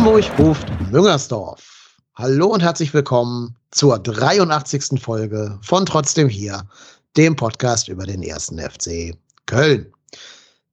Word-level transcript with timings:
Hamburg 0.00 0.24
ruft 0.38 0.66
Müngersdorf. 0.90 2.00
Hallo 2.14 2.46
und 2.46 2.62
herzlich 2.62 2.94
willkommen 2.94 3.54
zur 3.70 3.98
83. 3.98 4.98
Folge 4.98 5.58
von 5.60 5.84
Trotzdem 5.84 6.26
hier, 6.26 6.66
dem 7.18 7.36
Podcast 7.36 7.88
über 7.88 8.06
den 8.06 8.22
ersten 8.22 8.58
FC 8.58 9.14
Köln. 9.44 9.92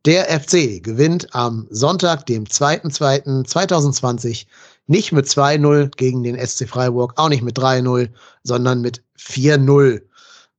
Der 0.06 0.40
FC 0.40 0.82
gewinnt 0.82 1.28
am 1.36 1.68
Sonntag, 1.72 2.26
dem 2.28 2.46
2.2.2020, 2.46 4.46
nicht 4.86 5.12
mit 5.12 5.26
2-0 5.26 5.92
gegen 5.98 6.24
den 6.24 6.40
SC 6.40 6.66
Freiburg, 6.66 7.12
auch 7.18 7.28
nicht 7.28 7.44
mit 7.44 7.60
3-0, 7.60 8.08
sondern 8.44 8.80
mit 8.80 9.04
4-0. 9.20 10.04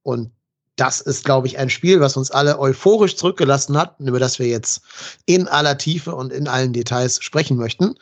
Und 0.02 0.30
das 0.76 1.00
ist, 1.00 1.24
glaube 1.24 1.46
ich, 1.46 1.56
ein 1.56 1.70
Spiel, 1.70 2.00
was 2.00 2.18
uns 2.18 2.30
alle 2.30 2.58
euphorisch 2.58 3.16
zurückgelassen 3.16 3.78
hat, 3.78 3.98
über 3.98 4.20
das 4.20 4.38
wir 4.38 4.46
jetzt 4.46 4.82
in 5.24 5.48
aller 5.48 5.78
Tiefe 5.78 6.14
und 6.14 6.34
in 6.34 6.46
allen 6.46 6.74
Details 6.74 7.18
sprechen 7.22 7.56
möchten. 7.56 7.94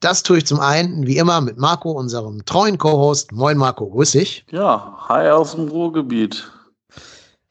Das 0.00 0.22
tue 0.22 0.38
ich 0.38 0.46
zum 0.46 0.60
einen, 0.60 1.06
wie 1.06 1.18
immer, 1.18 1.42
mit 1.42 1.58
Marco, 1.58 1.90
unserem 1.90 2.46
treuen 2.46 2.78
Co-Host. 2.78 3.32
Moin 3.32 3.58
Marco, 3.58 3.86
grüß 3.86 4.12
dich. 4.12 4.46
Ja, 4.50 4.96
hi 5.08 5.28
aus 5.28 5.54
dem 5.54 5.68
Ruhrgebiet. 5.68 6.50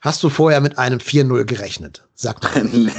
Hast 0.02 0.24
du 0.24 0.30
vorher 0.30 0.60
mit 0.60 0.80
einem 0.80 0.98
4-0 0.98 1.44
gerechnet? 1.46 2.08
Sag 2.16 2.42
mal. 2.42 2.66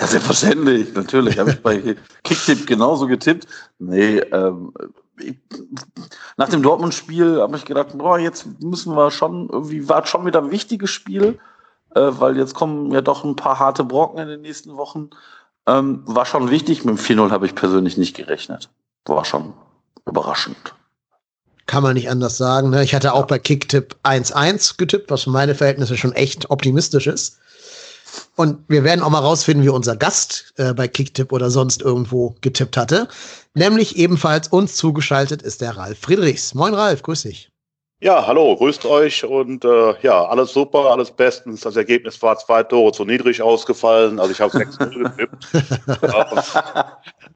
ja, 0.00 0.06
selbstverständlich, 0.06 0.92
natürlich. 0.94 1.38
Habe 1.38 1.52
ich 1.52 1.62
bei 1.62 1.96
Kicktip 2.22 2.66
genauso 2.66 3.06
getippt. 3.06 3.46
Nee, 3.78 4.18
ähm, 4.18 4.74
ich, 5.18 5.36
nach 6.36 6.50
dem 6.50 6.62
Dortmund-Spiel 6.62 7.40
habe 7.40 7.56
ich 7.56 7.64
gedacht, 7.64 7.96
boah, 7.96 8.18
jetzt 8.18 8.60
müssen 8.60 8.94
wir 8.94 9.10
schon, 9.10 9.48
irgendwie 9.48 9.88
war 9.88 10.04
schon 10.04 10.26
wieder 10.26 10.42
ein 10.42 10.50
wichtiges 10.50 10.90
Spiel, 10.90 11.38
äh, 11.94 12.10
weil 12.18 12.36
jetzt 12.36 12.54
kommen 12.54 12.90
ja 12.90 13.00
doch 13.00 13.24
ein 13.24 13.36
paar 13.36 13.58
harte 13.58 13.84
Brocken 13.84 14.18
in 14.18 14.28
den 14.28 14.42
nächsten 14.42 14.76
Wochen. 14.76 15.08
Ähm, 15.66 16.02
war 16.04 16.26
schon 16.26 16.50
wichtig, 16.50 16.84
mit 16.84 16.98
dem 16.98 17.02
4-0 17.02 17.30
habe 17.30 17.46
ich 17.46 17.54
persönlich 17.54 17.96
nicht 17.96 18.16
gerechnet. 18.16 18.68
War 19.06 19.24
schon 19.24 19.54
überraschend. 20.06 20.74
Kann 21.66 21.82
man 21.82 21.94
nicht 21.94 22.10
anders 22.10 22.36
sagen. 22.36 22.70
Ne? 22.70 22.84
Ich 22.84 22.94
hatte 22.94 23.14
auch 23.14 23.26
bei 23.26 23.38
Kicktipp 23.38 23.96
1-1 24.02 24.76
getippt, 24.76 25.10
was 25.10 25.22
für 25.22 25.30
meine 25.30 25.54
Verhältnisse 25.54 25.96
schon 25.96 26.12
echt 26.12 26.50
optimistisch 26.50 27.06
ist. 27.06 27.38
Und 28.36 28.58
wir 28.68 28.84
werden 28.84 29.02
auch 29.02 29.10
mal 29.10 29.18
rausfinden, 29.20 29.64
wie 29.64 29.70
unser 29.70 29.96
Gast 29.96 30.52
äh, 30.56 30.72
bei 30.74 30.86
Kicktipp 30.86 31.32
oder 31.32 31.50
sonst 31.50 31.82
irgendwo 31.82 32.36
getippt 32.42 32.76
hatte. 32.76 33.08
Nämlich 33.54 33.96
ebenfalls 33.96 34.48
uns 34.48 34.76
zugeschaltet 34.76 35.42
ist 35.42 35.62
der 35.62 35.76
Ralf 35.76 35.98
Friedrichs. 35.98 36.54
Moin 36.54 36.74
Ralf, 36.74 37.02
grüß 37.02 37.22
dich. 37.22 37.50
Ja, 38.04 38.26
hallo, 38.26 38.54
grüßt 38.54 38.84
euch 38.84 39.24
und 39.24 39.64
äh, 39.64 39.94
ja, 40.02 40.26
alles 40.26 40.52
super, 40.52 40.90
alles 40.90 41.10
bestens. 41.10 41.62
Das 41.62 41.74
Ergebnis 41.74 42.20
war 42.20 42.36
zwei 42.36 42.62
Tore 42.62 42.92
zu 42.92 43.06
niedrig 43.06 43.40
ausgefallen, 43.40 44.20
also 44.20 44.30
ich 44.30 44.42
habe 44.42 44.52
6-0 44.54 45.16
getippt. 45.16 45.46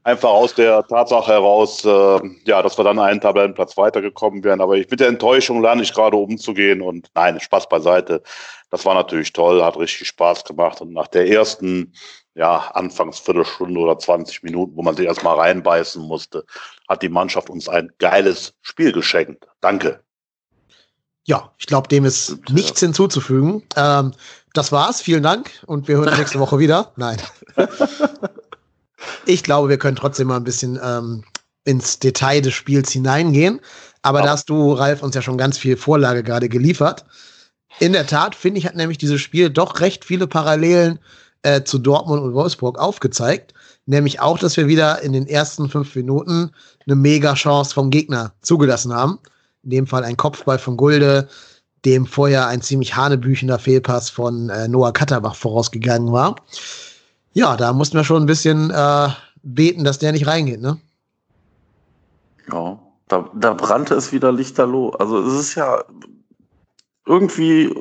Einfach 0.03 0.29
aus 0.29 0.53
der 0.53 0.85
Tatsache 0.85 1.31
heraus, 1.31 1.83
äh, 1.83 2.19
ja, 2.45 2.61
dass 2.61 2.77
wir 2.77 2.83
dann 2.83 2.99
einen 2.99 3.19
Tabellenplatz 3.19 3.77
weitergekommen 3.77 4.43
wären. 4.43 4.61
Aber 4.61 4.75
ich, 4.77 4.87
mit 4.91 4.99
der 4.99 5.07
Enttäuschung 5.07 5.63
lerne 5.63 5.81
ich 5.81 5.91
gerade 5.91 6.17
umzugehen 6.17 6.83
und 6.83 7.07
nein, 7.15 7.39
Spaß 7.39 7.67
beiseite. 7.67 8.21
Das 8.69 8.85
war 8.85 8.93
natürlich 8.93 9.33
toll, 9.33 9.63
hat 9.63 9.75
richtig 9.75 10.07
Spaß 10.09 10.43
gemacht 10.43 10.81
und 10.81 10.93
nach 10.93 11.07
der 11.07 11.27
ersten 11.27 11.93
ja, 12.35 12.69
anfangs 12.75 13.17
Viertelstunde 13.17 13.79
oder 13.79 13.97
20 13.97 14.43
Minuten, 14.43 14.77
wo 14.77 14.83
man 14.83 14.95
sich 14.95 15.07
erstmal 15.07 15.35
reinbeißen 15.35 15.99
musste, 16.03 16.45
hat 16.87 17.01
die 17.01 17.09
Mannschaft 17.09 17.49
uns 17.49 17.67
ein 17.67 17.89
geiles 17.97 18.53
Spiel 18.61 18.91
geschenkt. 18.91 19.47
Danke. 19.61 20.03
Ja, 21.29 21.51
ich 21.59 21.67
glaube, 21.67 21.87
dem 21.87 22.05
ist 22.05 22.29
Gut, 22.29 22.49
nichts 22.49 22.81
ja. 22.81 22.87
hinzuzufügen. 22.87 23.61
Ähm, 23.75 24.13
das 24.55 24.71
war's. 24.71 24.99
Vielen 24.99 25.21
Dank 25.21 25.51
und 25.67 25.87
wir 25.87 25.97
hören 25.97 26.17
nächste 26.17 26.39
Woche 26.39 26.57
wieder. 26.57 26.91
Nein. 26.95 27.17
ich 29.27 29.43
glaube, 29.43 29.69
wir 29.69 29.77
können 29.77 29.95
trotzdem 29.95 30.29
mal 30.29 30.37
ein 30.37 30.43
bisschen 30.43 30.79
ähm, 30.83 31.23
ins 31.65 31.99
Detail 31.99 32.41
des 32.41 32.55
Spiels 32.55 32.89
hineingehen. 32.89 33.59
Aber 34.01 34.21
ja. 34.21 34.25
da 34.25 34.31
hast 34.31 34.49
du, 34.49 34.73
Ralf, 34.73 35.03
uns 35.03 35.13
ja 35.13 35.21
schon 35.21 35.37
ganz 35.37 35.59
viel 35.59 35.77
Vorlage 35.77 36.23
gerade 36.23 36.49
geliefert. 36.49 37.05
In 37.77 37.93
der 37.93 38.07
Tat, 38.07 38.33
finde 38.33 38.57
ich, 38.57 38.65
hat 38.65 38.75
nämlich 38.75 38.97
dieses 38.97 39.21
Spiel 39.21 39.51
doch 39.51 39.81
recht 39.81 40.05
viele 40.05 40.25
Parallelen 40.25 40.97
äh, 41.43 41.61
zu 41.61 41.77
Dortmund 41.77 42.23
und 42.23 42.33
Wolfsburg 42.33 42.79
aufgezeigt. 42.79 43.53
Nämlich 43.85 44.19
auch, 44.19 44.39
dass 44.39 44.57
wir 44.57 44.65
wieder 44.65 45.03
in 45.03 45.13
den 45.13 45.27
ersten 45.27 45.69
fünf 45.69 45.93
Minuten 45.95 46.49
eine 46.87 46.95
Mega-Chance 46.95 47.75
vom 47.75 47.91
Gegner 47.91 48.33
zugelassen 48.41 48.95
haben 48.95 49.19
in 49.63 49.69
dem 49.69 49.87
Fall 49.87 50.03
ein 50.03 50.17
Kopfball 50.17 50.59
von 50.59 50.77
Gulde, 50.77 51.27
dem 51.85 52.05
vorher 52.05 52.47
ein 52.47 52.61
ziemlich 52.61 52.95
hanebüchender 52.95 53.59
Fehlpass 53.59 54.09
von 54.09 54.49
äh, 54.49 54.67
Noah 54.67 54.93
Katterbach 54.93 55.35
vorausgegangen 55.35 56.11
war. 56.11 56.35
Ja, 57.33 57.55
da 57.55 57.73
mussten 57.73 57.97
wir 57.97 58.03
schon 58.03 58.23
ein 58.23 58.27
bisschen 58.27 58.71
äh, 58.71 59.09
beten, 59.43 59.83
dass 59.83 59.99
der 59.99 60.11
nicht 60.11 60.27
reingeht, 60.27 60.61
ne? 60.61 60.77
Ja, 62.51 62.79
da, 63.07 63.29
da 63.33 63.53
brannte 63.53 63.95
es 63.95 64.11
wieder 64.11 64.31
lichterloh. 64.31 64.89
Also 64.91 65.19
es 65.19 65.33
ist 65.39 65.55
ja 65.55 65.83
irgendwie 67.05 67.73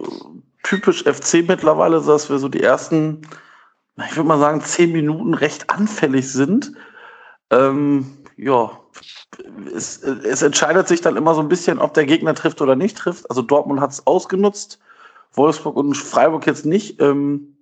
typisch 0.63 1.05
FC 1.05 1.47
mittlerweile, 1.47 2.01
dass 2.01 2.31
wir 2.31 2.39
so 2.39 2.49
die 2.49 2.63
ersten, 2.63 3.23
ich 3.97 4.17
würde 4.17 4.29
mal 4.29 4.39
sagen, 4.39 4.61
zehn 4.61 4.93
Minuten 4.93 5.35
recht 5.35 5.71
anfällig 5.71 6.31
sind. 6.31 6.73
Ähm, 7.51 8.07
ja, 8.37 8.78
es, 9.75 10.03
es, 10.03 10.43
entscheidet 10.43 10.89
sich 10.89 11.01
dann 11.01 11.17
immer 11.17 11.35
so 11.35 11.41
ein 11.41 11.49
bisschen, 11.49 11.79
ob 11.79 11.95
der 11.95 12.07
Gegner 12.07 12.35
trifft 12.35 12.61
oder 12.61 12.77
nicht 12.77 12.97
trifft. 12.97 13.29
Also 13.31 13.43
Dortmund 13.43 13.81
hat 13.81 13.93
es 13.93 14.07
ausgenutzt, 14.07 14.79
Wolfsburg 15.33 15.77
und 15.77 15.97
Freiburg 15.97 16.47
jetzt 16.47 16.67
nicht. 16.67 17.01
Ähm, 17.01 17.57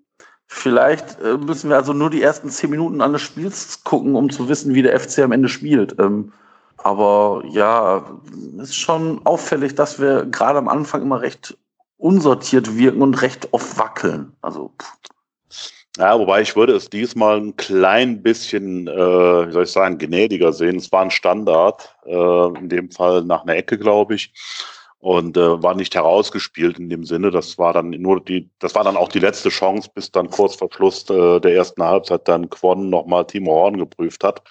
vielleicht 0.46 1.20
äh, 1.20 1.36
müssen 1.36 1.70
wir 1.70 1.76
also 1.76 1.92
nur 1.92 2.10
die 2.10 2.22
ersten 2.22 2.50
zehn 2.50 2.70
Minuten 2.70 3.00
eines 3.00 3.22
Spiels 3.22 3.82
gucken, 3.84 4.14
um 4.14 4.30
zu 4.30 4.48
wissen, 4.48 4.74
wie 4.74 4.82
der 4.82 4.98
FC 4.98 5.20
am 5.20 5.32
Ende 5.32 5.48
spielt. 5.48 5.98
Ähm, 5.98 6.32
aber 6.78 7.42
ja, 7.48 8.04
ist 8.58 8.76
schon 8.76 9.20
auffällig, 9.24 9.74
dass 9.74 9.98
wir 9.98 10.26
gerade 10.26 10.58
am 10.58 10.68
Anfang 10.68 11.02
immer 11.02 11.20
recht 11.20 11.56
unsortiert 11.98 12.76
wirken 12.76 13.02
und 13.02 13.20
recht 13.22 13.48
oft 13.52 13.78
wackeln. 13.78 14.32
Also 14.42 14.72
pff. 14.80 14.92
Ja, 15.98 16.18
wobei 16.18 16.42
ich 16.42 16.54
würde 16.56 16.74
es 16.74 16.90
diesmal 16.90 17.38
ein 17.38 17.56
klein 17.56 18.22
bisschen, 18.22 18.86
äh, 18.86 19.48
wie 19.48 19.52
soll 19.52 19.64
ich 19.64 19.72
sagen, 19.72 19.96
gnädiger 19.96 20.52
sehen. 20.52 20.76
Es 20.76 20.92
war 20.92 21.02
ein 21.02 21.10
Standard, 21.10 21.96
äh, 22.04 22.58
in 22.58 22.68
dem 22.68 22.90
Fall 22.90 23.22
nach 23.24 23.42
einer 23.42 23.56
Ecke, 23.56 23.78
glaube 23.78 24.14
ich, 24.14 24.34
und 24.98 25.38
äh, 25.38 25.62
war 25.62 25.74
nicht 25.74 25.94
herausgespielt 25.94 26.78
in 26.78 26.90
dem 26.90 27.04
Sinne. 27.04 27.30
Das 27.30 27.56
war 27.56 27.72
dann 27.72 27.90
nur 27.90 28.22
die, 28.22 28.50
das 28.58 28.74
war 28.74 28.84
dann 28.84 28.98
auch 28.98 29.08
die 29.08 29.20
letzte 29.20 29.48
Chance, 29.48 29.88
bis 29.94 30.10
dann 30.12 30.28
kurz 30.28 30.56
vor 30.56 30.68
Schluss 30.70 31.08
äh, 31.08 31.40
der 31.40 31.54
ersten 31.54 31.82
Halbzeit 31.82 32.28
dann 32.28 32.50
Quon 32.50 32.90
nochmal 32.90 33.26
Timo 33.26 33.52
Horn 33.52 33.78
geprüft 33.78 34.22
hat. 34.22 34.42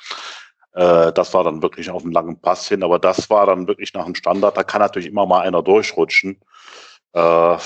Äh, 0.73 1.13
das 1.13 1.31
war 1.35 1.43
dann 1.43 1.61
wirklich 1.61 1.91
auf 1.91 2.03
einen 2.03 2.11
langen 2.11 2.39
Pass 2.41 2.67
hin, 2.67 2.83
aber 2.83 2.97
das 2.97 3.29
war 3.29 3.45
dann 3.45 3.67
wirklich 3.67 3.93
nach 3.93 4.05
einem 4.05 4.15
Standard. 4.15 4.57
Da 4.57 4.63
kann 4.63 4.81
natürlich 4.81 5.09
immer 5.09 5.27
mal 5.27 5.41
einer 5.41 5.61
durchrutschen. 5.61 6.41
Äh, 7.13 7.57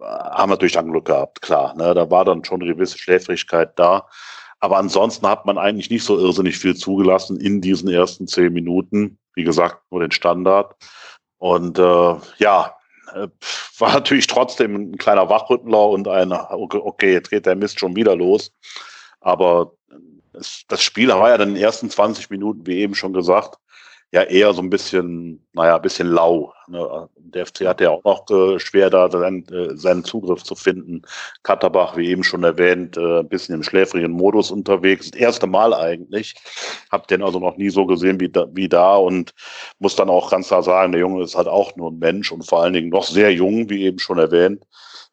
haben 0.00 0.50
wir 0.50 0.54
natürlich 0.54 0.78
Glück 0.78 1.06
gehabt, 1.06 1.42
klar. 1.42 1.74
Ne? 1.76 1.94
Da 1.94 2.10
war 2.10 2.24
dann 2.24 2.44
schon 2.44 2.62
eine 2.62 2.72
gewisse 2.72 2.98
Schläfrigkeit 2.98 3.78
da. 3.78 4.08
Aber 4.60 4.76
ansonsten 4.76 5.26
hat 5.26 5.46
man 5.46 5.58
eigentlich 5.58 5.90
nicht 5.90 6.04
so 6.04 6.18
irrsinnig 6.18 6.58
viel 6.58 6.76
zugelassen 6.76 7.38
in 7.40 7.60
diesen 7.60 7.88
ersten 7.88 8.26
zehn 8.26 8.52
Minuten. 8.52 9.18
Wie 9.34 9.44
gesagt, 9.44 9.82
nur 9.90 10.00
den 10.00 10.10
Standard. 10.10 10.74
Und 11.38 11.78
äh, 11.78 12.14
ja, 12.38 12.74
äh, 13.14 13.28
war 13.78 13.92
natürlich 13.92 14.26
trotzdem 14.26 14.74
ein 14.74 14.98
kleiner 14.98 15.28
Wachrüttler 15.28 15.88
und 15.88 16.08
ein, 16.08 16.32
okay, 16.32 17.12
jetzt 17.12 17.30
geht 17.30 17.46
der 17.46 17.56
Mist 17.56 17.78
schon 17.78 17.96
wieder 17.96 18.16
los. 18.16 18.52
Aber 19.20 19.72
das 20.68 20.82
Spiel 20.82 21.08
war 21.08 21.30
ja 21.30 21.38
dann 21.38 21.50
in 21.50 21.54
den 21.54 21.62
ersten 21.64 21.90
20 21.90 22.30
Minuten, 22.30 22.66
wie 22.66 22.78
eben 22.78 22.94
schon 22.94 23.12
gesagt, 23.12 23.58
ja 24.10 24.22
eher 24.22 24.54
so 24.54 24.62
ein 24.62 24.70
bisschen, 24.70 25.46
naja, 25.52 25.76
ein 25.76 25.82
bisschen 25.82 26.08
lau. 26.08 26.52
Ne? 26.66 27.08
Der 27.16 27.44
FC 27.46 27.66
hat 27.66 27.80
ja 27.80 27.90
auch 27.90 28.04
noch 28.04 28.28
äh, 28.30 28.58
schwer, 28.58 28.88
da 28.88 29.10
seinen, 29.10 29.46
äh, 29.48 29.76
seinen 29.76 30.02
Zugriff 30.02 30.42
zu 30.42 30.54
finden. 30.54 31.02
Katterbach, 31.42 31.96
wie 31.96 32.08
eben 32.08 32.24
schon 32.24 32.42
erwähnt, 32.42 32.96
äh, 32.96 33.20
ein 33.20 33.28
bisschen 33.28 33.54
im 33.54 33.62
schläfrigen 33.62 34.12
Modus 34.12 34.50
unterwegs. 34.50 35.10
Das 35.10 35.20
erste 35.20 35.46
Mal 35.46 35.74
eigentlich. 35.74 36.34
Hab 36.90 37.06
den 37.08 37.22
also 37.22 37.38
noch 37.38 37.58
nie 37.58 37.68
so 37.68 37.84
gesehen 37.84 38.18
wie 38.18 38.30
da, 38.30 38.46
wie 38.52 38.68
da 38.68 38.96
und 38.96 39.34
muss 39.78 39.96
dann 39.96 40.08
auch 40.08 40.30
ganz 40.30 40.48
klar 40.48 40.62
sagen, 40.62 40.92
der 40.92 41.02
Junge 41.02 41.22
ist 41.22 41.36
halt 41.36 41.48
auch 41.48 41.76
nur 41.76 41.90
ein 41.90 41.98
Mensch 41.98 42.32
und 42.32 42.46
vor 42.48 42.62
allen 42.62 42.72
Dingen 42.72 42.88
noch 42.88 43.04
sehr 43.04 43.32
jung, 43.32 43.68
wie 43.68 43.84
eben 43.84 43.98
schon 43.98 44.18
erwähnt. 44.18 44.64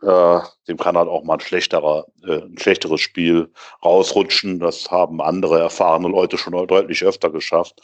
Äh, 0.01 0.39
dem 0.67 0.77
kann 0.77 0.97
halt 0.97 1.09
auch 1.09 1.23
mal 1.23 1.35
ein 1.35 1.39
schlechterer, 1.39 2.05
äh, 2.25 2.43
ein 2.43 2.57
schlechteres 2.57 3.01
Spiel 3.01 3.51
rausrutschen. 3.83 4.59
Das 4.59 4.89
haben 4.91 5.21
andere 5.21 5.59
erfahrene 5.59 6.07
Leute 6.07 6.37
schon 6.37 6.53
deutlich 6.67 7.03
öfter 7.03 7.29
geschafft. 7.29 7.81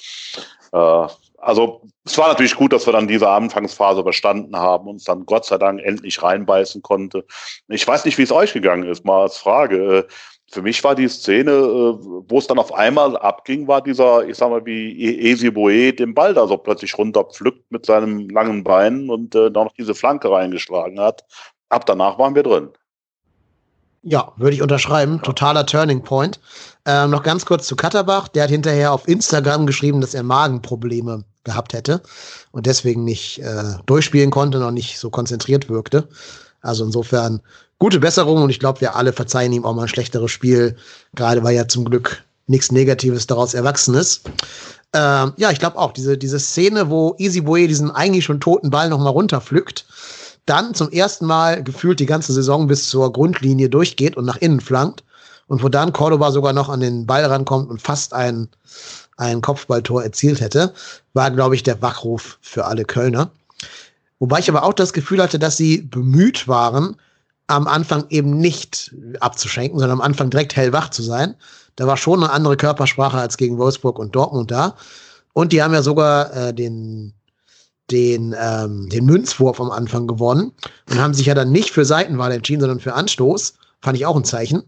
Äh, 0.71 1.07
also 1.37 1.81
es 2.05 2.17
war 2.17 2.27
natürlich 2.29 2.55
gut, 2.55 2.71
dass 2.73 2.85
wir 2.85 2.93
dann 2.93 3.07
diese 3.07 3.29
Anfangsphase 3.29 4.01
überstanden 4.01 4.55
haben 4.55 4.87
und 4.87 4.95
uns 4.95 5.03
dann 5.05 5.25
Gott 5.25 5.45
sei 5.45 5.57
Dank 5.57 5.81
endlich 5.81 6.21
reinbeißen 6.21 6.81
konnte. 6.81 7.25
Ich 7.67 7.87
weiß 7.87 8.05
nicht, 8.05 8.17
wie 8.17 8.23
es 8.23 8.31
euch 8.31 8.53
gegangen 8.53 8.83
ist, 8.83 9.05
mal 9.05 9.23
als 9.23 9.37
Frage. 9.37 9.97
Äh, 9.97 10.03
für 10.51 10.61
mich 10.61 10.83
war 10.83 10.95
die 10.95 11.07
Szene, 11.07 11.51
äh, 11.51 11.95
wo 12.27 12.37
es 12.37 12.47
dann 12.47 12.59
auf 12.59 12.73
einmal 12.73 13.15
abging, 13.17 13.67
war 13.67 13.81
dieser, 13.81 14.27
ich 14.27 14.37
sag 14.37 14.49
mal, 14.49 14.65
wie 14.65 14.91
e- 14.99 15.31
Esi 15.31 15.49
Boe 15.49 15.93
den 15.93 16.13
Ball 16.13 16.33
da 16.33 16.45
so 16.45 16.57
plötzlich 16.57 16.97
runterpflückt 16.97 17.71
mit 17.71 17.85
seinem 17.85 18.29
langen 18.29 18.63
Bein 18.63 19.09
und 19.09 19.33
äh, 19.35 19.49
noch 19.49 19.71
diese 19.73 19.95
Flanke 19.95 20.29
reingeschlagen 20.29 20.99
hat. 20.99 21.25
Ab 21.69 21.85
danach 21.85 22.19
waren 22.19 22.35
wir 22.35 22.43
drin. 22.43 22.69
Ja, 24.03 24.33
würde 24.37 24.55
ich 24.55 24.61
unterschreiben. 24.61 25.21
Totaler 25.21 25.65
Turning 25.65 26.01
Point. 26.03 26.39
Ähm, 26.85 27.11
noch 27.11 27.21
ganz 27.21 27.45
kurz 27.45 27.67
zu 27.67 27.75
Katterbach. 27.75 28.27
Der 28.29 28.43
hat 28.43 28.49
hinterher 28.49 28.93
auf 28.93 29.07
Instagram 29.07 29.67
geschrieben, 29.67 30.01
dass 30.01 30.15
er 30.15 30.23
Magenprobleme 30.23 31.23
gehabt 31.43 31.73
hätte 31.73 32.01
und 32.51 32.65
deswegen 32.65 33.03
nicht 33.03 33.39
äh, 33.39 33.75
durchspielen 33.85 34.31
konnte, 34.31 34.59
noch 34.59 34.71
nicht 34.71 34.99
so 34.99 35.09
konzentriert 35.09 35.69
wirkte. 35.69 36.07
Also 36.61 36.83
insofern 36.83 37.41
gute 37.79 37.99
Besserung 37.99 38.43
und 38.43 38.49
ich 38.49 38.59
glaube, 38.59 38.81
wir 38.81 38.95
alle 38.95 39.13
verzeihen 39.13 39.53
ihm 39.53 39.65
auch 39.65 39.73
mal 39.73 39.83
ein 39.83 39.87
schlechteres 39.87 40.31
Spiel, 40.31 40.75
gerade 41.15 41.43
weil 41.43 41.55
ja 41.55 41.67
zum 41.67 41.85
Glück 41.85 42.23
nichts 42.47 42.71
Negatives 42.71 43.27
daraus 43.27 43.53
erwachsen 43.53 43.95
ist. 43.95 44.23
Ähm, 44.93 45.33
ja, 45.37 45.51
ich 45.51 45.59
glaube 45.59 45.77
auch, 45.77 45.91
diese, 45.93 46.17
diese 46.17 46.39
Szene, 46.39 46.89
wo 46.89 47.15
Easy 47.17 47.41
Boy 47.41 47.67
diesen 47.67 47.91
eigentlich 47.91 48.25
schon 48.25 48.39
toten 48.39 48.69
Ball 48.69 48.89
nochmal 48.89 49.13
runterpflückt, 49.13 49.85
dann 50.45 50.73
zum 50.73 50.89
ersten 50.89 51.25
Mal 51.25 51.63
gefühlt 51.63 51.99
die 51.99 52.05
ganze 52.05 52.33
Saison 52.33 52.67
bis 52.67 52.89
zur 52.89 53.11
Grundlinie 53.13 53.69
durchgeht 53.69 54.17
und 54.17 54.25
nach 54.25 54.37
innen 54.37 54.59
flankt 54.59 55.03
und 55.47 55.63
wo 55.63 55.69
dann 55.69 55.93
Cordoba 55.93 56.31
sogar 56.31 56.53
noch 56.53 56.69
an 56.69 56.79
den 56.79 57.05
Ball 57.05 57.25
rankommt 57.25 57.69
und 57.69 57.81
fast 57.81 58.13
ein, 58.13 58.47
ein 59.17 59.41
Kopfballtor 59.41 60.03
erzielt 60.03 60.41
hätte, 60.41 60.73
war, 61.13 61.29
glaube 61.31 61.55
ich, 61.55 61.63
der 61.63 61.81
Wachruf 61.81 62.39
für 62.41 62.65
alle 62.65 62.85
Kölner. 62.85 63.31
Wobei 64.19 64.39
ich 64.39 64.49
aber 64.49 64.63
auch 64.63 64.73
das 64.73 64.93
Gefühl 64.93 65.21
hatte, 65.21 65.39
dass 65.39 65.57
sie 65.57 65.81
bemüht 65.81 66.47
waren, 66.47 66.95
am 67.47 67.67
Anfang 67.67 68.05
eben 68.09 68.37
nicht 68.37 68.95
abzuschenken, 69.19 69.79
sondern 69.79 69.99
am 69.99 70.05
Anfang 70.05 70.29
direkt 70.29 70.55
hellwach 70.55 70.89
zu 70.89 71.03
sein. 71.03 71.35
Da 71.75 71.85
war 71.85 71.97
schon 71.97 72.23
eine 72.23 72.31
andere 72.31 72.55
Körpersprache 72.55 73.17
als 73.17 73.37
gegen 73.37 73.57
Wolfsburg 73.57 73.99
und 73.99 74.15
Dortmund 74.15 74.51
da. 74.51 74.75
Und 75.33 75.51
die 75.51 75.61
haben 75.61 75.73
ja 75.73 75.81
sogar 75.81 76.33
äh, 76.33 76.53
den, 76.53 77.13
den, 77.91 78.35
ähm, 78.39 78.89
den 78.89 79.05
Münzwurf 79.05 79.59
am 79.59 79.71
Anfang 79.71 80.07
gewonnen 80.07 80.51
und 80.89 80.99
haben 80.99 81.13
sich 81.13 81.25
ja 81.25 81.35
dann 81.35 81.51
nicht 81.51 81.71
für 81.71 81.85
Seitenwahl 81.85 82.31
entschieden, 82.31 82.61
sondern 82.61 82.79
für 82.79 82.93
Anstoß. 82.93 83.53
Fand 83.81 83.97
ich 83.97 84.05
auch 84.05 84.15
ein 84.15 84.23
Zeichen, 84.23 84.63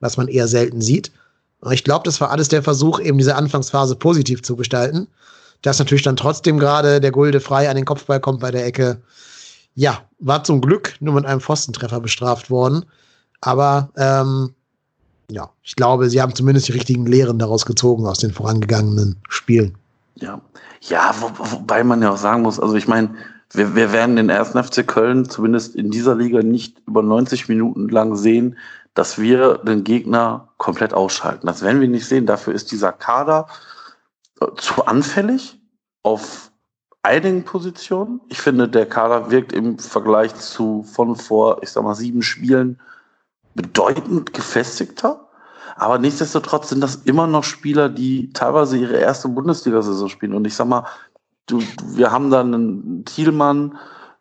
was 0.00 0.16
man 0.16 0.28
eher 0.28 0.48
selten 0.48 0.80
sieht. 0.80 1.12
Und 1.60 1.72
ich 1.72 1.84
glaube, 1.84 2.04
das 2.04 2.20
war 2.20 2.30
alles 2.30 2.48
der 2.48 2.62
Versuch, 2.62 3.00
eben 3.00 3.18
diese 3.18 3.36
Anfangsphase 3.36 3.94
positiv 3.94 4.42
zu 4.42 4.56
gestalten. 4.56 5.06
Dass 5.62 5.78
natürlich 5.78 6.02
dann 6.02 6.16
trotzdem 6.16 6.58
gerade 6.58 7.00
der 7.00 7.12
Gulde 7.12 7.40
frei 7.40 7.70
an 7.70 7.76
den 7.76 7.84
Kopfball 7.84 8.18
kommt 8.18 8.40
bei 8.40 8.50
der 8.50 8.66
Ecke. 8.66 9.00
Ja, 9.74 10.02
war 10.18 10.42
zum 10.42 10.60
Glück 10.60 10.94
nur 11.00 11.14
mit 11.14 11.24
einem 11.24 11.40
Pfostentreffer 11.40 12.00
bestraft 12.00 12.50
worden. 12.50 12.84
Aber 13.40 13.90
ähm, 13.96 14.54
ja, 15.30 15.50
ich 15.62 15.76
glaube, 15.76 16.10
sie 16.10 16.20
haben 16.20 16.34
zumindest 16.34 16.68
die 16.68 16.72
richtigen 16.72 17.06
Lehren 17.06 17.38
daraus 17.38 17.64
gezogen 17.64 18.06
aus 18.06 18.18
den 18.18 18.32
vorangegangenen 18.32 19.16
Spielen. 19.28 19.78
Ja, 20.22 20.40
ja, 20.82 21.12
wo, 21.18 21.30
wobei 21.36 21.82
man 21.82 22.00
ja 22.00 22.10
auch 22.10 22.16
sagen 22.16 22.42
muss, 22.42 22.60
also 22.60 22.76
ich 22.76 22.86
meine, 22.86 23.16
wir, 23.50 23.74
wir 23.74 23.92
werden 23.92 24.14
den 24.14 24.28
ersten 24.28 24.62
FC 24.62 24.86
Köln 24.86 25.28
zumindest 25.28 25.74
in 25.74 25.90
dieser 25.90 26.14
Liga 26.14 26.42
nicht 26.42 26.80
über 26.86 27.02
90 27.02 27.48
Minuten 27.48 27.88
lang 27.88 28.14
sehen, 28.14 28.56
dass 28.94 29.18
wir 29.18 29.58
den 29.58 29.82
Gegner 29.82 30.48
komplett 30.58 30.94
ausschalten. 30.94 31.48
Das 31.48 31.62
werden 31.62 31.80
wir 31.80 31.88
nicht 31.88 32.06
sehen. 32.06 32.26
Dafür 32.26 32.54
ist 32.54 32.70
dieser 32.70 32.92
Kader 32.92 33.48
äh, 34.40 34.46
zu 34.56 34.86
anfällig 34.86 35.60
auf 36.04 36.52
einigen 37.02 37.44
Positionen. 37.44 38.20
Ich 38.28 38.40
finde, 38.40 38.68
der 38.68 38.86
Kader 38.86 39.32
wirkt 39.32 39.52
im 39.52 39.78
Vergleich 39.80 40.36
zu 40.36 40.84
von 40.84 41.16
vor, 41.16 41.64
ich 41.64 41.70
sag 41.70 41.82
mal, 41.82 41.96
sieben 41.96 42.22
Spielen 42.22 42.80
bedeutend 43.56 44.32
gefestigter. 44.32 45.28
Aber 45.76 45.98
nichtsdestotrotz 45.98 46.68
sind 46.68 46.80
das 46.80 46.96
immer 46.96 47.26
noch 47.26 47.44
Spieler, 47.44 47.88
die 47.88 48.32
teilweise 48.32 48.76
ihre 48.76 48.96
erste 48.96 49.28
Bundesliga-Saison 49.28 50.08
spielen. 50.08 50.34
Und 50.34 50.46
ich 50.46 50.54
sag 50.54 50.68
mal, 50.68 50.84
du, 51.46 51.62
wir 51.86 52.10
haben 52.10 52.30
da 52.30 52.40
einen 52.40 53.04
Thielmann, 53.04 53.76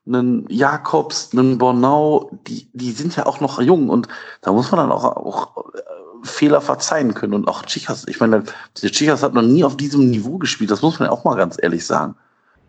einen 0.06 0.46
Jakobs, 0.50 1.30
einen 1.34 1.58
Bornau, 1.58 2.32
die, 2.48 2.68
die 2.74 2.92
sind 2.92 3.16
ja 3.16 3.26
auch 3.26 3.40
noch 3.40 3.62
jung 3.62 3.90
und 3.90 4.08
da 4.42 4.52
muss 4.52 4.72
man 4.72 4.80
dann 4.80 4.92
auch, 4.92 5.04
auch 5.04 5.66
äh, 5.74 5.80
Fehler 6.24 6.62
verzeihen 6.62 7.14
können. 7.14 7.34
Und 7.34 7.48
auch 7.48 7.64
Chicas, 7.66 8.08
ich 8.08 8.20
meine, 8.20 8.44
der 8.82 8.92
Chicas 8.92 9.24
hat 9.24 9.34
noch 9.34 9.44
nie 9.44 9.64
auf 9.64 9.78
diesem 9.78 10.10
Niveau 10.10 10.38
gespielt, 10.38 10.72
das 10.72 10.82
muss 10.82 11.00
man 11.00 11.08
ja 11.08 11.12
auch 11.12 11.24
mal 11.24 11.36
ganz 11.36 11.58
ehrlich 11.62 11.86
sagen. 11.86 12.16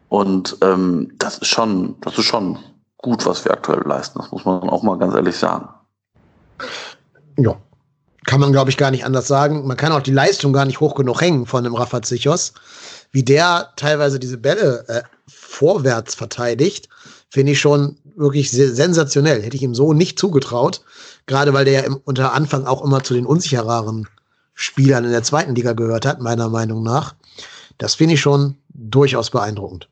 Und 0.09 0.59
ähm, 0.61 1.13
das 1.17 1.39
ist 1.39 1.49
schon, 1.49 1.97
das 2.03 2.19
ist 2.19 2.27
schon 2.27 2.59
gut, 2.99 3.25
was 3.25 3.45
wir 3.45 3.53
aktuell 3.53 3.83
leisten. 3.87 4.19
Das 4.19 4.31
muss 4.31 4.45
man 4.45 4.69
auch 4.69 4.83
mal 4.83 4.99
ganz 4.99 5.15
ehrlich 5.15 5.37
sagen. 5.37 5.71
Ja, 7.39 7.57
kann 8.25 8.41
man, 8.41 8.53
glaube 8.53 8.71
ich, 8.71 8.77
gar 8.77 8.91
nicht 8.91 9.05
anders 9.05 9.27
sagen. 9.27 9.67
Man 9.67 9.77
kann 9.77 9.93
auch 9.93 10.03
die 10.03 10.13
Leistung 10.13 10.53
gar 10.53 10.65
nicht 10.65 10.81
hoch 10.81 10.95
genug 10.95 11.21
hängen 11.21 11.47
von 11.47 11.65
dem 11.65 11.75
Rafa 11.75 12.03
Zichos. 12.03 12.53
Wie 13.11 13.23
der 13.23 13.71
teilweise 13.77 14.19
diese 14.19 14.39
Bälle 14.39 14.85
äh, 14.89 15.03
vorwärts 15.27 16.15
verteidigt, 16.15 16.89
finde 17.29 17.53
ich 17.53 17.61
schon 17.61 17.97
wirklich 18.17 18.51
sensationell. 18.51 19.43
Hätte 19.43 19.57
ich 19.57 19.63
ihm 19.63 19.75
so 19.75 19.93
nicht 19.93 20.19
zugetraut. 20.19 20.83
Gerade 21.27 21.53
weil 21.53 21.65
der 21.65 21.75
ja 21.75 21.81
im, 21.81 22.01
unter 22.05 22.33
Anfang 22.33 22.67
auch 22.67 22.85
immer 22.85 23.03
zu 23.03 23.15
den 23.15 23.27
unsichereren 23.27 24.09
Spielern 24.55 25.05
in 25.05 25.13
der 25.13 25.23
zweiten 25.23 25.55
Liga 25.55 25.73
gehört 25.73 26.07
hat, 26.07 26.21
meiner 26.21 26.49
Meinung 26.49 26.83
nach. 26.83 27.15
Das 27.79 27.95
finde 27.95 28.15
ich 28.15 28.21
schon 28.21 28.57
durchaus 28.69 29.31
beeindruckend 29.31 29.89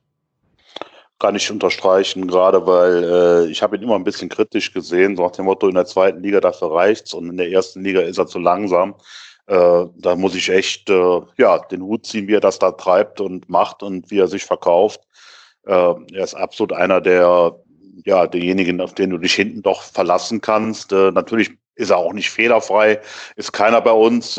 kann 1.20 1.37
ich 1.37 1.50
unterstreichen, 1.50 2.26
gerade 2.26 2.67
weil 2.67 3.05
äh, 3.05 3.50
ich 3.50 3.62
habe 3.62 3.76
ihn 3.76 3.82
immer 3.82 3.94
ein 3.94 4.05
bisschen 4.05 4.31
kritisch 4.31 4.72
gesehen, 4.72 5.17
so 5.17 5.22
nach 5.22 5.32
dem 5.32 5.44
Motto, 5.44 5.69
in 5.69 5.75
der 5.75 5.84
zweiten 5.84 6.22
Liga 6.22 6.40
dafür 6.40 6.75
reicht's 6.75 7.14
und 7.14 7.28
in 7.28 7.37
der 7.37 7.50
ersten 7.50 7.84
Liga 7.84 8.00
ist 8.00 8.19
er 8.19 8.26
zu 8.26 8.38
langsam. 8.38 8.94
Äh, 9.46 9.87
da 9.96 10.17
muss 10.17 10.34
ich 10.34 10.49
echt 10.49 10.88
äh, 10.88 11.20
ja, 11.37 11.58
den 11.58 11.82
Hut 11.82 12.06
ziehen, 12.06 12.26
wie 12.26 12.34
er 12.34 12.40
das 12.40 12.58
da 12.58 12.72
treibt 12.72 13.20
und 13.20 13.49
macht 13.50 13.82
und 13.82 14.11
wie 14.11 14.19
er 14.19 14.28
sich 14.28 14.44
verkauft. 14.44 15.02
Äh, 15.67 15.72
er 15.72 16.25
ist 16.25 16.34
absolut 16.34 16.72
einer 16.72 17.00
der, 17.02 17.55
ja, 18.06 18.26
derjenigen, 18.26 18.81
auf 18.81 18.94
den 18.94 19.11
du 19.11 19.19
dich 19.19 19.34
hinten 19.34 19.62
doch 19.62 19.82
verlassen 19.82 20.40
kannst. 20.40 20.93
Äh, 20.93 21.12
natürlich 21.12 21.50
ist 21.75 21.90
er 21.90 21.99
auch 21.99 22.14
nicht 22.14 22.31
fehlerfrei, 22.31 23.00
ist 23.37 23.52
keiner 23.52 23.81
bei 23.82 23.93
uns. 23.93 24.38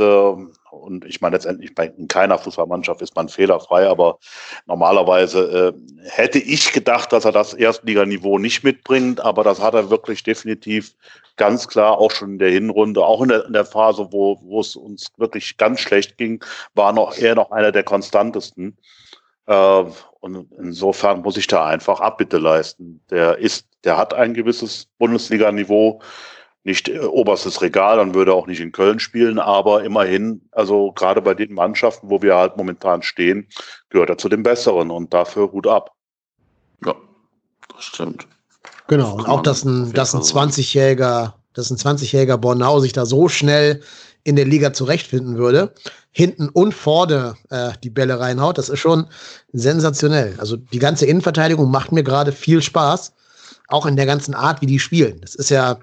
Und 0.72 1.06
ich 1.06 1.22
meine, 1.22 1.36
letztendlich 1.36 1.76
bei 1.76 1.88
in 1.88 2.08
keiner 2.08 2.38
Fußballmannschaft 2.38 3.02
ist 3.02 3.16
man 3.16 3.30
fehlerfrei, 3.30 3.88
aber 3.88 4.20
normalerweise 4.66 5.74
äh, 5.76 6.10
hätte 6.10 6.40
ich 6.40 6.72
gedacht, 6.72 7.12
dass 7.12 7.26
er 7.26 7.32
das 7.32 7.54
Erstliganiveau 7.54 8.38
nicht 8.38 8.64
mitbringt, 8.64 9.20
aber 9.20 9.44
das 9.44 9.62
hat 9.62 9.74
er 9.74 9.90
wirklich 9.90 10.24
definitiv 10.24 10.96
ganz 11.38 11.68
klar 11.68 11.98
auch 11.98 12.12
schon 12.12 12.34
in 12.34 12.40
der 12.40 12.52
Hinrunde, 12.52 13.04
auch 13.06 13.22
in 13.22 13.30
der, 13.30 13.46
in 13.46 13.54
der 13.54 13.66
Phase, 13.66 14.08
wo, 14.12 14.40
wo 14.42 14.60
es 14.60 14.76
uns 14.76 15.08
wirklich 15.18 15.58
ganz 15.58 15.80
schlecht 15.80 16.18
ging, 16.18 16.44
war 16.74 16.94
noch 16.94 17.18
eher 17.18 17.36
noch 17.36 17.52
einer 17.52 17.72
der 17.72 17.84
konstantesten. 17.84 18.78
Äh, 19.48 19.84
und 20.20 20.52
insofern 20.58 21.22
muss 21.22 21.38
ich 21.38 21.48
da 21.48 21.66
einfach 21.66 22.00
Abbitte 22.00 22.38
leisten. 22.38 23.02
Der 23.10 23.38
ist, 23.38 23.68
der 23.84 23.98
hat 23.98 24.14
ein 24.14 24.34
gewisses 24.34 24.88
Bundesliga-Niveau 25.00 26.02
nicht 26.64 26.90
äh, 26.90 27.00
oberstes 27.00 27.62
Regal, 27.62 27.98
dann 27.98 28.14
würde 28.14 28.32
er 28.32 28.36
auch 28.36 28.48
nicht 28.48 28.60
in 28.60 28.72
Köln 28.72 29.00
spielen, 29.00 29.40
aber 29.40 29.84
immerhin, 29.84 30.42
also 30.52 30.92
gerade 30.92 31.22
bei 31.22 31.34
den 31.34 31.54
Mannschaften, 31.54 32.10
wo 32.10 32.22
wir 32.22 32.36
halt 32.36 32.58
momentan 32.58 33.02
stehen, 33.02 33.48
gehört 33.90 34.10
er 34.10 34.18
zu 34.18 34.30
den 34.30 34.44
Besseren 34.44 34.92
und 34.92 35.14
dafür 35.14 35.52
Hut 35.52 35.68
ab. 35.68 35.92
Ja, 36.86 36.96
das 37.74 37.86
stimmt. 37.86 38.28
Genau, 38.88 39.16
und 39.16 39.28
auch, 39.28 39.42
dass 39.42 39.64
ein, 39.64 39.94
dass 39.94 40.14
ein 40.14 40.22
20-jähriger, 40.22 41.34
dass 41.54 41.72
ein 41.72 41.78
20-jähriger 41.78 42.38
Bornau 42.38 42.80
sich 42.80 42.94
da 42.94 43.06
so 43.06 43.30
schnell 43.30 43.82
in 44.24 44.36
der 44.36 44.46
Liga 44.46 44.74
zurechtfinden 44.74 45.38
würde, 45.38 45.74
hinten 46.12 46.50
und 46.50 46.74
vorne 46.74 47.36
äh, 47.50 47.72
die 47.84 47.90
Bälle 47.90 48.20
reinhaut, 48.20 48.58
das 48.58 48.70
ist 48.70 48.80
schon 48.80 49.08
sensationell. 49.54 50.36
Also 50.38 50.58
die 50.58 50.80
ganze 50.80 51.06
Innenverteidigung 51.06 51.72
macht 51.72 51.92
mir 51.92 52.04
gerade 52.04 52.32
viel 52.32 52.62
Spaß, 52.62 53.14
auch 53.68 53.86
in 53.86 53.96
der 53.96 54.06
ganzen 54.06 54.36
Art, 54.36 54.62
wie 54.62 54.66
die 54.66 54.80
spielen. 54.80 55.22
Das 55.22 55.36
ist 55.36 55.50
ja, 55.50 55.80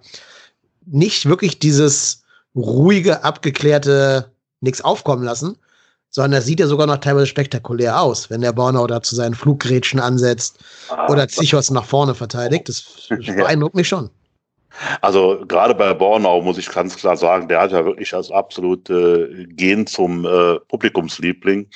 nicht 0.90 1.26
wirklich 1.26 1.59
dieses 1.59 2.23
ruhige, 2.54 3.25
abgeklärte 3.25 4.33
nichts 4.61 4.80
aufkommen 4.80 5.25
lassen, 5.25 5.57
sondern 6.11 6.33
das 6.33 6.47
sieht 6.47 6.61
ja 6.61 6.66
sogar 6.66 6.87
noch 6.87 6.99
teilweise 6.99 7.26
spektakulär 7.26 8.00
aus, 8.00 8.30
wenn 8.30 8.40
der 8.40 8.52
Bornau 8.52 8.87
da 8.87 9.02
zu 9.02 9.14
seinen 9.14 9.35
Fluggrätschen 9.35 10.00
ansetzt 10.00 10.59
ah, 10.88 11.11
oder 11.11 11.28
Zichos 11.28 11.71
nach 11.71 11.85
vorne 11.85 12.14
verteidigt. 12.14 12.68
Das 12.68 13.09
beeindruckt 13.09 13.75
mich 13.75 13.88
schon. 13.88 14.11
Also 15.00 15.45
gerade 15.49 15.75
bei 15.75 15.92
Bornau 15.92 16.40
muss 16.40 16.59
ich 16.59 16.71
ganz 16.71 16.97
klar 16.97 17.16
sagen, 17.16 17.49
der 17.49 17.61
hat 17.61 17.73
ja 17.73 17.85
wirklich 17.85 18.14
als 18.14 18.30
absolute 18.30 19.28
äh, 19.33 19.45
Gen 19.47 19.87
zum 19.87 20.25
äh, 20.25 20.61
Publikumsliebling. 20.68 21.66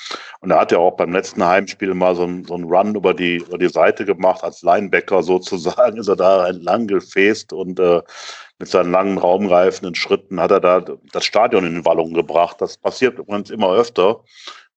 Und 0.41 0.51
er 0.51 0.61
hat 0.61 0.73
ja 0.73 0.79
auch 0.79 0.97
beim 0.97 1.13
letzten 1.13 1.45
Heimspiel 1.45 1.95
mal 1.95 2.15
so 2.15 2.25
einen 2.25 2.45
so 2.45 2.55
Run 2.55 2.95
über 2.95 3.15
die, 3.15 3.37
über 3.37 3.59
die 3.59 3.69
Seite 3.69 4.05
gemacht, 4.05 4.45
als 4.45 4.63
Linebacker 4.63 5.23
sozusagen, 5.23 5.97
ist 5.99 6.09
er 6.09 6.17
da 6.17 6.49
entlang 6.49 6.87
gefäßt 6.87 7.53
und 7.53 7.81
äh, 7.81 8.03
mit 8.63 8.69
seinen 8.69 8.93
langen, 8.93 9.19
raumreifenden 9.19 9.97
Schritten 9.97 10.39
hat 10.39 10.53
er 10.53 10.61
da 10.61 10.85
das 11.11 11.25
Stadion 11.25 11.67
in 11.67 11.85
Wallung 11.85 12.15
gebracht. 12.15 12.61
Das 12.61 12.77
passiert 12.77 13.19
übrigens 13.19 13.51
immer 13.51 13.73
öfter, 13.73 14.21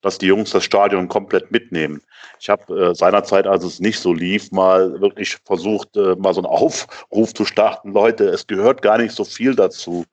dass 0.01 0.17
die 0.17 0.25
Jungs 0.25 0.49
das 0.49 0.63
Stadion 0.63 1.07
komplett 1.07 1.51
mitnehmen. 1.51 2.01
Ich 2.39 2.49
habe 2.49 2.73
äh, 2.73 2.95
seinerzeit, 2.95 3.45
als 3.45 3.63
es 3.63 3.79
nicht 3.79 3.99
so 3.99 4.11
lief, 4.11 4.51
mal 4.51 4.99
wirklich 5.01 5.37
versucht, 5.45 5.95
äh, 5.97 6.15
mal 6.15 6.33
so 6.33 6.39
einen 6.39 6.47
Aufruf 6.47 7.35
zu 7.35 7.45
starten. 7.45 7.93
Leute, 7.93 8.25
es 8.25 8.47
gehört 8.47 8.81
gar 8.81 8.97
nicht 8.97 9.13
so 9.13 9.23
viel 9.23 9.53
dazu. 9.53 10.05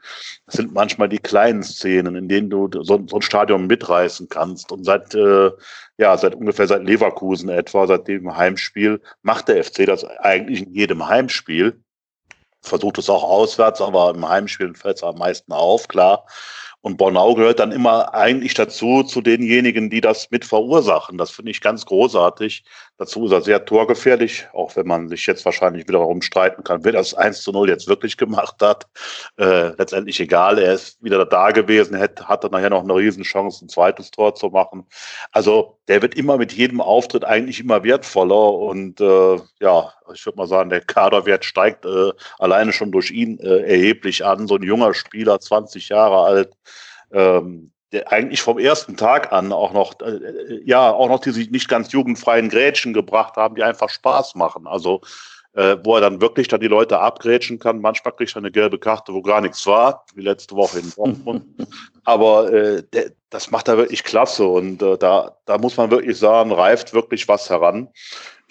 Es 0.46 0.56
sind 0.56 0.74
manchmal 0.74 1.08
die 1.08 1.18
kleinen 1.18 1.62
Szenen, 1.62 2.14
in 2.14 2.28
denen 2.28 2.50
du 2.50 2.68
so, 2.82 3.02
so 3.06 3.16
ein 3.16 3.22
Stadion 3.22 3.66
mitreißen 3.68 4.28
kannst. 4.28 4.70
Und 4.70 4.84
seit, 4.84 5.14
äh, 5.14 5.50
ja, 5.96 6.14
seit 6.18 6.34
ungefähr 6.34 6.66
seit 6.66 6.84
Leverkusen 6.84 7.48
etwa, 7.48 7.86
seit 7.86 8.06
dem 8.06 8.36
Heimspiel, 8.36 9.00
macht 9.22 9.48
der 9.48 9.64
FC 9.64 9.86
das 9.86 10.04
eigentlich 10.04 10.66
in 10.66 10.74
jedem 10.74 11.08
Heimspiel. 11.08 11.82
Versucht 12.62 12.98
es 12.98 13.10
auch 13.10 13.24
auswärts, 13.24 13.80
aber 13.80 14.10
im 14.14 14.28
Heimspiel 14.28 14.74
fällt 14.74 14.96
es 14.96 15.02
am 15.02 15.18
meisten 15.18 15.52
auf, 15.52 15.88
klar. 15.88 16.24
Und 16.82 16.96
Bornau 16.96 17.34
gehört 17.34 17.60
dann 17.60 17.70
immer 17.70 18.12
eigentlich 18.12 18.54
dazu, 18.54 19.04
zu 19.04 19.20
denjenigen, 19.20 19.88
die 19.88 20.00
das 20.00 20.28
mit 20.32 20.44
verursachen. 20.44 21.16
Das 21.16 21.30
finde 21.30 21.52
ich 21.52 21.60
ganz 21.60 21.86
großartig. 21.86 22.64
Dazu 22.98 23.26
ist 23.26 23.30
er 23.30 23.40
sehr 23.40 23.64
torgefährlich, 23.64 24.48
auch 24.52 24.74
wenn 24.74 24.88
man 24.88 25.08
sich 25.08 25.24
jetzt 25.26 25.44
wahrscheinlich 25.44 25.86
wiederum 25.86 26.22
streiten 26.22 26.64
kann, 26.64 26.84
wer 26.84 26.90
das 26.90 27.14
1 27.14 27.42
zu 27.42 27.52
0 27.52 27.68
jetzt 27.68 27.86
wirklich 27.86 28.16
gemacht 28.16 28.56
hat. 28.60 28.88
Äh, 29.38 29.68
letztendlich 29.78 30.18
egal, 30.18 30.58
er 30.58 30.74
ist 30.74 31.00
wieder 31.02 31.24
da 31.24 31.52
gewesen, 31.52 31.96
hätte, 31.96 32.26
hatte 32.26 32.48
nachher 32.50 32.70
noch 32.70 32.82
eine 32.82 32.96
Riesenchance, 32.96 33.64
ein 33.64 33.68
zweites 33.68 34.10
Tor 34.10 34.34
zu 34.34 34.48
machen. 34.48 34.84
Also 35.30 35.78
der 35.86 36.02
wird 36.02 36.16
immer 36.16 36.36
mit 36.36 36.52
jedem 36.52 36.80
Auftritt 36.80 37.24
eigentlich 37.24 37.60
immer 37.60 37.84
wertvoller 37.84 38.54
und 38.54 39.00
äh, 39.00 39.36
ja, 39.60 39.92
ich 40.14 40.24
würde 40.26 40.38
mal 40.38 40.46
sagen, 40.46 40.70
der 40.70 40.80
Kaderwert 40.80 41.44
steigt 41.44 41.84
äh, 41.84 42.12
alleine 42.38 42.72
schon 42.72 42.92
durch 42.92 43.10
ihn 43.10 43.38
äh, 43.38 43.62
erheblich 43.62 44.24
an. 44.24 44.46
So 44.46 44.56
ein 44.56 44.62
junger 44.62 44.94
Spieler, 44.94 45.40
20 45.40 45.88
Jahre 45.88 46.24
alt, 46.24 46.52
ähm, 47.12 47.72
der 47.92 48.10
eigentlich 48.10 48.40
vom 48.40 48.58
ersten 48.58 48.96
Tag 48.96 49.32
an 49.32 49.52
auch 49.52 49.72
noch, 49.72 49.94
äh, 50.00 50.60
ja, 50.64 50.90
auch 50.90 51.08
noch 51.08 51.20
diese 51.20 51.40
nicht 51.50 51.68
ganz 51.68 51.92
jugendfreien 51.92 52.48
Grätschen 52.48 52.94
gebracht 52.94 53.36
haben, 53.36 53.54
die 53.54 53.62
einfach 53.62 53.90
Spaß 53.90 54.34
machen. 54.34 54.66
Also, 54.66 55.02
äh, 55.54 55.76
wo 55.84 55.96
er 55.96 56.00
dann 56.00 56.20
wirklich 56.20 56.48
dann 56.48 56.60
die 56.60 56.68
Leute 56.68 56.98
abgrätschen 56.98 57.58
kann. 57.58 57.80
Manchmal 57.80 58.14
kriegt 58.14 58.32
er 58.32 58.38
eine 58.38 58.50
gelbe 58.50 58.78
Karte, 58.78 59.12
wo 59.12 59.22
gar 59.22 59.40
nichts 59.40 59.66
war, 59.66 60.04
wie 60.14 60.22
letzte 60.22 60.56
Woche 60.56 60.78
in 60.78 60.92
Dortmund. 60.96 61.44
Aber 62.04 62.52
äh, 62.52 62.82
der, 62.92 63.12
das 63.30 63.50
macht 63.50 63.68
er 63.68 63.76
wirklich 63.76 64.04
klasse 64.04 64.46
und 64.46 64.82
äh, 64.82 64.98
da, 64.98 65.36
da 65.44 65.58
muss 65.58 65.76
man 65.76 65.90
wirklich 65.90 66.18
sagen, 66.18 66.52
reift 66.52 66.94
wirklich 66.94 67.28
was 67.28 67.48
heran. 67.50 67.88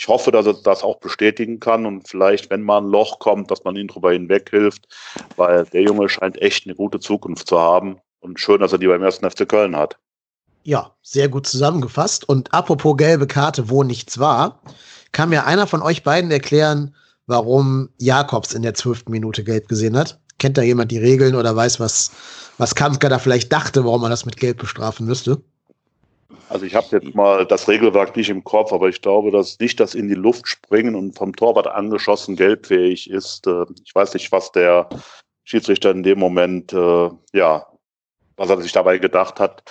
Ich 0.01 0.07
hoffe, 0.07 0.31
dass 0.31 0.47
er 0.47 0.55
das 0.55 0.81
auch 0.81 0.97
bestätigen 0.97 1.59
kann 1.59 1.85
und 1.85 2.07
vielleicht, 2.07 2.49
wenn 2.49 2.63
mal 2.63 2.79
ein 2.79 2.87
Loch 2.87 3.19
kommt, 3.19 3.51
dass 3.51 3.63
man 3.63 3.75
ihn 3.75 3.87
drüber 3.87 4.13
hinweg 4.13 4.49
hilft, 4.49 4.87
weil 5.37 5.63
der 5.65 5.83
Junge 5.83 6.09
scheint 6.09 6.41
echt 6.41 6.65
eine 6.65 6.73
gute 6.73 6.99
Zukunft 6.99 7.47
zu 7.47 7.59
haben. 7.59 7.97
Und 8.19 8.39
schön, 8.39 8.61
dass 8.61 8.71
er 8.71 8.79
die 8.79 8.87
beim 8.87 9.03
ersten 9.03 9.29
FC 9.29 9.47
Köln 9.47 9.75
hat. 9.75 9.99
Ja, 10.63 10.95
sehr 11.03 11.29
gut 11.29 11.45
zusammengefasst. 11.45 12.27
Und 12.27 12.51
apropos 12.51 12.97
gelbe 12.97 13.27
Karte, 13.27 13.69
wo 13.69 13.83
nichts 13.83 14.17
war, 14.17 14.63
kann 15.11 15.29
mir 15.29 15.45
einer 15.45 15.67
von 15.67 15.83
euch 15.83 16.01
beiden 16.01 16.31
erklären, 16.31 16.95
warum 17.27 17.89
Jakobs 17.99 18.55
in 18.55 18.63
der 18.63 18.73
zwölften 18.73 19.11
Minute 19.11 19.43
gelb 19.43 19.67
gesehen 19.67 19.95
hat? 19.95 20.19
Kennt 20.39 20.57
da 20.57 20.63
jemand 20.63 20.89
die 20.89 20.97
Regeln 20.97 21.35
oder 21.35 21.55
weiß, 21.55 21.79
was, 21.79 22.09
was 22.57 22.73
Kamska 22.73 23.07
da 23.07 23.19
vielleicht 23.19 23.53
dachte, 23.53 23.85
warum 23.85 24.01
man 24.01 24.09
das 24.09 24.25
mit 24.25 24.37
Gelb 24.37 24.57
bestrafen 24.57 25.05
müsste? 25.05 25.43
Also 26.51 26.65
ich 26.65 26.75
habe 26.75 26.87
jetzt 26.91 27.15
mal 27.15 27.45
das 27.45 27.67
Regelwerk 27.67 28.15
nicht 28.15 28.29
im 28.29 28.43
Kopf, 28.43 28.73
aber 28.73 28.89
ich 28.89 29.01
glaube, 29.01 29.31
dass 29.31 29.57
nicht 29.59 29.79
das 29.79 29.95
in 29.95 30.07
die 30.07 30.15
Luft 30.15 30.47
springen 30.47 30.95
und 30.95 31.17
vom 31.17 31.35
Torwart 31.35 31.67
angeschossen 31.67 32.35
gelbfähig 32.35 33.09
ist. 33.09 33.47
Äh, 33.47 33.65
ich 33.83 33.95
weiß 33.95 34.13
nicht, 34.13 34.31
was 34.31 34.51
der 34.51 34.89
Schiedsrichter 35.43 35.91
in 35.91 36.03
dem 36.03 36.19
Moment 36.19 36.73
äh, 36.73 37.09
ja 37.33 37.65
was 38.41 38.49
er 38.49 38.61
sich 38.61 38.71
dabei 38.71 38.97
gedacht 38.97 39.39
hat, 39.39 39.63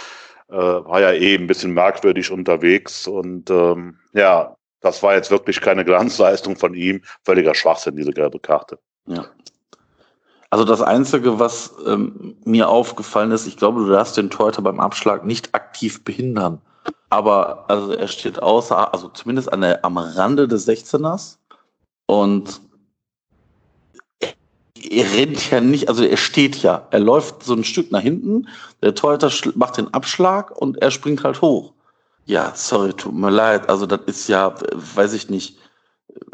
äh, 0.49 0.55
war 0.55 1.01
ja 1.01 1.11
eh 1.11 1.35
ein 1.35 1.47
bisschen 1.49 1.73
merkwürdig 1.73 2.31
unterwegs. 2.31 3.07
Und 3.07 3.51
ähm, 3.51 3.99
ja, 4.13 4.57
das 4.81 5.03
war 5.03 5.15
jetzt 5.15 5.31
wirklich 5.31 5.61
keine 5.61 5.85
Glanzleistung 5.91 6.57
von 6.57 6.75
ihm. 6.75 7.03
Völliger 7.25 7.55
Schwachsinn, 7.55 7.97
diese 7.97 8.13
gelbe 8.13 8.39
Karte. 8.39 8.79
Ja. 9.07 9.27
Also 10.51 10.65
das 10.65 10.83
Einzige, 10.83 11.39
was 11.39 11.75
ähm, 11.87 12.37
mir 12.45 12.69
aufgefallen 12.69 13.31
ist, 13.31 13.47
ich 13.47 13.57
glaube, 13.57 13.81
du 13.81 13.91
darfst 13.91 14.17
den 14.17 14.31
Torhüter 14.31 14.63
beim 14.63 14.81
Abschlag 14.81 15.25
nicht 15.25 15.55
aktiv 15.55 16.03
behindern. 16.03 16.61
Aber 17.09 17.69
also 17.69 17.93
er 17.93 18.09
steht 18.09 18.41
außer, 18.41 18.93
also 18.95 19.09
zumindest 19.09 19.53
an 19.53 19.63
der, 19.63 19.85
am 19.85 19.99
Rande 19.99 20.47
des 20.47 20.69
16ers 20.69 21.39
und 22.07 22.61
er 24.91 25.13
rennt 25.13 25.51
ja 25.51 25.61
nicht, 25.61 25.89
also 25.89 26.05
er 26.05 26.17
steht 26.17 26.63
ja. 26.63 26.87
Er 26.91 27.01
läuft 27.01 27.43
so 27.43 27.55
ein 27.55 27.65
Stück 27.65 27.91
nach 27.91 28.01
hinten, 28.01 28.49
der 28.83 28.95
Torhüter 28.95 29.31
macht 29.55 29.77
den 29.77 29.93
Abschlag 29.93 30.57
und 30.57 30.81
er 30.81 30.91
springt 30.91 31.25
halt 31.25 31.43
hoch. 31.43 31.73
Ja, 32.27 32.53
sorry, 32.55 32.93
tut 32.93 33.15
mir 33.15 33.31
leid. 33.31 33.69
Also 33.69 33.87
das 33.87 34.01
ist 34.07 34.29
ja, 34.29 34.55
weiß 34.73 35.13
ich 35.15 35.29
nicht, 35.31 35.59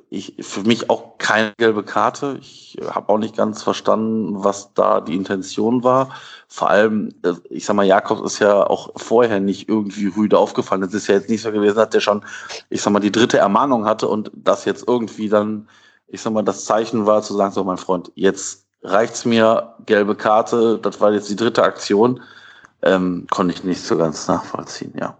ich, 0.08 0.36
für 0.40 0.62
mich 0.62 0.88
auch 0.88 1.18
keine 1.18 1.52
gelbe 1.58 1.82
Karte. 1.82 2.38
Ich 2.40 2.78
habe 2.88 3.08
auch 3.08 3.18
nicht 3.18 3.36
ganz 3.36 3.62
verstanden, 3.62 4.44
was 4.44 4.72
da 4.74 5.00
die 5.00 5.16
Intention 5.16 5.82
war. 5.82 6.10
Vor 6.48 6.70
allem, 6.70 7.10
äh, 7.22 7.32
ich 7.50 7.64
sag 7.66 7.74
mal, 7.74 7.86
Jakobs 7.86 8.34
ist 8.34 8.38
ja 8.38 8.66
auch 8.66 8.90
vorher 8.96 9.40
nicht 9.40 9.68
irgendwie 9.68 10.06
rüde 10.06 10.38
aufgefallen. 10.38 10.82
Es 10.82 10.94
ist 10.94 11.08
ja 11.08 11.16
jetzt 11.16 11.28
nicht 11.28 11.42
so 11.42 11.50
gewesen, 11.50 11.76
dass 11.76 11.90
der 11.90 12.00
schon, 12.00 12.24
ich 12.70 12.82
sag 12.82 12.92
mal, 12.92 13.00
die 13.00 13.12
dritte 13.12 13.38
Ermahnung 13.38 13.84
hatte 13.84 14.08
und 14.08 14.30
das 14.34 14.64
jetzt 14.64 14.84
irgendwie 14.86 15.28
dann 15.28 15.68
ich 16.08 16.22
sag 16.22 16.32
mal, 16.32 16.42
das 16.42 16.64
Zeichen 16.64 17.06
war 17.06 17.22
zu 17.22 17.34
sagen, 17.34 17.52
so 17.52 17.64
mein 17.64 17.78
Freund, 17.78 18.10
jetzt 18.14 18.66
reicht's 18.82 19.24
mir, 19.24 19.74
gelbe 19.86 20.14
Karte, 20.14 20.78
das 20.78 21.00
war 21.00 21.12
jetzt 21.12 21.28
die 21.28 21.36
dritte 21.36 21.62
Aktion, 21.62 22.20
ähm, 22.82 23.26
konnte 23.30 23.54
ich 23.54 23.64
nicht 23.64 23.82
so 23.82 23.96
ganz 23.96 24.28
nachvollziehen, 24.28 24.92
ja. 24.98 25.16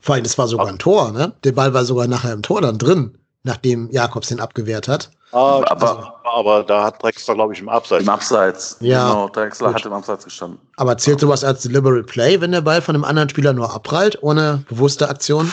Vor 0.00 0.14
allem, 0.14 0.24
das 0.24 0.38
war 0.38 0.46
sogar 0.46 0.68
ein 0.68 0.78
Tor, 0.78 1.12
ne? 1.12 1.32
Der 1.42 1.52
Ball 1.52 1.74
war 1.74 1.84
sogar 1.84 2.06
nachher 2.06 2.32
im 2.32 2.42
Tor 2.42 2.60
dann 2.60 2.78
drin, 2.78 3.18
nachdem 3.46 3.90
Jakobs 3.90 4.28
den 4.28 4.40
abgewehrt 4.40 4.88
hat. 4.88 5.10
Ah, 5.32 5.62
aber, 5.66 6.20
aber 6.24 6.62
da 6.62 6.84
hat 6.84 7.02
Drexler, 7.02 7.34
glaube 7.34 7.52
ich, 7.52 7.60
im 7.60 7.68
Abseits. 7.68 8.02
Im 8.02 8.08
Abseits. 8.08 8.76
Ja. 8.80 9.08
Genau, 9.08 9.28
Drexler 9.28 9.68
gut. 9.68 9.76
hat 9.76 9.86
im 9.86 9.92
Abseits 9.92 10.24
gestanden. 10.24 10.58
Aber 10.76 10.98
zählt 10.98 11.20
sowas 11.20 11.44
als 11.44 11.62
Deliberate 11.62 12.04
Play, 12.04 12.40
wenn 12.40 12.52
der 12.52 12.60
Ball 12.60 12.82
von 12.82 12.94
einem 12.94 13.04
anderen 13.04 13.28
Spieler 13.28 13.52
nur 13.52 13.72
abprallt, 13.72 14.22
ohne 14.22 14.64
bewusste 14.68 15.08
Aktion? 15.08 15.52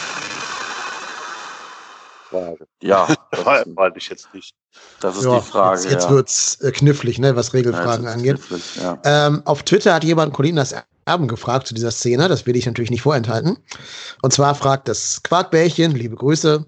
Frage. 2.30 2.66
Ja, 2.82 3.08
das 3.32 3.46
weiß 3.46 3.94
ich 3.96 4.10
jetzt 4.10 4.34
nicht. 4.34 4.54
Das 5.00 5.18
ist 5.18 5.26
ja, 5.26 5.40
die 5.40 5.46
Frage. 5.46 5.82
Jetzt, 5.82 5.92
jetzt 5.92 6.06
ja. 6.06 6.10
wird's 6.12 6.62
äh, 6.62 6.72
knifflig, 6.72 7.20
ne, 7.20 7.36
was 7.36 7.54
Regelfragen 7.54 8.06
ja, 8.06 8.12
angeht. 8.12 8.40
Ja. 8.76 8.98
Ähm, 9.04 9.42
auf 9.46 9.64
Twitter 9.64 9.94
hat 9.94 10.04
jemand 10.04 10.34
Colinas 10.34 10.74
Erben 11.06 11.28
gefragt 11.28 11.68
zu 11.68 11.74
dieser 11.74 11.92
Szene. 11.92 12.28
Das 12.30 12.46
will 12.46 12.56
ich 12.56 12.66
natürlich 12.66 12.92
nicht 12.92 13.02
vorenthalten. 13.02 13.58
Und 14.22 14.34
zwar 14.34 14.56
fragt 14.56 14.88
das 14.88 15.22
Quarkbärchen, 15.24 15.92
liebe 15.92 16.16
Grüße, 16.16 16.66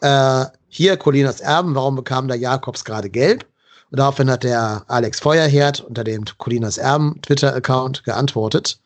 äh, 0.00 0.44
hier 0.68 0.96
Colinas 0.96 1.40
Erben, 1.40 1.74
warum 1.74 1.96
bekam 1.96 2.28
da 2.28 2.34
Jakobs 2.34 2.84
gerade 2.84 3.10
gelb? 3.10 3.46
Und 3.90 3.98
daraufhin 3.98 4.30
hat 4.30 4.44
der 4.44 4.84
Alex 4.88 5.20
Feuerherd 5.20 5.80
unter 5.80 6.04
dem 6.04 6.24
Colinas 6.36 6.78
Erben 6.78 7.20
Twitter-Account 7.22 8.04
geantwortet. 8.04 8.80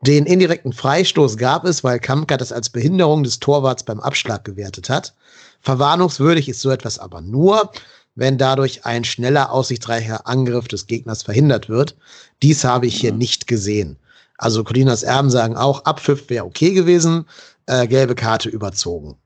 Den 0.00 0.26
indirekten 0.26 0.72
Freistoß 0.72 1.36
gab 1.36 1.64
es, 1.64 1.84
weil 1.84 2.00
Kamka 2.00 2.36
das 2.36 2.50
als 2.50 2.70
Behinderung 2.70 3.22
des 3.22 3.38
Torwarts 3.38 3.84
beim 3.84 4.00
Abschlag 4.00 4.44
gewertet 4.44 4.90
hat. 4.90 5.14
Verwarnungswürdig 5.60 6.48
ist 6.48 6.60
so 6.60 6.70
etwas 6.70 6.98
aber 6.98 7.20
nur, 7.20 7.70
wenn 8.14 8.36
dadurch 8.36 8.84
ein 8.84 9.04
schneller, 9.04 9.52
aussichtsreicher 9.52 10.26
Angriff 10.26 10.66
des 10.66 10.86
Gegners 10.86 11.22
verhindert 11.22 11.68
wird. 11.68 11.96
Dies 12.42 12.64
habe 12.64 12.86
ich 12.86 12.96
hier 12.96 13.12
nicht 13.12 13.46
gesehen. 13.46 13.96
Also 14.38 14.64
Colinas 14.64 15.04
Erben 15.04 15.30
sagen 15.30 15.56
auch, 15.56 15.84
Abpfiff 15.84 16.28
wäre 16.30 16.46
okay 16.46 16.72
gewesen, 16.72 17.26
äh, 17.66 17.86
gelbe 17.86 18.16
Karte 18.16 18.48
überzogen. 18.48 19.16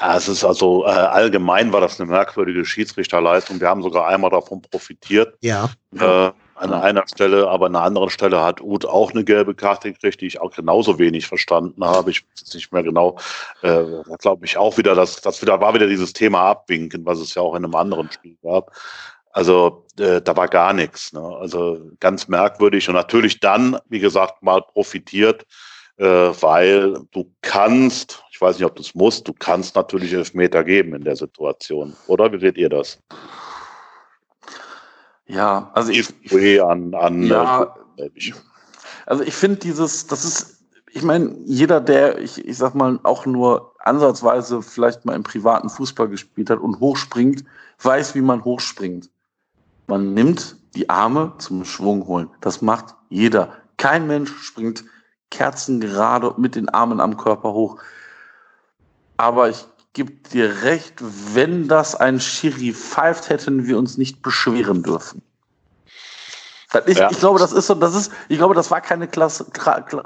Ja, 0.00 0.16
es 0.16 0.28
ist 0.28 0.44
also 0.44 0.84
äh, 0.84 0.88
allgemein 0.88 1.72
war 1.72 1.80
das 1.80 2.00
eine 2.00 2.10
merkwürdige 2.10 2.64
Schiedsrichterleistung. 2.64 3.60
Wir 3.60 3.68
haben 3.68 3.82
sogar 3.82 4.08
einmal 4.08 4.30
davon 4.30 4.62
profitiert. 4.62 5.36
Ja. 5.40 5.70
Äh, 5.98 6.30
an 6.56 6.72
einer 6.72 7.04
Stelle, 7.06 7.48
aber 7.48 7.66
an 7.66 7.76
einer 7.76 7.84
anderen 7.84 8.10
Stelle 8.10 8.40
hat 8.40 8.60
Uth 8.60 8.86
auch 8.86 9.10
eine 9.10 9.24
gelbe 9.24 9.54
Karte 9.54 9.92
gekriegt, 9.92 10.20
die 10.20 10.26
ich 10.26 10.40
auch 10.40 10.52
genauso 10.52 10.98
wenig 10.98 11.26
verstanden 11.26 11.84
habe. 11.84 12.10
Ich 12.10 12.22
weiß 12.22 12.54
nicht 12.54 12.72
mehr 12.72 12.82
genau. 12.82 13.18
Äh, 13.62 13.84
glaube 14.18 14.46
ich 14.46 14.56
auch 14.56 14.78
wieder, 14.78 14.94
dass 14.94 15.20
das 15.20 15.42
wieder 15.42 15.60
war 15.60 15.74
wieder 15.74 15.88
dieses 15.88 16.12
Thema 16.12 16.42
Abwinken, 16.42 17.04
was 17.04 17.18
es 17.18 17.34
ja 17.34 17.42
auch 17.42 17.54
in 17.54 17.64
einem 17.64 17.74
anderen 17.74 18.10
Spiel 18.10 18.36
gab. 18.42 18.72
Also 19.32 19.84
äh, 19.98 20.22
da 20.22 20.36
war 20.36 20.48
gar 20.48 20.72
nichts. 20.72 21.12
Ne? 21.12 21.20
Also 21.20 21.90
ganz 21.98 22.28
merkwürdig 22.28 22.88
und 22.88 22.94
natürlich 22.94 23.40
dann, 23.40 23.78
wie 23.88 23.98
gesagt, 23.98 24.42
mal 24.42 24.62
profitiert, 24.62 25.44
äh, 25.96 26.04
weil 26.06 26.94
du 27.10 27.32
kannst, 27.42 28.23
ich 28.34 28.40
weiß 28.40 28.58
nicht, 28.58 28.66
ob 28.66 28.74
du 28.74 28.82
es 28.82 28.96
musst, 28.96 29.28
du 29.28 29.32
kannst 29.32 29.76
natürlich 29.76 30.12
Elfmeter 30.12 30.64
geben 30.64 30.92
in 30.92 31.04
der 31.04 31.14
Situation. 31.14 31.94
Oder 32.08 32.32
wie 32.32 32.40
seht 32.40 32.56
ihr 32.56 32.68
das? 32.68 32.98
Ja, 35.26 35.70
also 35.72 35.92
ich. 35.92 36.60
an, 36.60 36.92
an 36.94 37.22
ja, 37.22 37.76
äh, 37.96 38.10
also 39.06 39.22
ich 39.22 39.34
finde 39.34 39.58
dieses, 39.58 40.08
das 40.08 40.24
ist, 40.24 40.64
ich 40.90 41.04
meine, 41.04 41.36
jeder, 41.44 41.80
der, 41.80 42.18
ich, 42.18 42.44
ich 42.44 42.56
sag 42.58 42.74
mal, 42.74 42.98
auch 43.04 43.24
nur 43.24 43.72
ansatzweise 43.78 44.62
vielleicht 44.62 45.04
mal 45.04 45.14
im 45.14 45.22
privaten 45.22 45.70
Fußball 45.70 46.08
gespielt 46.08 46.50
hat 46.50 46.58
und 46.58 46.80
hochspringt, 46.80 47.44
weiß, 47.82 48.16
wie 48.16 48.20
man 48.20 48.44
hochspringt. 48.44 49.10
Man 49.86 50.12
nimmt 50.12 50.56
die 50.74 50.90
Arme 50.90 51.34
zum 51.38 51.64
Schwung 51.64 52.04
holen. 52.08 52.28
Das 52.40 52.62
macht 52.62 52.96
jeder. 53.10 53.52
Kein 53.76 54.08
Mensch 54.08 54.32
springt 54.42 54.82
kerzengerade 55.30 56.34
mit 56.36 56.56
den 56.56 56.68
Armen 56.68 56.98
am 56.98 57.16
Körper 57.16 57.52
hoch. 57.52 57.78
Aber 59.16 59.48
ich 59.48 59.64
gebe 59.92 60.12
dir 60.32 60.62
recht, 60.62 60.94
wenn 61.34 61.68
das 61.68 61.94
ein 61.94 62.20
Schiri 62.20 62.72
pfeift, 62.72 63.28
hätten 63.28 63.66
wir 63.66 63.78
uns 63.78 63.96
nicht 63.96 64.22
beschweren 64.22 64.82
dürfen. 64.82 65.22
Ist, 66.86 66.98
ja. 66.98 67.08
Ich 67.10 67.18
glaube, 67.18 67.38
das 67.38 67.52
ist 67.52 67.68
so, 67.68 67.74
das 67.74 67.94
ist, 67.94 68.10
ich 68.28 68.38
glaube, 68.38 68.54
das 68.54 68.70
war 68.72 68.80
keine 68.80 69.06
klasse, 69.06 69.46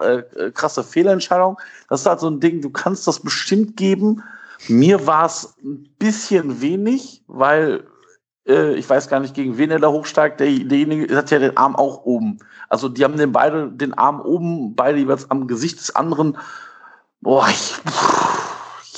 äh, 0.00 0.50
krasse 0.50 0.84
Fehlentscheidung. 0.84 1.58
Das 1.88 2.00
ist 2.00 2.06
halt 2.06 2.20
so 2.20 2.28
ein 2.28 2.40
Ding, 2.40 2.60
du 2.60 2.68
kannst 2.68 3.06
das 3.06 3.20
bestimmt 3.20 3.78
geben. 3.78 4.22
Mir 4.68 5.06
war 5.06 5.24
es 5.24 5.54
ein 5.64 5.88
bisschen 5.98 6.60
wenig, 6.60 7.22
weil 7.26 7.84
äh, 8.46 8.74
ich 8.74 8.88
weiß 8.88 9.08
gar 9.08 9.20
nicht, 9.20 9.34
gegen 9.34 9.56
wen 9.56 9.70
er 9.70 9.78
da 9.78 9.88
hochsteigt, 9.88 10.40
der, 10.40 10.46
derjenige 10.46 11.16
hat 11.16 11.30
ja 11.30 11.38
den 11.38 11.56
Arm 11.56 11.76
auch 11.76 12.04
oben. 12.04 12.38
Also 12.68 12.88
die 12.88 13.04
haben 13.04 13.16
den 13.16 13.32
beide 13.32 13.70
den 13.70 13.94
Arm 13.94 14.20
oben, 14.20 14.74
beide 14.74 14.98
jeweils 14.98 15.30
am 15.30 15.46
Gesicht 15.46 15.78
des 15.78 15.94
anderen. 15.96 16.36
Boah, 17.20 17.48
ich, 17.48 17.74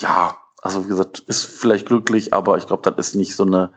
ja, 0.01 0.37
also 0.63 0.85
wie 0.85 0.89
gesagt, 0.89 1.21
ist 1.21 1.45
vielleicht 1.45 1.87
glücklich, 1.87 2.33
aber 2.35 2.59
ich 2.59 2.67
glaube, 2.67 2.91
das 2.91 3.09
ist 3.09 3.15
nicht 3.15 3.35
so 3.35 3.45
eine 3.45 3.71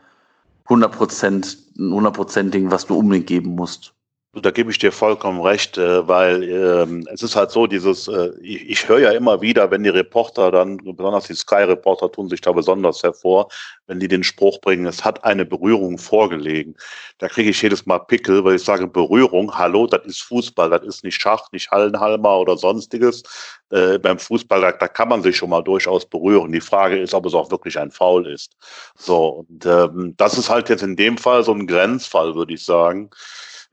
100%, 0.67 1.57
ein 1.77 1.93
100% 1.93 2.49
Ding, 2.49 2.71
was 2.71 2.87
du 2.87 2.97
unbedingt 2.97 3.27
geben 3.27 3.55
musst. 3.55 3.93
Da 4.35 4.49
gebe 4.49 4.71
ich 4.71 4.79
dir 4.79 4.91
vollkommen 4.91 5.41
recht, 5.41 5.77
äh, 5.77 6.07
weil 6.07 6.43
ähm, 6.43 7.07
es 7.13 7.21
ist 7.21 7.35
halt 7.35 7.51
so, 7.51 7.67
dieses, 7.67 8.07
äh, 8.07 8.31
ich, 8.41 8.67
ich 8.67 8.89
höre 8.89 8.97
ja 8.97 9.11
immer 9.11 9.41
wieder, 9.41 9.69
wenn 9.69 9.83
die 9.83 9.89
Reporter 9.89 10.49
dann, 10.49 10.77
besonders 10.77 11.27
die 11.27 11.35
Sky-Reporter 11.35 12.11
tun 12.11 12.29
sich 12.29 12.41
da 12.41 12.51
besonders 12.51 13.03
hervor, 13.03 13.49
wenn 13.85 13.99
die 13.99 14.07
den 14.07 14.23
Spruch 14.23 14.59
bringen, 14.59 14.87
es 14.87 15.05
hat 15.05 15.23
eine 15.23 15.45
Berührung 15.45 15.99
vorgelegen. 15.99 16.75
Da 17.19 17.27
kriege 17.27 17.51
ich 17.51 17.61
jedes 17.61 17.85
Mal 17.85 17.99
Pickel, 17.99 18.43
weil 18.43 18.55
ich 18.55 18.63
sage, 18.63 18.87
Berührung, 18.87 19.55
hallo, 19.55 19.85
das 19.85 20.03
ist 20.07 20.23
Fußball, 20.23 20.71
das 20.71 20.81
ist 20.83 21.03
nicht 21.03 21.21
Schach, 21.21 21.51
nicht 21.51 21.69
Hallenhalmer 21.69 22.39
oder 22.39 22.57
sonstiges. 22.57 23.21
Äh, 23.69 23.99
beim 23.99 24.17
Fußball, 24.17 24.61
da, 24.61 24.71
da 24.71 24.87
kann 24.87 25.09
man 25.09 25.21
sich 25.21 25.37
schon 25.37 25.51
mal 25.51 25.61
durchaus 25.61 26.07
berühren. 26.07 26.51
Die 26.51 26.61
Frage 26.61 26.97
ist, 26.99 27.13
ob 27.13 27.27
es 27.27 27.35
auch 27.35 27.51
wirklich 27.51 27.77
ein 27.77 27.91
Foul 27.91 28.25
ist. 28.25 28.57
So, 28.97 29.45
und 29.47 29.63
ähm, 29.67 30.15
das 30.17 30.39
ist 30.39 30.49
halt 30.49 30.69
jetzt 30.69 30.81
in 30.81 30.95
dem 30.95 31.19
Fall 31.19 31.43
so 31.43 31.53
ein 31.53 31.67
Grenzfall, 31.67 32.33
würde 32.33 32.55
ich 32.55 32.65
sagen. 32.65 33.11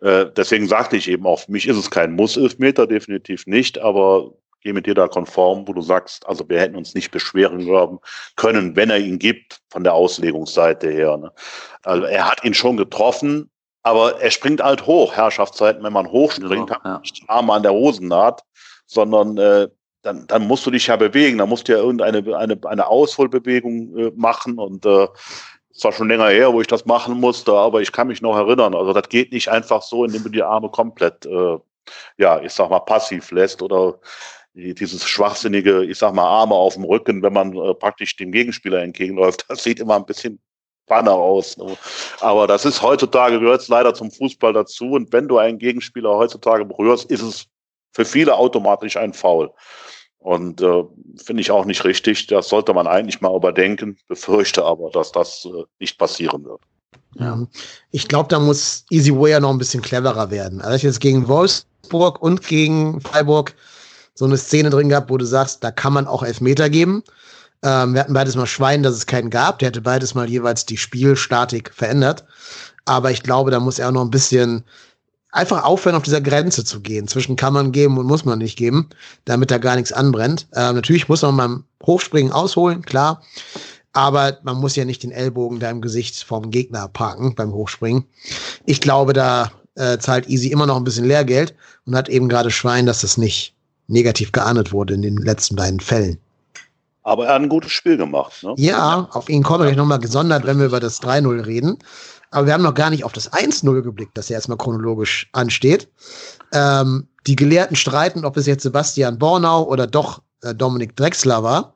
Äh, 0.00 0.26
deswegen 0.36 0.66
sagte 0.66 0.96
ich 0.96 1.08
eben 1.08 1.26
auch, 1.26 1.40
für 1.40 1.52
mich 1.52 1.66
ist 1.66 1.76
es 1.76 1.90
kein 1.90 2.12
Muss-Elfmeter, 2.12 2.86
definitiv 2.86 3.46
nicht, 3.46 3.78
aber 3.78 4.32
gehe 4.62 4.72
mit 4.72 4.86
dir 4.86 4.94
da 4.94 5.08
konform, 5.08 5.66
wo 5.66 5.72
du 5.72 5.82
sagst, 5.82 6.26
also 6.26 6.48
wir 6.48 6.60
hätten 6.60 6.76
uns 6.76 6.94
nicht 6.94 7.10
beschweren 7.10 7.98
können, 8.36 8.76
wenn 8.76 8.90
er 8.90 8.98
ihn 8.98 9.18
gibt, 9.18 9.60
von 9.70 9.84
der 9.84 9.94
Auslegungsseite 9.94 10.90
her. 10.90 11.16
Ne? 11.16 11.32
Also 11.82 12.04
er 12.04 12.30
hat 12.30 12.44
ihn 12.44 12.54
schon 12.54 12.76
getroffen, 12.76 13.50
aber 13.82 14.20
er 14.20 14.30
springt 14.30 14.62
halt 14.62 14.86
hoch, 14.86 15.14
Herrschaftszeiten, 15.14 15.82
wenn 15.82 15.92
man 15.92 16.10
hochspringt, 16.10 16.68
ja, 16.68 16.76
hat 16.76 16.84
man 16.84 17.00
nicht 17.00 17.22
Arme 17.28 17.54
an 17.54 17.62
der 17.62 17.72
Hosennaht, 17.72 18.42
sondern 18.86 19.38
äh, 19.38 19.68
dann, 20.02 20.26
dann 20.26 20.46
musst 20.46 20.66
du 20.66 20.70
dich 20.70 20.86
ja 20.86 20.96
bewegen, 20.96 21.38
dann 21.38 21.48
musst 21.48 21.68
du 21.68 21.72
ja 21.72 21.78
irgendeine 21.78 22.36
eine, 22.36 22.58
eine 22.64 22.86
Ausholbewegung 22.86 23.96
äh, 23.96 24.12
machen 24.14 24.58
und 24.58 24.84
äh, 24.84 25.06
zwar 25.80 25.92
schon 25.92 26.08
länger 26.08 26.28
her, 26.28 26.52
wo 26.52 26.60
ich 26.60 26.66
das 26.66 26.84
machen 26.86 27.18
musste, 27.18 27.52
aber 27.52 27.80
ich 27.80 27.92
kann 27.92 28.08
mich 28.08 28.22
noch 28.22 28.36
erinnern. 28.36 28.74
Also 28.74 28.92
das 28.92 29.08
geht 29.08 29.32
nicht 29.32 29.48
einfach 29.48 29.82
so, 29.82 30.04
indem 30.04 30.22
du 30.24 30.28
die 30.28 30.42
Arme 30.42 30.68
komplett, 30.68 31.26
äh, 31.26 31.58
ja, 32.18 32.40
ich 32.40 32.52
sag 32.52 32.70
mal, 32.70 32.80
passiv 32.80 33.30
lässt 33.30 33.62
oder 33.62 33.98
dieses 34.54 35.06
schwachsinnige, 35.06 35.84
ich 35.84 35.98
sag 35.98 36.14
mal, 36.14 36.26
Arme 36.26 36.54
auf 36.54 36.74
dem 36.74 36.84
Rücken, 36.84 37.22
wenn 37.22 37.32
man 37.32 37.56
äh, 37.56 37.74
praktisch 37.74 38.16
dem 38.16 38.32
Gegenspieler 38.32 38.82
entgegenläuft. 38.82 39.44
Das 39.48 39.62
sieht 39.62 39.80
immer 39.80 39.96
ein 39.96 40.06
bisschen 40.06 40.40
Banner 40.86 41.12
aus. 41.12 41.56
Ne? 41.56 41.76
Aber 42.20 42.46
das 42.46 42.64
ist 42.64 42.82
heutzutage, 42.82 43.38
gehört 43.38 43.62
es 43.62 43.68
leider 43.68 43.94
zum 43.94 44.10
Fußball 44.10 44.52
dazu. 44.52 44.92
Und 44.92 45.12
wenn 45.12 45.28
du 45.28 45.38
einen 45.38 45.58
Gegenspieler 45.58 46.16
heutzutage 46.16 46.64
berührst, 46.64 47.10
ist 47.10 47.22
es 47.22 47.46
für 47.92 48.04
viele 48.04 48.34
automatisch 48.34 48.96
ein 48.96 49.14
Foul. 49.14 49.52
Und 50.20 50.60
äh, 50.60 50.84
finde 51.24 51.40
ich 51.40 51.50
auch 51.50 51.64
nicht 51.64 51.84
richtig. 51.84 52.26
Das 52.26 52.48
sollte 52.48 52.74
man 52.74 52.86
eigentlich 52.86 53.20
mal 53.20 53.34
überdenken. 53.34 53.96
Befürchte 54.06 54.64
aber, 54.64 54.90
dass 54.90 55.12
das 55.12 55.46
äh, 55.46 55.64
nicht 55.78 55.98
passieren 55.98 56.44
wird. 56.44 56.60
Ja, 57.18 57.46
ich 57.90 58.06
glaube, 58.06 58.28
da 58.28 58.38
muss 58.38 58.84
Easy 58.90 59.12
Way 59.12 59.40
noch 59.40 59.50
ein 59.50 59.58
bisschen 59.58 59.82
cleverer 59.82 60.30
werden. 60.30 60.60
Also 60.60 60.76
ich 60.76 60.82
jetzt 60.82 61.00
gegen 61.00 61.26
Wolfsburg 61.26 62.22
und 62.22 62.46
gegen 62.46 63.00
Freiburg 63.00 63.54
so 64.14 64.26
eine 64.26 64.36
Szene 64.36 64.70
drin 64.70 64.90
gehabt, 64.90 65.10
wo 65.10 65.16
du 65.16 65.24
sagst, 65.24 65.64
da 65.64 65.70
kann 65.70 65.94
man 65.94 66.06
auch 66.06 66.22
Elfmeter 66.22 66.68
geben. 66.68 67.02
Ähm, 67.62 67.94
wir 67.94 68.00
hatten 68.00 68.14
beides 68.14 68.36
mal 68.36 68.46
Schwein, 68.46 68.82
dass 68.82 68.94
es 68.94 69.06
keinen 69.06 69.30
gab. 69.30 69.58
Der 69.58 69.68
hätte 69.68 69.80
beides 69.80 70.14
mal 70.14 70.28
jeweils 70.28 70.66
die 70.66 70.76
Spielstatik 70.76 71.72
verändert. 71.74 72.24
Aber 72.84 73.10
ich 73.10 73.22
glaube, 73.22 73.50
da 73.50 73.58
muss 73.58 73.78
er 73.78 73.88
auch 73.88 73.92
noch 73.92 74.04
ein 74.04 74.10
bisschen 74.10 74.64
einfach 75.32 75.64
aufhören, 75.64 75.96
auf 75.96 76.02
dieser 76.02 76.20
Grenze 76.20 76.64
zu 76.64 76.80
gehen. 76.80 77.08
Zwischen 77.08 77.36
kann 77.36 77.52
man 77.52 77.72
geben 77.72 77.98
und 77.98 78.06
muss 78.06 78.24
man 78.24 78.38
nicht 78.38 78.56
geben, 78.56 78.88
damit 79.24 79.50
da 79.50 79.58
gar 79.58 79.76
nichts 79.76 79.92
anbrennt. 79.92 80.48
Ähm, 80.54 80.74
natürlich 80.74 81.08
muss 81.08 81.22
man 81.22 81.36
beim 81.36 81.64
Hochspringen 81.84 82.32
ausholen, 82.32 82.82
klar. 82.82 83.22
Aber 83.92 84.38
man 84.42 84.56
muss 84.56 84.76
ja 84.76 84.84
nicht 84.84 85.02
den 85.02 85.10
Ellbogen 85.10 85.58
da 85.58 85.70
im 85.70 85.80
Gesicht 85.80 86.22
vom 86.22 86.50
Gegner 86.50 86.88
parken 86.88 87.34
beim 87.34 87.52
Hochspringen. 87.52 88.04
Ich 88.64 88.80
glaube, 88.80 89.12
da 89.12 89.50
äh, 89.74 89.98
zahlt 89.98 90.28
Easy 90.28 90.48
immer 90.48 90.66
noch 90.66 90.76
ein 90.76 90.84
bisschen 90.84 91.06
Lehrgeld 91.06 91.54
und 91.86 91.96
hat 91.96 92.08
eben 92.08 92.28
gerade 92.28 92.50
Schwein, 92.50 92.86
dass 92.86 93.00
das 93.00 93.16
nicht 93.16 93.54
negativ 93.88 94.30
geahndet 94.30 94.72
wurde 94.72 94.94
in 94.94 95.02
den 95.02 95.16
letzten 95.16 95.56
beiden 95.56 95.80
Fällen. 95.80 96.18
Aber 97.02 97.26
er 97.26 97.34
hat 97.34 97.42
ein 97.42 97.48
gutes 97.48 97.72
Spiel 97.72 97.96
gemacht. 97.96 98.42
Ne? 98.42 98.54
Ja, 98.56 99.08
auf 99.12 99.28
ihn 99.28 99.42
kommen 99.42 99.60
wir 99.60 99.66
gleich 99.66 99.76
nochmal 99.76 99.98
gesondert, 99.98 100.46
wenn 100.46 100.58
wir 100.58 100.66
über 100.66 100.80
das 100.80 101.00
3-0 101.02 101.46
reden. 101.46 101.78
Aber 102.30 102.46
wir 102.46 102.52
haben 102.52 102.62
noch 102.62 102.74
gar 102.74 102.90
nicht 102.90 103.04
auf 103.04 103.12
das 103.12 103.32
1-0 103.32 103.82
geblickt, 103.82 104.16
das 104.16 104.28
ja 104.28 104.36
erstmal 104.36 104.58
chronologisch 104.58 105.28
ansteht. 105.32 105.88
Ähm, 106.52 107.08
die 107.26 107.36
Gelehrten 107.36 107.76
streiten, 107.76 108.24
ob 108.24 108.36
es 108.36 108.46
jetzt 108.46 108.62
Sebastian 108.62 109.18
Bornau 109.18 109.64
oder 109.64 109.86
doch 109.86 110.22
äh, 110.42 110.54
Dominik 110.54 110.96
Drexler 110.96 111.42
war. 111.42 111.74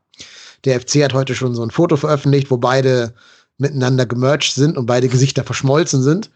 Der 0.65 0.81
FC 0.81 1.03
hat 1.05 1.13
heute 1.13 1.35
schon 1.35 1.55
so 1.55 1.63
ein 1.63 1.71
Foto 1.71 1.97
veröffentlicht, 1.97 2.51
wo 2.51 2.57
beide 2.57 3.15
miteinander 3.59 4.07
gemerged 4.07 4.55
sind 4.55 4.77
und 4.79 4.87
beide 4.87 5.09
Gesichter 5.09 5.45
verschmolzen 5.45 6.03
sind. 6.03 6.31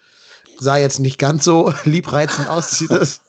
Sah 0.59 0.77
jetzt 0.77 0.99
nicht 0.99 1.19
ganz 1.19 1.45
so 1.45 1.73
liebreizend 1.85 2.49
aus, 2.49 2.85
das, 2.89 3.21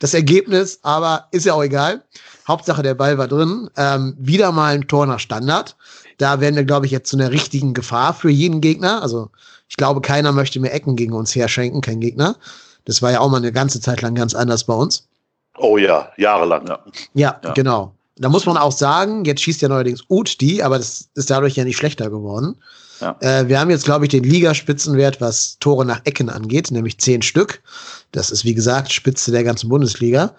das 0.00 0.14
Ergebnis, 0.14 0.80
aber 0.82 1.28
ist 1.30 1.46
ja 1.46 1.54
auch 1.54 1.62
egal. 1.62 2.04
Hauptsache, 2.46 2.82
der 2.82 2.94
Ball 2.94 3.18
war 3.18 3.28
drin. 3.28 3.70
Ähm, 3.76 4.16
wieder 4.18 4.50
mal 4.50 4.74
ein 4.74 4.88
Tor 4.88 5.06
nach 5.06 5.20
Standard. 5.20 5.76
Da 6.18 6.40
werden 6.40 6.56
wir, 6.56 6.64
glaube 6.64 6.86
ich, 6.86 6.92
jetzt 6.92 7.08
zu 7.08 7.16
einer 7.16 7.30
richtigen 7.30 7.72
Gefahr 7.72 8.14
für 8.14 8.30
jeden 8.30 8.60
Gegner. 8.60 9.02
Also 9.02 9.30
ich 9.72 9.78
glaube, 9.78 10.02
keiner 10.02 10.32
möchte 10.32 10.60
mehr 10.60 10.74
Ecken 10.74 10.96
gegen 10.96 11.14
uns 11.14 11.34
herschenken, 11.34 11.80
kein 11.80 11.98
Gegner. 11.98 12.36
Das 12.84 13.00
war 13.00 13.10
ja 13.10 13.20
auch 13.20 13.30
mal 13.30 13.38
eine 13.38 13.52
ganze 13.52 13.80
Zeit 13.80 14.02
lang 14.02 14.14
ganz 14.14 14.34
anders 14.34 14.64
bei 14.64 14.74
uns. 14.74 15.08
Oh 15.56 15.78
ja, 15.78 16.12
jahrelang, 16.18 16.66
ja. 16.66 16.78
Ja, 17.14 17.40
ja. 17.42 17.52
genau. 17.54 17.94
Da 18.16 18.28
muss 18.28 18.44
man 18.44 18.58
auch 18.58 18.70
sagen, 18.70 19.24
jetzt 19.24 19.40
schießt 19.40 19.62
ja 19.62 19.68
neuerdings 19.68 20.04
Ut 20.10 20.42
die, 20.42 20.62
aber 20.62 20.76
das 20.76 21.08
ist 21.14 21.30
dadurch 21.30 21.56
ja 21.56 21.64
nicht 21.64 21.78
schlechter 21.78 22.10
geworden. 22.10 22.56
Ja. 23.00 23.16
Äh, 23.20 23.48
wir 23.48 23.58
haben 23.58 23.70
jetzt, 23.70 23.86
glaube 23.86 24.04
ich, 24.04 24.10
den 24.10 24.24
Ligaspitzenwert, 24.24 25.22
was 25.22 25.56
Tore 25.58 25.86
nach 25.86 26.02
Ecken 26.04 26.28
angeht, 26.28 26.70
nämlich 26.70 26.98
zehn 26.98 27.22
Stück. 27.22 27.62
Das 28.10 28.30
ist, 28.30 28.44
wie 28.44 28.54
gesagt, 28.54 28.92
Spitze 28.92 29.30
der 29.30 29.42
ganzen 29.42 29.70
Bundesliga. 29.70 30.34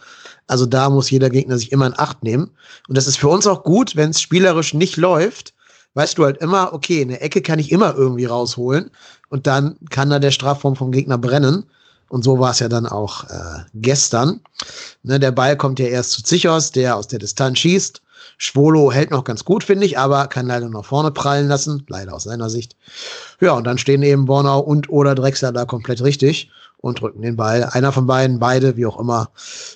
Also 0.46 0.68
da 0.68 0.92
muss 0.92 1.10
jeder 1.10 1.32
Gegner 1.32 1.58
sich 1.58 1.72
immer 1.72 1.88
in 1.88 1.98
Acht 1.98 2.22
nehmen. 2.22 2.52
Und 2.88 2.98
das 2.98 3.08
ist 3.08 3.18
für 3.18 3.30
uns 3.30 3.48
auch 3.48 3.64
gut, 3.64 3.96
wenn 3.96 4.12
es 4.12 4.22
spielerisch 4.22 4.76
nicht 4.76 4.98
läuft, 4.98 5.56
weißt 5.94 6.18
du 6.18 6.26
halt 6.26 6.38
immer, 6.38 6.74
okay, 6.74 7.02
eine 7.02 7.22
Ecke 7.22 7.42
kann 7.42 7.60
ich 7.60 7.72
immer 7.72 7.96
irgendwie 7.96 8.26
rausholen 8.26 8.92
und 9.30 9.48
dann 9.48 9.78
kann 9.90 10.10
da 10.10 10.20
der 10.20 10.32
Strafraum 10.32 10.76
vom 10.76 10.92
Gegner 10.92 11.18
brennen. 11.18 11.66
Und 12.10 12.24
so 12.24 12.38
war 12.38 12.52
es 12.52 12.60
ja 12.60 12.70
dann 12.70 12.86
auch 12.86 13.24
äh, 13.24 13.64
gestern. 13.74 14.42
Ne, 15.02 15.20
der 15.20 15.32
Ball 15.32 15.58
kommt 15.58 15.80
ja 15.80 15.88
erst 15.88 16.12
zu 16.12 16.22
Zichos, 16.22 16.72
der 16.72 16.96
aus 16.96 17.08
der 17.08 17.18
Distanz 17.18 17.58
schießt. 17.58 18.04
Schwolo 18.38 18.92
hält 18.92 19.10
noch 19.10 19.24
ganz 19.24 19.44
gut, 19.44 19.64
finde 19.64 19.86
ich, 19.86 19.98
aber 19.98 20.28
kann 20.28 20.46
leider 20.46 20.70
nach 20.70 20.86
vorne 20.86 21.10
prallen 21.10 21.48
lassen. 21.48 21.84
Leider 21.88 22.14
aus 22.14 22.26
seiner 22.26 22.52
Sicht. 22.52 22.76
Ja, 23.42 23.54
und 23.54 23.64
dann 23.64 23.80
stehen 23.80 24.04
eben 24.04 24.26
Bornau 24.26 24.60
und 24.60 24.90
oder 24.90 25.16
Drexler 25.16 25.52
da 25.52 25.66
komplett 25.66 26.04
richtig 26.04 26.52
und 26.78 27.02
drücken 27.02 27.24
den 27.24 27.36
Ball. 27.36 27.64
Einer 27.72 27.92
von 27.92 28.06
beiden, 28.06 28.38
beide, 28.38 28.78
wie 28.78 28.86
auch 28.86 29.00
immer, 29.00 29.32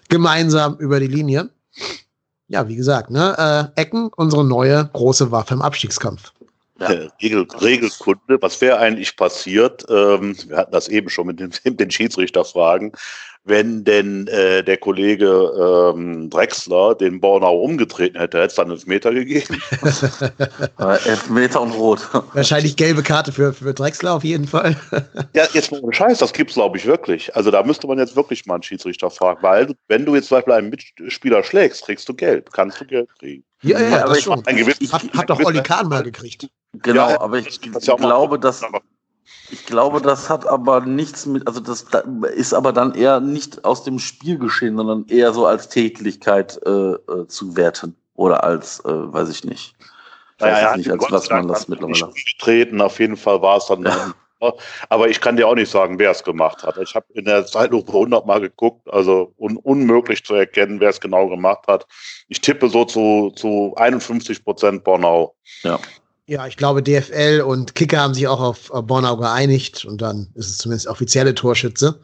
gemeinsam 0.09 0.75
über 0.77 0.99
die 0.99 1.07
Linie 1.07 1.49
ja, 2.47 2.67
wie 2.67 2.75
gesagt, 2.75 3.09
ne, 3.09 3.71
äh, 3.75 3.81
Ecken, 3.81 4.09
unsere 4.15 4.45
neue 4.45 4.89
große 4.93 5.31
Waffe 5.31 5.53
im 5.53 5.61
Abstiegskampf. 5.61 6.31
Ja. 6.79 6.87
Regel, 7.21 7.47
Regelkunde, 7.59 8.37
was 8.39 8.61
wäre 8.61 8.77
eigentlich 8.77 9.15
passiert? 9.15 9.83
Ähm, 9.89 10.35
wir 10.47 10.57
hatten 10.57 10.71
das 10.71 10.87
eben 10.87 11.09
schon 11.09 11.27
mit 11.27 11.39
den, 11.39 11.51
mit 11.63 11.79
den 11.79 11.91
Schiedsrichterfragen 11.91 12.91
wenn 13.47 13.83
denn 13.83 14.27
äh, 14.27 14.63
der 14.63 14.77
Kollege 14.77 15.93
ähm, 15.95 16.29
Drexler 16.29 16.95
den 16.95 17.19
Bornau 17.19 17.57
umgetreten 17.61 18.19
hätte, 18.19 18.37
hätte 18.39 18.47
es 18.47 18.55
dann 18.55 18.77
Meter 18.85 19.13
gegeben. 19.13 19.61
Meter 21.29 21.61
und 21.61 21.71
Rot. 21.71 22.07
Wahrscheinlich 22.33 22.75
gelbe 22.75 23.03
Karte 23.03 23.31
für, 23.31 23.53
für 23.53 23.73
Drexler 23.73 24.13
auf 24.13 24.23
jeden 24.23 24.47
Fall. 24.47 24.75
ja, 25.33 25.45
jetzt 25.53 25.71
mal 25.71 25.81
Scheiß, 25.91 26.19
das 26.19 26.33
gibt's 26.33 26.55
glaube 26.55 26.77
ich 26.77 26.85
wirklich. 26.85 27.35
Also 27.35 27.51
da 27.51 27.63
müsste 27.63 27.87
man 27.87 27.97
jetzt 27.97 28.15
wirklich 28.15 28.45
mal 28.45 28.55
einen 28.55 28.63
Schiedsrichter 28.63 29.09
fragen, 29.09 29.41
weil 29.41 29.73
wenn 29.87 30.05
du 30.05 30.15
jetzt 30.15 30.29
zum 30.29 30.37
Beispiel 30.37 30.53
einen 30.53 30.69
Mitspieler 30.69 31.43
schlägst, 31.43 31.85
kriegst 31.85 32.09
du 32.09 32.13
Gelb, 32.13 32.51
kannst 32.51 32.81
du 32.81 32.85
Geld 32.85 33.09
kriegen. 33.19 33.43
Ja, 33.61 33.79
ja, 33.79 33.89
ja 33.89 34.05
aber 34.05 34.17
ich, 34.17 34.25
gewissen, 34.25 34.83
ich, 34.83 34.91
hat 34.91 35.29
doch 35.29 35.43
Olli 35.43 35.61
Kahn 35.61 35.87
mal 35.87 36.03
gekriegt. 36.03 36.47
Genau, 36.73 37.09
ja, 37.09 37.21
aber 37.21 37.39
ich, 37.39 37.59
das 37.71 37.85
glaube, 37.85 38.39
dass 38.39 38.61
ich 39.49 39.65
glaube, 39.65 40.01
das 40.01 40.29
hat 40.29 40.45
aber 40.45 40.81
nichts 40.81 41.25
mit, 41.25 41.47
also 41.47 41.59
das 41.59 41.85
ist 42.35 42.53
aber 42.53 42.73
dann 42.73 42.93
eher 42.93 43.19
nicht 43.19 43.63
aus 43.63 43.83
dem 43.83 43.99
Spiel 43.99 44.37
geschehen, 44.37 44.77
sondern 44.77 45.05
eher 45.07 45.33
so 45.33 45.45
als 45.45 45.69
Tätigkeit 45.69 46.59
äh, 46.65 46.69
äh, 46.69 47.27
zu 47.27 47.55
werten 47.55 47.95
oder 48.15 48.43
als, 48.43 48.79
äh, 48.81 48.89
weiß 48.89 49.29
ich 49.29 49.43
nicht. 49.43 49.75
Ich 49.79 50.41
naja, 50.41 50.69
weiß 50.69 50.77
nicht, 50.77 50.91
als 50.91 50.99
Gott 50.99 51.11
was 51.11 51.29
man 51.29 51.47
das 51.47 51.67
mittlerweile. 51.67 52.13
Getreten, 52.13 52.81
auf 52.81 52.99
jeden 52.99 53.17
Fall 53.17 53.41
war 53.41 53.57
es 53.57 53.67
dann. 53.67 53.83
Ja. 54.39 54.53
Aber 54.89 55.09
ich 55.09 55.19
kann 55.19 55.35
dir 55.35 55.47
auch 55.47 55.55
nicht 55.55 55.71
sagen, 55.71 55.97
wer 55.97 56.11
es 56.11 56.23
gemacht 56.23 56.61
hat. 56.61 56.77
Ich 56.77 56.93
habe 56.93 57.07
in 57.15 57.25
der 57.25 57.47
Zeitlupe 57.47 57.91
100 57.91 58.27
Mal 58.27 58.39
geguckt, 58.39 58.87
also 58.87 59.33
un 59.37 59.57
unmöglich 59.57 60.23
zu 60.23 60.35
erkennen, 60.35 60.79
wer 60.79 60.89
es 60.89 61.01
genau 61.01 61.27
gemacht 61.27 61.65
hat. 61.67 61.87
Ich 62.27 62.39
tippe 62.39 62.69
so 62.69 62.85
zu, 62.85 63.31
zu 63.35 63.73
51 63.77 64.43
Prozent 64.43 64.83
Bornau. 64.83 65.33
Ja. 65.63 65.79
Ja, 66.29 66.45
ich 66.45 66.57
glaube, 66.57 66.83
DFL 66.83 67.41
und 67.41 67.73
Kicker 67.73 68.01
haben 68.01 68.13
sich 68.13 68.27
auch 68.27 68.41
auf 68.41 68.69
Bornau 68.85 69.15
geeinigt 69.15 69.85
und 69.85 70.01
dann 70.01 70.27
ist 70.35 70.49
es 70.49 70.57
zumindest 70.57 70.87
offizielle 70.87 71.33
Torschütze. 71.33 71.99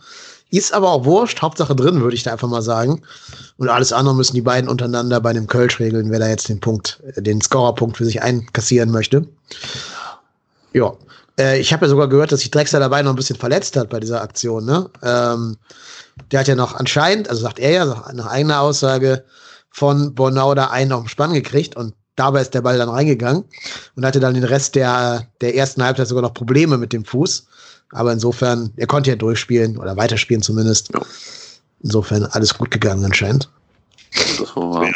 Ist 0.49 0.73
aber 0.73 0.91
auch 0.91 1.03
wurscht, 1.03 1.41
Hauptsache 1.41 1.75
drin, 1.75 1.99
würde 1.99 2.15
ich 2.15 2.23
da 2.23 2.31
einfach 2.31 2.47
mal 2.47 2.61
sagen. 2.61 3.01
Und 3.57 3.67
alles 3.67 3.91
andere 3.91 4.15
müssen 4.15 4.35
die 4.35 4.41
beiden 4.41 4.69
untereinander 4.69 5.19
bei 5.19 5.33
dem 5.33 5.47
Kölsch 5.47 5.77
regeln, 5.79 6.09
wer 6.09 6.19
da 6.19 6.29
jetzt 6.29 6.47
den 6.47 6.61
Punkt, 6.61 7.01
den 7.17 7.41
Scorerpunkt 7.41 7.97
für 7.97 8.05
sich 8.05 8.21
einkassieren 8.21 8.91
möchte. 8.91 9.27
Ja. 10.71 10.93
Äh, 11.37 11.59
ich 11.59 11.73
habe 11.73 11.85
ja 11.85 11.89
sogar 11.89 12.07
gehört, 12.07 12.31
dass 12.31 12.41
sich 12.41 12.51
Drexler 12.51 12.79
dabei 12.79 13.01
noch 13.01 13.11
ein 13.11 13.17
bisschen 13.17 13.35
verletzt 13.35 13.75
hat 13.75 13.89
bei 13.89 13.99
dieser 13.99 14.21
Aktion. 14.21 14.63
Ne? 14.63 14.89
Ähm, 15.01 15.57
der 16.31 16.41
hat 16.41 16.47
ja 16.47 16.55
noch 16.55 16.75
anscheinend, 16.75 17.27
also 17.29 17.41
sagt 17.41 17.59
er 17.59 17.71
ja 17.71 17.85
nach 18.13 18.27
eigener 18.27 18.61
Aussage, 18.61 19.25
von 19.69 20.13
Bornau 20.15 20.53
da 20.55 20.67
einen 20.67 20.93
auf 20.93 21.03
den 21.03 21.09
Spann 21.09 21.33
gekriegt 21.33 21.75
und 21.75 21.93
dabei 22.15 22.41
ist 22.41 22.53
der 22.53 22.61
Ball 22.61 22.77
dann 22.77 22.89
reingegangen 22.89 23.43
und 23.95 24.05
hatte 24.05 24.19
dann 24.19 24.33
den 24.33 24.43
Rest 24.43 24.75
der, 24.75 25.27
der 25.41 25.55
ersten 25.55 25.83
Halbzeit 25.83 26.07
sogar 26.07 26.21
noch 26.21 26.33
Probleme 26.33 26.77
mit 26.77 26.93
dem 26.93 27.05
Fuß. 27.05 27.47
Aber 27.91 28.11
insofern, 28.11 28.71
er 28.75 28.87
konnte 28.87 29.11
ja 29.11 29.15
durchspielen 29.15 29.77
oder 29.77 29.95
weiterspielen 29.97 30.41
zumindest. 30.41 30.91
Insofern 31.81 32.25
alles 32.25 32.57
gut 32.57 32.71
gegangen 32.71 33.05
anscheinend. 33.05 33.49
Das 34.39 34.55
war 34.55 34.71
wahr. 34.71 34.93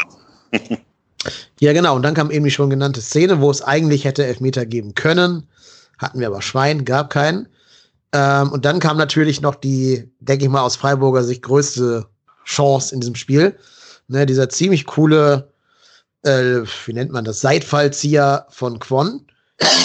ja, 1.60 1.74
genau. 1.74 1.96
Und 1.96 2.04
dann 2.04 2.14
kam 2.14 2.32
eben 2.32 2.46
die 2.46 2.52
schon 2.52 2.70
genannte 2.70 3.02
Szene, 3.02 3.40
wo 3.42 3.52
es 3.52 3.62
eigentlich 3.62 4.06
hätte 4.06 4.26
Elfmeter 4.26 4.66
geben 4.66 4.96
können. 4.96 5.48
Hatten 5.98 6.20
wir 6.20 6.28
aber 6.28 6.42
Schwein, 6.42 6.86
gab 6.86 7.10
keinen. 7.10 7.48
Ähm, 8.14 8.52
und 8.52 8.66
dann 8.66 8.80
kam 8.80 8.98
natürlich 8.98 9.42
noch 9.42 9.56
die, 9.56 10.10
denke 10.20 10.46
ich 10.46 10.52
mal, 10.52 10.62
aus 10.62 10.76
Freiburger 10.76 11.24
Sicht 11.24 11.44
größte 11.44 12.08
Chance 12.46 12.96
in 12.96 13.02
diesem 13.02 13.16
Spiel. 13.16 13.58
Ne, 14.08 14.26
dieser 14.26 14.50
ziemlich 14.50 14.86
coole 14.86 15.52
äh, 16.28 16.64
wie 16.86 16.94
nennt 16.94 17.12
man 17.12 17.26
das, 17.26 17.42
Seitfallzieher 17.42 18.46
von 18.50 18.80
Quon, 18.80 19.26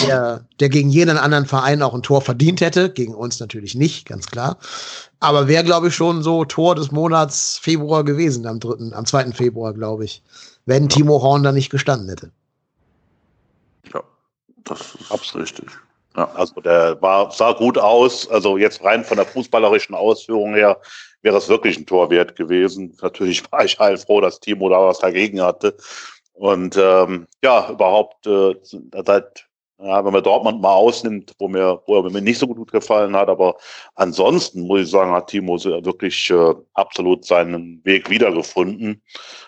der, 0.07 0.45
der 0.59 0.69
gegen 0.69 0.89
jeden 0.89 1.17
anderen 1.17 1.45
Verein 1.45 1.81
auch 1.81 1.93
ein 1.93 2.03
Tor 2.03 2.21
verdient 2.21 2.61
hätte, 2.61 2.91
gegen 2.91 3.15
uns 3.15 3.39
natürlich 3.39 3.73
nicht, 3.73 4.07
ganz 4.07 4.27
klar. 4.27 4.57
Aber 5.19 5.47
wäre, 5.47 5.63
glaube 5.63 5.87
ich, 5.87 5.95
schon 5.95 6.21
so 6.21 6.45
Tor 6.45 6.75
des 6.75 6.91
Monats 6.91 7.57
Februar 7.57 8.03
gewesen, 8.03 8.45
am 8.45 8.59
3., 8.59 8.95
am 8.95 9.05
2. 9.05 9.31
Februar, 9.31 9.73
glaube 9.73 10.05
ich, 10.05 10.21
wenn 10.65 10.89
Timo 10.89 11.21
Horn 11.21 11.43
da 11.43 11.51
nicht 11.51 11.69
gestanden 11.69 12.09
hätte. 12.09 12.31
Ja, 13.93 14.03
das 14.63 14.79
ist 14.79 15.11
absolut 15.11 15.47
richtig. 15.47 15.69
Ja, 16.15 16.29
also 16.35 16.61
der 16.61 17.01
war, 17.01 17.31
sah 17.31 17.53
gut 17.53 17.77
aus. 17.77 18.29
Also 18.29 18.57
jetzt 18.57 18.83
rein 18.83 19.03
von 19.03 19.17
der 19.17 19.25
fußballerischen 19.25 19.95
Ausführung 19.95 20.53
her 20.53 20.79
wäre 21.23 21.35
das 21.35 21.49
wirklich 21.49 21.77
ein 21.77 21.85
Tor 21.85 22.09
wert 22.11 22.35
gewesen. 22.35 22.95
Natürlich 23.01 23.51
war 23.51 23.65
ich 23.65 23.79
heilfroh, 23.79 24.21
dass 24.21 24.39
Timo 24.39 24.69
da 24.69 24.79
was 24.79 24.99
dagegen 24.99 25.41
hatte. 25.41 25.75
Und 26.33 26.77
ähm, 26.77 27.27
ja, 27.43 27.69
überhaupt 27.69 28.25
äh, 28.27 28.55
seit 29.05 29.47
ja, 29.83 30.05
wenn 30.05 30.13
man 30.13 30.23
Dortmund 30.23 30.61
mal 30.61 30.73
ausnimmt, 30.73 31.33
wo 31.39 31.47
mir, 31.47 31.81
wo 31.87 31.97
er 31.97 32.09
mir 32.09 32.21
nicht 32.21 32.39
so 32.39 32.47
gut 32.47 32.71
gefallen 32.71 33.15
hat, 33.15 33.27
aber 33.27 33.57
ansonsten 33.95 34.61
muss 34.61 34.81
ich 34.81 34.89
sagen, 34.89 35.11
hat 35.11 35.27
Timo 35.27 35.61
wirklich 35.61 36.29
äh, 36.29 36.53
absolut 36.73 37.25
seinen 37.25 37.83
Weg 37.83 38.09
wiedergefunden 38.09 39.01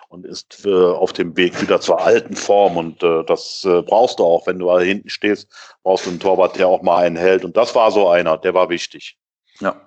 und 0.09 0.25
ist 0.25 0.65
äh, 0.65 0.73
auf 0.73 1.13
dem 1.13 1.37
Weg 1.37 1.61
wieder 1.61 1.79
zur 1.79 2.01
alten 2.01 2.35
Form. 2.35 2.75
Und 2.75 3.01
äh, 3.01 3.23
das 3.23 3.63
äh, 3.65 3.81
brauchst 3.81 4.19
du 4.19 4.23
auch, 4.23 4.45
wenn 4.45 4.59
du 4.59 4.65
da 4.65 4.79
hinten 4.79 5.09
stehst, 5.09 5.47
brauchst 5.83 6.05
du 6.05 6.09
einen 6.09 6.19
Torwart, 6.19 6.57
der 6.57 6.67
auch 6.67 6.81
mal 6.81 7.05
einen 7.05 7.15
hält. 7.15 7.45
Und 7.45 7.55
das 7.55 7.73
war 7.73 7.91
so 7.91 8.09
einer, 8.09 8.37
der 8.37 8.53
war 8.53 8.69
wichtig. 8.69 9.17
Ja, 9.61 9.79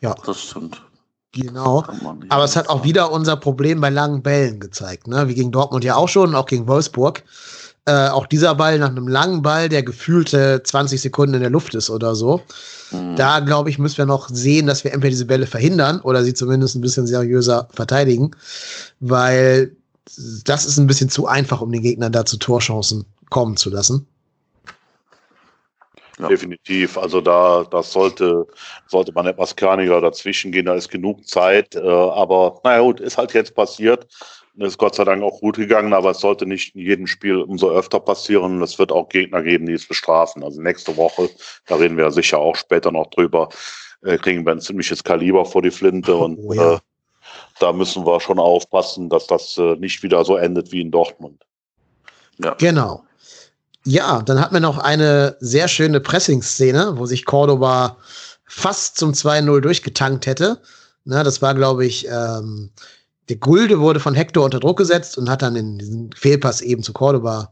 ja. 0.00 0.14
das 0.26 0.42
stimmt. 0.42 0.82
Genau. 1.34 1.84
Aber 2.28 2.44
es 2.44 2.56
hat 2.56 2.68
auch 2.68 2.84
wieder 2.84 3.12
unser 3.12 3.36
Problem 3.36 3.80
bei 3.80 3.90
langen 3.90 4.22
Bällen 4.22 4.60
gezeigt, 4.60 5.06
ne? 5.08 5.28
Wie 5.28 5.34
gegen 5.34 5.52
Dortmund 5.52 5.84
ja 5.84 5.96
auch 5.96 6.08
schon, 6.08 6.34
auch 6.34 6.46
gegen 6.46 6.66
Wolfsburg. 6.66 7.22
Äh, 7.86 8.08
auch 8.08 8.26
dieser 8.26 8.54
Ball 8.54 8.78
nach 8.78 8.88
einem 8.88 9.08
langen 9.08 9.42
Ball, 9.42 9.68
der 9.68 9.82
gefühlte 9.82 10.62
20 10.62 11.02
Sekunden 11.02 11.34
in 11.34 11.40
der 11.40 11.50
Luft 11.50 11.74
ist 11.74 11.90
oder 11.90 12.14
so. 12.14 12.40
Mhm. 12.92 13.16
Da, 13.16 13.40
glaube 13.40 13.68
ich, 13.68 13.78
müssen 13.78 13.98
wir 13.98 14.06
noch 14.06 14.30
sehen, 14.30 14.66
dass 14.66 14.84
wir 14.84 14.92
entweder 14.92 15.10
diese 15.10 15.26
Bälle 15.26 15.46
verhindern 15.46 16.00
oder 16.00 16.24
sie 16.24 16.32
zumindest 16.32 16.76
ein 16.76 16.80
bisschen 16.80 17.06
seriöser 17.06 17.68
verteidigen, 17.74 18.30
weil 19.00 19.76
das 20.44 20.64
ist 20.64 20.78
ein 20.78 20.86
bisschen 20.86 21.10
zu 21.10 21.26
einfach, 21.26 21.60
um 21.60 21.72
den 21.72 21.82
Gegnern 21.82 22.12
da 22.12 22.24
zu 22.24 22.38
Torchancen 22.38 23.04
kommen 23.28 23.56
zu 23.56 23.68
lassen. 23.68 24.06
Ja. 26.18 26.28
Definitiv. 26.28 26.96
Also 26.96 27.20
da, 27.20 27.64
das 27.70 27.92
sollte, 27.92 28.46
sollte 28.86 29.12
man 29.12 29.26
etwas 29.26 29.56
kerniger 29.56 30.00
dazwischen 30.00 30.52
gehen. 30.52 30.66
Da 30.66 30.74
ist 30.74 30.88
genug 30.88 31.26
Zeit. 31.26 31.74
Äh, 31.74 31.80
aber 31.80 32.60
naja, 32.62 32.82
gut, 32.82 33.00
ist 33.00 33.18
halt 33.18 33.34
jetzt 33.34 33.54
passiert. 33.54 34.06
Ist 34.56 34.78
Gott 34.78 34.94
sei 34.94 35.02
Dank 35.02 35.20
auch 35.24 35.40
gut 35.40 35.56
gegangen, 35.56 35.92
aber 35.92 36.10
es 36.12 36.20
sollte 36.20 36.46
nicht 36.46 36.76
in 36.76 36.82
jedem 36.82 37.08
Spiel 37.08 37.38
umso 37.38 37.70
öfter 37.70 37.98
passieren. 37.98 38.62
Es 38.62 38.78
wird 38.78 38.92
auch 38.92 39.08
Gegner 39.08 39.42
geben, 39.42 39.66
die 39.66 39.72
es 39.72 39.88
bestrafen. 39.88 40.44
Also 40.44 40.62
nächste 40.62 40.96
Woche, 40.96 41.28
da 41.66 41.74
reden 41.74 41.96
wir 41.96 42.12
sicher 42.12 42.38
auch 42.38 42.54
später 42.54 42.92
noch 42.92 43.08
drüber, 43.08 43.48
äh, 44.02 44.16
kriegen 44.16 44.46
wir 44.46 44.52
ein 44.52 44.60
ziemliches 44.60 45.02
Kaliber 45.02 45.44
vor 45.44 45.62
die 45.62 45.72
Flinte 45.72 46.14
und 46.14 46.38
oh, 46.38 46.52
ja. 46.52 46.74
äh, 46.74 46.78
da 47.58 47.72
müssen 47.72 48.06
wir 48.06 48.20
schon 48.20 48.38
aufpassen, 48.38 49.08
dass 49.08 49.26
das 49.26 49.58
äh, 49.58 49.74
nicht 49.76 50.04
wieder 50.04 50.24
so 50.24 50.36
endet 50.36 50.70
wie 50.70 50.82
in 50.82 50.92
Dortmund. 50.92 51.44
Ja. 52.38 52.54
Genau. 52.54 53.03
Ja, 53.86 54.22
dann 54.22 54.40
hat 54.40 54.52
man 54.52 54.62
noch 54.62 54.78
eine 54.78 55.36
sehr 55.40 55.68
schöne 55.68 56.00
Pressing-Szene, 56.00 56.94
wo 56.96 57.06
sich 57.06 57.24
Cordoba 57.24 57.98
fast 58.46 58.98
zum 58.98 59.12
2-0 59.12 59.60
durchgetankt 59.60 60.26
hätte. 60.26 60.60
Na, 61.04 61.22
das 61.22 61.42
war, 61.42 61.54
glaube 61.54 61.84
ich, 61.84 62.06
ähm, 62.08 62.70
der 63.28 63.36
Gulde 63.36 63.80
wurde 63.80 64.00
von 64.00 64.14
Hector 64.14 64.44
unter 64.44 64.60
Druck 64.60 64.78
gesetzt 64.78 65.18
und 65.18 65.28
hat 65.28 65.42
dann 65.42 65.56
in 65.56 65.78
diesen 65.78 66.10
Fehlpass 66.12 66.60
eben 66.60 66.82
zu 66.82 66.92
Cordoba 66.92 67.50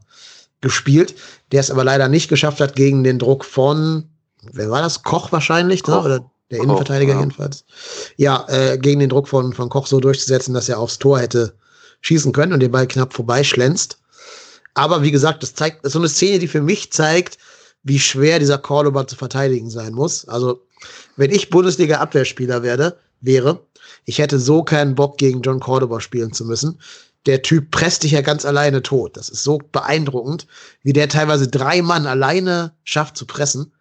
gespielt, 0.60 1.14
der 1.50 1.60
es 1.60 1.70
aber 1.70 1.84
leider 1.84 2.08
nicht 2.08 2.28
geschafft 2.28 2.60
hat 2.60 2.76
gegen 2.76 3.04
den 3.04 3.18
Druck 3.18 3.44
von, 3.44 4.08
wer 4.52 4.70
war 4.70 4.80
das? 4.82 5.02
Koch 5.02 5.32
wahrscheinlich, 5.32 5.86
ne? 5.86 5.94
Koch. 5.94 6.04
Ne? 6.04 6.06
oder 6.06 6.30
der 6.50 6.58
Koch, 6.58 6.64
Innenverteidiger 6.64 7.14
ja. 7.14 7.20
jedenfalls. 7.20 7.64
Ja, 8.16 8.46
äh, 8.48 8.78
gegen 8.78 9.00
den 9.00 9.08
Druck 9.08 9.28
von, 9.28 9.52
von 9.52 9.68
Koch 9.68 9.86
so 9.86 10.00
durchzusetzen, 10.00 10.54
dass 10.54 10.68
er 10.68 10.78
aufs 10.78 10.98
Tor 10.98 11.18
hätte 11.18 11.54
schießen 12.02 12.32
können 12.32 12.52
und 12.52 12.60
den 12.60 12.70
Ball 12.70 12.86
knapp 12.86 13.12
vorbeischlänzt. 13.14 13.98
Aber 14.74 15.02
wie 15.02 15.10
gesagt, 15.10 15.42
das 15.42 15.54
zeigt, 15.54 15.84
das 15.84 15.90
ist 15.90 15.92
so 15.94 15.98
eine 15.98 16.08
Szene, 16.08 16.38
die 16.38 16.48
für 16.48 16.62
mich 16.62 16.92
zeigt, 16.92 17.38
wie 17.82 17.98
schwer 17.98 18.38
dieser 18.38 18.58
Cordoba 18.58 19.06
zu 19.06 19.16
verteidigen 19.16 19.70
sein 19.70 19.92
muss. 19.92 20.26
Also, 20.28 20.62
wenn 21.16 21.30
ich 21.30 21.50
Bundesliga-Abwehrspieler 21.50 22.62
werde, 22.62 22.96
wäre, 23.20 23.60
ich 24.04 24.18
hätte 24.18 24.38
so 24.38 24.62
keinen 24.62 24.94
Bock, 24.94 25.18
gegen 25.18 25.42
John 25.42 25.60
Cordoba 25.60 26.00
spielen 26.00 26.32
zu 26.32 26.44
müssen. 26.44 26.80
Der 27.26 27.42
Typ 27.42 27.70
presst 27.70 28.02
dich 28.02 28.12
ja 28.12 28.20
ganz 28.20 28.44
alleine 28.44 28.82
tot. 28.82 29.16
Das 29.16 29.28
ist 29.28 29.44
so 29.44 29.58
beeindruckend, 29.70 30.46
wie 30.82 30.92
der 30.92 31.08
teilweise 31.08 31.46
drei 31.48 31.82
Mann 31.82 32.06
alleine 32.06 32.72
schafft 32.82 33.16
zu 33.16 33.26
pressen. 33.26 33.72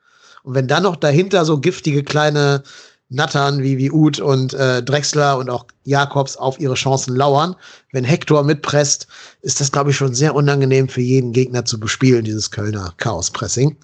Und 0.43 0.56
wenn 0.56 0.67
dann 0.67 0.84
noch 0.84 0.95
dahinter 0.95 1.45
so 1.45 1.60
giftige 1.60 2.04
kleine 2.04 2.63
Nattern 3.12 3.62
wie, 3.62 3.78
wie 3.78 3.91
Uth 3.91 4.21
und 4.21 4.54
äh, 4.54 4.82
Drexler 4.82 5.38
und 5.38 5.50
auch 5.50 5.65
Jakobs 5.84 6.38
auf 6.38 6.60
ihre 6.60 6.76
Chancen 6.76 7.15
lauern. 7.15 7.58
Wenn 7.91 8.06
Hector 8.06 8.41
mitpresst, 8.43 9.06
ist 9.41 9.60
das, 9.60 9.71
glaube 9.71 9.91
ich, 9.91 9.97
schon 9.97 10.13
sehr 10.13 10.34
unangenehm 10.34 10.88
für 10.88 11.02
jeden 11.02 11.34
Gegner 11.34 11.65
zu 11.65 11.78
bespielen, 11.78 12.24
dieses 12.24 12.52
Kölner 12.52 12.93
Chaos-Pressing. 12.97 13.76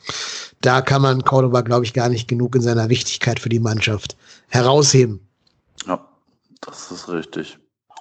Da 0.61 0.81
kann 0.81 1.01
man 1.01 1.25
Cordoba, 1.25 1.59
glaube 1.59 1.83
ich, 1.83 1.93
gar 1.93 2.07
nicht 2.07 2.29
genug 2.29 2.55
in 2.55 2.61
seiner 2.61 2.87
Wichtigkeit 2.87 3.39
für 3.39 3.49
die 3.49 3.59
Mannschaft 3.59 4.15
herausheben. 4.47 5.19
Ja, 5.85 5.99
das 6.61 6.89
ist 6.89 7.09
richtig. 7.09 7.59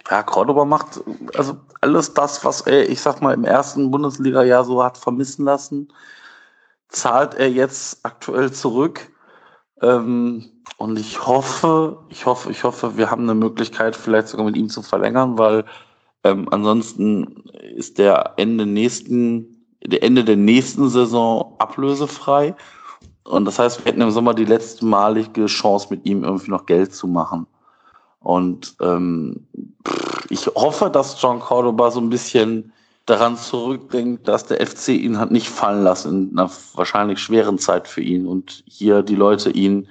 Ja, 0.09 0.23
Cordoba 0.23 0.65
macht 0.65 1.01
also 1.35 1.57
alles 1.81 2.15
das, 2.15 2.45
was 2.45 2.61
er, 2.61 2.89
ich 2.89 3.01
sag 3.01 3.21
mal, 3.21 3.35
im 3.35 3.45
ersten 3.45 3.91
Bundesliga-Jahr 3.91 4.65
so 4.65 4.85
hat 4.85 4.97
vermissen 4.97 5.45
lassen, 5.45 5.89
zahlt 6.89 7.35
er 7.35 7.51
jetzt 7.51 7.99
aktuell 8.05 8.53
zurück. 8.53 9.11
Ähm, 9.83 10.53
und 10.79 10.98
ich 10.98 11.26
hoffe, 11.26 11.98
ich 12.11 12.26
hoffe, 12.26 12.50
ich 12.50 12.64
hoffe, 12.64 12.96
wir 12.96 13.11
haben 13.11 13.22
eine 13.22 13.35
Möglichkeit, 13.35 13.96
vielleicht 13.96 14.29
sogar 14.29 14.46
mit 14.46 14.57
ihm 14.57 14.68
zu 14.68 14.83
verlängern, 14.83 15.38
weil 15.38 15.64
ähm, 16.24 16.48
ansonsten 16.50 17.44
ist 17.74 17.98
der 17.98 18.35
Ende 18.37 18.66
nächsten, 18.66 19.66
der 19.85 20.02
Ende 20.02 20.24
der 20.24 20.37
nächsten 20.37 20.88
Saison 20.88 21.55
ablösefrei. 21.59 22.55
Und 23.24 23.44
das 23.44 23.59
heißt, 23.59 23.85
wir 23.85 23.90
hätten 23.90 24.02
im 24.02 24.11
Sommer 24.11 24.35
die 24.35 24.44
letztmalige 24.44 25.46
Chance, 25.46 25.88
mit 25.90 26.05
ihm 26.05 26.24
irgendwie 26.24 26.50
noch 26.50 26.66
Geld 26.66 26.94
zu 26.94 27.07
machen. 27.07 27.46
Und 28.20 28.74
ähm, 28.81 29.46
ich 30.29 30.46
hoffe, 30.46 30.90
dass 30.90 31.20
John 31.20 31.40
Cordoba 31.40 31.90
so 31.90 32.00
ein 32.00 32.11
bisschen 32.11 32.72
daran 33.07 33.37
zurückdenkt, 33.37 34.26
dass 34.26 34.46
der 34.46 34.66
FC 34.66 34.88
ihn 34.88 35.18
hat 35.18 35.31
nicht 35.31 35.48
fallen 35.48 35.85
lassen 35.85 36.31
in 36.33 36.38
einer 36.38 36.50
wahrscheinlich 36.74 37.20
schweren 37.20 37.59
Zeit 37.59 37.87
für 37.87 38.02
ihn 38.02 38.26
und 38.26 38.64
hier 38.66 39.02
die 39.02 39.14
Leute 39.14 39.50
ihn 39.50 39.88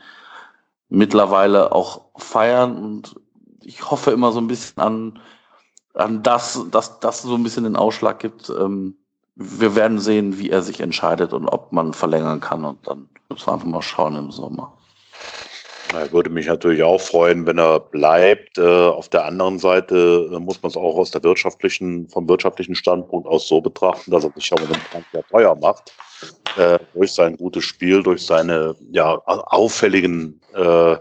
mittlerweile 0.89 1.71
auch 1.71 2.01
feiern 2.15 2.77
und 2.77 3.15
ich 3.61 3.89
hoffe 3.89 4.11
immer 4.11 4.31
so 4.31 4.39
ein 4.39 4.47
bisschen 4.47 4.81
an, 4.81 5.19
an 5.93 6.23
das, 6.23 6.65
dass 6.71 6.99
das 6.99 7.21
so 7.23 7.35
ein 7.35 7.43
bisschen 7.43 7.63
den 7.63 7.75
Ausschlag 7.75 8.19
gibt. 8.19 8.49
Ähm, 8.49 8.95
wir 9.35 9.75
werden 9.75 9.99
sehen, 9.99 10.37
wie 10.37 10.49
er 10.49 10.61
sich 10.61 10.79
entscheidet 10.79 11.33
und 11.33 11.47
ob 11.47 11.71
man 11.71 11.93
verlängern 11.93 12.39
kann 12.39 12.63
und 12.63 12.87
dann 12.87 13.09
müssen 13.29 13.47
wir 13.47 13.53
einfach 13.53 13.67
mal 13.67 13.81
schauen 13.81 14.15
im 14.15 14.31
Sommer. 14.31 14.73
Er 15.93 16.11
würde 16.11 16.29
mich 16.29 16.47
natürlich 16.47 16.83
auch 16.83 16.99
freuen, 16.99 17.45
wenn 17.45 17.57
er 17.57 17.79
bleibt. 17.79 18.57
Äh, 18.57 18.61
auf 18.61 19.09
der 19.09 19.25
anderen 19.25 19.59
Seite 19.59 20.29
äh, 20.33 20.39
muss 20.39 20.61
man 20.61 20.69
es 20.69 20.77
auch 20.77 20.97
aus 20.97 21.11
der 21.11 21.23
wirtschaftlichen, 21.23 22.09
vom 22.09 22.27
wirtschaftlichen 22.27 22.75
Standpunkt 22.75 23.27
aus 23.27 23.47
so 23.47 23.61
betrachten, 23.61 24.11
dass 24.11 24.23
er 24.23 24.31
sich 24.31 24.49
den 24.49 24.67
Tank 24.91 25.05
sehr 25.11 25.23
teuer 25.27 25.55
macht. 25.55 25.93
äh, 26.57 26.79
durch 26.93 27.13
sein 27.13 27.37
gutes 27.37 27.63
Spiel, 27.63 28.01
durch 28.01 28.25
seine 28.25 28.75
ja, 28.91 29.15
auffälligen 29.25 30.41
äh, 30.53 30.97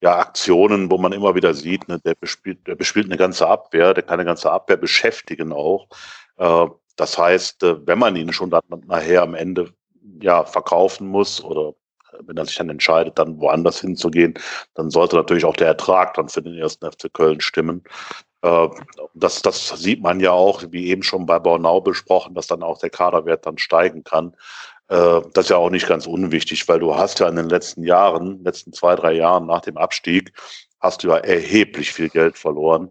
ja, 0.00 0.18
Aktionen, 0.18 0.90
wo 0.90 0.98
man 0.98 1.12
immer 1.12 1.34
wieder 1.34 1.54
sieht, 1.54 1.88
ne, 1.88 1.98
der, 2.04 2.14
bespielt, 2.14 2.66
der 2.66 2.74
bespielt 2.74 3.06
eine 3.06 3.16
ganze 3.16 3.46
Abwehr, 3.46 3.94
der 3.94 4.02
kann 4.02 4.14
eine 4.14 4.26
ganze 4.26 4.50
Abwehr 4.50 4.76
beschäftigen 4.76 5.52
auch. 5.52 5.86
Das 6.96 7.16
heißt, 7.18 7.58
wenn 7.62 7.98
man 8.00 8.16
ihn 8.16 8.32
schon 8.32 8.50
dann 8.50 8.62
nachher 8.86 9.22
am 9.22 9.34
Ende 9.34 9.72
ja, 10.20 10.44
verkaufen 10.44 11.06
muss 11.06 11.44
oder 11.44 11.74
wenn 12.20 12.36
er 12.36 12.46
sich 12.46 12.56
dann 12.56 12.70
entscheidet, 12.70 13.18
dann 13.18 13.40
woanders 13.40 13.80
hinzugehen, 13.80 14.34
dann 14.74 14.90
sollte 14.90 15.16
natürlich 15.16 15.44
auch 15.44 15.56
der 15.56 15.68
Ertrag 15.68 16.14
dann 16.14 16.28
für 16.28 16.42
den 16.42 16.54
ersten 16.54 16.90
FC 16.90 17.12
Köln 17.12 17.40
stimmen. 17.40 17.82
Äh, 18.42 18.68
das, 19.14 19.42
das 19.42 19.68
sieht 19.68 20.02
man 20.02 20.20
ja 20.20 20.32
auch, 20.32 20.62
wie 20.70 20.88
eben 20.88 21.02
schon 21.02 21.26
bei 21.26 21.38
Bornau 21.38 21.80
besprochen, 21.80 22.34
dass 22.34 22.48
dann 22.48 22.62
auch 22.62 22.78
der 22.78 22.90
Kaderwert 22.90 23.46
dann 23.46 23.58
steigen 23.58 24.04
kann. 24.04 24.36
Äh, 24.88 25.22
das 25.32 25.46
ist 25.46 25.50
ja 25.50 25.56
auch 25.56 25.70
nicht 25.70 25.88
ganz 25.88 26.06
unwichtig, 26.06 26.68
weil 26.68 26.80
du 26.80 26.94
hast 26.94 27.20
ja 27.20 27.28
in 27.28 27.36
den 27.36 27.48
letzten 27.48 27.84
Jahren, 27.84 28.42
letzten 28.44 28.72
zwei, 28.72 28.96
drei 28.96 29.12
Jahren 29.12 29.46
nach 29.46 29.62
dem 29.62 29.76
Abstieg, 29.76 30.32
hast 30.80 31.04
du 31.04 31.08
ja 31.08 31.16
erheblich 31.18 31.92
viel 31.92 32.08
Geld 32.08 32.36
verloren 32.36 32.90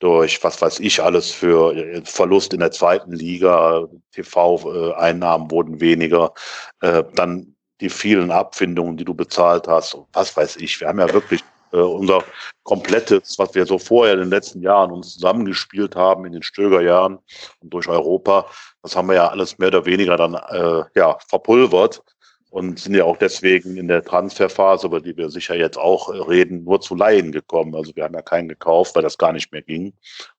durch 0.00 0.44
was 0.44 0.62
weiß 0.62 0.78
ich 0.78 1.02
alles 1.02 1.32
für 1.32 1.74
äh, 1.74 2.02
Verlust 2.04 2.52
in 2.52 2.60
der 2.60 2.70
zweiten 2.70 3.12
Liga, 3.12 3.88
TV-Einnahmen 4.12 5.50
wurden 5.50 5.80
weniger, 5.80 6.32
dann 6.80 7.56
die 7.80 7.90
vielen 7.90 8.30
Abfindungen, 8.30 8.96
die 8.96 9.04
du 9.04 9.14
bezahlt 9.14 9.68
hast, 9.68 9.96
was 10.12 10.36
weiß 10.36 10.56
ich. 10.56 10.80
Wir 10.80 10.88
haben 10.88 10.98
ja 10.98 11.12
wirklich 11.12 11.42
äh, 11.72 11.76
unser 11.76 12.24
komplettes, 12.62 13.38
was 13.38 13.54
wir 13.54 13.66
so 13.66 13.78
vorher 13.78 14.14
in 14.14 14.20
den 14.20 14.30
letzten 14.30 14.62
Jahren 14.62 14.90
uns 14.90 15.14
zusammengespielt 15.14 15.96
haben 15.96 16.24
in 16.24 16.32
den 16.32 16.42
Stögerjahren 16.42 17.18
und 17.60 17.74
durch 17.74 17.88
Europa, 17.88 18.46
das 18.82 18.96
haben 18.96 19.08
wir 19.08 19.16
ja 19.16 19.28
alles 19.28 19.58
mehr 19.58 19.68
oder 19.68 19.84
weniger 19.84 20.16
dann 20.16 20.34
äh, 20.34 20.84
ja 20.94 21.16
verpulvert 21.28 22.02
und 22.50 22.78
sind 22.78 22.94
ja 22.94 23.04
auch 23.04 23.18
deswegen 23.18 23.76
in 23.76 23.88
der 23.88 24.02
Transferphase, 24.02 24.86
über 24.86 25.00
die 25.00 25.16
wir 25.16 25.28
sicher 25.28 25.54
jetzt 25.54 25.76
auch 25.76 26.08
reden, 26.28 26.64
nur 26.64 26.80
zu 26.80 26.94
Laien 26.94 27.30
gekommen. 27.30 27.74
Also 27.74 27.94
wir 27.94 28.04
haben 28.04 28.14
ja 28.14 28.22
keinen 28.22 28.48
gekauft, 28.48 28.94
weil 28.94 29.02
das 29.02 29.18
gar 29.18 29.32
nicht 29.32 29.52
mehr 29.52 29.60
ging. 29.60 29.92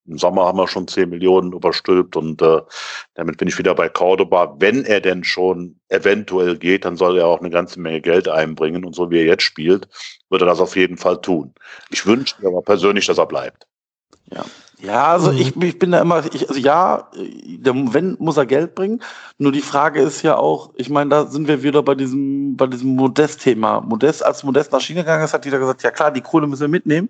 Im 0.07 0.17
Sommer 0.17 0.45
haben 0.45 0.57
wir 0.57 0.67
schon 0.67 0.87
10 0.87 1.07
Millionen 1.09 1.53
überstülpt 1.53 2.15
und 2.15 2.41
äh, 2.41 2.61
damit 3.13 3.37
bin 3.37 3.47
ich 3.47 3.59
wieder 3.59 3.75
bei 3.75 3.89
Cordoba. 3.89 4.55
Wenn 4.57 4.85
er 4.85 5.01
denn 5.01 5.23
schon 5.23 5.79
eventuell 5.89 6.57
geht, 6.57 6.85
dann 6.85 6.97
soll 6.97 7.19
er 7.19 7.27
auch 7.27 7.41
eine 7.41 7.51
ganze 7.51 7.79
Menge 7.79 8.01
Geld 8.01 8.27
einbringen 8.27 8.85
und 8.85 8.95
so 8.95 9.11
wie 9.11 9.19
er 9.19 9.25
jetzt 9.25 9.43
spielt, 9.43 9.87
wird 10.29 10.41
er 10.41 10.47
das 10.47 10.59
auf 10.59 10.75
jeden 10.75 10.97
Fall 10.97 11.21
tun. 11.21 11.53
Ich 11.91 12.07
wünsche 12.07 12.35
mir 12.41 12.47
aber 12.47 12.63
persönlich, 12.63 13.05
dass 13.05 13.19
er 13.19 13.27
bleibt. 13.27 13.67
Ja, 14.31 14.45
ja, 14.81 15.07
also 15.07 15.31
mhm. 15.31 15.37
ich, 15.39 15.55
ich 15.57 15.79
bin 15.79 15.91
da 15.91 15.99
immer, 15.99 16.23
ich, 16.33 16.47
also 16.47 16.59
ja, 16.59 17.09
der, 17.13 17.73
wenn 17.93 18.15
muss 18.19 18.37
er 18.37 18.45
Geld 18.45 18.75
bringen. 18.75 19.01
Nur 19.37 19.51
die 19.51 19.61
Frage 19.61 20.01
ist 20.01 20.21
ja 20.21 20.37
auch, 20.37 20.71
ich 20.75 20.89
meine, 20.89 21.09
da 21.09 21.25
sind 21.25 21.47
wir 21.47 21.63
wieder 21.63 21.83
bei 21.83 21.95
diesem, 21.95 22.55
bei 22.55 22.65
diesem 22.65 22.95
Modest-Thema. 22.95 23.81
Modest, 23.81 24.25
als 24.25 24.43
Modest 24.43 24.71
nach 24.71 24.79
China 24.79 25.01
gegangen 25.01 25.25
ist, 25.25 25.33
hat 25.33 25.43
jeder 25.43 25.59
gesagt, 25.59 25.83
ja 25.83 25.91
klar, 25.91 26.11
die 26.11 26.21
Kohle 26.21 26.47
müssen 26.47 26.61
wir 26.61 26.67
mitnehmen. 26.69 27.09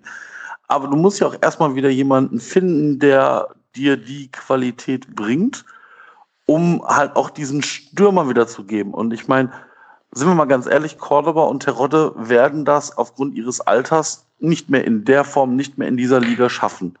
Aber 0.66 0.88
du 0.88 0.96
musst 0.96 1.20
ja 1.20 1.28
auch 1.28 1.36
erstmal 1.40 1.74
wieder 1.76 1.88
jemanden 1.90 2.40
finden, 2.40 2.98
der 2.98 3.48
dir 3.76 3.96
die 3.96 4.30
Qualität 4.32 5.14
bringt, 5.14 5.64
um 6.46 6.82
halt 6.84 7.14
auch 7.14 7.30
diesen 7.30 7.62
Stürmer 7.62 8.28
wieder 8.28 8.48
zu 8.48 8.64
geben. 8.64 8.94
Und 8.94 9.12
ich 9.12 9.28
meine, 9.28 9.52
sind 10.12 10.26
wir 10.26 10.34
mal 10.34 10.46
ganz 10.46 10.66
ehrlich, 10.66 10.98
Cordoba 10.98 11.44
und 11.44 11.62
Terodde 11.62 12.12
werden 12.16 12.64
das 12.64 12.96
aufgrund 12.98 13.34
ihres 13.34 13.60
Alters 13.60 14.26
nicht 14.40 14.70
mehr 14.70 14.84
in 14.84 15.04
der 15.04 15.22
Form, 15.22 15.54
nicht 15.54 15.78
mehr 15.78 15.86
in 15.86 15.96
dieser 15.96 16.18
Liga 16.18 16.48
schaffen. 16.48 16.96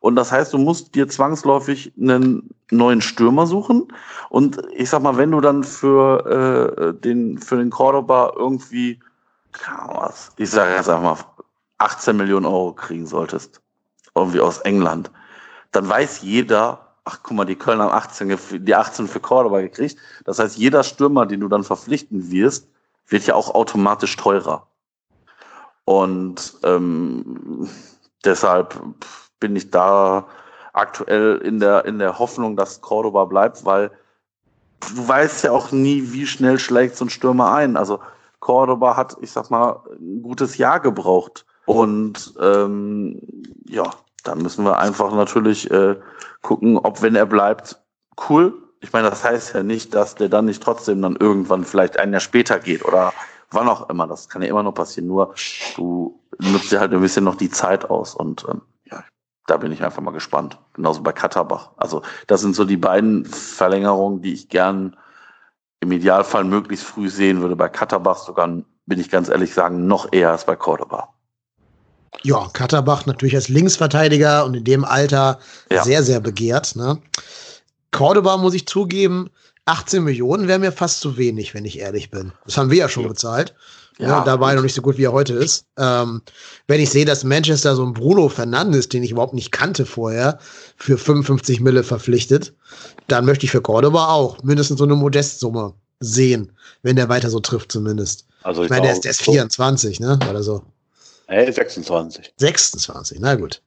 Und 0.00 0.16
das 0.16 0.32
heißt, 0.32 0.52
du 0.52 0.58
musst 0.58 0.94
dir 0.94 1.08
zwangsläufig 1.08 1.92
einen 2.00 2.54
neuen 2.70 3.02
Stürmer 3.02 3.46
suchen. 3.46 3.88
Und 4.30 4.60
ich 4.74 4.88
sag 4.88 5.02
mal, 5.02 5.18
wenn 5.18 5.30
du 5.30 5.40
dann 5.40 5.62
für 5.62 6.88
äh, 6.88 7.00
den 7.00 7.38
für 7.38 7.56
den 7.56 7.70
Cordoba 7.70 8.32
irgendwie, 8.34 8.98
was, 9.86 10.32
ich 10.38 10.50
sage 10.50 10.74
jetzt 10.74 10.88
einfach 10.88 11.02
mal 11.02 11.44
18 11.78 12.16
Millionen 12.16 12.46
Euro 12.46 12.72
kriegen 12.72 13.06
solltest, 13.06 13.60
irgendwie 14.14 14.40
aus 14.40 14.58
England, 14.60 15.10
dann 15.72 15.88
weiß 15.88 16.22
jeder, 16.22 16.94
ach 17.04 17.20
guck 17.22 17.36
mal, 17.36 17.44
die 17.44 17.56
Köln 17.56 17.80
haben 17.80 17.92
18, 17.92 18.64
die 18.64 18.74
18 18.74 19.06
für 19.06 19.20
Cordoba 19.20 19.60
gekriegt. 19.60 19.98
Das 20.24 20.38
heißt, 20.38 20.56
jeder 20.56 20.82
Stürmer, 20.82 21.26
den 21.26 21.40
du 21.40 21.48
dann 21.48 21.64
verpflichten 21.64 22.30
wirst, 22.30 22.68
wird 23.06 23.26
ja 23.26 23.34
auch 23.34 23.54
automatisch 23.54 24.16
teurer. 24.16 24.66
Und 25.84 26.54
ähm, 26.62 27.68
deshalb 28.24 28.80
bin 29.40 29.56
ich 29.56 29.70
da 29.70 30.26
aktuell 30.72 31.38
in 31.38 31.58
der, 31.58 31.84
in 31.84 31.98
der 31.98 32.18
Hoffnung, 32.18 32.56
dass 32.56 32.80
Cordoba 32.80 33.24
bleibt, 33.24 33.64
weil 33.64 33.90
du 34.94 35.08
weißt 35.08 35.44
ja 35.44 35.52
auch 35.52 35.72
nie, 35.72 36.12
wie 36.12 36.26
schnell 36.26 36.58
schlägt 36.58 36.96
so 36.96 37.04
ein 37.04 37.10
Stürmer 37.10 37.52
ein. 37.52 37.76
Also 37.76 38.00
Cordoba 38.40 38.96
hat, 38.96 39.16
ich 39.20 39.32
sag 39.32 39.50
mal, 39.50 39.80
ein 39.98 40.22
gutes 40.22 40.56
Jahr 40.56 40.80
gebraucht. 40.80 41.44
Und 41.66 42.34
ähm, 42.40 43.20
ja, 43.66 43.90
da 44.24 44.34
müssen 44.34 44.64
wir 44.64 44.78
einfach 44.78 45.12
natürlich 45.14 45.70
äh, 45.70 45.96
gucken, 46.42 46.78
ob 46.78 47.02
wenn 47.02 47.14
er 47.14 47.26
bleibt, 47.26 47.80
cool. 48.28 48.54
Ich 48.80 48.92
meine, 48.92 49.10
das 49.10 49.24
heißt 49.24 49.54
ja 49.54 49.62
nicht, 49.62 49.94
dass 49.94 50.14
der 50.14 50.28
dann 50.28 50.46
nicht 50.46 50.62
trotzdem 50.62 51.02
dann 51.02 51.16
irgendwann 51.16 51.64
vielleicht 51.64 51.98
ein 51.98 52.12
Jahr 52.12 52.20
später 52.20 52.58
geht 52.58 52.84
oder 52.84 53.12
wann 53.50 53.68
auch 53.68 53.90
immer. 53.90 54.06
Das 54.06 54.28
kann 54.28 54.42
ja 54.42 54.48
immer 54.48 54.62
noch 54.62 54.72
passieren. 54.72 55.06
Nur 55.06 55.34
du 55.76 56.18
nutzt 56.38 56.72
ja 56.72 56.80
halt 56.80 56.92
ein 56.92 57.00
bisschen 57.00 57.24
noch 57.24 57.36
die 57.36 57.50
Zeit 57.50 57.90
aus 57.90 58.14
und 58.14 58.46
ähm, 58.48 58.62
da 59.50 59.56
bin 59.56 59.72
ich 59.72 59.82
einfach 59.82 60.02
mal 60.02 60.12
gespannt. 60.12 60.58
Genauso 60.74 61.02
bei 61.02 61.12
Katterbach. 61.12 61.70
Also 61.76 62.02
das 62.28 62.40
sind 62.40 62.54
so 62.54 62.64
die 62.64 62.76
beiden 62.76 63.24
Verlängerungen, 63.26 64.22
die 64.22 64.32
ich 64.32 64.48
gern 64.48 64.96
im 65.80 65.92
Idealfall 65.92 66.44
möglichst 66.44 66.86
früh 66.86 67.08
sehen 67.08 67.40
würde. 67.40 67.56
Bei 67.56 67.68
Katterbach 67.68 68.18
sogar, 68.18 68.48
bin 68.86 69.00
ich 69.00 69.10
ganz 69.10 69.28
ehrlich 69.28 69.52
sagen, 69.52 69.86
noch 69.86 70.12
eher 70.12 70.30
als 70.30 70.44
bei 70.44 70.54
Cordoba. 70.54 71.08
Ja, 72.22 72.48
Katterbach 72.52 73.06
natürlich 73.06 73.34
als 73.34 73.48
Linksverteidiger 73.48 74.44
und 74.44 74.54
in 74.54 74.64
dem 74.64 74.84
Alter 74.84 75.38
ja. 75.70 75.82
sehr, 75.82 76.02
sehr 76.02 76.20
begehrt. 76.20 76.76
Ne? 76.76 76.98
Cordoba 77.90 78.36
muss 78.36 78.54
ich 78.54 78.66
zugeben, 78.66 79.30
18 79.66 80.02
Millionen 80.02 80.48
wäre 80.48 80.58
mir 80.58 80.72
fast 80.72 81.00
zu 81.00 81.16
wenig, 81.16 81.54
wenn 81.54 81.64
ich 81.64 81.78
ehrlich 81.78 82.10
bin. 82.10 82.32
Das 82.44 82.56
haben 82.56 82.70
wir 82.70 82.78
ja 82.78 82.88
schon 82.88 83.06
bezahlt. 83.06 83.54
Ja, 83.98 84.08
ja 84.08 84.24
da 84.24 84.40
war 84.40 84.50
er 84.50 84.56
noch 84.56 84.62
nicht 84.62 84.74
so 84.74 84.82
gut, 84.82 84.96
wie 84.96 85.04
er 85.04 85.12
heute 85.12 85.34
ist. 85.34 85.66
Ähm, 85.78 86.22
wenn 86.66 86.80
ich 86.80 86.90
sehe, 86.90 87.04
dass 87.04 87.22
Manchester 87.22 87.76
so 87.76 87.84
ein 87.84 87.92
Bruno 87.92 88.28
Fernandes, 88.28 88.88
den 88.88 89.02
ich 89.02 89.10
überhaupt 89.10 89.34
nicht 89.34 89.52
kannte 89.52 89.84
vorher, 89.84 90.38
für 90.76 90.96
55 90.96 91.60
Mille 91.60 91.84
verpflichtet, 91.84 92.54
dann 93.08 93.26
möchte 93.26 93.44
ich 93.44 93.52
für 93.52 93.60
Cordoba 93.60 94.08
auch 94.08 94.42
mindestens 94.42 94.78
so 94.78 94.84
eine 94.84 94.96
Modestsumme 94.96 95.74
sehen, 96.00 96.52
wenn 96.82 96.96
der 96.96 97.08
weiter 97.08 97.28
so 97.28 97.40
trifft 97.40 97.70
zumindest. 97.70 98.26
Also 98.42 98.62
ich, 98.62 98.66
ich 98.66 98.70
meine, 98.70 98.82
der 98.84 98.92
ist, 98.92 99.04
der 99.04 99.10
ist 99.10 99.22
24, 99.22 100.00
ne? 100.00 100.18
Oder 100.28 100.42
so. 100.42 100.62
Nee, 101.28 101.50
26. 101.50 102.32
26, 102.38 103.18
na 103.20 103.34
gut. 103.34 103.62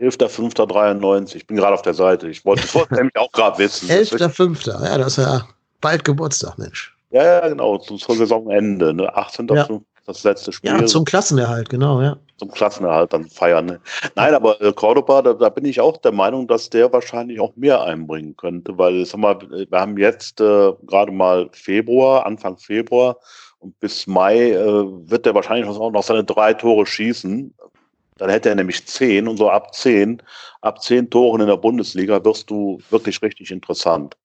11.05.93. 0.00 1.36
Ich 1.36 1.46
bin 1.46 1.56
gerade 1.56 1.74
auf 1.74 1.82
der 1.82 1.94
Seite. 1.94 2.28
Ich 2.28 2.44
wollte 2.44 2.64
es 2.64 2.90
nämlich 2.90 3.16
auch 3.16 3.30
gerade 3.32 3.58
wissen. 3.58 3.88
11.05. 3.88 4.84
Ja, 4.84 4.98
das 4.98 5.18
ist 5.18 5.24
ja 5.24 5.46
bald 5.80 6.04
Geburtstag, 6.04 6.58
Mensch. 6.58 6.94
Ja, 7.10 7.24
ja, 7.24 7.48
genau, 7.48 7.78
zum, 7.78 7.98
zum 7.98 8.16
Saisonende, 8.16 8.94
ne? 8.94 9.14
18. 9.14 9.48
Ja. 9.48 9.66
das 10.06 10.22
letzte 10.22 10.52
Spiel. 10.52 10.70
Ja, 10.70 10.86
zum 10.86 11.04
Klassenerhalt, 11.04 11.68
genau, 11.68 12.00
ja. 12.00 12.16
Zum 12.38 12.50
Klassenerhalt 12.50 13.12
dann 13.12 13.28
feiern. 13.28 13.66
Ne? 13.66 13.80
Nein, 14.14 14.34
aber 14.34 14.60
äh, 14.62 14.72
Cordoba, 14.72 15.20
da, 15.20 15.34
da, 15.34 15.48
bin 15.48 15.64
ich 15.64 15.80
auch 15.80 15.96
der 15.98 16.12
Meinung, 16.12 16.46
dass 16.46 16.70
der 16.70 16.92
wahrscheinlich 16.92 17.40
auch 17.40 17.54
mehr 17.56 17.82
einbringen 17.82 18.36
könnte, 18.36 18.78
weil 18.78 19.04
sag 19.04 19.18
mal, 19.18 19.38
wir 19.40 19.78
haben 19.78 19.98
jetzt 19.98 20.40
äh, 20.40 20.72
gerade 20.86 21.12
mal 21.12 21.50
Februar, 21.52 22.24
Anfang 22.24 22.56
Februar 22.56 23.18
und 23.58 23.78
bis 23.80 24.06
Mai 24.06 24.52
äh, 24.52 24.84
wird 25.10 25.26
er 25.26 25.34
wahrscheinlich 25.34 25.68
auch 25.68 25.90
noch 25.90 26.02
seine 26.02 26.24
drei 26.24 26.54
Tore 26.54 26.86
schießen. 26.86 27.52
Dann 28.20 28.30
hätte 28.30 28.50
er 28.50 28.54
nämlich 28.54 28.86
zehn 28.86 29.26
und 29.26 29.38
so 29.38 29.50
ab 29.50 29.74
zehn, 29.74 30.22
ab 30.60 30.82
zehn 30.82 31.10
Toren 31.10 31.40
in 31.40 31.48
der 31.48 31.56
Bundesliga 31.56 32.24
wirst 32.24 32.50
du 32.50 32.78
wirklich 32.90 33.20
richtig 33.22 33.50
interessant 33.50 34.16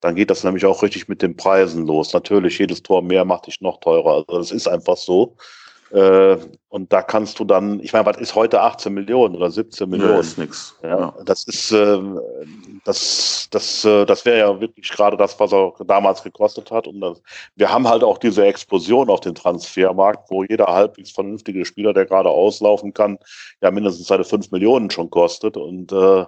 dann 0.00 0.14
geht 0.14 0.30
das 0.30 0.44
nämlich 0.44 0.64
auch 0.64 0.82
richtig 0.82 1.08
mit 1.08 1.22
den 1.22 1.36
Preisen 1.36 1.86
los. 1.86 2.12
Natürlich, 2.12 2.58
jedes 2.58 2.82
Tor 2.82 3.02
mehr 3.02 3.24
macht 3.24 3.46
dich 3.46 3.60
noch 3.60 3.80
teurer. 3.80 4.24
Also 4.28 4.38
das 4.38 4.50
ist 4.50 4.68
einfach 4.68 4.96
so. 4.96 5.36
Äh, 5.90 6.36
und 6.68 6.92
da 6.92 7.00
kannst 7.00 7.38
du 7.38 7.44
dann, 7.44 7.80
ich 7.80 7.92
meine, 7.92 8.06
was 8.06 8.18
ist 8.18 8.34
heute 8.34 8.60
18 8.60 8.92
Millionen 8.92 9.36
oder 9.36 9.50
17 9.50 9.88
Millionen? 9.88 10.14
Ja, 10.14 10.20
ist 10.20 10.36
nix. 10.36 10.74
Ja, 10.82 11.14
das 11.24 11.44
ist, 11.44 11.70
äh, 11.72 11.98
das, 12.84 13.48
das, 13.50 13.84
äh, 13.84 14.04
das 14.04 14.24
wäre 14.24 14.38
ja 14.38 14.60
wirklich 14.60 14.90
gerade 14.90 15.16
das, 15.16 15.38
was 15.38 15.52
er 15.52 15.72
damals 15.86 16.22
gekostet 16.22 16.70
hat. 16.70 16.86
Und 16.88 17.00
das, 17.00 17.22
wir 17.54 17.72
haben 17.72 17.88
halt 17.88 18.02
auch 18.02 18.18
diese 18.18 18.44
Explosion 18.44 19.08
auf 19.08 19.20
dem 19.20 19.34
Transfermarkt, 19.34 20.30
wo 20.30 20.42
jeder 20.44 20.66
halbwegs 20.66 21.12
vernünftige 21.12 21.64
Spieler, 21.64 21.94
der 21.94 22.04
gerade 22.04 22.30
auslaufen 22.30 22.92
kann, 22.92 23.18
ja 23.62 23.70
mindestens 23.70 24.08
seine 24.08 24.24
5 24.24 24.50
Millionen 24.50 24.90
schon 24.90 25.08
kostet. 25.08 25.56
Und 25.56 25.92
äh, 25.92 26.24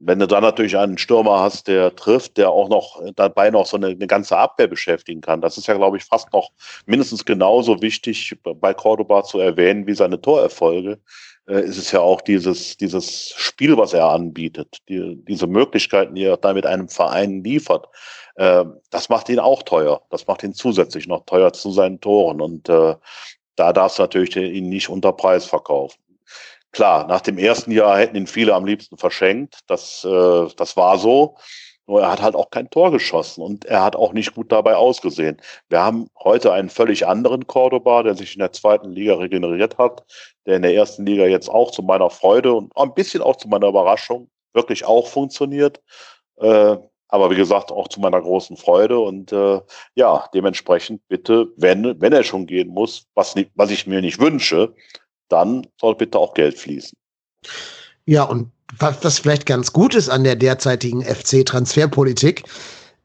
wenn 0.00 0.18
du 0.18 0.26
dann 0.26 0.42
natürlich 0.42 0.76
einen 0.76 0.98
Stürmer 0.98 1.40
hast, 1.40 1.66
der 1.66 1.94
trifft, 1.96 2.36
der 2.36 2.50
auch 2.50 2.68
noch 2.68 3.02
dabei 3.16 3.50
noch 3.50 3.66
so 3.66 3.76
eine, 3.76 3.88
eine 3.88 4.06
ganze 4.06 4.36
Abwehr 4.36 4.68
beschäftigen 4.68 5.20
kann, 5.20 5.40
das 5.40 5.58
ist 5.58 5.66
ja, 5.66 5.74
glaube 5.74 5.96
ich, 5.96 6.04
fast 6.04 6.32
noch 6.32 6.50
mindestens 6.86 7.24
genauso 7.24 7.82
wichtig 7.82 8.36
bei 8.42 8.74
Cordoba 8.74 9.24
zu 9.24 9.40
erwähnen 9.40 9.86
wie 9.86 9.94
seine 9.94 10.20
Torerfolge. 10.20 11.00
äh, 11.48 11.62
ist 11.64 11.78
es 11.78 11.92
ja 11.92 12.00
auch 12.00 12.20
dieses, 12.20 12.76
dieses 12.76 13.30
Spiel, 13.36 13.76
was 13.76 13.92
er 13.92 14.06
anbietet, 14.08 14.78
die, 14.88 15.16
diese 15.24 15.46
Möglichkeiten, 15.46 16.14
die 16.14 16.24
er 16.24 16.36
da 16.36 16.52
mit 16.52 16.66
einem 16.66 16.88
Verein 16.88 17.42
liefert. 17.42 17.86
Äh, 18.36 18.64
das 18.90 19.08
macht 19.08 19.28
ihn 19.28 19.38
auch 19.40 19.62
teuer. 19.62 20.02
Das 20.10 20.26
macht 20.26 20.42
ihn 20.42 20.54
zusätzlich 20.54 21.06
noch 21.06 21.24
teuer 21.24 21.52
zu 21.52 21.70
seinen 21.72 22.00
Toren. 22.00 22.40
Und 22.40 22.68
äh, 22.68 22.94
da 23.56 23.72
darfst 23.72 23.98
du 23.98 24.02
natürlich 24.02 24.36
ihn 24.36 24.68
nicht 24.68 24.88
unter 24.88 25.12
Preis 25.12 25.46
verkaufen. 25.46 25.98
Klar, 26.72 27.06
nach 27.06 27.20
dem 27.20 27.38
ersten 27.38 27.70
Jahr 27.70 27.98
hätten 27.98 28.16
ihn 28.16 28.26
viele 28.26 28.54
am 28.54 28.66
liebsten 28.66 28.98
verschenkt. 28.98 29.60
Das, 29.66 30.04
äh, 30.04 30.48
das 30.56 30.76
war 30.76 30.98
so. 30.98 31.36
Nur 31.86 32.02
er 32.02 32.12
hat 32.12 32.20
halt 32.20 32.34
auch 32.36 32.50
kein 32.50 32.68
Tor 32.68 32.90
geschossen 32.92 33.42
und 33.42 33.64
er 33.64 33.82
hat 33.82 33.96
auch 33.96 34.12
nicht 34.12 34.34
gut 34.34 34.52
dabei 34.52 34.76
ausgesehen. 34.76 35.40
Wir 35.70 35.82
haben 35.82 36.08
heute 36.22 36.52
einen 36.52 36.68
völlig 36.68 37.06
anderen 37.06 37.46
Cordoba, 37.46 38.02
der 38.02 38.14
sich 38.14 38.34
in 38.34 38.40
der 38.40 38.52
zweiten 38.52 38.90
Liga 38.90 39.14
regeneriert 39.14 39.78
hat, 39.78 40.04
der 40.44 40.56
in 40.56 40.62
der 40.62 40.74
ersten 40.74 41.06
Liga 41.06 41.24
jetzt 41.24 41.48
auch 41.48 41.70
zu 41.70 41.82
meiner 41.82 42.10
Freude 42.10 42.52
und 42.52 42.76
ein 42.76 42.92
bisschen 42.92 43.22
auch 43.22 43.36
zu 43.36 43.48
meiner 43.48 43.68
Überraschung 43.68 44.28
wirklich 44.52 44.84
auch 44.84 45.06
funktioniert. 45.06 45.80
Äh, 46.36 46.76
aber 47.08 47.30
wie 47.30 47.36
gesagt, 47.36 47.72
auch 47.72 47.88
zu 47.88 48.00
meiner 48.00 48.20
großen 48.20 48.58
Freude. 48.58 48.98
Und 48.98 49.32
äh, 49.32 49.60
ja, 49.94 50.28
dementsprechend 50.34 51.00
bitte, 51.08 51.48
wenn, 51.56 51.98
wenn 52.00 52.12
er 52.12 52.22
schon 52.22 52.46
gehen 52.46 52.68
muss, 52.68 53.06
was, 53.14 53.34
was 53.54 53.70
ich 53.70 53.86
mir 53.86 54.02
nicht 54.02 54.20
wünsche, 54.20 54.74
dann 55.28 55.66
soll 55.80 55.94
bitte 55.94 56.18
auch 56.18 56.34
Geld 56.34 56.58
fließen. 56.58 56.96
Ja, 58.06 58.24
und 58.24 58.50
was, 58.78 59.02
was 59.02 59.18
vielleicht 59.18 59.46
ganz 59.46 59.72
gut 59.72 59.94
ist 59.94 60.08
an 60.08 60.24
der 60.24 60.36
derzeitigen 60.36 61.02
FC-Transferpolitik, 61.02 62.44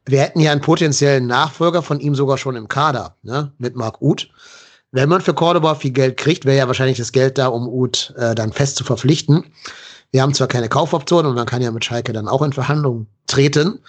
wir 0.05 0.21
hätten 0.21 0.39
ja 0.39 0.51
einen 0.51 0.62
potenziellen 0.62 1.27
Nachfolger 1.27 1.81
von 1.81 1.99
ihm 1.99 2.15
sogar 2.15 2.38
schon 2.38 2.55
im 2.55 2.67
Kader, 2.67 3.15
ne, 3.23 3.53
mit 3.57 3.75
Marc 3.75 4.01
Uth. 4.01 4.29
Wenn 4.91 5.09
man 5.09 5.21
für 5.21 5.33
Cordoba 5.33 5.75
viel 5.75 5.91
Geld 5.91 6.17
kriegt, 6.17 6.45
wäre 6.45 6.57
ja 6.57 6.67
wahrscheinlich 6.67 6.97
das 6.97 7.12
Geld 7.12 7.38
da, 7.38 7.47
um 7.47 7.67
Uth 7.67 8.13
äh, 8.17 8.36
dann 8.36 8.53
fest 8.53 8.75
zu 8.75 8.83
verpflichten. 8.83 9.45
Wir 10.12 10.21
haben 10.21 10.33
zwar 10.33 10.47
keine 10.47 10.69
Kaufoption 10.69 11.25
und 11.25 11.33
man 11.33 11.47
kann 11.47 11.63
ja 11.63 11.71
mit 11.71 11.83
Schalke 11.83 12.13
dann 12.13 12.27
auch 12.27 12.43
in 12.43 12.53
Verhandlungen 12.53 13.07
treten. 13.25 13.79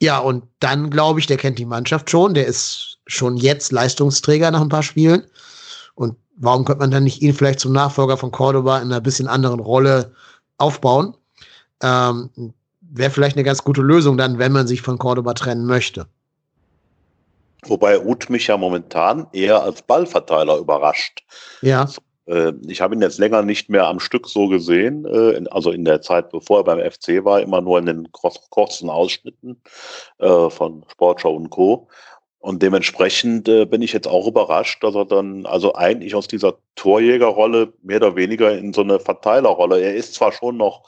Ja, 0.00 0.18
und 0.18 0.44
dann 0.60 0.90
glaube 0.90 1.18
ich, 1.18 1.26
der 1.26 1.38
kennt 1.38 1.58
die 1.58 1.64
Mannschaft 1.64 2.10
schon. 2.10 2.34
Der 2.34 2.46
ist 2.46 2.98
schon 3.06 3.36
jetzt 3.36 3.72
Leistungsträger 3.72 4.50
nach 4.50 4.60
ein 4.60 4.68
paar 4.68 4.82
Spielen. 4.84 5.24
Und 5.94 6.16
warum 6.42 6.64
könnte 6.64 6.80
man 6.80 6.90
dann 6.90 7.04
nicht 7.04 7.22
ihn 7.22 7.32
vielleicht 7.32 7.60
zum 7.60 7.72
Nachfolger 7.72 8.16
von 8.16 8.32
Cordoba 8.32 8.78
in 8.78 8.90
einer 8.90 9.00
bisschen 9.00 9.28
anderen 9.28 9.60
Rolle 9.60 10.12
aufbauen? 10.58 11.16
Ähm, 11.82 12.30
Wäre 12.80 13.10
vielleicht 13.10 13.36
eine 13.36 13.44
ganz 13.44 13.64
gute 13.64 13.80
Lösung 13.80 14.18
dann, 14.18 14.38
wenn 14.38 14.52
man 14.52 14.66
sich 14.66 14.82
von 14.82 14.98
Cordoba 14.98 15.32
trennen 15.32 15.64
möchte. 15.64 16.06
Wobei 17.64 17.98
Uth 17.98 18.28
mich 18.28 18.48
ja 18.48 18.56
momentan 18.56 19.28
eher 19.32 19.62
als 19.62 19.80
Ballverteiler 19.82 20.58
überrascht. 20.58 21.24
Ja. 21.62 21.82
Also, 21.82 22.02
äh, 22.26 22.52
ich 22.66 22.80
habe 22.80 22.94
ihn 22.94 23.00
jetzt 23.00 23.18
länger 23.18 23.42
nicht 23.42 23.70
mehr 23.70 23.86
am 23.86 24.00
Stück 24.00 24.28
so 24.28 24.48
gesehen, 24.48 25.04
äh, 25.06 25.30
in, 25.30 25.46
also 25.48 25.70
in 25.70 25.84
der 25.84 26.02
Zeit, 26.02 26.30
bevor 26.30 26.58
er 26.58 26.64
beim 26.64 26.80
FC 26.80 27.24
war, 27.24 27.40
immer 27.40 27.60
nur 27.60 27.78
in 27.78 27.86
den 27.86 28.12
kurzen 28.12 28.90
Ausschnitten 28.90 29.62
äh, 30.18 30.50
von 30.50 30.84
Sportschau 30.90 31.34
und 31.34 31.50
Co. 31.50 31.88
Und 32.42 32.60
dementsprechend 32.60 33.48
äh, 33.48 33.66
bin 33.66 33.82
ich 33.82 33.92
jetzt 33.92 34.08
auch 34.08 34.26
überrascht, 34.26 34.82
dass 34.82 34.96
er 34.96 35.04
dann 35.04 35.46
also 35.46 35.76
eigentlich 35.76 36.16
aus 36.16 36.26
dieser 36.26 36.56
Torjägerrolle 36.74 37.72
mehr 37.82 37.98
oder 37.98 38.16
weniger 38.16 38.58
in 38.58 38.72
so 38.72 38.80
eine 38.80 38.98
Verteilerrolle. 38.98 39.80
Er 39.80 39.94
ist 39.94 40.14
zwar 40.14 40.32
schon 40.32 40.56
noch 40.56 40.82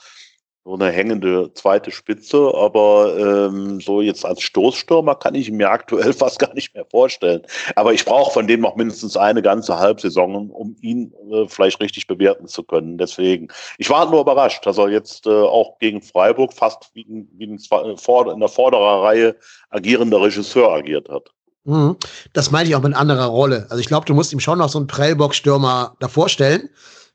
so 0.65 0.75
eine 0.75 0.91
hängende 0.91 1.53
zweite 1.55 1.93
Spitze, 1.93 2.53
aber 2.57 3.17
ähm, 3.17 3.81
so 3.81 4.01
jetzt 4.01 4.25
als 4.25 4.43
Stoßstürmer 4.43 5.15
kann 5.15 5.37
ich 5.37 5.49
mir 5.53 5.71
aktuell 5.71 6.13
fast 6.13 6.41
gar 6.41 6.53
nicht 6.55 6.75
mehr 6.75 6.87
vorstellen. 6.87 7.43
Aber 7.77 7.93
ich 7.95 8.05
brauche 8.05 8.33
von 8.33 8.49
dem 8.49 8.61
noch 8.61 8.75
mindestens 8.75 9.17
eine 9.17 9.41
ganze 9.41 9.79
Halbsaison, 9.79 10.51
um 10.51 10.75
ihn 10.81 11.15
äh, 11.31 11.47
vielleicht 11.47 11.81
richtig 11.81 12.09
bewerten 12.09 12.49
zu 12.49 12.65
können. 12.65 12.99
Deswegen, 12.99 13.47
ich 13.79 13.91
war 13.91 14.11
nur 14.11 14.23
überrascht, 14.23 14.67
dass 14.67 14.79
er 14.79 14.89
jetzt 14.89 15.29
äh, 15.29 15.31
auch 15.31 15.79
gegen 15.79 16.03
Freiburg 16.03 16.53
fast 16.53 16.91
wie, 16.95 17.07
wie 17.09 17.45
in, 17.45 17.59
in 17.59 18.41
der 18.41 18.49
vorderen 18.49 19.01
Reihe 19.05 19.37
agierender 19.71 20.21
Regisseur 20.21 20.73
agiert 20.73 21.09
hat. 21.09 21.34
Mhm. 21.65 21.97
Das 22.33 22.51
meinte 22.51 22.71
ich 22.71 22.77
auch 22.77 22.83
mit 22.83 22.95
anderer 22.95 23.27
Rolle. 23.27 23.67
Also 23.71 23.79
ich 23.79 23.87
glaube, 23.87 24.07
du 24.07 24.15
musst 24.15 24.33
ihm 24.33 24.41
schon 24.41 24.59
noch 24.59 24.69
so 24.69 24.79
einen 24.79 24.87
Prellbock-Stürmer 24.87 25.97
davor 25.99 26.29
stellen. 26.29 26.69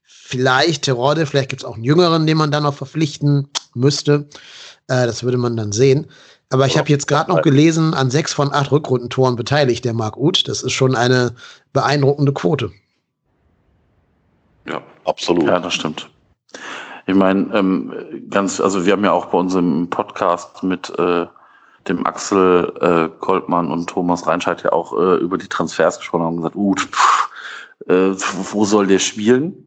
Vielleicht 0.04 0.84
Terodde, 0.84 1.26
vielleicht 1.26 1.50
gibt 1.50 1.62
es 1.62 1.66
auch 1.66 1.76
einen 1.76 1.84
Jüngeren, 1.84 2.28
den 2.28 2.38
man 2.38 2.52
dann 2.52 2.64
noch 2.64 2.74
verpflichten 2.74 3.50
müsste. 3.74 4.28
Äh, 4.88 5.06
das 5.06 5.24
würde 5.24 5.38
man 5.38 5.56
dann 5.56 5.72
sehen. 5.72 6.08
Aber 6.52 6.66
ich 6.66 6.78
habe 6.78 6.90
jetzt 6.90 7.08
gerade 7.08 7.30
noch 7.30 7.44
gelesen, 7.44 7.94
an 7.94 8.10
sechs 8.10 8.34
von 8.34 8.52
acht 8.52 8.72
Rückrundentoren 8.72 9.36
beteiligt 9.36 9.86
der 9.86 9.94
Marc 9.94 10.18
Uth. 10.18 10.48
Das 10.48 10.64
ist 10.64 10.72
schon 10.72 10.96
eine 10.96 11.36
beeindruckende 11.74 12.34
Quote. 12.34 12.72
Ja, 14.68 14.82
absolut. 15.06 15.46
Ja, 15.46 15.60
das 15.60 15.76
stimmt. 15.76 16.10
Ich 17.06 17.16
meine, 17.16 17.56
ähm, 17.56 17.94
ganz, 18.30 18.60
also 18.60 18.86
wir 18.86 18.94
haben 18.94 19.04
ja 19.04 19.12
auch 19.12 19.28
bei 19.28 19.38
unserem 19.38 19.90
Podcast 19.90 20.64
mit 20.64 20.92
äh, 20.98 21.28
dem 21.88 22.06
Axel 22.06 22.74
äh, 22.82 23.20
Goldmann 23.20 23.72
und 23.72 23.90
Thomas 23.90 24.28
Reinscheid 24.28 24.64
ja 24.64 24.72
auch 24.72 24.94
äh, 24.94 25.16
über 25.16 25.38
die 25.38 25.48
Transfers 25.48 26.00
gesprochen 26.00 26.24
haben 26.24 26.36
und 26.36 26.38
gesagt, 26.38 26.56
uh, 26.56 26.76
pff, 26.76 27.30
äh, 27.88 28.14
wo 28.52 28.66
soll 28.66 28.88
der 28.88 29.00
spielen? 29.00 29.66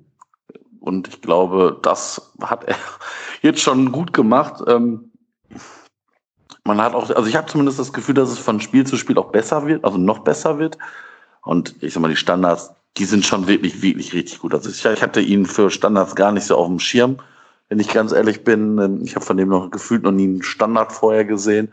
Und 0.80 1.08
ich 1.08 1.20
glaube, 1.20 1.78
das 1.82 2.32
hat 2.42 2.64
er 2.64 2.76
jetzt 3.42 3.60
schon 3.60 3.92
gut 3.92 4.12
gemacht. 4.12 4.62
Ähm, 4.66 5.12
man 6.64 6.80
hat 6.80 6.94
auch, 6.94 7.10
also 7.10 7.26
ich 7.28 7.36
habe 7.36 7.46
zumindest 7.48 7.78
das 7.78 7.92
Gefühl, 7.92 8.14
dass 8.14 8.30
es 8.30 8.38
von 8.38 8.60
Spiel 8.60 8.86
zu 8.86 8.96
Spiel 8.96 9.18
auch 9.18 9.32
besser 9.32 9.66
wird, 9.66 9.84
also 9.84 9.98
noch 9.98 10.20
besser 10.20 10.58
wird. 10.58 10.78
Und 11.42 11.74
ich 11.82 11.92
sag 11.92 12.00
mal, 12.00 12.08
die 12.08 12.16
Standards, 12.16 12.72
die 12.98 13.04
sind 13.04 13.24
schon 13.24 13.48
wirklich, 13.48 13.82
wirklich 13.82 14.12
richtig 14.12 14.40
gut. 14.40 14.54
Also 14.54 14.70
ich, 14.70 14.84
ich 14.84 15.02
hatte 15.02 15.20
ihn 15.20 15.46
für 15.46 15.70
Standards 15.70 16.14
gar 16.14 16.30
nicht 16.30 16.46
so 16.46 16.56
auf 16.56 16.68
dem 16.68 16.78
Schirm, 16.78 17.18
wenn 17.68 17.80
ich 17.80 17.88
ganz 17.88 18.12
ehrlich 18.12 18.44
bin. 18.44 19.02
Ich 19.04 19.16
habe 19.16 19.24
von 19.24 19.36
dem 19.36 19.48
noch 19.48 19.70
gefühlt 19.70 20.04
noch 20.04 20.12
nie 20.12 20.24
einen 20.24 20.42
Standard 20.42 20.92
vorher 20.92 21.24
gesehen 21.24 21.72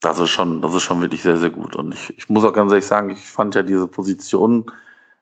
das 0.00 0.18
ist 0.18 0.30
schon, 0.30 0.62
das 0.62 0.74
ist 0.74 0.82
schon 0.82 1.00
wirklich 1.00 1.22
sehr, 1.22 1.36
sehr 1.36 1.50
gut. 1.50 1.74
Und 1.76 1.94
ich, 1.94 2.16
ich 2.16 2.28
muss 2.28 2.44
auch 2.44 2.52
ganz 2.52 2.70
ehrlich 2.70 2.86
sagen, 2.86 3.10
ich 3.10 3.20
fand 3.20 3.54
ja 3.54 3.62
diese 3.62 3.86
Position 3.86 4.70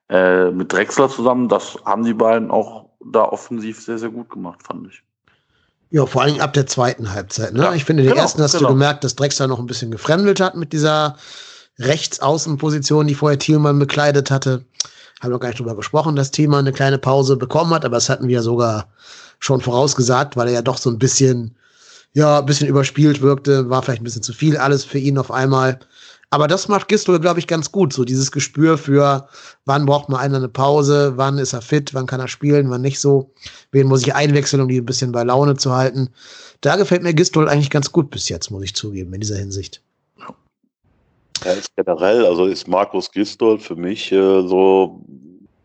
äh, 0.09 0.51
mit 0.51 0.73
Drexler 0.73 1.09
zusammen, 1.09 1.49
das 1.49 1.79
haben 1.85 2.05
die 2.05 2.15
beiden 2.15 2.51
auch 2.51 2.87
da 3.05 3.25
offensiv 3.25 3.81
sehr, 3.81 3.99
sehr 3.99 4.11
gut 4.11 4.29
gemacht, 4.31 4.63
fand 4.63 4.89
ich. 4.89 5.03
Ja, 5.91 6.05
vor 6.05 6.23
allem 6.23 6.41
ab 6.41 6.53
der 6.53 6.67
zweiten 6.67 7.13
Halbzeit. 7.13 7.55
Ne? 7.55 7.63
Ja, 7.63 7.75
ich 7.75 7.85
finde, 7.85 8.03
den 8.03 8.11
genau, 8.11 8.23
ersten 8.23 8.43
hast 8.43 8.53
genau. 8.53 8.69
du 8.69 8.75
gemerkt, 8.75 9.05
dass 9.05 9.15
Drexler 9.15 9.47
noch 9.47 9.59
ein 9.59 9.67
bisschen 9.67 9.91
gefremdelt 9.91 10.41
hat 10.41 10.57
mit 10.57 10.73
dieser 10.73 11.17
Rechtsaußenposition, 11.79 13.07
die 13.07 13.15
vorher 13.15 13.39
Thielmann 13.39 13.79
bekleidet 13.79 14.31
hatte. 14.31 14.65
Haben 15.21 15.33
wir 15.33 15.39
gar 15.39 15.49
nicht 15.49 15.61
drüber 15.61 15.77
gesprochen, 15.77 16.17
dass 16.17 16.33
Thielmann 16.33 16.61
eine 16.61 16.73
kleine 16.73 16.99
Pause 16.99 17.37
bekommen 17.37 17.73
hat, 17.73 17.85
aber 17.85 17.97
das 17.97 18.09
hatten 18.09 18.29
wir 18.29 18.43
sogar 18.43 18.89
schon 19.39 19.61
vorausgesagt, 19.61 20.37
weil 20.37 20.49
er 20.49 20.55
ja 20.55 20.63
doch 20.63 20.79
so 20.79 20.91
ein 20.91 20.99
bisschen 20.99 21.57
ja, 22.17 22.39
ein 22.39 22.47
bisschen 22.47 22.67
überspielt 22.67 23.21
wirkte, 23.21 23.69
war 23.69 23.83
vielleicht 23.83 24.01
ein 24.01 24.05
bisschen 24.05 24.23
zu 24.23 24.33
viel 24.33 24.57
alles 24.57 24.87
für 24.87 24.97
ihn 24.97 25.19
auf 25.19 25.31
einmal. 25.31 25.79
Aber 26.31 26.49
das 26.49 26.67
macht 26.67 26.89
Gistol, 26.89 27.21
glaube 27.21 27.41
ich, 27.41 27.47
ganz 27.47 27.71
gut. 27.71 27.93
So 27.93 28.07
dieses 28.07 28.33
Gespür 28.33 28.79
für, 28.79 29.29
wann 29.67 29.85
braucht 29.85 30.09
man 30.09 30.21
einer 30.21 30.39
eine 30.39 30.49
Pause, 30.49 31.13
wann 31.17 31.37
ist 31.37 31.53
er 31.53 31.61
fit, 31.61 31.93
wann 31.93 32.07
kann 32.07 32.19
er 32.19 32.29
spielen, 32.29 32.71
wann 32.71 32.81
nicht 32.81 33.01
so. 33.01 33.31
Wen 33.71 33.87
muss 33.87 34.01
ich 34.01 34.15
einwechseln, 34.15 34.63
um 34.63 34.69
die 34.69 34.79
ein 34.79 34.87
bisschen 34.87 35.13
bei 35.13 35.25
Laune 35.25 35.57
zu 35.57 35.75
halten. 35.75 36.09
Da 36.63 36.77
gefällt 36.77 37.03
mir 37.03 37.13
Gistol 37.13 37.51
eigentlich 37.51 37.69
ganz 37.69 37.93
gut 37.93 38.11
bis 38.11 38.31
jetzt, 38.31 38.51
muss 38.51 38.65
ich 38.65 38.75
zugeben, 38.75 39.13
in 39.13 39.21
dieser 39.21 39.37
Hinsicht. 39.37 39.83
Ja, 41.45 41.53
ist 41.53 41.77
generell, 41.77 42.25
also 42.25 42.47
ist 42.47 42.67
Markus 42.67 43.13
Gistol 43.13 43.59
für 43.59 43.77
mich 43.77 44.11
äh, 44.11 44.49
so 44.49 45.05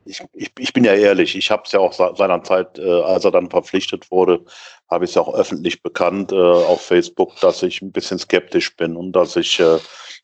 ich, 0.05 0.23
ich, 0.33 0.51
ich 0.57 0.73
bin 0.73 0.83
ja 0.83 0.93
ehrlich, 0.93 1.35
ich 1.35 1.51
habe 1.51 1.63
es 1.65 1.71
ja 1.71 1.79
auch 1.79 1.93
seinerzeit, 1.93 2.79
äh, 2.79 3.01
als 3.01 3.25
er 3.25 3.31
dann 3.31 3.49
verpflichtet 3.49 4.09
wurde, 4.11 4.43
habe 4.89 5.05
ich 5.05 5.11
es 5.11 5.15
ja 5.15 5.21
auch 5.21 5.33
öffentlich 5.33 5.81
bekannt 5.81 6.31
äh, 6.31 6.35
auf 6.35 6.81
Facebook, 6.81 7.39
dass 7.39 7.63
ich 7.63 7.81
ein 7.81 7.91
bisschen 7.91 8.19
skeptisch 8.19 8.75
bin 8.75 8.95
und 8.95 9.13
dass 9.13 9.35
ich, 9.35 9.59
äh, 9.59 9.77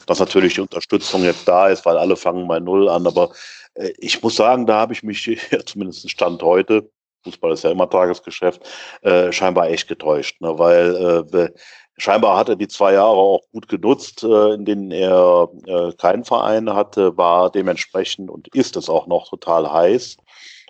dass 0.05 0.19
natürlich 0.19 0.55
die 0.55 0.61
Unterstützung 0.61 1.23
jetzt 1.23 1.47
da 1.47 1.67
ist, 1.69 1.85
weil 1.85 1.97
alle 1.97 2.15
fangen 2.15 2.47
bei 2.47 2.59
Null 2.59 2.89
an. 2.89 3.07
Aber 3.07 3.31
äh, 3.75 3.93
ich 3.97 4.21
muss 4.21 4.35
sagen, 4.35 4.65
da 4.65 4.79
habe 4.79 4.93
ich 4.93 5.03
mich, 5.03 5.25
ja, 5.51 5.65
zumindest 5.65 6.09
Stand 6.09 6.41
heute, 6.43 6.89
Fußball 7.23 7.53
ist 7.53 7.63
ja 7.63 7.71
immer 7.71 7.89
Tagesgeschäft, 7.89 8.61
äh, 9.01 9.31
scheinbar 9.31 9.69
echt 9.69 9.87
getäuscht. 9.87 10.39
Ne? 10.41 10.57
Weil 10.57 10.95
äh, 11.33 11.49
scheinbar 11.97 12.37
hat 12.37 12.49
er 12.49 12.55
die 12.55 12.67
zwei 12.67 12.93
Jahre 12.93 13.17
auch 13.17 13.41
gut 13.51 13.67
genutzt, 13.67 14.23
äh, 14.23 14.53
in 14.53 14.65
denen 14.65 14.91
er 14.91 15.49
äh, 15.65 15.91
keinen 15.93 16.23
Verein 16.23 16.73
hatte, 16.73 17.17
war 17.17 17.49
dementsprechend 17.51 18.29
und 18.29 18.47
ist 18.55 18.77
es 18.77 18.89
auch 18.89 19.07
noch 19.07 19.29
total 19.29 19.71
heiß. 19.71 20.17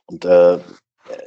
Und 0.06 0.26
äh, 0.26 0.60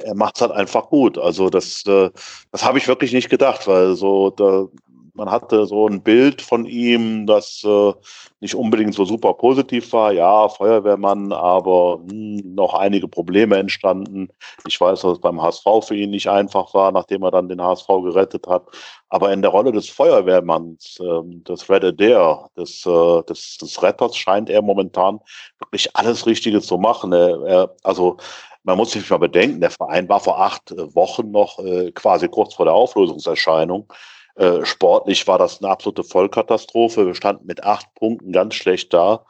er 0.03 0.15
macht 0.15 0.35
es 0.35 0.41
halt 0.41 0.51
einfach 0.51 0.89
gut. 0.89 1.17
Also 1.17 1.49
das, 1.49 1.83
das 1.83 2.63
habe 2.63 2.77
ich 2.77 2.87
wirklich 2.87 3.13
nicht 3.13 3.29
gedacht, 3.29 3.67
weil 3.67 3.95
so 3.95 4.29
da, 4.29 4.67
man 5.13 5.29
hatte 5.29 5.65
so 5.65 5.87
ein 5.87 6.01
Bild 6.01 6.41
von 6.41 6.65
ihm, 6.65 7.25
das 7.27 7.63
äh, 7.65 7.93
nicht 8.39 8.55
unbedingt 8.55 8.93
so 8.93 9.05
super 9.05 9.33
positiv 9.33 9.91
war. 9.93 10.11
Ja, 10.11 10.47
Feuerwehrmann, 10.49 11.31
aber 11.31 11.99
hm, 12.09 12.53
noch 12.55 12.73
einige 12.73 13.07
Probleme 13.07 13.57
entstanden. 13.57 14.29
Ich 14.67 14.79
weiß, 14.79 15.01
dass 15.01 15.13
es 15.13 15.21
beim 15.21 15.41
HSV 15.41 15.65
für 15.83 15.95
ihn 15.95 16.11
nicht 16.11 16.27
einfach 16.29 16.73
war, 16.73 16.91
nachdem 16.91 17.23
er 17.23 17.31
dann 17.31 17.49
den 17.49 17.61
HSV 17.61 17.87
gerettet 17.87 18.47
hat. 18.47 18.63
Aber 19.09 19.33
in 19.33 19.41
der 19.41 19.51
Rolle 19.51 19.71
des 19.71 19.89
Feuerwehrmanns, 19.89 20.99
äh, 20.99 21.21
des 21.43 21.69
Red 21.69 21.83
Adair, 21.83 22.49
des, 22.57 22.85
äh, 22.85 23.23
des, 23.23 23.57
des 23.57 23.83
Retters, 23.83 24.15
scheint 24.15 24.49
er 24.49 24.61
momentan 24.61 25.19
wirklich 25.59 25.95
alles 25.95 26.25
Richtige 26.25 26.61
zu 26.61 26.77
machen. 26.77 27.11
Er, 27.11 27.41
er, 27.43 27.75
also 27.83 28.17
man 28.63 28.77
muss 28.77 28.91
sich 28.91 29.09
mal 29.09 29.17
bedenken, 29.17 29.59
der 29.59 29.71
Verein 29.71 30.07
war 30.07 30.19
vor 30.19 30.39
acht 30.39 30.71
äh, 30.71 30.95
Wochen 30.95 31.31
noch 31.31 31.59
äh, 31.59 31.91
quasi 31.91 32.27
kurz 32.27 32.53
vor 32.53 32.65
der 32.65 32.73
Auflösungserscheinung. 32.73 33.91
Äh, 34.35 34.65
sportlich 34.65 35.27
war 35.27 35.37
das 35.37 35.61
eine 35.61 35.71
absolute 35.71 36.03
Vollkatastrophe. 36.03 37.05
Wir 37.05 37.15
standen 37.15 37.45
mit 37.45 37.63
acht 37.63 37.93
Punkten 37.95 38.31
ganz 38.31 38.55
schlecht 38.55 38.93
da. 38.93 39.25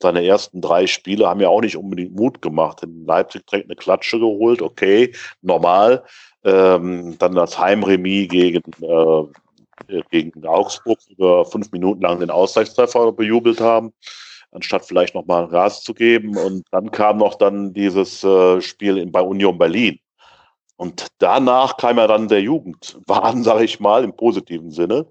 seine 0.00 0.24
ersten 0.24 0.60
drei 0.60 0.86
Spiele 0.86 1.26
haben 1.28 1.40
ja 1.40 1.48
auch 1.48 1.62
nicht 1.62 1.76
unbedingt 1.76 2.14
Mut 2.14 2.42
gemacht. 2.42 2.82
In 2.82 3.06
Leipzig 3.06 3.46
direkt 3.46 3.68
eine 3.68 3.76
Klatsche 3.76 4.18
geholt, 4.18 4.62
okay, 4.62 5.14
normal. 5.42 6.04
Ähm, 6.44 7.16
dann 7.18 7.34
das 7.34 7.58
Heimremis 7.58 8.28
gegen, 8.28 8.62
äh, 8.82 10.02
gegen 10.10 10.46
Augsburg 10.46 10.98
über 11.08 11.44
fünf 11.46 11.72
Minuten 11.72 12.02
lang 12.02 12.20
den 12.20 12.30
Ausgleichstreffer 12.30 13.12
bejubelt 13.12 13.60
haben 13.60 13.92
anstatt 14.52 14.84
vielleicht 14.86 15.14
nochmal 15.14 15.48
Gas 15.48 15.82
zu 15.82 15.94
geben. 15.94 16.36
Und 16.36 16.66
dann 16.70 16.90
kam 16.90 17.18
noch 17.18 17.34
dann 17.34 17.72
dieses 17.72 18.24
äh, 18.24 18.60
Spiel 18.60 18.98
in, 18.98 19.12
bei 19.12 19.20
Union 19.20 19.58
Berlin. 19.58 19.98
Und 20.78 21.08
danach 21.18 21.76
kam 21.76 21.98
ja 21.98 22.06
dann 22.06 22.28
der 22.28 22.40
Jugendwahn, 22.40 23.42
sage 23.44 23.64
ich 23.64 23.80
mal, 23.80 24.04
im 24.04 24.14
positiven 24.16 24.70
Sinne. 24.70 25.06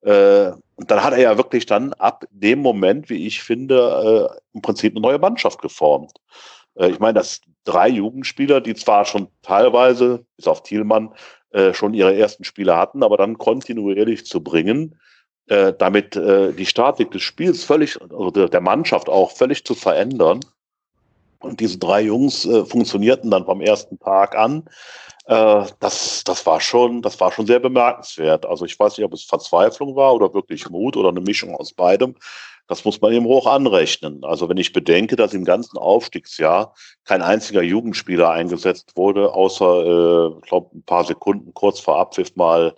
Äh, 0.00 0.52
und 0.76 0.90
dann 0.90 1.02
hat 1.02 1.12
er 1.12 1.20
ja 1.20 1.36
wirklich 1.36 1.66
dann 1.66 1.92
ab 1.94 2.24
dem 2.30 2.60
Moment, 2.60 3.10
wie 3.10 3.26
ich 3.26 3.42
finde, 3.42 4.30
äh, 4.32 4.38
im 4.54 4.62
Prinzip 4.62 4.92
eine 4.92 5.00
neue 5.00 5.18
Mannschaft 5.18 5.60
geformt. 5.60 6.12
Äh, 6.76 6.90
ich 6.90 7.00
meine, 7.00 7.14
dass 7.14 7.40
drei 7.64 7.88
Jugendspieler, 7.88 8.60
die 8.60 8.76
zwar 8.76 9.04
schon 9.04 9.28
teilweise, 9.42 10.24
bis 10.36 10.46
auf 10.46 10.62
Thielmann, 10.62 11.12
äh, 11.50 11.74
schon 11.74 11.94
ihre 11.94 12.16
ersten 12.16 12.44
Spiele 12.44 12.76
hatten, 12.76 13.02
aber 13.02 13.16
dann 13.16 13.38
kontinuierlich 13.38 14.24
zu 14.24 14.40
bringen, 14.40 15.00
äh, 15.48 15.72
damit 15.76 16.14
äh, 16.14 16.52
die 16.52 16.66
Statik 16.66 17.10
des 17.10 17.22
Spiels 17.22 17.64
völlig, 17.64 18.00
oder 18.00 18.48
der 18.48 18.60
Mannschaft 18.60 19.08
auch 19.08 19.32
völlig 19.32 19.64
zu 19.64 19.74
verändern. 19.74 20.40
Und 21.40 21.60
diese 21.60 21.78
drei 21.78 22.02
Jungs 22.02 22.44
äh, 22.44 22.64
funktionierten 22.64 23.30
dann 23.30 23.44
vom 23.44 23.60
ersten 23.60 23.98
Tag 23.98 24.36
an. 24.36 24.64
Äh, 25.26 25.66
das, 25.78 26.24
das 26.24 26.46
war 26.46 26.60
schon, 26.60 27.02
das 27.02 27.20
war 27.20 27.30
schon 27.30 27.46
sehr 27.46 27.60
bemerkenswert. 27.60 28.46
Also 28.46 28.64
ich 28.64 28.78
weiß 28.78 28.96
nicht, 28.96 29.04
ob 29.04 29.12
es 29.12 29.24
Verzweiflung 29.24 29.94
war 29.94 30.14
oder 30.14 30.34
wirklich 30.34 30.68
Mut 30.68 30.96
oder 30.96 31.10
eine 31.10 31.20
Mischung 31.20 31.54
aus 31.54 31.72
beidem. 31.72 32.16
Das 32.66 32.84
muss 32.84 33.00
man 33.00 33.12
eben 33.12 33.24
hoch 33.24 33.46
anrechnen. 33.46 34.24
Also 34.24 34.48
wenn 34.48 34.58
ich 34.58 34.72
bedenke, 34.72 35.16
dass 35.16 35.32
im 35.32 35.44
ganzen 35.44 35.78
Aufstiegsjahr 35.78 36.74
kein 37.04 37.22
einziger 37.22 37.62
Jugendspieler 37.62 38.30
eingesetzt 38.30 38.96
wurde, 38.96 39.32
außer, 39.32 39.86
äh, 39.86 40.38
ich 40.38 40.48
glaube, 40.48 40.76
ein 40.76 40.82
paar 40.82 41.04
Sekunden 41.04 41.54
kurz 41.54 41.80
vor 41.80 41.98
Abpfiff 41.98 42.36
mal 42.36 42.74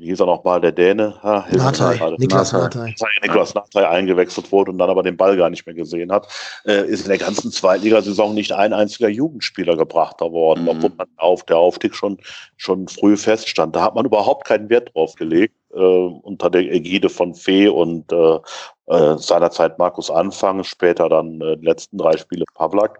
wie 0.00 0.06
hieß 0.06 0.20
er 0.20 0.26
nochmal, 0.26 0.60
der 0.60 0.72
Däne? 0.72 1.14
Ha, 1.22 1.46
Nathai, 1.50 2.16
Niklas 2.16 2.52
Nathai. 2.52 2.94
Niklas 3.22 3.54
Nathai 3.54 3.86
eingewechselt 3.86 4.50
wurde 4.50 4.70
und 4.70 4.78
dann 4.78 4.88
aber 4.88 5.02
den 5.02 5.16
Ball 5.16 5.36
gar 5.36 5.50
nicht 5.50 5.66
mehr 5.66 5.74
gesehen 5.74 6.10
hat, 6.10 6.28
äh, 6.64 6.86
ist 6.86 7.02
in 7.02 7.08
der 7.08 7.18
ganzen 7.18 7.52
Zweitligasaison 7.52 8.34
nicht 8.34 8.52
ein 8.52 8.72
einziger 8.72 9.08
Jugendspieler 9.08 9.76
gebrachter 9.76 10.32
worden, 10.32 10.62
mhm. 10.62 10.68
obwohl 10.70 10.92
man 10.96 11.06
auf 11.16 11.44
der 11.44 11.58
Aufstieg 11.58 11.94
schon, 11.94 12.18
schon 12.56 12.88
früh 12.88 13.16
feststand. 13.16 13.76
Da 13.76 13.82
hat 13.82 13.94
man 13.94 14.06
überhaupt 14.06 14.46
keinen 14.46 14.70
Wert 14.70 14.94
drauf 14.94 15.14
gelegt, 15.14 15.54
äh, 15.74 15.78
unter 15.78 16.48
der 16.48 16.62
Ägide 16.72 17.10
von 17.10 17.34
Fee 17.34 17.68
und 17.68 18.10
äh, 18.12 18.38
äh, 18.86 19.18
seinerzeit 19.18 19.78
Markus 19.78 20.10
Anfang, 20.10 20.64
später 20.64 21.08
dann 21.08 21.40
äh, 21.40 21.56
die 21.58 21.66
letzten 21.66 21.98
drei 21.98 22.16
Spiele 22.16 22.44
Pavlak 22.54 22.98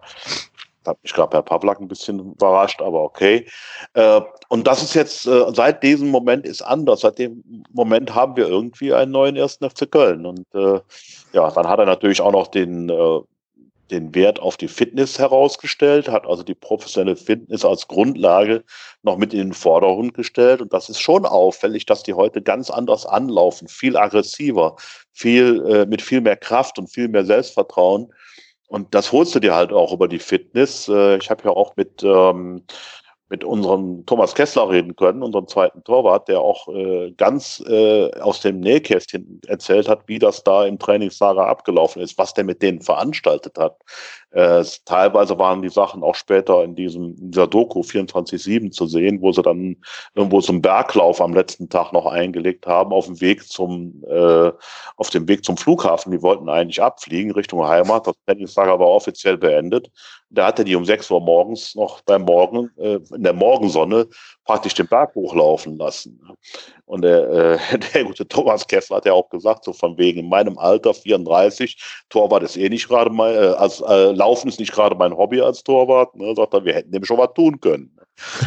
hat 0.87 1.03
mich 1.03 1.13
gerade 1.13 1.37
Herr 1.37 1.43
Pavlak 1.43 1.81
ein 1.81 1.89
bisschen 1.89 2.19
überrascht, 2.19 2.81
aber 2.81 3.03
okay. 3.03 3.47
Äh, 3.95 4.21
und 4.49 4.67
das 4.67 4.83
ist 4.83 4.95
jetzt, 4.95 5.27
äh, 5.27 5.45
seit 5.53 5.83
diesem 5.83 6.09
Moment 6.09 6.47
ist 6.47 6.63
anders. 6.63 7.01
Seit 7.01 7.19
dem 7.19 7.43
Moment 7.73 8.15
haben 8.15 8.37
wir 8.37 8.49
irgendwie 8.49 8.93
einen 8.93 9.13
neuen 9.13 9.37
ersten 9.37 9.69
FC 9.69 9.91
Köln. 9.91 10.27
Und 10.27 10.47
äh, 10.55 10.81
ja, 11.33 11.51
dann 11.51 11.69
hat 11.69 11.79
er 11.79 11.87
natürlich 11.87 12.21
auch 12.21 12.33
noch 12.33 12.49
den, 12.49 12.89
den 13.91 14.15
Wert 14.15 14.41
auf 14.41 14.57
die 14.57 14.69
Fitness 14.69 15.19
herausgestellt, 15.19 16.09
hat 16.09 16.27
also 16.27 16.43
die 16.43 16.55
professionelle 16.55 17.17
Fitness 17.17 17.65
als 17.65 17.89
Grundlage 17.89 18.65
noch 19.03 19.17
mit 19.17 19.33
in 19.33 19.41
den 19.41 19.53
Vordergrund 19.53 20.15
gestellt. 20.15 20.61
Und 20.61 20.73
das 20.73 20.89
ist 20.89 21.01
schon 21.01 21.25
auffällig, 21.25 21.87
dass 21.87 22.03
die 22.03 22.15
heute 22.15 22.43
ganz 22.43 22.71
anders 22.71 23.07
anlaufen, 23.07 23.69
viel 23.69 23.97
aggressiver, 23.97 24.77
viel, 25.13 25.87
mit 25.87 26.03
viel 26.03 26.21
mehr 26.21 26.37
Kraft 26.37 26.79
und 26.79 26.89
viel 26.89 27.09
mehr 27.09 27.25
Selbstvertrauen 27.25 28.13
und 28.73 28.95
das 28.95 29.13
holst 29.13 29.35
du 29.35 29.39
dir 29.39 29.55
halt 29.55 29.71
auch 29.71 29.93
über 29.93 30.09
die 30.09 30.19
Fitness. 30.19 30.89
Äh, 30.89 31.19
ich 31.19 31.29
habe 31.29 31.45
ja 31.45 31.51
auch 31.51 31.77
mit, 31.77 32.03
ähm, 32.03 32.63
mit 33.29 33.45
unserem 33.45 34.07
Thomas 34.07 34.35
Kessler 34.35 34.71
reden 34.71 34.97
können, 34.97 35.23
unserem 35.23 35.47
zweiten 35.47 35.85
Torwart, 35.85 36.27
der 36.29 36.41
auch 36.41 36.69
äh, 36.69 37.13
ganz 37.19 37.63
äh, 37.69 38.11
aus 38.21 38.41
dem 38.41 38.61
Nähkästchen 38.61 39.43
erzählt 39.47 39.89
hat, 39.89 40.09
wie 40.09 40.19
das 40.19 40.43
da 40.43 40.65
im 40.65 40.79
Trainingslager 40.79 41.47
abgelaufen 41.47 42.01
ist, 42.01 42.17
was 42.17 42.33
der 42.33 42.45
mit 42.45 42.63
denen 42.63 42.81
veranstaltet 42.81 43.59
hat. 43.59 43.77
Äh, 44.33 44.65
teilweise 44.87 45.39
waren 45.39 45.61
die 45.61 45.69
Sachen 45.69 46.03
auch 46.03 46.15
später 46.15 46.65
in 46.65 46.75
diesem 46.75 47.15
in 47.19 47.31
dieser 47.31 47.47
Doku 47.47 47.81
24-7 47.81 48.71
zu 48.71 48.87
sehen, 48.87 49.21
wo 49.21 49.31
sie 49.33 49.43
dann 49.43 49.77
irgendwo 50.15 50.41
einen 50.41 50.63
Berglauf 50.63 51.21
am 51.21 51.35
letzten 51.35 51.69
Tag 51.69 51.93
noch 51.93 52.07
eingelegt 52.07 52.67
haben, 52.67 52.93
auf 52.93 53.07
dem 53.07 53.21
Weg 53.21 53.47
zum, 53.47 54.03
äh, 54.09 54.51
auf 54.97 55.11
dem 55.11 55.29
Weg 55.29 55.45
zum 55.45 55.57
Flughafen. 55.57 56.13
Die 56.13 56.23
wollten 56.23 56.49
eigentlich 56.49 56.83
abfliegen 56.83 57.33
Richtung 57.33 57.67
Heimat. 57.67 58.07
Das 58.07 58.15
Trainingslager 58.27 58.79
war 58.79 58.89
offiziell 58.89 59.37
beendet. 59.37 59.91
Da 60.31 60.47
hatte 60.47 60.65
die 60.65 60.77
um 60.77 60.85
6 60.87 61.11
Uhr 61.11 61.21
morgens 61.21 61.75
noch 61.75 62.01
beim 62.01 62.23
Morgen, 62.23 62.71
äh, 62.79 62.99
in 63.15 63.23
der 63.23 63.35
Morgensonne 63.35 64.09
praktisch 64.45 64.75
den 64.75 64.87
Berg 64.87 65.15
hochlaufen 65.15 65.77
lassen. 65.77 66.21
Und 66.93 67.01
der, 67.01 67.59
äh, 67.73 67.79
der 67.95 68.05
gute 68.05 68.29
Thomas 68.29 68.67
Kessler 68.67 68.99
hat 68.99 69.07
ja 69.07 69.15
auch 69.15 69.31
gesagt, 69.31 69.65
so 69.65 69.73
von 69.73 69.97
wegen 69.97 70.21
in 70.21 70.29
meinem 70.29 70.59
Alter 70.59 70.93
34, 70.93 71.83
Torwart 72.11 72.43
ist 72.43 72.59
eh 72.59 72.69
nicht 72.69 72.87
gerade 72.87 73.09
mein, 73.09 73.35
äh, 73.35 73.55
als 73.57 73.81
äh, 73.81 74.13
Laufen 74.13 74.49
ist 74.49 74.61
nicht 74.61 74.73
gerade 74.73 74.95
mein 74.95 75.17
Hobby 75.17 75.41
als 75.41 75.65
Torwart. 75.65 76.15
Ne, 76.17 76.35
sagt 76.37 76.53
er, 76.53 76.67
wir 76.67 76.75
hätten 76.75 76.93
dem 76.93 77.03
schon 77.03 77.17
was 77.17 77.33
tun 77.35 77.59
können. 77.63 77.99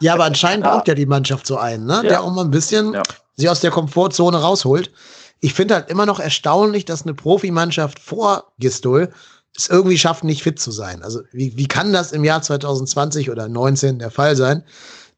ja, 0.00 0.14
aber 0.14 0.24
anscheinend 0.24 0.66
ja. 0.66 0.74
braucht 0.74 0.88
ja 0.88 0.96
die 0.96 1.06
Mannschaft 1.06 1.46
so 1.46 1.56
einen, 1.56 1.86
ne? 1.86 2.00
Ja. 2.02 2.02
der 2.02 2.24
auch 2.24 2.32
mal 2.32 2.44
ein 2.44 2.50
bisschen 2.50 2.92
ja. 2.92 3.02
sie 3.36 3.48
aus 3.48 3.60
der 3.60 3.70
Komfortzone 3.70 4.36
rausholt. 4.36 4.90
Ich 5.38 5.54
finde 5.54 5.74
halt 5.74 5.90
immer 5.90 6.04
noch 6.04 6.18
erstaunlich, 6.18 6.84
dass 6.84 7.02
eine 7.02 7.14
Profimannschaft 7.14 8.00
vor 8.00 8.50
Gistol 8.58 9.12
es 9.56 9.68
irgendwie 9.68 9.98
schafft, 9.98 10.24
nicht 10.24 10.42
fit 10.42 10.58
zu 10.58 10.72
sein. 10.72 11.04
Also 11.04 11.20
wie, 11.30 11.56
wie 11.56 11.68
kann 11.68 11.92
das 11.92 12.10
im 12.10 12.24
Jahr 12.24 12.42
2020 12.42 13.30
oder 13.30 13.46
19 13.46 14.00
der 14.00 14.10
Fall 14.10 14.34
sein, 14.34 14.64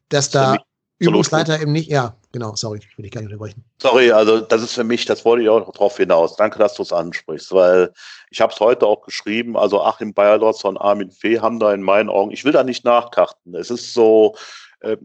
dass 0.09 0.29
da 0.29 0.57
Übungsleiter 1.01 1.59
eben 1.59 1.71
nicht, 1.71 1.89
ja, 1.89 2.15
genau, 2.31 2.55
sorry, 2.55 2.79
ich 2.79 2.97
will 2.97 3.03
dich 3.03 3.11
gar 3.11 3.21
nicht 3.21 3.31
unterbrechen. 3.31 3.63
Sorry, 3.81 4.11
also 4.11 4.39
das 4.39 4.61
ist 4.61 4.73
für 4.73 4.83
mich, 4.83 5.05
das 5.05 5.25
wollte 5.25 5.43
ich 5.43 5.49
auch 5.49 5.71
drauf 5.73 5.97
hinaus. 5.97 6.35
Danke, 6.35 6.59
dass 6.59 6.75
du 6.75 6.83
es 6.83 6.93
ansprichst, 6.93 7.51
weil 7.51 7.91
ich 8.29 8.39
habe 8.39 8.53
es 8.53 8.59
heute 8.59 8.85
auch 8.85 9.01
geschrieben, 9.01 9.57
also 9.57 9.81
Achim 9.81 10.13
Bayerlotz 10.13 10.63
und 10.63 10.77
Armin 10.77 11.09
Fee 11.09 11.39
haben 11.39 11.59
da 11.59 11.73
in 11.73 11.81
meinen 11.81 12.09
Augen, 12.09 12.31
ich 12.31 12.45
will 12.45 12.51
da 12.51 12.63
nicht 12.63 12.85
nachkarten. 12.85 13.55
Es 13.55 13.71
ist 13.71 13.93
so, 13.93 14.35
äh, 14.81 14.97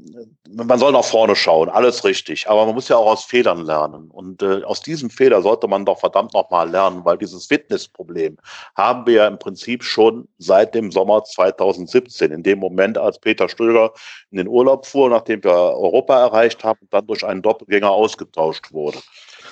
man 0.48 0.78
soll 0.78 0.92
nach 0.92 1.04
vorne 1.04 1.36
schauen, 1.36 1.68
alles 1.68 2.04
richtig, 2.04 2.48
aber 2.48 2.66
man 2.66 2.74
muss 2.74 2.88
ja 2.88 2.96
auch 2.96 3.12
aus 3.12 3.24
Fehlern 3.24 3.64
lernen. 3.64 4.10
Und 4.10 4.42
äh, 4.42 4.62
aus 4.64 4.80
diesem 4.80 5.10
Fehler 5.10 5.42
sollte 5.42 5.68
man 5.68 5.84
doch 5.84 6.00
verdammt 6.00 6.32
nochmal 6.34 6.70
lernen, 6.70 7.04
weil 7.04 7.18
dieses 7.18 7.46
Fitnessproblem 7.46 8.38
haben 8.74 9.06
wir 9.06 9.14
ja 9.14 9.26
im 9.26 9.38
Prinzip 9.38 9.84
schon 9.84 10.28
seit 10.38 10.74
dem 10.74 10.90
Sommer 10.90 11.24
2017, 11.24 12.32
in 12.32 12.42
dem 12.42 12.58
Moment, 12.58 12.96
als 12.98 13.18
Peter 13.18 13.48
Stöger 13.48 13.92
in 14.30 14.38
den 14.38 14.48
Urlaub 14.48 14.86
fuhr, 14.86 15.10
nachdem 15.10 15.44
wir 15.44 15.52
Europa 15.52 16.20
erreicht 16.20 16.64
haben, 16.64 16.86
dann 16.90 17.06
durch 17.06 17.24
einen 17.24 17.42
Doppelgänger 17.42 17.90
ausgetauscht 17.90 18.72
wurde. 18.72 18.98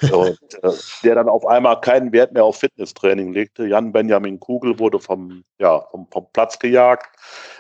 Und, 0.03 0.39
äh, 0.63 0.73
der 1.03 1.15
dann 1.15 1.29
auf 1.29 1.47
einmal 1.47 1.81
keinen 1.81 2.13
Wert 2.13 2.33
mehr 2.33 2.45
auf 2.45 2.59
Fitnesstraining 2.59 3.33
legte. 3.33 3.67
Jan 3.67 3.93
Benjamin 3.93 4.41
Kugel 4.41 4.79
wurde 4.79 4.99
vom, 4.99 5.45
ja, 5.59 5.81
vom, 5.91 6.07
vom 6.11 6.27
Platz 6.33 6.59
gejagt. 6.59 7.09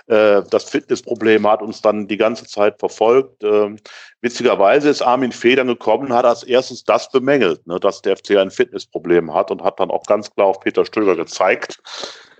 Äh, 0.06 0.42
das 0.50 0.64
Fitnessproblem 0.64 1.46
hat 1.48 1.62
uns 1.62 1.80
dann 1.80 2.08
die 2.08 2.16
ganze 2.16 2.46
Zeit 2.46 2.78
verfolgt. 2.78 3.42
Ähm, 3.42 3.78
witzigerweise 4.20 4.90
ist 4.90 5.02
Armin 5.02 5.32
Federn 5.32 5.66
gekommen 5.68 6.12
hat 6.12 6.24
als 6.24 6.42
erstes 6.42 6.84
das 6.84 7.10
bemängelt, 7.10 7.66
ne, 7.66 7.80
dass 7.80 8.02
der 8.02 8.16
FC 8.16 8.32
ein 8.32 8.50
Fitnessproblem 8.50 9.32
hat 9.32 9.50
und 9.50 9.62
hat 9.62 9.80
dann 9.80 9.90
auch 9.90 10.04
ganz 10.04 10.30
klar 10.34 10.48
auf 10.48 10.60
Peter 10.60 10.84
Stöger 10.84 11.16
gezeigt. 11.16 11.78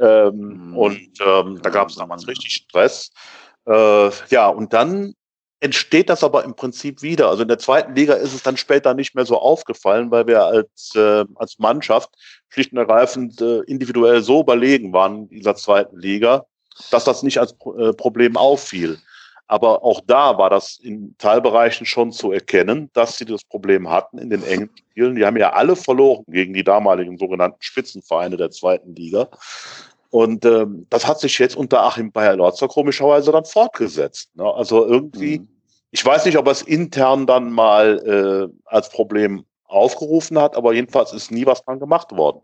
Ähm, 0.00 0.70
mhm. 0.70 0.76
Und 0.76 1.08
ähm, 1.24 1.60
da 1.62 1.70
gab 1.70 1.88
es 1.88 1.96
damals 1.96 2.28
richtig 2.28 2.52
Stress. 2.52 3.10
Äh, 3.66 4.10
ja, 4.28 4.48
und 4.48 4.72
dann 4.72 5.14
entsteht 5.60 6.10
das 6.10 6.22
aber 6.22 6.44
im 6.44 6.54
Prinzip 6.54 7.02
wieder. 7.02 7.28
Also 7.28 7.42
in 7.42 7.48
der 7.48 7.58
zweiten 7.58 7.94
Liga 7.94 8.14
ist 8.14 8.34
es 8.34 8.42
dann 8.42 8.56
später 8.56 8.94
nicht 8.94 9.14
mehr 9.14 9.24
so 9.24 9.38
aufgefallen, 9.38 10.10
weil 10.10 10.26
wir 10.26 10.44
als, 10.44 10.92
äh, 10.94 11.24
als 11.36 11.58
Mannschaft 11.58 12.10
schlicht 12.48 12.72
und 12.72 12.78
ergreifend 12.78 13.40
äh, 13.40 13.60
individuell 13.60 14.22
so 14.22 14.40
überlegen 14.40 14.92
waren 14.92 15.28
in 15.28 15.38
dieser 15.38 15.56
zweiten 15.56 15.98
Liga, 15.98 16.44
dass 16.90 17.04
das 17.04 17.22
nicht 17.22 17.38
als 17.38 17.54
äh, 17.78 17.92
Problem 17.92 18.36
auffiel. 18.36 18.98
Aber 19.46 19.84
auch 19.84 20.00
da 20.06 20.38
war 20.38 20.48
das 20.48 20.78
in 20.78 21.16
Teilbereichen 21.18 21.86
schon 21.86 22.12
zu 22.12 22.32
erkennen, 22.32 22.90
dass 22.94 23.18
sie 23.18 23.26
das 23.26 23.44
Problem 23.44 23.90
hatten 23.90 24.18
in 24.18 24.30
den 24.30 24.42
engen 24.42 24.70
Spielen. 24.74 25.16
Die 25.16 25.24
haben 25.24 25.36
ja 25.36 25.52
alle 25.52 25.76
verloren 25.76 26.24
gegen 26.28 26.54
die 26.54 26.64
damaligen 26.64 27.18
sogenannten 27.18 27.60
Spitzenvereine 27.60 28.38
der 28.38 28.50
zweiten 28.50 28.94
Liga. 28.94 29.28
Und 30.14 30.44
ähm, 30.44 30.86
das 30.90 31.08
hat 31.08 31.18
sich 31.18 31.40
jetzt 31.40 31.56
unter 31.56 31.82
Achim 31.82 32.12
Bayer-Lorzer 32.12 32.68
komischerweise 32.68 33.32
dann 33.32 33.44
fortgesetzt. 33.44 34.30
Ne? 34.36 34.44
Also 34.44 34.86
irgendwie, 34.86 35.40
mhm. 35.40 35.48
ich 35.90 36.06
weiß 36.06 36.24
nicht, 36.26 36.38
ob 36.38 36.46
er 36.46 36.52
es 36.52 36.62
intern 36.62 37.26
dann 37.26 37.50
mal 37.50 37.98
äh, 38.48 38.56
als 38.64 38.90
Problem 38.90 39.44
aufgerufen 39.64 40.38
hat, 40.38 40.54
aber 40.54 40.72
jedenfalls 40.72 41.12
ist 41.12 41.32
nie 41.32 41.46
was 41.46 41.64
dran 41.64 41.80
gemacht 41.80 42.12
worden. 42.12 42.42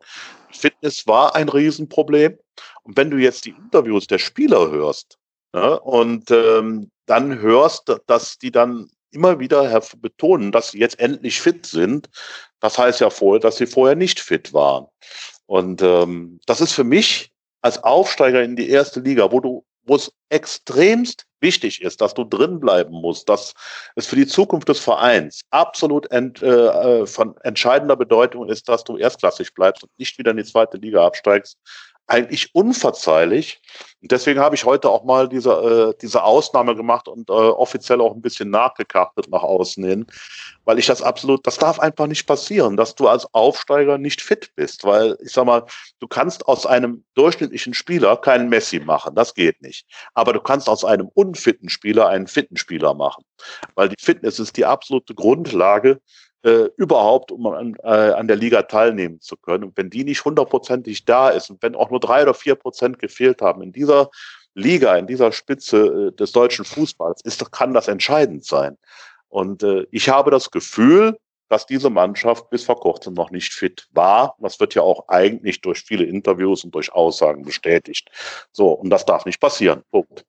Fitness 0.51 1.07
war 1.07 1.37
ein 1.37 1.49
Riesenproblem. 1.49 2.37
Und 2.83 2.97
wenn 2.97 3.09
du 3.09 3.19
jetzt 3.19 3.45
die 3.45 3.51
Interviews 3.51 4.09
der 4.09 4.19
Spieler 4.19 4.69
hörst 4.73 5.19
ne, 5.53 5.79
und 5.79 6.29
ähm, 6.33 6.91
dann 7.07 7.39
hörst, 7.39 7.95
dass 8.09 8.37
die 8.37 8.51
dann 8.51 8.91
immer 9.13 9.39
wieder 9.39 9.81
betonen, 10.01 10.51
dass 10.51 10.73
sie 10.73 10.81
jetzt 10.81 10.99
endlich 10.99 11.41
fit 11.41 11.67
sind, 11.67 12.11
das 12.59 12.79
heißt 12.79 12.99
ja 12.99 13.11
vorher, 13.11 13.39
dass 13.39 13.59
sie 13.59 13.67
vorher 13.67 13.95
nicht 13.95 14.19
fit 14.19 14.53
waren. 14.53 14.87
Und 15.47 15.83
ähm, 15.83 16.41
das 16.47 16.61
ist 16.61 16.73
für 16.73 16.83
mich 16.83 17.31
als 17.63 17.83
Aufsteiger 17.83 18.43
in 18.43 18.57
die 18.57 18.71
erste 18.71 19.01
Liga, 19.01 19.31
wo 19.31 19.41
du 19.41 19.65
wo 19.85 19.97
es 19.97 20.13
extremst 20.29 21.27
wichtig 21.41 21.83
ist, 21.83 22.01
dass 22.01 22.15
du 22.15 22.25
drin 22.25 22.61
bleiben 22.61 22.93
musst, 22.93 23.29
dass 23.29 23.55
es 23.97 24.07
für 24.07 24.17
die 24.17 24.27
Zukunft 24.27 24.69
des 24.69 24.79
Vereins 24.79 25.41
absolut 25.51 26.11
ent, 26.11 26.43
äh, 26.43 26.47
äh 26.47 27.07
von 27.07 27.37
entscheidender 27.43 27.97
Bedeutung 27.97 28.49
ist, 28.49 28.69
dass 28.69 28.85
du 28.85 28.99
erstklassig 28.99 29.55
bleibst 29.55 29.83
und 29.83 29.91
nicht 29.99 30.19
wieder 30.19 30.33
in 30.33 30.37
die 30.37 30.45
zweite 30.45 30.77
Liga 30.77 31.05
absteigst, 31.05 31.57
eigentlich 32.11 32.55
unverzeihlich. 32.55 33.61
Und 34.03 34.11
deswegen 34.11 34.41
habe 34.41 34.55
ich 34.55 34.65
heute 34.65 34.89
auch 34.89 35.05
mal 35.05 35.29
diese, 35.29 35.51
äh, 35.51 35.99
diese 36.01 36.25
Ausnahme 36.25 36.75
gemacht 36.75 37.07
und 37.07 37.31
äh, 37.31 37.33
offiziell 37.33 38.01
auch 38.01 38.15
ein 38.15 38.23
bisschen 38.23 38.51
nachgekartet 38.51 39.29
nach 39.31 39.43
außen 39.43 39.85
hin, 39.85 40.07
weil 40.65 40.79
ich 40.79 40.87
das 40.87 41.03
absolut, 41.03 41.47
das 41.47 41.59
darf 41.59 41.79
einfach 41.79 42.07
nicht 42.07 42.27
passieren, 42.27 42.77
dass 42.77 42.95
du 42.95 43.09
als 43.09 43.33
Aufsteiger 43.33 43.99
nicht 43.99 44.23
fit 44.23 44.51
bist, 44.57 44.85
weil 44.85 45.17
ich 45.23 45.33
sag 45.33 45.45
mal, 45.45 45.65
du 46.01 46.09
kannst 46.09 46.49
aus 46.49 46.67
einem 46.67 47.05
durchschnittlichen 47.15 47.75
Spieler 47.75 48.17
keinen 48.17 48.49
Messi 48.49 48.81
machen, 48.81 49.15
das 49.15 49.35
geht 49.35 49.63
nicht. 49.63 49.87
Aber 50.15 50.33
du 50.33 50.41
kannst 50.41 50.69
aus 50.69 50.85
einem 50.85 51.09
unfitten 51.15 51.69
Spieler 51.69 52.09
einen 52.09 52.27
fitten 52.27 52.57
Spieler 52.57 52.95
machen, 52.95 53.25
weil 53.75 53.89
die 53.89 54.03
Fitness 54.03 54.39
ist 54.39 54.57
die 54.57 54.65
absolute 54.65 55.15
Grundlage 55.15 56.01
äh, 56.43 56.69
überhaupt, 56.77 57.33
um 57.33 57.47
an, 57.47 57.77
äh, 57.83 57.89
an 57.89 58.27
der 58.29 58.37
Liga 58.37 58.63
teilnehmen 58.63 59.21
zu 59.21 59.37
können. 59.37 59.65
Und 59.65 59.77
wenn 59.77 59.91
die 59.91 60.05
nicht 60.05 60.25
hundertprozentig 60.25 61.05
da 61.05 61.29
ist 61.29 61.51
und 61.51 61.63
wenn 61.63 61.75
auch 61.75 61.91
nur 61.91 62.01
drei 62.01 62.23
oder 62.23 62.35
vier 62.35 62.55
Prozent 62.55 62.99
gefehlt 62.99 63.43
haben 63.43 63.63
in 63.63 63.73
dieser 63.73 64.11
Liga, 64.55 64.97
in 64.97 65.07
dieser 65.07 65.33
Spitze 65.33 66.09
äh, 66.09 66.17
des 66.17 66.33
deutschen 66.33 66.65
Fußballs, 66.65 67.23
ist, 67.23 67.53
kann 67.53 67.75
das 67.75 67.89
entscheidend 67.89 68.45
sein. 68.45 68.79
Und 69.29 69.63
äh, 69.63 69.87
ich 69.91 70.09
habe 70.09 70.31
das 70.31 70.51
Gefühl, 70.51 71.17
dass 71.49 71.67
diese 71.67 71.91
Mannschaft 71.91 72.49
bis 72.49 72.65
vor 72.65 72.79
kurzem 72.79 73.15
noch 73.15 73.31
nicht 73.31 73.53
fit 73.53 73.89
war. 73.93 74.37
Das 74.39 74.61
wird 74.61 74.75
ja 74.75 74.83
auch 74.83 75.09
eigentlich 75.09 75.61
durch 75.61 75.81
viele 75.81 76.05
Interviews 76.05 76.65
und 76.65 76.75
durch 76.75 76.93
Aussagen 76.93 77.43
bestätigt. 77.43 78.09
So, 78.53 78.69
und 78.69 78.89
das 78.89 79.05
darf 79.05 79.27
nicht 79.27 79.41
passieren. 79.41 79.83
Punkt. 79.91 80.25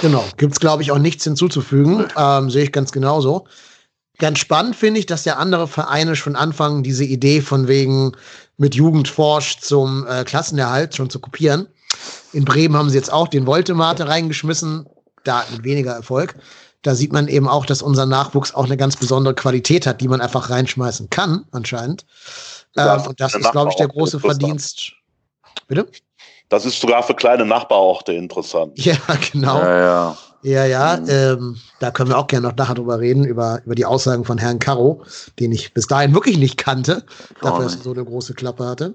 Genau, 0.00 0.24
gibt 0.36 0.52
es, 0.52 0.60
glaube 0.60 0.82
ich, 0.82 0.92
auch 0.92 0.98
nichts 0.98 1.24
hinzuzufügen. 1.24 2.06
Ähm, 2.18 2.50
Sehe 2.50 2.64
ich 2.64 2.72
ganz 2.72 2.92
genauso. 2.92 3.46
Ganz 4.18 4.38
spannend 4.38 4.76
finde 4.76 5.00
ich, 5.00 5.06
dass 5.06 5.24
ja 5.24 5.36
andere 5.36 5.68
Vereine 5.68 6.16
schon 6.16 6.36
anfangen, 6.36 6.82
diese 6.82 7.04
Idee 7.04 7.40
von 7.40 7.68
wegen 7.68 8.12
mit 8.56 8.74
Jugendforsch 8.74 9.58
zum 9.58 10.06
äh, 10.06 10.24
Klassenerhalt 10.24 10.96
schon 10.96 11.10
zu 11.10 11.20
kopieren. 11.20 11.68
In 12.32 12.44
Bremen 12.44 12.76
haben 12.76 12.90
sie 12.90 12.96
jetzt 12.96 13.12
auch 13.12 13.28
den 13.28 13.46
Voltemate 13.46 14.08
reingeschmissen, 14.08 14.86
da 15.24 15.44
mit 15.52 15.64
weniger 15.64 15.92
Erfolg. 15.92 16.34
Da 16.82 16.94
sieht 16.94 17.12
man 17.12 17.28
eben 17.28 17.48
auch, 17.48 17.66
dass 17.66 17.82
unser 17.82 18.06
Nachwuchs 18.06 18.54
auch 18.54 18.64
eine 18.64 18.76
ganz 18.76 18.96
besondere 18.96 19.34
Qualität 19.34 19.86
hat, 19.86 20.00
die 20.00 20.08
man 20.08 20.20
einfach 20.20 20.50
reinschmeißen 20.50 21.10
kann, 21.10 21.44
anscheinend. 21.50 22.06
Ähm, 22.76 23.02
und 23.06 23.20
das 23.20 23.34
ist, 23.34 23.50
glaube 23.50 23.70
ich, 23.70 23.76
der 23.76 23.88
große 23.88 24.20
Verdienst. 24.20 24.92
Bitte? 25.68 25.88
Das 26.48 26.64
ist 26.64 26.80
sogar 26.80 27.02
für 27.02 27.14
kleine 27.14 27.44
Nachbarorte 27.44 28.12
interessant. 28.12 28.78
Ja, 28.84 28.96
genau. 29.32 29.58
Ja, 29.58 29.78
ja. 29.78 30.18
Ja, 30.46 30.64
ja, 30.64 30.98
mhm. 30.98 31.08
ähm, 31.08 31.56
da 31.80 31.90
können 31.90 32.08
wir 32.08 32.18
auch 32.18 32.28
gerne 32.28 32.46
noch 32.46 32.54
nachher 32.54 32.76
drüber 32.76 33.00
reden, 33.00 33.24
über, 33.24 33.60
über 33.64 33.74
die 33.74 33.84
Aussagen 33.84 34.24
von 34.24 34.38
Herrn 34.38 34.60
Caro, 34.60 35.04
den 35.40 35.50
ich 35.50 35.74
bis 35.74 35.88
dahin 35.88 36.14
wirklich 36.14 36.38
nicht 36.38 36.56
kannte, 36.56 37.04
dafür, 37.42 37.64
dass 37.64 37.74
er 37.74 37.82
so 37.82 37.92
eine 37.92 38.04
große 38.04 38.32
Klappe 38.34 38.64
hatte. 38.64 38.94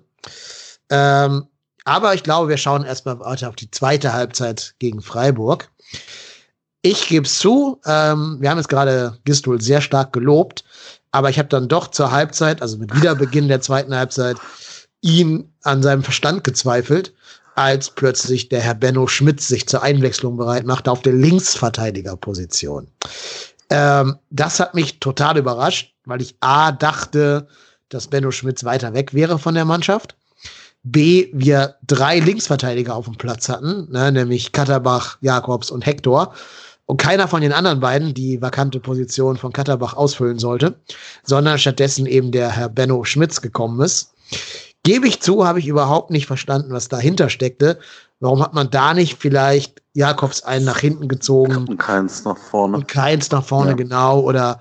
Ähm, 0.89 1.47
aber 1.83 2.13
ich 2.13 2.23
glaube, 2.23 2.47
wir 2.47 2.55
schauen 2.55 2.85
erstmal 2.85 3.19
weiter 3.19 3.49
auf 3.49 3.57
die 3.57 3.69
zweite 3.69 4.13
Halbzeit 4.13 4.75
gegen 4.79 5.01
Freiburg. 5.01 5.69
Ich 6.83 7.09
gebe 7.09 7.25
es 7.25 7.37
zu, 7.37 7.81
ähm, 7.85 8.37
wir 8.39 8.49
haben 8.49 8.57
jetzt 8.57 8.69
gerade 8.69 9.17
Gistol 9.25 9.59
sehr 9.59 9.81
stark 9.81 10.13
gelobt, 10.13 10.63
aber 11.11 11.29
ich 11.29 11.37
habe 11.37 11.49
dann 11.49 11.67
doch 11.67 11.89
zur 11.89 12.11
Halbzeit, 12.11 12.61
also 12.61 12.77
mit 12.77 12.95
Wiederbeginn 12.95 13.49
der 13.49 13.59
zweiten 13.59 13.93
Halbzeit, 13.93 14.37
ihn 15.01 15.53
an 15.63 15.83
seinem 15.83 16.03
Verstand 16.03 16.45
gezweifelt 16.45 17.13
als 17.55 17.89
plötzlich 17.89 18.49
der 18.49 18.61
Herr 18.61 18.75
Benno 18.75 19.07
Schmitz 19.07 19.47
sich 19.47 19.67
zur 19.67 19.83
Einwechslung 19.83 20.37
bereit 20.37 20.65
macht 20.65 20.87
auf 20.87 21.01
der 21.01 21.13
Linksverteidigerposition. 21.13 22.87
Ähm, 23.69 24.17
das 24.29 24.59
hat 24.59 24.73
mich 24.73 24.99
total 24.99 25.37
überrascht, 25.37 25.93
weil 26.05 26.21
ich 26.21 26.35
A 26.39 26.71
dachte, 26.71 27.47
dass 27.89 28.07
Benno 28.07 28.31
Schmitz 28.31 28.63
weiter 28.63 28.93
weg 28.93 29.13
wäre 29.13 29.39
von 29.39 29.55
der 29.55 29.65
Mannschaft. 29.65 30.15
B, 30.83 31.29
wir 31.33 31.75
drei 31.85 32.19
Linksverteidiger 32.19 32.95
auf 32.95 33.05
dem 33.05 33.15
Platz 33.15 33.49
hatten, 33.49 33.91
ne, 33.91 34.11
nämlich 34.11 34.51
Katterbach, 34.51 35.17
Jakobs 35.21 35.69
und 35.69 35.85
Hector. 35.85 36.33
Und 36.87 36.97
keiner 36.97 37.27
von 37.27 37.41
den 37.41 37.53
anderen 37.53 37.79
beiden 37.79 38.13
die 38.13 38.41
vakante 38.41 38.79
Position 38.79 39.37
von 39.37 39.53
Katterbach 39.53 39.93
ausfüllen 39.93 40.39
sollte, 40.39 40.75
sondern 41.23 41.57
stattdessen 41.57 42.05
eben 42.05 42.31
der 42.31 42.49
Herr 42.49 42.67
Benno 42.67 43.05
Schmitz 43.05 43.39
gekommen 43.39 43.79
ist. 43.81 44.13
Gebe 44.83 45.07
ich 45.07 45.21
zu, 45.21 45.45
habe 45.45 45.59
ich 45.59 45.67
überhaupt 45.67 46.09
nicht 46.09 46.25
verstanden, 46.25 46.73
was 46.73 46.87
dahinter 46.87 47.29
steckte. 47.29 47.79
Warum 48.19 48.41
hat 48.41 48.53
man 48.53 48.69
da 48.69 48.93
nicht 48.93 49.17
vielleicht 49.19 49.81
Jakobs 49.93 50.43
einen 50.43 50.65
nach 50.65 50.79
hinten 50.79 51.07
gezogen? 51.07 51.67
Und 51.67 51.77
keins 51.77 52.23
nach 52.23 52.37
vorne. 52.37 52.77
Und 52.77 52.87
keins 52.87 53.29
nach 53.31 53.43
vorne, 53.43 53.71
ja. 53.71 53.75
genau. 53.75 54.19
Oder 54.21 54.59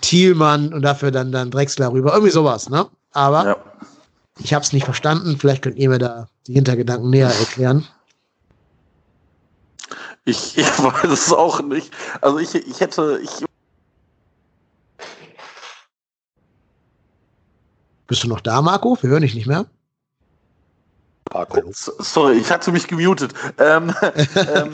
Thielmann 0.00 0.72
und 0.72 0.82
dafür 0.82 1.10
dann, 1.10 1.32
dann 1.32 1.50
Drexler 1.50 1.92
rüber. 1.92 2.12
Irgendwie 2.12 2.32
sowas, 2.32 2.70
ne? 2.70 2.86
Aber 3.12 3.44
ja. 3.44 3.56
ich 4.38 4.54
habe 4.54 4.64
es 4.64 4.72
nicht 4.72 4.84
verstanden. 4.84 5.36
Vielleicht 5.38 5.62
könnt 5.62 5.76
ihr 5.76 5.90
mir 5.90 5.98
da 5.98 6.28
die 6.46 6.54
Hintergedanken 6.54 7.10
näher 7.10 7.28
erklären. 7.28 7.86
Ich, 10.24 10.56
ich 10.58 10.66
weiß 10.66 11.10
es 11.10 11.32
auch 11.32 11.60
nicht. 11.62 11.90
Also 12.20 12.38
ich, 12.38 12.54
ich 12.54 12.80
hätte, 12.80 13.20
ich 13.22 13.44
Bist 18.10 18.24
du 18.24 18.28
noch 18.28 18.40
da, 18.40 18.60
Marco? 18.60 18.98
Wir 19.00 19.10
hören 19.10 19.22
dich 19.22 19.36
nicht 19.36 19.46
mehr. 19.46 19.66
Marco. 21.32 21.62
Sorry, 21.70 22.38
ich 22.38 22.50
hatte 22.50 22.72
mich 22.72 22.88
gemutet. 22.88 23.32
Ähm, 23.58 23.94
ähm, 24.34 24.72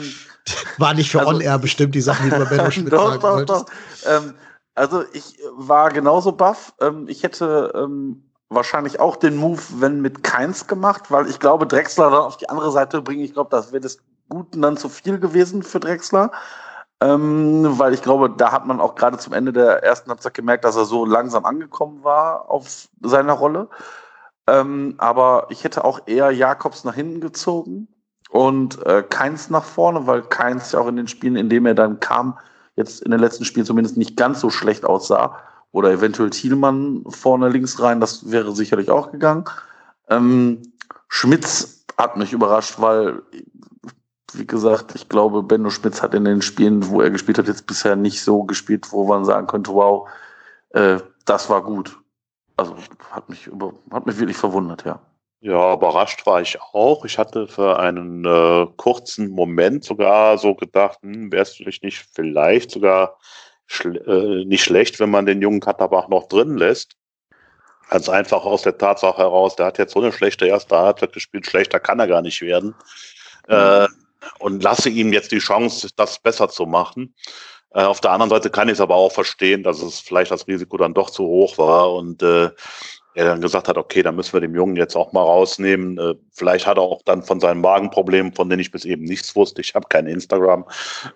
war 0.79 0.95
nicht 0.95 1.11
für 1.11 1.19
also, 1.19 1.33
On-Air 1.33 1.59
bestimmt 1.59 1.93
die 1.93 2.01
Sachen, 2.01 2.23
die 2.25 2.29
du 2.31 2.37
über 2.37 2.45
Benno 2.47 2.71
Schmidt 2.71 2.91
doch, 2.91 3.21
sagen 3.21 3.45
doch. 3.45 3.65
Doch. 3.65 3.65
Ähm, 4.07 4.33
also 4.73 5.03
ich 5.13 5.37
war 5.55 5.91
genauso 5.91 6.31
baff. 6.31 6.73
Ähm, 6.81 7.07
ich 7.07 7.21
hätte 7.21 7.73
ähm, 7.75 8.23
wahrscheinlich 8.49 8.99
auch 8.99 9.17
den 9.17 9.37
Move, 9.37 9.61
wenn 9.75 10.01
mit 10.01 10.23
Keins 10.23 10.65
gemacht, 10.65 11.11
weil 11.11 11.29
ich 11.29 11.39
glaube, 11.39 11.67
Drexler 11.67 12.09
dann 12.09 12.21
auf 12.21 12.37
die 12.37 12.49
andere 12.49 12.71
Seite 12.71 13.03
bringen. 13.03 13.23
Ich 13.23 13.33
glaube, 13.33 13.51
das 13.51 13.71
wäre 13.71 13.81
des 13.81 13.99
Guten 14.29 14.63
dann 14.63 14.77
zu 14.77 14.89
viel 14.89 15.19
gewesen 15.19 15.61
für 15.61 15.79
Drexler. 15.79 16.31
Ähm, 16.99 17.77
weil 17.77 17.93
ich 17.93 18.01
glaube, 18.01 18.29
da 18.29 18.51
hat 18.51 18.65
man 18.65 18.79
auch 18.79 18.95
gerade 18.95 19.17
zum 19.17 19.33
Ende 19.33 19.53
der 19.53 19.83
ersten 19.83 20.09
Halbzeit 20.09 20.33
gemerkt, 20.33 20.65
dass 20.65 20.75
er 20.75 20.85
so 20.85 21.05
langsam 21.05 21.45
angekommen 21.45 22.03
war 22.03 22.49
auf 22.49 22.87
seiner 23.01 23.33
Rolle. 23.33 23.69
Ähm, 24.47 24.95
aber 24.97 25.47
ich 25.49 25.63
hätte 25.63 25.85
auch 25.85 26.01
eher 26.07 26.31
Jakobs 26.31 26.83
nach 26.85 26.95
hinten 26.95 27.21
gezogen 27.21 27.87
und 28.29 28.83
äh, 28.85 29.03
Keins 29.03 29.49
nach 29.49 29.63
vorne, 29.63 30.07
weil 30.07 30.23
Keins 30.23 30.71
ja 30.71 30.79
auch 30.79 30.87
in 30.87 30.95
den 30.95 31.07
Spielen, 31.07 31.35
in 31.35 31.49
denen 31.49 31.67
er 31.67 31.75
dann 31.75 31.99
kam, 31.99 32.39
jetzt 32.75 33.01
in 33.01 33.11
den 33.11 33.19
letzten 33.19 33.45
Spielen 33.45 33.65
zumindest 33.65 33.97
nicht 33.97 34.17
ganz 34.17 34.39
so 34.39 34.49
schlecht 34.49 34.85
aussah. 34.85 35.37
Oder 35.71 35.91
eventuell 35.91 36.29
Thielmann 36.29 37.03
vorne 37.09 37.49
links 37.49 37.81
rein, 37.81 37.99
das 37.99 38.31
wäre 38.31 38.55
sicherlich 38.55 38.89
auch 38.89 39.11
gegangen. 39.11 39.45
Ähm, 40.09 40.73
Schmitz 41.09 41.85
hat 41.97 42.17
mich 42.17 42.33
überrascht, 42.33 42.75
weil 42.79 43.21
wie 44.33 44.47
gesagt, 44.47 44.95
ich 44.95 45.09
glaube, 45.09 45.43
Benno 45.43 45.69
Schmitz 45.69 46.01
hat 46.01 46.13
in 46.13 46.25
den 46.25 46.41
Spielen, 46.41 46.89
wo 46.89 47.01
er 47.01 47.09
gespielt 47.09 47.37
hat, 47.37 47.47
jetzt 47.47 47.67
bisher 47.67 47.95
nicht 47.95 48.21
so 48.21 48.43
gespielt, 48.43 48.91
wo 48.91 49.05
man 49.05 49.25
sagen 49.25 49.47
könnte, 49.47 49.73
wow, 49.73 50.09
äh, 50.71 50.99
das 51.25 51.49
war 51.49 51.63
gut. 51.63 51.97
Also 52.57 52.75
hat 53.11 53.29
mich 53.29 53.47
über, 53.47 53.73
hat 53.91 54.05
mich 54.05 54.19
wirklich 54.19 54.37
verwundert, 54.37 54.85
ja. 54.85 54.99
Ja, 55.39 55.73
überrascht 55.73 56.25
war 56.25 56.41
ich 56.41 56.59
auch. 56.59 57.05
Ich 57.05 57.19
hatte 57.19 57.47
für 57.47 57.79
einen 57.79 58.25
äh, 58.25 58.67
kurzen 58.75 59.29
Moment 59.29 59.83
sogar 59.83 60.37
so 60.39 60.55
gedacht, 60.55 60.99
hm, 61.03 61.31
wäre 61.31 61.43
es 61.43 61.53
vielleicht 61.53 61.83
nicht 61.83 62.05
vielleicht 62.13 62.71
sogar 62.71 63.17
schl 63.67 63.97
äh, 64.07 64.45
nicht 64.45 64.63
schlecht, 64.63 64.99
wenn 64.99 65.11
man 65.11 65.27
den 65.27 65.41
jungen 65.41 65.59
Katterbach 65.59 66.07
noch 66.07 66.27
drin 66.27 66.57
lässt. 66.57 66.95
Ganz 67.89 68.09
einfach 68.09 68.43
aus 68.43 68.63
der 68.63 68.77
Tatsache 68.77 69.19
heraus, 69.19 69.55
der 69.55 69.67
hat 69.67 69.77
jetzt 69.77 69.93
so 69.93 70.01
eine 70.01 70.11
schlechte 70.11 70.47
erste 70.47 70.75
Halbzeit 70.75 71.13
gespielt, 71.13 71.45
schlechter 71.45 71.79
kann 71.79 71.99
er 71.99 72.07
gar 72.07 72.21
nicht 72.21 72.41
werden. 72.41 72.75
Mhm. 73.47 73.53
Äh, 73.53 73.87
und 74.39 74.63
lasse 74.63 74.89
ihm 74.89 75.13
jetzt 75.13 75.31
die 75.31 75.39
Chance, 75.39 75.89
das 75.95 76.19
besser 76.19 76.49
zu 76.49 76.65
machen. 76.65 77.13
Äh, 77.71 77.83
auf 77.83 78.01
der 78.01 78.11
anderen 78.11 78.29
Seite 78.29 78.49
kann 78.49 78.69
ich 78.69 78.73
es 78.73 78.81
aber 78.81 78.95
auch 78.95 79.11
verstehen, 79.11 79.63
dass 79.63 79.81
es 79.81 79.99
vielleicht 79.99 80.31
das 80.31 80.47
Risiko 80.47 80.77
dann 80.77 80.93
doch 80.93 81.09
zu 81.09 81.23
hoch 81.23 81.57
war 81.57 81.93
und 81.93 82.23
äh, 82.23 82.49
er 83.17 83.25
dann 83.25 83.41
gesagt 83.41 83.67
hat, 83.67 83.77
okay, 83.77 84.03
dann 84.03 84.15
müssen 84.15 84.33
wir 84.33 84.41
dem 84.41 84.53
Jungen 84.53 84.75
jetzt 84.75 84.95
auch 84.95 85.11
mal 85.11 85.23
rausnehmen. 85.23 85.97
Äh, 85.97 86.13
vielleicht 86.31 86.67
hat 86.67 86.77
er 86.77 86.83
auch 86.83 87.01
dann 87.03 87.23
von 87.23 87.39
seinen 87.39 87.61
Magenproblemen, 87.61 88.31
von 88.31 88.47
denen 88.47 88.59
ich 88.59 88.71
bis 88.71 88.85
eben 88.85 89.05
nichts 89.05 89.35
wusste, 89.35 89.59
ich 89.59 89.73
habe 89.73 89.87
kein 89.89 90.05
Instagram, 90.05 90.65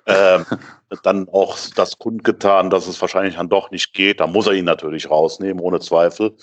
äh, 0.05 0.39
dann 1.03 1.29
auch 1.29 1.55
das 1.75 1.99
kundgetan, 1.99 2.71
dass 2.71 2.87
es 2.87 2.99
wahrscheinlich 3.01 3.35
dann 3.35 3.49
doch 3.49 3.69
nicht 3.69 3.93
geht. 3.93 4.19
Da 4.19 4.25
muss 4.25 4.47
er 4.47 4.53
ihn 4.53 4.65
natürlich 4.65 5.11
rausnehmen, 5.11 5.61
ohne 5.61 5.79
Zweifel. 5.79 6.35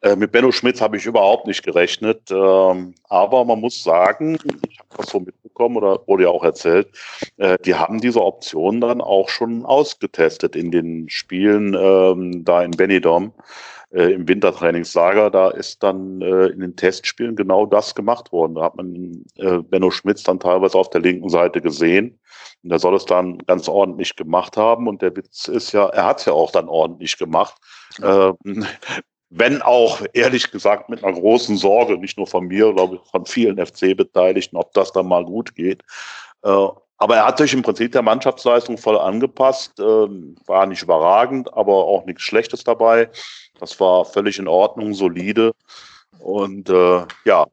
Äh, 0.00 0.16
mit 0.16 0.32
Benno 0.32 0.50
Schmitz 0.50 0.80
habe 0.80 0.96
ich 0.96 1.06
überhaupt 1.06 1.46
nicht 1.46 1.62
gerechnet. 1.62 2.32
Ähm, 2.32 2.96
aber 3.08 3.44
man 3.44 3.60
muss 3.60 3.84
sagen, 3.84 4.36
ich 4.68 4.80
habe 4.80 4.88
das 4.96 5.10
so 5.10 5.20
mitbekommen 5.20 5.76
oder 5.76 6.00
wurde 6.08 6.24
ja 6.24 6.30
auch 6.30 6.42
erzählt, 6.42 6.88
äh, 7.36 7.56
die 7.64 7.76
haben 7.76 8.00
diese 8.00 8.20
Option 8.20 8.80
dann 8.80 9.00
auch 9.00 9.28
schon 9.28 9.64
ausgetestet 9.64 10.56
in 10.56 10.72
den 10.72 11.08
Spielen 11.08 11.74
ähm, 11.74 12.44
da 12.44 12.62
in 12.62 12.72
Benidorm 12.72 13.32
äh, 13.94 14.12
im 14.12 14.26
Wintertrainingslager, 14.26 15.30
da 15.30 15.50
ist 15.50 15.82
dann 15.82 16.20
äh, 16.20 16.46
in 16.46 16.60
den 16.60 16.74
Testspielen 16.74 17.36
genau 17.36 17.64
das 17.64 17.94
gemacht 17.94 18.32
worden. 18.32 18.56
Da 18.56 18.64
hat 18.64 18.74
man 18.74 19.24
äh, 19.36 19.58
Benno 19.58 19.90
Schmitz 19.90 20.24
dann 20.24 20.40
teilweise 20.40 20.76
auf 20.76 20.90
der 20.90 21.00
linken 21.00 21.28
Seite 21.28 21.60
gesehen. 21.60 22.18
Und 22.64 22.72
er 22.72 22.80
soll 22.80 22.96
es 22.96 23.04
dann 23.04 23.38
ganz 23.46 23.68
ordentlich 23.68 24.16
gemacht 24.16 24.56
haben. 24.56 24.88
Und 24.88 25.00
der 25.00 25.14
Witz 25.16 25.46
ist 25.46 25.72
ja, 25.72 25.86
er 25.86 26.06
hat 26.06 26.18
es 26.18 26.24
ja 26.24 26.32
auch 26.32 26.50
dann 26.50 26.68
ordentlich 26.68 27.16
gemacht. 27.18 27.54
Ähm, 28.02 28.36
wenn 29.30 29.62
auch, 29.62 30.02
ehrlich 30.12 30.50
gesagt, 30.50 30.88
mit 30.88 31.04
einer 31.04 31.18
großen 31.18 31.56
Sorge, 31.56 31.96
nicht 31.96 32.18
nur 32.18 32.26
von 32.26 32.46
mir, 32.46 32.72
glaube 32.72 32.96
ich, 32.96 33.10
von 33.10 33.26
vielen 33.26 33.64
FC-Beteiligten, 33.64 34.56
ob 34.56 34.72
das 34.74 34.92
dann 34.92 35.06
mal 35.06 35.24
gut 35.24 35.54
geht. 35.54 35.82
Äh, 36.42 36.66
aber 36.98 37.16
er 37.16 37.26
hat 37.26 37.38
sich 37.38 37.52
im 37.52 37.62
Prinzip 37.62 37.92
der 37.92 38.02
Mannschaftsleistung 38.02 38.78
voll 38.78 38.98
angepasst, 38.98 39.72
ähm, 39.80 40.36
war 40.46 40.66
nicht 40.66 40.82
überragend, 40.82 41.52
aber 41.54 41.72
auch 41.72 42.04
nichts 42.04 42.22
Schlechtes 42.22 42.64
dabei. 42.64 43.10
Das 43.58 43.78
war 43.80 44.04
völlig 44.04 44.38
in 44.38 44.48
Ordnung, 44.48 44.94
solide. 44.94 45.52
Und 46.20 46.70
äh, 46.70 47.04
ja, 47.24 47.46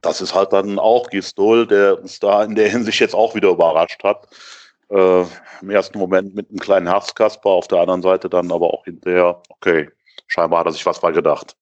das 0.00 0.20
ist 0.20 0.34
halt 0.34 0.52
dann 0.52 0.78
auch 0.78 1.08
Gistol, 1.10 1.66
der 1.66 2.00
uns 2.00 2.18
da 2.18 2.42
in 2.42 2.54
der 2.54 2.68
Hinsicht 2.68 3.00
jetzt 3.00 3.14
auch 3.14 3.34
wieder 3.34 3.50
überrascht 3.50 4.02
hat. 4.02 4.28
Äh, 4.90 5.22
Im 5.62 5.70
ersten 5.70 5.98
Moment 5.98 6.34
mit 6.34 6.50
einem 6.50 6.58
kleinen 6.58 6.88
Herzkasper, 6.88 7.50
auf 7.50 7.68
der 7.68 7.80
anderen 7.80 8.02
Seite 8.02 8.28
dann 8.28 8.50
aber 8.50 8.74
auch 8.74 8.84
hinterher, 8.84 9.40
okay, 9.48 9.88
scheinbar 10.26 10.60
hat 10.60 10.66
er 10.66 10.72
sich 10.72 10.84
was 10.84 11.00
bei 11.00 11.12
gedacht. 11.12 11.56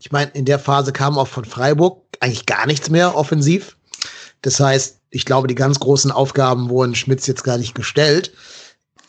Ich 0.00 0.10
meine, 0.10 0.30
in 0.32 0.46
der 0.46 0.58
Phase 0.58 0.92
kam 0.92 1.18
auch 1.18 1.28
von 1.28 1.44
Freiburg 1.44 2.02
eigentlich 2.20 2.46
gar 2.46 2.66
nichts 2.66 2.90
mehr 2.90 3.14
offensiv. 3.14 3.76
Das 4.40 4.58
heißt, 4.58 5.01
ich 5.12 5.26
glaube, 5.26 5.46
die 5.46 5.54
ganz 5.54 5.78
großen 5.78 6.10
Aufgaben 6.10 6.70
wurden 6.70 6.94
Schmitz 6.94 7.26
jetzt 7.26 7.44
gar 7.44 7.58
nicht 7.58 7.74
gestellt. 7.74 8.32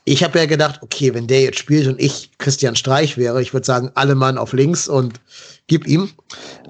Ich 0.04 0.22
habe 0.22 0.38
ja 0.38 0.45
gedacht, 0.45 0.82
okay, 0.82 1.14
wenn 1.14 1.28
der 1.28 1.41
jetzt 1.41 1.60
spielt 1.60 1.88
und 1.88 1.99
ich 1.99 2.32
Christian 2.38 2.76
Streich 2.76 3.18
wäre, 3.18 3.41
ich 3.41 3.54
würde 3.54 3.66
sagen, 3.66 3.89
alle 3.95 4.16
Mann 4.16 4.38
auf 4.38 4.51
links 4.51 4.89
und 4.89 5.22
gib 5.68 5.88
ihm. 5.88 6.12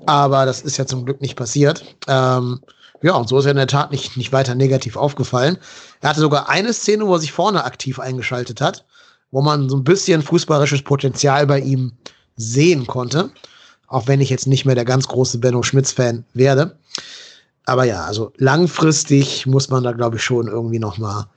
Aber 0.06 0.46
das 0.46 0.62
ist 0.62 0.78
ja 0.78 0.86
zum 0.86 1.04
Glück 1.04 1.20
nicht 1.20 1.36
passiert. 1.36 1.84
Ähm, 2.08 2.60
ja, 3.02 3.16
und 3.16 3.28
so 3.28 3.40
ist 3.40 3.46
er 3.46 3.52
in 3.52 3.58
der 3.58 3.68
Tat 3.68 3.92
nicht, 3.92 4.18
nicht 4.18 4.32
weiter 4.32 4.54
negativ 4.54 4.96
aufgefallen. 4.96 5.58
Er 6.02 6.10
hatte 6.10 6.20
sogar 6.20 6.48
eine 6.48 6.72
Szene, 6.72 7.08
wo 7.08 7.16
er 7.16 7.20
sich 7.20 7.32
vorne 7.32 7.64
aktiv 7.64 8.00
eingeschaltet 8.00 8.62
hat, 8.62 8.86
wo 9.32 9.42
man 9.42 9.68
so 9.68 9.78
ein 9.78 9.84
bisschen 9.84 10.22
fußballerisches 10.22 10.84
Potenzial 10.84 11.48
bei 11.48 11.60
ihm 11.60 11.94
sehen 12.38 12.86
konnte. 12.86 13.32
Auch 13.88 14.08
wenn 14.08 14.22
ich 14.22 14.30
jetzt 14.30 14.46
nicht 14.46 14.66
mehr 14.66 14.76
der 14.76 14.86
ganz 14.86 15.08
große 15.08 15.40
Benno 15.40 15.64
Schmitz-Fan 15.64 16.24
werde. 16.34 16.78
Aber 17.66 17.86
ja, 17.86 18.04
also 18.04 18.34
langfristig 18.38 19.46
muss 19.46 19.70
man 19.70 19.84
da, 19.84 19.94
glaube 19.94 20.18
ich, 20.18 20.24
schon 20.24 20.48
irgendwie 20.48 20.80
noch 20.80 20.98
mal 20.98 21.30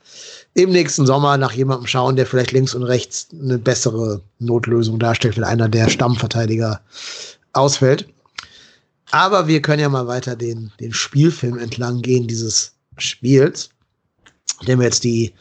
im 0.55 0.71
nächsten 0.71 1.07
Sommer 1.07 1.37
nach 1.37 1.53
jemandem 1.53 1.87
schauen, 1.87 2.17
der 2.17 2.27
vielleicht 2.27 2.53
links 2.53 2.75
und 2.75 2.83
rechts 2.83 3.29
eine 3.33 3.59
bessere 3.59 4.23
Notlösung 4.39 4.99
darstellt, 4.99 5.37
wenn 5.37 5.45
einer 5.45 5.69
der 5.69 5.89
Stammverteidiger 5.89 6.81
ausfällt. 7.53 8.09
Aber 9.11 9.47
wir 9.47 9.63
können 9.63 9.83
ja 9.83 9.89
mal 9.89 10.07
weiter 10.07 10.35
den, 10.35 10.73
den 10.81 10.93
Spielfilm 10.93 11.59
entlang 11.59 12.03
gehen 12.03 12.27
dieses 12.27 12.73
Spiels, 12.97 13.71
dem 14.67 14.81
wir 14.81 14.87
jetzt 14.87 15.05
die 15.05 15.33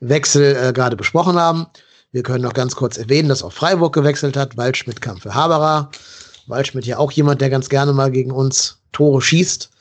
Wechsel 0.00 0.56
äh, 0.56 0.72
gerade 0.72 0.96
besprochen 0.96 1.36
haben. 1.36 1.66
Wir 2.12 2.22
können 2.22 2.44
noch 2.44 2.54
ganz 2.54 2.74
kurz 2.74 2.98
erwähnen, 2.98 3.28
dass 3.28 3.42
auch 3.42 3.52
Freiburg 3.52 3.94
gewechselt 3.94 4.36
hat. 4.36 4.56
Waldschmidt 4.56 5.00
kam 5.00 5.18
für 5.18 5.34
Haberer. 5.34 5.90
Waldschmidt 6.46 6.86
ja 6.86 6.98
auch 6.98 7.12
jemand, 7.12 7.40
der 7.40 7.50
ganz 7.50 7.68
gerne 7.68 7.92
mal 7.92 8.10
gegen 8.10 8.30
uns 8.30 8.78
Tore 8.92 9.20
schießt. 9.20 9.71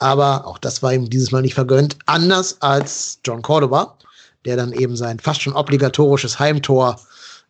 Aber 0.00 0.46
auch 0.46 0.58
das 0.58 0.82
war 0.82 0.92
ihm 0.92 1.08
dieses 1.08 1.30
Mal 1.30 1.42
nicht 1.42 1.54
vergönnt. 1.54 1.96
Anders 2.06 2.56
als 2.60 3.20
John 3.24 3.42
Cordoba, 3.42 3.96
der 4.44 4.56
dann 4.56 4.72
eben 4.72 4.96
sein 4.96 5.20
fast 5.20 5.42
schon 5.42 5.52
obligatorisches 5.52 6.38
Heimtor 6.38 6.98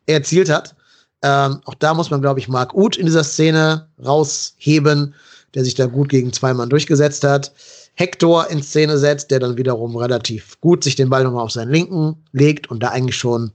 erzielt 0.06 0.50
hat. 0.50 0.74
Ähm, 1.22 1.60
auch 1.64 1.74
da 1.74 1.94
muss 1.94 2.10
man, 2.10 2.20
glaube 2.20 2.40
ich, 2.40 2.48
Marc 2.48 2.74
Uth 2.74 2.96
in 2.96 3.06
dieser 3.06 3.24
Szene 3.24 3.88
rausheben, 4.04 5.14
der 5.54 5.64
sich 5.64 5.74
da 5.74 5.86
gut 5.86 6.08
gegen 6.08 6.32
zwei 6.32 6.52
Mann 6.52 6.70
durchgesetzt 6.70 7.24
hat. 7.24 7.52
Hector 7.94 8.48
in 8.48 8.62
Szene 8.62 8.98
setzt, 8.98 9.30
der 9.30 9.38
dann 9.38 9.56
wiederum 9.56 9.96
relativ 9.96 10.60
gut 10.60 10.82
sich 10.82 10.96
den 10.96 11.10
Ball 11.10 11.22
nochmal 11.22 11.44
auf 11.44 11.52
seinen 11.52 11.70
Linken 11.70 12.16
legt 12.32 12.70
und 12.70 12.82
da 12.82 12.88
eigentlich 12.88 13.16
schon 13.16 13.52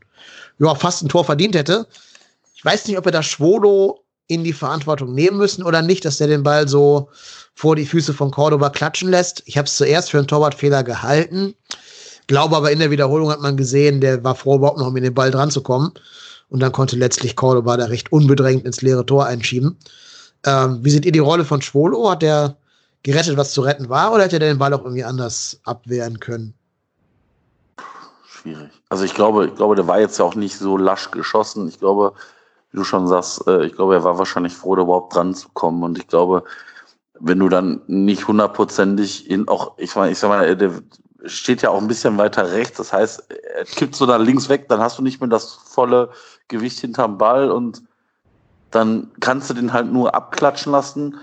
ja, 0.59 0.73
fast 0.75 1.03
ein 1.03 1.09
Tor 1.09 1.25
verdient 1.25 1.55
hätte. 1.55 1.87
Ich 2.55 2.63
weiß 2.63 2.87
nicht, 2.87 2.97
ob 2.97 3.05
er 3.07 3.11
da 3.11 3.23
Schwolo 3.23 4.04
in 4.27 4.43
die 4.43 4.53
Verantwortung 4.53 5.13
nehmen 5.13 5.37
müssen 5.37 5.63
oder 5.63 5.81
nicht, 5.81 6.05
dass 6.05 6.17
der 6.17 6.27
den 6.27 6.43
Ball 6.43 6.67
so 6.67 7.09
vor 7.53 7.75
die 7.75 7.85
Füße 7.85 8.13
von 8.13 8.31
Cordoba 8.31 8.69
klatschen 8.69 9.09
lässt. 9.09 9.43
Ich 9.45 9.57
habe 9.57 9.67
es 9.67 9.77
zuerst 9.77 10.11
für 10.11 10.17
einen 10.17 10.27
Torwartfehler 10.27 10.83
gehalten. 10.83 11.53
Glaube 12.27 12.57
aber 12.57 12.71
in 12.71 12.79
der 12.79 12.91
Wiederholung 12.91 13.29
hat 13.29 13.41
man 13.41 13.55
gesehen, 13.55 14.01
der 14.01 14.23
war 14.23 14.35
froh, 14.35 14.55
überhaupt 14.55 14.79
noch 14.79 14.91
mit 14.91 15.03
dem 15.03 15.13
Ball 15.13 15.31
dran 15.31 15.51
zu 15.51 15.61
kommen. 15.61 15.91
Und 16.49 16.59
dann 16.59 16.71
konnte 16.71 16.95
letztlich 16.95 17.35
Cordoba 17.35 17.77
da 17.77 17.85
recht 17.85 18.11
unbedrängt 18.11 18.65
ins 18.65 18.81
leere 18.81 19.05
Tor 19.05 19.25
einschieben. 19.25 19.77
Ähm, 20.45 20.79
wie 20.81 20.89
seht 20.89 21.05
ihr 21.05 21.11
die 21.11 21.19
Rolle 21.19 21.45
von 21.45 21.61
Schwolo? 21.61 22.09
Hat 22.09 22.21
der 22.21 22.57
gerettet, 23.03 23.37
was 23.37 23.51
zu 23.51 23.61
retten 23.61 23.89
war, 23.89 24.13
oder 24.13 24.23
hätte 24.23 24.37
er 24.37 24.39
den 24.39 24.57
Ball 24.57 24.73
auch 24.73 24.83
irgendwie 24.83 25.03
anders 25.03 25.59
abwehren 25.63 26.19
können? 26.19 26.53
Schwierig. 28.27 28.71
Also 28.89 29.03
ich 29.03 29.13
glaube, 29.13 29.47
ich 29.47 29.55
glaube, 29.55 29.75
der 29.75 29.87
war 29.87 29.99
jetzt 29.99 30.17
ja 30.17 30.25
auch 30.25 30.35
nicht 30.35 30.57
so 30.57 30.77
lasch 30.77 31.11
geschossen. 31.11 31.67
Ich 31.67 31.79
glaube, 31.79 32.13
wie 32.75 32.79
du 32.79 32.83
schon 32.83 33.07
sagst, 33.07 33.47
äh, 33.47 33.65
ich 33.65 33.73
glaube, 33.73 33.93
er 33.93 34.03
war 34.03 34.17
wahrscheinlich 34.17 34.53
froh, 34.53 34.75
da 34.75 34.81
überhaupt 34.81 35.15
dran 35.15 35.33
zu 35.33 35.47
kommen. 35.53 35.81
Und 35.81 35.97
ich 35.97 36.07
glaube, 36.07 36.43
wenn 37.17 37.39
du 37.39 37.47
dann 37.47 37.81
nicht 37.87 38.27
hundertprozentig 38.27 39.29
in 39.29 39.47
auch, 39.47 39.77
ich 39.77 39.95
meine, 39.95 40.11
ich 40.11 40.19
sag 40.19 40.27
mal, 40.27 40.57
der 40.57 40.71
steht 41.23 41.61
ja 41.61 41.69
auch 41.69 41.81
ein 41.81 41.87
bisschen 41.87 42.17
weiter 42.17 42.51
rechts. 42.51 42.77
Das 42.77 42.91
heißt, 42.91 43.31
er 43.55 43.63
kippt 43.63 43.95
so 43.95 44.05
da 44.05 44.17
links 44.17 44.49
weg, 44.49 44.67
dann 44.67 44.81
hast 44.81 44.99
du 44.99 45.03
nicht 45.03 45.21
mehr 45.21 45.29
das 45.29 45.53
volle 45.53 46.09
Gewicht 46.49 46.79
hinterm 46.79 47.17
Ball 47.17 47.49
und 47.49 47.81
dann 48.71 49.09
kannst 49.21 49.49
du 49.49 49.53
den 49.53 49.71
halt 49.71 49.89
nur 49.89 50.13
abklatschen 50.13 50.73
lassen. 50.73 51.15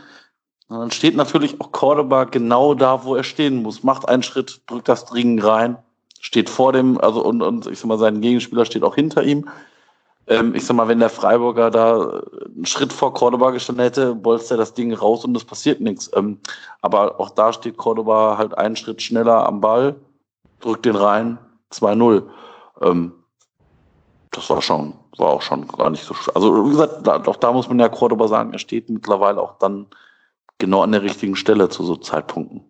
Und 0.69 0.79
dann 0.79 0.91
steht 0.91 1.17
natürlich 1.17 1.61
auch 1.61 1.71
Cordoba 1.71 2.25
genau 2.25 2.73
da, 2.73 3.05
wo 3.05 3.15
er 3.15 3.25
stehen 3.25 3.63
muss. 3.63 3.83
Macht 3.83 4.09
einen 4.09 4.23
Schritt, 4.23 4.63
drückt 4.69 4.89
das 4.89 5.05
Dringen 5.05 5.39
rein, 5.39 5.77
steht 6.19 6.49
vor 6.49 6.73
dem, 6.73 6.99
also 6.99 7.23
und, 7.23 7.43
und 7.43 7.67
ich 7.67 7.79
sag 7.79 7.89
mal, 7.89 7.99
sein 7.99 8.23
Gegenspieler 8.23 8.65
steht 8.65 8.85
auch 8.85 8.95
hinter 8.95 9.23
ihm. 9.23 9.47
Ähm, 10.33 10.55
ich 10.55 10.65
sag 10.65 10.77
mal, 10.77 10.89
wenn 10.89 10.99
der 10.99 11.11
Freiburger 11.11 11.71
da 11.71 12.23
einen 12.55 12.67
Schritt 12.67 12.93
vor 12.93 13.13
Cordoba 13.13 13.51
gestanden 13.51 13.85
hätte, 13.85 14.15
bolzt 14.15 14.51
er 14.51 14.57
das 14.57 14.75
Ding 14.75 14.93
raus 14.93 15.25
und 15.25 15.37
es 15.37 15.45
passiert 15.45 15.81
nichts. 15.81 16.11
Ähm, 16.15 16.39
aber 16.81 17.21
auch 17.21 17.31
da 17.31 17.53
steht 17.53 17.77
Cordoba 17.77 18.39
halt 18.39 18.57
einen 18.57 18.77
Schritt 18.77 19.03
schneller 19.03 19.47
am 19.47 19.61
Ball, 19.61 19.97
drückt 20.61 20.87
den 20.87 20.97
rein, 20.97 21.39
2-0. 21.73 22.23
Ähm, 22.81 23.13
das 24.31 24.49
war 24.49 24.63
schon, 24.63 24.95
war 25.19 25.29
auch 25.29 25.43
schon 25.43 25.69
gar 25.69 25.91
nicht 25.91 26.05
so. 26.05 26.15
Also, 26.35 26.67
wie 26.67 26.71
gesagt, 26.71 27.07
da, 27.07 27.23
auch 27.23 27.37
da 27.37 27.53
muss 27.53 27.69
man 27.69 27.79
ja 27.79 27.89
Cordoba 27.89 28.29
sagen, 28.29 28.53
er 28.53 28.59
steht 28.59 28.89
mittlerweile 28.89 29.41
auch 29.41 29.59
dann 29.59 29.87
genau 30.59 30.83
an 30.83 30.93
der 30.93 31.03
richtigen 31.03 31.37
Stelle 31.37 31.69
zu 31.69 31.85
so 31.85 31.97
Zeitpunkten. 31.97 32.65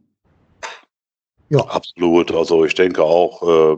Ja, 1.49 1.61
absolut. 1.61 2.33
Also, 2.33 2.65
ich 2.65 2.75
denke 2.75 3.05
auch, 3.05 3.43
äh, 3.43 3.77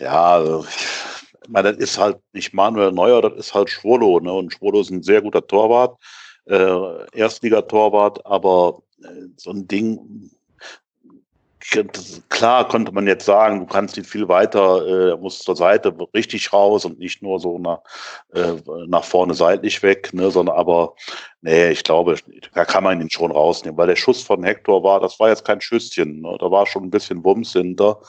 ja, 0.00 0.60
ich 0.60 1.19
meine, 1.50 1.72
das 1.72 1.78
ist 1.78 1.98
halt 1.98 2.18
nicht 2.32 2.54
Manuel 2.54 2.92
Neuer, 2.92 3.22
das 3.22 3.34
ist 3.34 3.54
halt 3.54 3.70
Schwolo. 3.70 4.20
Ne? 4.20 4.32
Und 4.32 4.52
Schwolo 4.52 4.80
ist 4.80 4.90
ein 4.90 5.02
sehr 5.02 5.22
guter 5.22 5.46
Torwart, 5.46 5.98
äh, 6.46 7.18
Erstligatorwart, 7.18 8.24
aber 8.26 8.82
äh, 9.02 9.28
so 9.36 9.50
ein 9.50 9.66
Ding, 9.68 10.30
klar 12.28 12.66
konnte 12.68 12.92
man 12.92 13.06
jetzt 13.06 13.24
sagen, 13.24 13.60
du 13.60 13.66
kannst 13.66 13.96
ihn 13.96 14.04
viel 14.04 14.28
weiter, 14.28 15.12
äh, 15.12 15.16
muss 15.16 15.40
zur 15.40 15.56
Seite 15.56 15.94
richtig 16.14 16.52
raus 16.52 16.84
und 16.84 16.98
nicht 16.98 17.22
nur 17.22 17.38
so 17.38 17.58
nach, 17.58 17.80
äh, 18.34 18.54
nach 18.86 19.04
vorne 19.04 19.34
seitlich 19.34 19.82
weg, 19.82 20.12
ne, 20.12 20.30
sondern 20.30 20.56
aber, 20.56 20.94
nee, 21.42 21.70
ich 21.70 21.84
glaube, 21.84 22.16
da 22.54 22.64
kann 22.64 22.84
man 22.84 23.00
ihn 23.00 23.10
schon 23.10 23.30
rausnehmen, 23.30 23.76
weil 23.76 23.88
der 23.88 23.96
Schuss 23.96 24.22
von 24.22 24.42
Hector 24.42 24.82
war, 24.82 25.00
das 25.00 25.20
war 25.20 25.28
jetzt 25.28 25.44
kein 25.44 25.60
Schüsschen, 25.60 26.22
ne, 26.22 26.36
da 26.40 26.50
war 26.50 26.66
schon 26.66 26.84
ein 26.84 26.90
bisschen 26.90 27.22
Wumms 27.24 27.52
hinter. 27.52 28.00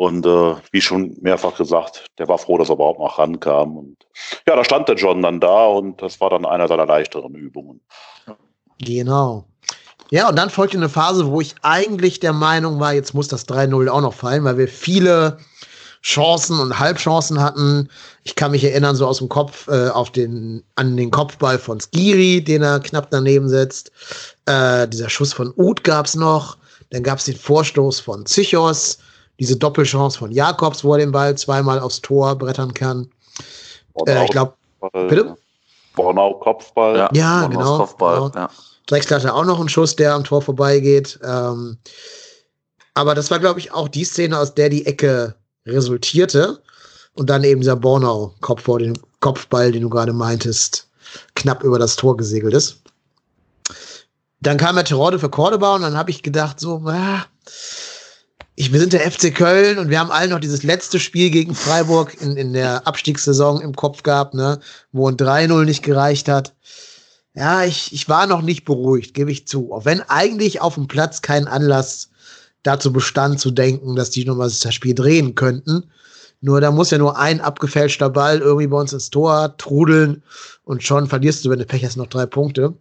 Und 0.00 0.24
äh, 0.24 0.54
wie 0.72 0.80
schon 0.80 1.14
mehrfach 1.20 1.58
gesagt, 1.58 2.06
der 2.16 2.26
war 2.26 2.38
froh, 2.38 2.56
dass 2.56 2.70
er 2.70 2.76
überhaupt 2.76 3.00
noch 3.00 3.18
rankam. 3.18 3.76
Und 3.76 3.98
ja, 4.48 4.56
da 4.56 4.64
stand 4.64 4.88
der 4.88 4.96
John 4.96 5.20
dann 5.20 5.40
da 5.40 5.66
und 5.66 6.00
das 6.00 6.18
war 6.22 6.30
dann 6.30 6.46
einer 6.46 6.68
seiner 6.68 6.86
leichteren 6.86 7.34
Übungen. 7.34 7.82
Genau. 8.78 9.44
Ja, 10.08 10.30
und 10.30 10.36
dann 10.36 10.48
folgte 10.48 10.78
eine 10.78 10.88
Phase, 10.88 11.26
wo 11.26 11.42
ich 11.42 11.54
eigentlich 11.60 12.18
der 12.18 12.32
Meinung 12.32 12.80
war, 12.80 12.94
jetzt 12.94 13.12
muss 13.12 13.28
das 13.28 13.46
3-0 13.46 13.90
auch 13.90 14.00
noch 14.00 14.14
fallen, 14.14 14.42
weil 14.44 14.56
wir 14.56 14.68
viele 14.68 15.36
Chancen 16.02 16.58
und 16.58 16.78
Halbchancen 16.78 17.38
hatten. 17.38 17.90
Ich 18.24 18.36
kann 18.36 18.52
mich 18.52 18.64
erinnern, 18.64 18.96
so 18.96 19.06
aus 19.06 19.18
dem 19.18 19.28
Kopf 19.28 19.68
äh, 19.68 19.90
auf 19.90 20.10
den, 20.10 20.64
an 20.76 20.96
den 20.96 21.10
Kopfball 21.10 21.58
von 21.58 21.78
Skiri, 21.78 22.42
den 22.42 22.62
er 22.62 22.80
knapp 22.80 23.10
daneben 23.10 23.50
setzt. 23.50 23.92
Äh, 24.46 24.88
dieser 24.88 25.10
Schuss 25.10 25.34
von 25.34 25.52
Uth 25.58 25.84
gab's 25.84 26.14
noch. 26.14 26.56
Dann 26.88 27.02
gab's 27.02 27.26
den 27.26 27.36
Vorstoß 27.36 28.00
von 28.00 28.24
Zichos, 28.24 28.96
diese 29.40 29.56
Doppelchance 29.56 30.18
von 30.18 30.30
Jakobs, 30.30 30.84
wo 30.84 30.92
er 30.92 30.98
den 30.98 31.10
Ball 31.10 31.36
zweimal 31.36 31.80
aufs 31.80 32.00
Tor 32.00 32.36
brettern 32.36 32.74
kann. 32.74 33.10
Äh, 34.06 34.24
ich 34.24 34.30
glaube, 34.30 34.54
bitte? 34.92 35.36
Bornau 35.96 36.34
Kopfball. 36.34 36.96
Ja, 36.96 37.10
ja 37.12 37.46
genau. 37.48 37.78
Kopfball, 37.78 38.30
genau. 38.30 38.44
Ja. 38.44 38.50
Drexler 38.86 39.16
hatte 39.16 39.34
auch 39.34 39.44
noch 39.44 39.58
einen 39.58 39.68
Schuss, 39.68 39.96
der 39.96 40.14
am 40.14 40.24
Tor 40.24 40.42
vorbeigeht. 40.42 41.18
Ähm, 41.24 41.78
aber 42.94 43.14
das 43.14 43.30
war, 43.30 43.38
glaube 43.38 43.60
ich, 43.60 43.72
auch 43.72 43.88
die 43.88 44.04
Szene, 44.04 44.38
aus 44.38 44.54
der 44.54 44.68
die 44.68 44.84
Ecke 44.84 45.34
resultierte. 45.66 46.60
Und 47.14 47.30
dann 47.30 47.42
eben 47.42 47.60
dieser 47.60 47.76
Bornau-Kopfball, 47.76 48.80
den, 48.80 48.98
Kopfball, 49.20 49.72
den 49.72 49.82
du 49.82 49.88
gerade 49.88 50.12
meintest, 50.12 50.88
knapp 51.34 51.64
über 51.64 51.78
das 51.78 51.96
Tor 51.96 52.16
gesegelt 52.16 52.54
ist. 52.54 52.82
Dann 54.40 54.58
kam 54.58 54.76
der 54.76 54.84
Terrorde 54.84 55.18
für 55.18 55.28
Cordoba 55.28 55.74
und 55.74 55.82
dann 55.82 55.96
habe 55.96 56.10
ich 56.10 56.22
gedacht, 56.22 56.60
so, 56.60 56.82
ah, 56.86 57.24
ich, 58.60 58.74
wir 58.74 58.80
sind 58.80 58.92
der 58.92 59.10
FC 59.10 59.34
Köln 59.34 59.78
und 59.78 59.88
wir 59.88 59.98
haben 59.98 60.10
alle 60.10 60.28
noch 60.28 60.38
dieses 60.38 60.62
letzte 60.62 61.00
Spiel 61.00 61.30
gegen 61.30 61.54
Freiburg 61.54 62.20
in, 62.20 62.36
in 62.36 62.52
der 62.52 62.86
Abstiegssaison 62.86 63.62
im 63.62 63.74
Kopf 63.74 64.02
gehabt, 64.02 64.34
ne, 64.34 64.60
wo 64.92 65.08
ein 65.08 65.16
3-0 65.16 65.64
nicht 65.64 65.82
gereicht 65.82 66.28
hat. 66.28 66.52
Ja, 67.32 67.64
ich, 67.64 67.90
ich 67.94 68.06
war 68.10 68.26
noch 68.26 68.42
nicht 68.42 68.66
beruhigt, 68.66 69.14
gebe 69.14 69.32
ich 69.32 69.48
zu. 69.48 69.72
Auch 69.72 69.86
wenn 69.86 70.02
eigentlich 70.02 70.60
auf 70.60 70.74
dem 70.74 70.88
Platz 70.88 71.22
kein 71.22 71.48
Anlass 71.48 72.10
dazu 72.62 72.92
bestand 72.92 73.40
zu 73.40 73.50
denken, 73.50 73.96
dass 73.96 74.10
die 74.10 74.26
nochmal 74.26 74.50
das 74.50 74.74
Spiel 74.74 74.94
drehen 74.94 75.34
könnten. 75.34 75.84
Nur 76.42 76.60
da 76.60 76.70
muss 76.70 76.90
ja 76.90 76.98
nur 76.98 77.18
ein 77.18 77.40
abgefälschter 77.40 78.10
Ball 78.10 78.40
irgendwie 78.40 78.66
bei 78.66 78.78
uns 78.78 78.92
ins 78.92 79.08
Tor 79.08 79.56
trudeln 79.56 80.22
und 80.64 80.82
schon 80.82 81.06
verlierst 81.06 81.46
du, 81.46 81.48
wenn 81.48 81.60
du 81.60 81.64
Pech 81.64 81.82
hast, 81.82 81.96
noch 81.96 82.08
drei 82.08 82.26
Punkte. 82.26 82.74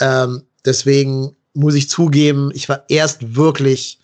Ähm, 0.00 0.44
deswegen 0.64 1.36
muss 1.52 1.74
ich 1.74 1.90
zugeben, 1.90 2.50
ich 2.54 2.70
war 2.70 2.84
erst 2.88 3.36
wirklich 3.36 3.98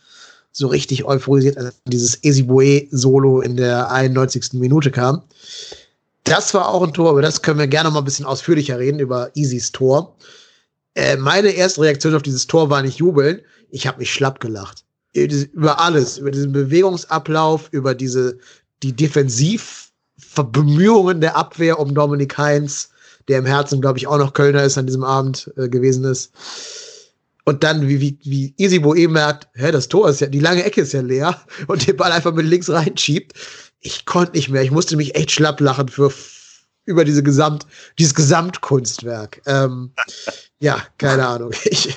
so 0.52 0.68
richtig 0.68 1.04
euphorisiert, 1.04 1.58
als 1.58 1.74
dieses 1.86 2.22
Ezibue-Solo 2.22 3.40
in 3.40 3.56
der 3.56 3.90
91. 3.90 4.52
Minute 4.52 4.90
kam. 4.90 5.22
Das 6.24 6.54
war 6.54 6.68
auch 6.68 6.82
ein 6.82 6.92
Tor, 6.92 7.10
aber 7.10 7.22
das 7.22 7.42
können 7.42 7.58
wir 7.58 7.66
gerne 7.66 7.90
mal 7.90 7.98
ein 7.98 8.04
bisschen 8.04 8.26
ausführlicher 8.26 8.78
reden, 8.78 9.00
über 9.00 9.30
Easys 9.34 9.72
Tor. 9.72 10.16
Äh, 10.94 11.16
meine 11.16 11.50
erste 11.50 11.80
Reaktion 11.80 12.14
auf 12.14 12.22
dieses 12.22 12.46
Tor 12.46 12.70
war 12.70 12.82
nicht 12.82 12.98
jubeln. 12.98 13.40
Ich 13.70 13.86
habe 13.86 13.98
mich 13.98 14.12
schlapp 14.12 14.40
gelacht. 14.40 14.84
Über 15.14 15.80
alles, 15.80 16.18
über 16.18 16.30
diesen 16.30 16.52
Bewegungsablauf, 16.52 17.68
über 17.70 17.94
diese, 17.94 18.38
die 18.82 18.94
Defensivbemühungen 18.94 21.20
der 21.20 21.36
Abwehr 21.36 21.78
um 21.78 21.94
Dominik 21.94 22.38
Heinz, 22.38 22.88
der 23.28 23.38
im 23.38 23.46
Herzen, 23.46 23.80
glaube 23.80 23.98
ich, 23.98 24.06
auch 24.06 24.18
noch 24.18 24.32
Kölner 24.32 24.64
ist 24.64 24.78
an 24.78 24.86
diesem 24.86 25.04
Abend 25.04 25.52
äh, 25.56 25.68
gewesen 25.68 26.04
ist. 26.04 26.32
Und 27.44 27.64
dann, 27.64 27.88
wie, 27.88 28.00
wie, 28.00 28.18
wie 28.22 28.54
Isibo 28.56 28.94
eben 28.94 29.14
merkt, 29.14 29.48
hä, 29.54 29.72
das 29.72 29.88
Tor 29.88 30.08
ist 30.08 30.20
ja, 30.20 30.28
die 30.28 30.40
lange 30.40 30.62
Ecke 30.64 30.82
ist 30.82 30.92
ja 30.92 31.00
leer 31.00 31.40
und 31.66 31.86
den 31.86 31.96
Ball 31.96 32.12
einfach 32.12 32.32
mit 32.32 32.46
links 32.46 32.70
reinschiebt. 32.70 33.32
Ich 33.80 34.06
konnte 34.06 34.32
nicht 34.32 34.48
mehr. 34.48 34.62
Ich 34.62 34.70
musste 34.70 34.96
mich 34.96 35.16
echt 35.16 35.32
schlapp 35.32 35.60
lachen 35.60 35.88
für, 35.88 36.12
über 36.84 37.04
diese 37.04 37.22
Gesamt, 37.22 37.66
dieses 37.98 38.14
Gesamtkunstwerk. 38.14 39.42
Ähm, 39.46 39.92
ja, 40.60 40.78
keine 40.98 41.26
Ahnung. 41.26 41.52
Ich, 41.64 41.96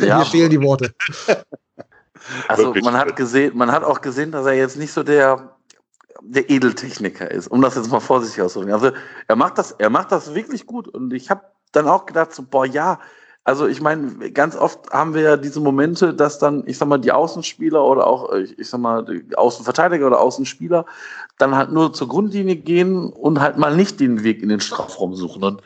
ja. 0.00 0.18
Mir 0.18 0.26
fehlen 0.26 0.50
die 0.50 0.60
Worte. 0.60 0.92
Also 2.48 2.74
man 2.82 2.94
hat 2.94 3.14
gesehen, 3.14 3.56
man 3.56 3.70
hat 3.70 3.84
auch 3.84 4.00
gesehen, 4.00 4.32
dass 4.32 4.46
er 4.46 4.54
jetzt 4.54 4.76
nicht 4.76 4.92
so 4.92 5.04
der, 5.04 5.56
der 6.22 6.50
Edeltechniker 6.50 7.30
ist, 7.30 7.46
um 7.48 7.62
das 7.62 7.76
jetzt 7.76 7.90
mal 7.90 8.00
vorsichtig 8.00 8.42
auszudrücken. 8.42 8.74
Also 8.74 8.90
er 9.28 9.36
macht 9.36 9.58
das, 9.58 9.70
er 9.72 9.90
macht 9.90 10.10
das 10.10 10.34
wirklich 10.34 10.66
gut. 10.66 10.88
Und 10.88 11.12
ich 11.12 11.30
habe 11.30 11.42
dann 11.70 11.86
auch 11.86 12.04
gedacht, 12.06 12.34
so, 12.34 12.42
boah, 12.42 12.66
ja, 12.66 12.98
also 13.44 13.66
ich 13.66 13.82
meine, 13.82 14.30
ganz 14.32 14.56
oft 14.56 14.90
haben 14.90 15.12
wir 15.12 15.20
ja 15.20 15.36
diese 15.36 15.60
Momente, 15.60 16.14
dass 16.14 16.38
dann, 16.38 16.64
ich 16.66 16.78
sag 16.78 16.88
mal, 16.88 16.98
die 16.98 17.12
Außenspieler 17.12 17.84
oder 17.84 18.06
auch, 18.06 18.32
ich 18.32 18.68
sag 18.68 18.80
mal, 18.80 19.04
die 19.04 19.36
Außenverteidiger 19.36 20.06
oder 20.06 20.20
Außenspieler 20.20 20.86
dann 21.36 21.54
halt 21.54 21.70
nur 21.70 21.92
zur 21.92 22.08
Grundlinie 22.08 22.56
gehen 22.56 23.12
und 23.12 23.40
halt 23.40 23.58
mal 23.58 23.76
nicht 23.76 24.00
den 24.00 24.24
Weg 24.24 24.42
in 24.42 24.48
den 24.48 24.60
Strafraum 24.60 25.14
suchen. 25.14 25.44
Und 25.44 25.62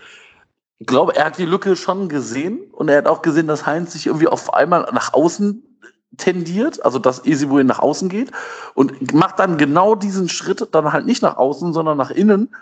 ich 0.81 0.89
glaube, 0.89 1.15
er 1.15 1.27
hat 1.27 1.39
die 1.39 1.45
Lücke 1.45 1.77
schon 1.77 2.09
gesehen 2.09 2.59
und 2.73 2.89
er 2.89 2.99
hat 2.99 3.07
auch 3.07 3.23
gesehen, 3.23 3.47
dass 3.47 3.65
Heinz 3.65 3.93
sich 3.93 4.07
irgendwie 4.07 4.29
auf 4.29 4.53
einmal 4.55 4.89
nach 4.93 5.15
außen 5.15 5.63
tendiert, 6.17 6.85
also 6.85 6.99
dass 6.99 7.25
Esibuin 7.25 7.67
nach 7.67 7.79
außen 7.79 8.09
geht 8.09 8.33
und 8.75 9.15
macht 9.15 9.39
dann 9.39 9.57
genau 9.57 9.95
diesen 9.95 10.29
Schritt 10.29 10.67
dann 10.73 10.93
halt 10.93 11.07
nicht 11.07 11.23
nach 11.23 11.37
außen, 11.37 11.73
sondern 11.73 11.97
nach 11.97 12.11
innen. 12.11 12.53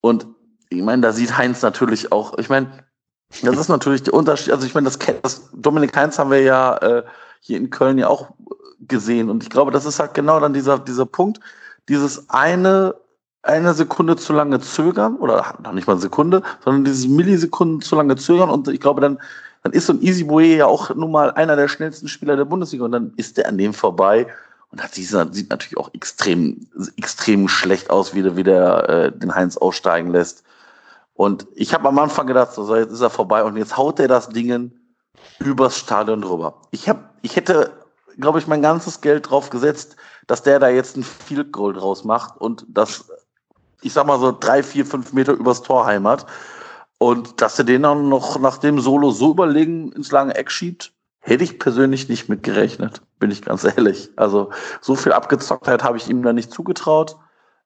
Und 0.00 0.26
ich 0.70 0.82
meine, 0.82 1.02
da 1.02 1.12
sieht 1.12 1.36
Heinz 1.36 1.60
natürlich 1.60 2.10
auch, 2.10 2.38
ich 2.38 2.48
meine, 2.48 2.70
das 3.42 3.56
ist 3.56 3.68
natürlich 3.68 4.02
der 4.02 4.14
Unterschied. 4.14 4.52
Also 4.52 4.66
ich 4.66 4.74
meine, 4.74 4.84
das, 4.84 4.98
das 5.22 5.48
Dominik 5.54 5.96
Heinz 5.96 6.18
haben 6.18 6.30
wir 6.30 6.42
ja 6.42 6.76
äh, 6.78 7.02
hier 7.40 7.58
in 7.58 7.70
Köln 7.70 7.98
ja 7.98 8.08
auch 8.08 8.28
gesehen. 8.88 9.30
Und 9.30 9.42
ich 9.42 9.50
glaube, 9.50 9.70
das 9.70 9.84
ist 9.84 9.98
halt 9.98 10.14
genau 10.14 10.40
dann 10.40 10.52
dieser, 10.52 10.78
dieser 10.78 11.06
Punkt, 11.06 11.40
dieses 11.88 12.28
eine, 12.28 12.94
eine 13.42 13.74
Sekunde 13.74 14.16
zu 14.16 14.32
lange 14.32 14.60
zögern, 14.60 15.16
oder 15.16 15.58
noch 15.62 15.72
nicht 15.72 15.86
mal 15.86 15.94
eine 15.94 16.02
Sekunde, 16.02 16.42
sondern 16.64 16.84
dieses 16.84 17.08
Millisekunden 17.08 17.80
zu 17.80 17.96
lange 17.96 18.16
zögern. 18.16 18.50
Und 18.50 18.68
ich 18.68 18.80
glaube, 18.80 19.00
dann, 19.00 19.18
dann 19.62 19.72
ist 19.72 19.86
so 19.86 19.92
ein 19.92 20.02
Easy 20.02 20.24
Boy 20.24 20.56
ja 20.56 20.66
auch 20.66 20.94
nun 20.94 21.10
mal 21.10 21.30
einer 21.32 21.56
der 21.56 21.68
schnellsten 21.68 22.08
Spieler 22.08 22.36
der 22.36 22.44
Bundesliga. 22.44 22.84
Und 22.84 22.92
dann 22.92 23.12
ist 23.16 23.36
der 23.36 23.48
an 23.48 23.58
dem 23.58 23.74
vorbei. 23.74 24.26
Und 24.70 24.82
hat 24.82 24.94
sieht 24.94 25.50
natürlich 25.50 25.76
auch 25.76 25.92
extrem, 25.92 26.66
extrem 26.96 27.46
schlecht 27.46 27.90
aus, 27.90 28.14
wie 28.14 28.22
der, 28.22 28.36
wie 28.36 28.42
der 28.42 28.88
äh, 28.88 29.12
den 29.12 29.34
Heinz 29.34 29.58
aussteigen 29.58 30.10
lässt. 30.10 30.44
Und 31.14 31.46
ich 31.54 31.74
habe 31.74 31.88
am 31.88 31.98
Anfang 31.98 32.26
gedacht, 32.26 32.52
so, 32.52 32.74
jetzt 32.74 32.92
ist 32.92 33.00
er 33.00 33.10
vorbei 33.10 33.44
und 33.44 33.56
jetzt 33.56 33.76
haut 33.76 34.00
er 34.00 34.08
das 34.08 34.28
Ding 34.28 34.72
übers 35.38 35.76
Stadion 35.76 36.22
drüber. 36.22 36.62
Ich, 36.70 36.88
hab, 36.88 37.14
ich 37.22 37.36
hätte, 37.36 37.70
glaube 38.18 38.38
ich, 38.38 38.46
mein 38.46 38.62
ganzes 38.62 39.00
Geld 39.00 39.30
drauf 39.30 39.50
gesetzt, 39.50 39.96
dass 40.26 40.42
der 40.42 40.58
da 40.58 40.68
jetzt 40.68 40.96
ein 40.96 41.02
Field 41.02 41.52
Goal 41.52 41.74
draus 41.74 42.04
macht 42.04 42.40
und 42.40 42.64
das, 42.68 43.10
ich 43.82 43.92
sag 43.92 44.06
mal 44.06 44.18
so 44.18 44.36
drei, 44.38 44.62
vier, 44.62 44.86
fünf 44.86 45.12
Meter 45.12 45.32
übers 45.32 45.62
Tor 45.62 45.84
heimert. 45.86 46.26
Und 46.98 47.40
dass 47.40 47.58
er 47.58 47.64
den 47.64 47.82
dann 47.82 48.08
noch 48.08 48.38
nach 48.38 48.58
dem 48.58 48.78
Solo 48.78 49.10
so 49.10 49.32
überlegen 49.32 49.90
ins 49.90 50.12
lange 50.12 50.36
Eck 50.36 50.52
schiebt, 50.52 50.92
hätte 51.18 51.42
ich 51.42 51.58
persönlich 51.58 52.08
nicht 52.08 52.28
mit 52.28 52.44
gerechnet, 52.44 53.02
bin 53.18 53.32
ich 53.32 53.42
ganz 53.42 53.64
ehrlich. 53.64 54.10
Also 54.16 54.50
so 54.80 54.94
viel 54.94 55.12
Abgezocktheit 55.12 55.82
habe 55.82 55.96
ich 55.96 56.08
ihm 56.08 56.22
da 56.22 56.32
nicht 56.32 56.52
zugetraut. 56.52 57.16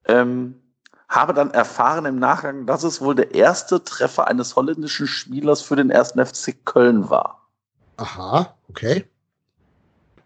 Ähm, 0.07 0.63
habe 1.09 1.35
dann 1.35 1.51
erfahren 1.51 2.05
im 2.05 2.19
Nachgang, 2.19 2.67
dass 2.67 2.83
es 2.83 3.01
wohl 3.01 3.15
der 3.15 3.35
erste 3.35 3.83
Treffer 3.83 4.27
eines 4.27 4.57
holländischen 4.57 5.07
Spielers 5.07 5.63
für 5.63 5.77
den 5.77 5.91
ersten 5.91 6.25
FC 6.25 6.55
Köln 6.65 7.09
war. 7.11 7.47
Aha, 7.97 8.55
okay. 8.69 9.05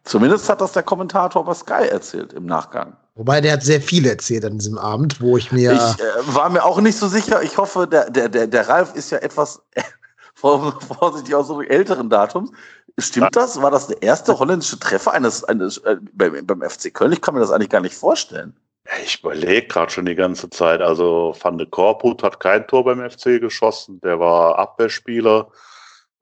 Zumindest 0.04 0.48
hat 0.48 0.60
das 0.60 0.72
der 0.72 0.82
Kommentator 0.82 1.44
bei 1.44 1.54
Sky 1.54 1.88
erzählt 1.88 2.32
im 2.32 2.46
Nachgang. 2.46 2.96
Wobei 3.14 3.40
der 3.40 3.52
hat 3.52 3.62
sehr 3.62 3.82
viel 3.82 4.06
erzählt 4.06 4.44
an 4.44 4.58
diesem 4.58 4.78
Abend, 4.78 5.20
wo 5.20 5.36
ich 5.36 5.52
mir. 5.52 5.72
Ich 5.72 5.78
äh, 5.78 6.34
war 6.34 6.48
mir 6.48 6.64
auch 6.64 6.80
nicht 6.80 6.96
so 6.96 7.06
sicher. 7.06 7.42
Ich 7.42 7.58
hoffe, 7.58 7.86
der, 7.86 8.10
der, 8.10 8.28
der, 8.28 8.46
der 8.46 8.68
Ralf 8.68 8.94
ist 8.94 9.10
ja 9.10 9.18
etwas 9.18 9.62
vorsichtig 10.34 11.34
aus 11.34 11.48
so 11.48 11.60
älteren 11.60 12.08
Datums. 12.08 12.50
Stimmt 12.98 13.36
das? 13.36 13.60
War 13.60 13.70
das 13.70 13.88
der 13.88 14.02
erste 14.02 14.38
holländische 14.38 14.78
Treffer 14.78 15.12
eines, 15.12 15.44
eines 15.44 15.78
äh, 15.78 15.96
beim, 16.12 16.46
beim 16.46 16.62
FC 16.62 16.92
Köln? 16.92 17.12
Ich 17.12 17.20
kann 17.20 17.34
mir 17.34 17.40
das 17.40 17.50
eigentlich 17.50 17.70
gar 17.70 17.80
nicht 17.80 17.94
vorstellen. 17.94 18.56
Ich 19.04 19.20
überlege 19.20 19.68
gerade 19.68 19.92
schon 19.92 20.06
die 20.06 20.14
ganze 20.14 20.50
Zeit. 20.50 20.80
Also 20.80 21.34
Van 21.40 21.58
de 21.58 21.66
Korput 21.66 22.22
hat 22.22 22.40
kein 22.40 22.66
Tor 22.66 22.84
beim 22.84 23.08
FC 23.08 23.40
geschossen. 23.40 24.00
Der 24.00 24.18
war 24.18 24.58
Abwehrspieler. 24.58 25.48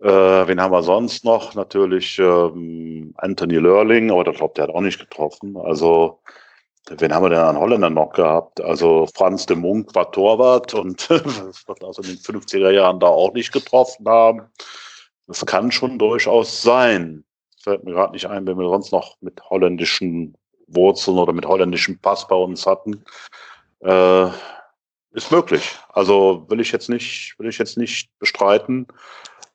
Äh, 0.01 0.07
wen 0.09 0.61
haben 0.61 0.73
wir 0.73 0.83
sonst 0.83 1.25
noch? 1.25 1.55
Natürlich 1.55 2.19
ähm, 2.19 3.14
Anthony 3.16 3.57
Lörling, 3.57 4.11
aber 4.11 4.31
ich 4.31 4.37
glaube, 4.37 4.55
der 4.55 4.64
hat 4.64 4.75
auch 4.75 4.81
nicht 4.81 5.01
getroffen. 5.01 5.57
Also 5.57 6.21
wen 6.89 7.12
haben 7.12 7.25
wir 7.25 7.31
denn 7.31 7.39
an 7.39 7.59
Holländer 7.59 7.91
noch 7.91 8.12
gehabt? 8.12 8.61
Also 8.61 9.09
Franz 9.14 9.47
de 9.47 9.57
Munk 9.57 9.95
war 9.95 10.12
Torwart 10.12 10.75
und 10.75 11.09
wird 11.11 11.85
also 11.85 12.03
in 12.03 12.09
den 12.09 12.19
50er 12.19 12.71
Jahren 12.71 13.01
da 13.01 13.07
auch 13.09 13.33
nicht 13.33 13.53
getroffen 13.53 14.07
haben. 14.09 14.43
Das 15.27 15.45
kann 15.45 15.73
schon 15.73 15.99
durchaus 15.99 16.62
sein. 16.62 17.25
Fällt 17.62 17.85
mir 17.85 17.93
gerade 17.93 18.12
nicht 18.12 18.27
ein, 18.27 18.47
wenn 18.47 18.59
wir 18.59 18.69
sonst 18.69 18.93
noch 18.93 19.16
mit 19.21 19.43
holländischen 19.51 20.37
Wurzeln 20.69 21.19
oder 21.19 21.33
mit 21.33 21.47
holländischem 21.47 21.99
Pass 21.99 22.27
bei 22.27 22.37
uns 22.37 22.66
hatten. 22.66 23.05
Äh, 23.81 24.29
ist 25.12 25.33
möglich. 25.33 25.77
Also 25.93 26.45
will 26.49 26.61
ich 26.61 26.73
jetzt 26.73 26.89
nicht, 26.89 27.35
will 27.39 27.49
ich 27.49 27.59
jetzt 27.59 27.77
nicht 27.77 28.11
bestreiten. 28.19 28.87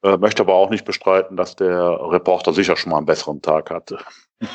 Äh, 0.04 0.18
möchte 0.18 0.44
aber 0.44 0.56
auch 0.56 0.70
nicht 0.70 0.86
bestreiten, 0.86 1.38
dass 1.38 1.56
der 1.56 1.98
Reporter 2.12 2.54
sicher 2.54 2.76
schon 2.76 2.92
mal 2.92 2.98
einen 2.98 3.06
besseren 3.06 3.42
Tag 3.42 3.70
hatte. 3.70 4.00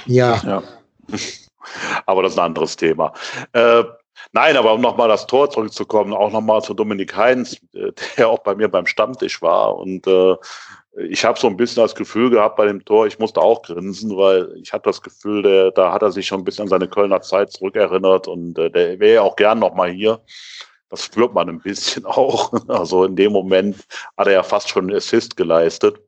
Ja. 0.06 0.36
ja. 0.44 0.62
aber 2.06 2.22
das 2.22 2.32
ist 2.32 2.38
ein 2.38 2.44
anderes 2.46 2.76
Thema. 2.76 3.12
Äh, 3.52 3.84
Nein, 4.32 4.56
aber 4.56 4.74
um 4.74 4.80
nochmal 4.80 5.08
das 5.08 5.26
Tor 5.26 5.50
zurückzukommen, 5.50 6.12
auch 6.12 6.30
nochmal 6.30 6.62
zu 6.62 6.74
Dominik 6.74 7.16
Heinz, 7.16 7.56
äh, 7.72 7.92
der 8.16 8.28
auch 8.28 8.40
bei 8.40 8.54
mir 8.54 8.68
beim 8.68 8.86
Stammtisch 8.86 9.40
war. 9.42 9.76
Und 9.76 10.06
äh, 10.06 10.36
ich 10.98 11.24
habe 11.24 11.38
so 11.38 11.46
ein 11.46 11.56
bisschen 11.56 11.82
das 11.82 11.94
Gefühl 11.94 12.30
gehabt 12.30 12.56
bei 12.56 12.66
dem 12.66 12.84
Tor, 12.84 13.06
ich 13.06 13.18
musste 13.18 13.40
auch 13.40 13.62
grinsen, 13.62 14.16
weil 14.16 14.52
ich 14.60 14.72
hatte 14.72 14.84
das 14.84 15.00
Gefühl, 15.00 15.42
der, 15.42 15.70
da 15.70 15.92
hat 15.92 16.02
er 16.02 16.10
sich 16.10 16.26
schon 16.26 16.40
ein 16.40 16.44
bisschen 16.44 16.62
an 16.62 16.68
seine 16.68 16.88
Kölner 16.88 17.20
Zeit 17.20 17.52
zurückerinnert 17.52 18.26
und 18.26 18.58
äh, 18.58 18.70
der 18.70 18.98
wäre 18.98 19.14
ja 19.14 19.22
auch 19.22 19.36
gern 19.36 19.58
nochmal 19.58 19.90
hier. 19.90 20.20
Das 20.88 21.04
spürt 21.04 21.34
man 21.34 21.48
ein 21.48 21.60
bisschen 21.60 22.04
auch. 22.06 22.52
Also 22.68 23.04
in 23.04 23.16
dem 23.16 23.32
Moment 23.32 23.86
hat 24.16 24.26
er 24.26 24.32
ja 24.32 24.42
fast 24.42 24.68
schon 24.70 24.88
einen 24.88 24.96
Assist 24.96 25.36
geleistet. 25.36 26.00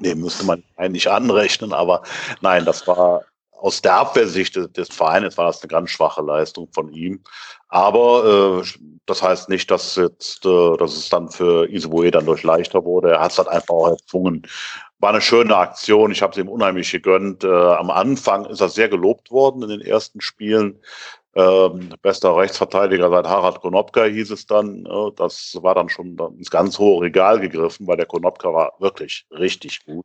Den 0.00 0.20
müsste 0.20 0.44
man 0.44 0.64
eigentlich 0.76 1.10
anrechnen, 1.10 1.72
aber 1.72 2.02
nein, 2.40 2.64
das 2.64 2.86
war 2.86 3.22
aus 3.60 3.82
der 3.82 3.94
Abwehrsicht 3.94 4.56
des, 4.56 4.72
des 4.72 4.88
Vereines 4.88 5.36
war 5.36 5.46
das 5.46 5.62
eine 5.62 5.68
ganz 5.68 5.90
schwache 5.90 6.22
Leistung 6.22 6.68
von 6.72 6.92
ihm. 6.92 7.22
Aber 7.68 8.62
äh, 8.62 8.80
das 9.06 9.22
heißt 9.22 9.48
nicht, 9.48 9.70
dass 9.70 9.96
jetzt, 9.96 10.44
äh, 10.44 10.76
dass 10.76 10.96
es 10.96 11.08
dann 11.08 11.28
für 11.28 11.68
Isibue 11.70 12.10
dann 12.10 12.26
durch 12.26 12.42
leichter 12.42 12.84
wurde. 12.84 13.12
Er 13.12 13.20
hat 13.20 13.32
es 13.32 13.38
halt 13.38 13.48
einfach 13.48 13.74
auch 13.74 13.88
erzwungen. 13.88 14.42
War 14.98 15.10
eine 15.10 15.20
schöne 15.20 15.56
Aktion. 15.56 16.10
Ich 16.10 16.22
habe 16.22 16.32
es 16.32 16.38
ihm 16.38 16.48
unheimlich 16.48 16.90
gegönnt. 16.90 17.44
Äh, 17.44 17.48
am 17.48 17.90
Anfang 17.90 18.46
ist 18.46 18.60
er 18.60 18.68
sehr 18.68 18.88
gelobt 18.88 19.30
worden 19.30 19.62
in 19.62 19.68
den 19.68 19.80
ersten 19.80 20.20
Spielen. 20.20 20.80
Ähm, 21.36 21.90
bester 22.02 22.36
Rechtsverteidiger 22.36 23.08
seit 23.08 23.26
Harald 23.28 23.60
Konopka 23.60 24.04
hieß 24.04 24.32
es 24.32 24.46
dann. 24.46 24.84
Äh, 24.86 25.12
das 25.16 25.56
war 25.62 25.74
dann 25.76 25.88
schon 25.88 26.18
ins 26.36 26.50
ganz 26.50 26.78
hohe 26.78 27.02
Regal 27.02 27.38
gegriffen, 27.38 27.86
weil 27.86 27.96
der 27.96 28.06
Konopka 28.06 28.52
war 28.52 28.72
wirklich 28.80 29.26
richtig 29.30 29.84
gut. 29.84 30.04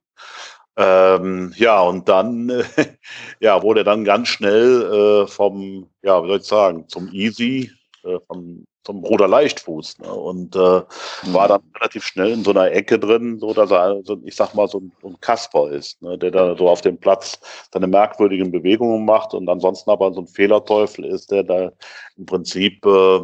Ähm, 0.78 1.54
ja, 1.56 1.82
und 1.82 2.10
dann 2.10 2.50
äh, 2.50 2.64
ja, 3.40 3.64
wurde 3.64 3.84
dann 3.84 4.04
ganz 4.04 4.28
schnell 4.28 5.24
äh, 5.24 5.28
vom, 5.28 5.88
ja, 6.04 6.22
wie 6.24 6.28
soll 6.28 6.38
ich 6.40 6.46
sagen, 6.46 6.88
zum 6.90 7.10
Easy, 7.14 7.72
äh, 8.04 8.20
vom, 8.28 8.66
zum 8.84 9.04
Ruder 9.04 9.28
Leichtfuß. 9.28 10.00
Ne? 10.00 10.14
Und 10.14 10.56
mhm. 10.56 11.34
war 11.34 11.48
dann 11.48 11.62
relativ 11.76 12.04
schnell 12.04 12.32
in 12.32 12.44
so 12.44 12.52
einer 12.52 12.72
Ecke 12.72 13.00
drin, 13.00 13.40
so 13.40 13.54
dass 13.54 13.72
er, 13.72 13.82
also, 13.82 14.18
ich 14.26 14.36
sag 14.36 14.54
mal, 14.54 14.68
so 14.68 14.80
ein, 14.80 14.92
so 15.02 15.08
ein 15.08 15.20
Kasper 15.22 15.72
ist, 15.72 16.02
ne? 16.02 16.18
der 16.18 16.32
da 16.32 16.58
so 16.58 16.68
auf 16.68 16.82
dem 16.82 16.98
Platz 16.98 17.40
seine 17.74 17.88
merkwürdigen 17.88 18.52
Bewegungen 18.52 19.06
macht 19.06 19.34
und 19.34 19.48
ansonsten 19.48 19.90
aber 19.90 20.14
so 20.14 20.22
ein 20.22 20.28
Fehlerteufel 20.28 21.06
ist, 21.06 21.32
der 21.32 21.44
da 21.44 21.72
im 22.18 22.26
Prinzip 22.26 22.86
äh, 22.86 23.22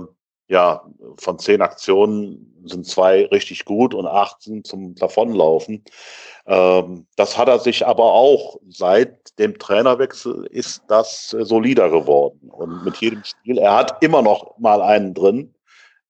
ja, 0.51 0.81
von 1.17 1.39
zehn 1.39 1.61
Aktionen 1.61 2.61
sind 2.65 2.85
zwei 2.85 3.25
richtig 3.27 3.63
gut 3.63 3.93
und 3.93 4.05
acht 4.05 4.41
sind 4.41 4.67
zum 4.67 4.95
Davonlaufen. 4.95 5.83
Ähm, 6.45 7.07
das 7.15 7.37
hat 7.37 7.47
er 7.47 7.59
sich 7.59 7.87
aber 7.87 8.03
auch 8.03 8.59
seit 8.67 9.39
dem 9.39 9.57
Trainerwechsel 9.57 10.45
ist 10.51 10.83
das 10.89 11.33
äh, 11.33 11.45
solider 11.45 11.89
geworden. 11.89 12.49
Und 12.49 12.83
mit 12.83 12.97
jedem 12.97 13.23
Spiel, 13.23 13.59
er 13.59 13.75
hat 13.77 14.03
immer 14.03 14.21
noch 14.21 14.57
mal 14.57 14.81
einen 14.81 15.13
drin. 15.13 15.55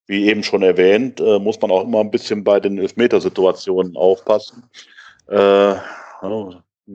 Wie 0.07 0.27
eben 0.27 0.41
schon 0.41 0.63
erwähnt, 0.63 1.21
äh, 1.21 1.37
muss 1.37 1.61
man 1.61 1.69
auch 1.69 1.83
immer 1.83 1.99
ein 1.99 2.11
bisschen 2.11 2.43
bei 2.43 2.59
den 2.59 2.79
Elfmetersituationen 2.79 3.95
aufpassen. 3.95 4.67
Äh, 5.27 5.75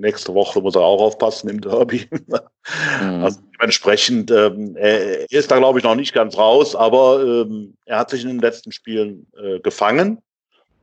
nächste 0.00 0.34
Woche 0.34 0.60
muss 0.60 0.74
er 0.74 0.82
auch 0.82 1.00
aufpassen 1.00 1.48
im 1.48 1.60
Derby. 1.60 2.08
mhm. 3.02 3.24
Also 3.24 3.40
dementsprechend, 3.54 4.30
ähm, 4.30 4.76
er 4.76 5.30
ist 5.30 5.50
da 5.50 5.58
glaube 5.58 5.78
ich 5.78 5.84
noch 5.84 5.94
nicht 5.94 6.14
ganz 6.14 6.36
raus, 6.36 6.74
aber 6.74 7.22
ähm, 7.22 7.74
er 7.84 7.98
hat 7.98 8.10
sich 8.10 8.22
in 8.22 8.28
den 8.28 8.40
letzten 8.40 8.72
Spielen 8.72 9.26
äh, 9.40 9.60
gefangen. 9.60 10.22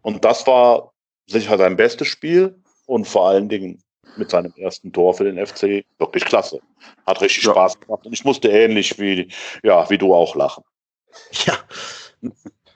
Und 0.01 0.25
das 0.25 0.45
war 0.47 0.93
sicher 1.27 1.57
sein 1.57 1.77
bestes 1.77 2.07
Spiel 2.07 2.55
und 2.85 3.07
vor 3.07 3.29
allen 3.29 3.49
Dingen 3.49 3.81
mit 4.17 4.29
seinem 4.29 4.53
ersten 4.57 4.91
Tor 4.91 5.13
für 5.13 5.23
den 5.23 5.43
FC 5.43 5.85
wirklich 5.97 6.25
klasse. 6.25 6.59
Hat 7.05 7.21
richtig 7.21 7.43
ja. 7.43 7.51
Spaß 7.51 7.79
gemacht 7.79 8.05
und 8.05 8.13
ich 8.13 8.23
musste 8.25 8.49
ähnlich 8.49 8.99
wie, 8.99 9.29
ja, 9.63 9.89
wie 9.89 9.97
du 9.97 10.13
auch 10.13 10.35
lachen. 10.35 10.63
Ja. 11.45 11.57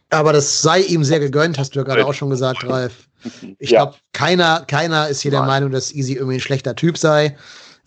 Aber 0.09 0.33
das 0.33 0.61
sei 0.61 0.81
ihm 0.81 1.03
sehr 1.03 1.19
gegönnt, 1.19 1.57
hast 1.57 1.75
du 1.75 1.79
ja 1.79 1.83
gerade 1.83 2.05
auch 2.05 2.13
schon 2.13 2.29
gesagt, 2.29 2.63
Ralf. 2.67 3.06
Ich 3.59 3.71
ja. 3.71 3.83
glaube, 3.83 3.97
keiner, 4.13 4.65
keiner 4.67 5.07
ist 5.07 5.21
hier 5.21 5.31
Nein. 5.31 5.41
der 5.41 5.47
Meinung, 5.47 5.71
dass 5.71 5.93
Easy 5.93 6.13
irgendwie 6.13 6.35
ein 6.35 6.41
schlechter 6.41 6.75
Typ 6.75 6.97
sei. 6.97 7.35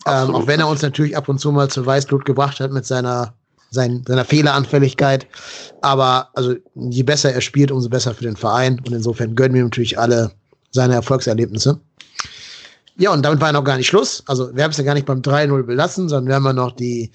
Ähm, 0.07 0.33
auch 0.33 0.47
wenn 0.47 0.59
er 0.59 0.67
uns 0.67 0.81
natürlich 0.81 1.15
ab 1.15 1.29
und 1.29 1.39
zu 1.39 1.51
mal 1.51 1.69
zu 1.69 1.85
Weißblut 1.85 2.25
gebracht 2.25 2.59
hat 2.59 2.71
mit 2.71 2.85
seiner, 2.85 3.33
sein, 3.69 4.03
seiner 4.07 4.25
Fehleranfälligkeit. 4.25 5.27
Aber 5.81 6.29
also 6.33 6.55
je 6.75 7.03
besser 7.03 7.33
er 7.33 7.41
spielt, 7.41 7.71
umso 7.71 7.89
besser 7.89 8.13
für 8.13 8.23
den 8.23 8.35
Verein. 8.35 8.79
Und 8.79 8.91
insofern 8.91 9.35
gönnen 9.35 9.55
wir 9.55 9.63
natürlich 9.63 9.99
alle 9.99 10.31
seine 10.71 10.95
Erfolgserlebnisse. 10.95 11.79
Ja, 12.97 13.11
und 13.11 13.23
damit 13.23 13.41
war 13.41 13.51
noch 13.51 13.63
gar 13.63 13.77
nicht 13.77 13.87
Schluss. 13.87 14.23
Also 14.27 14.55
wir 14.55 14.63
haben 14.63 14.71
es 14.71 14.77
ja 14.77 14.83
gar 14.83 14.93
nicht 14.93 15.05
beim 15.05 15.21
3-0 15.21 15.63
belassen, 15.63 16.09
sondern 16.09 16.27
wir 16.27 16.35
haben 16.35 16.45
ja 16.45 16.53
noch 16.53 16.71
die, 16.73 17.11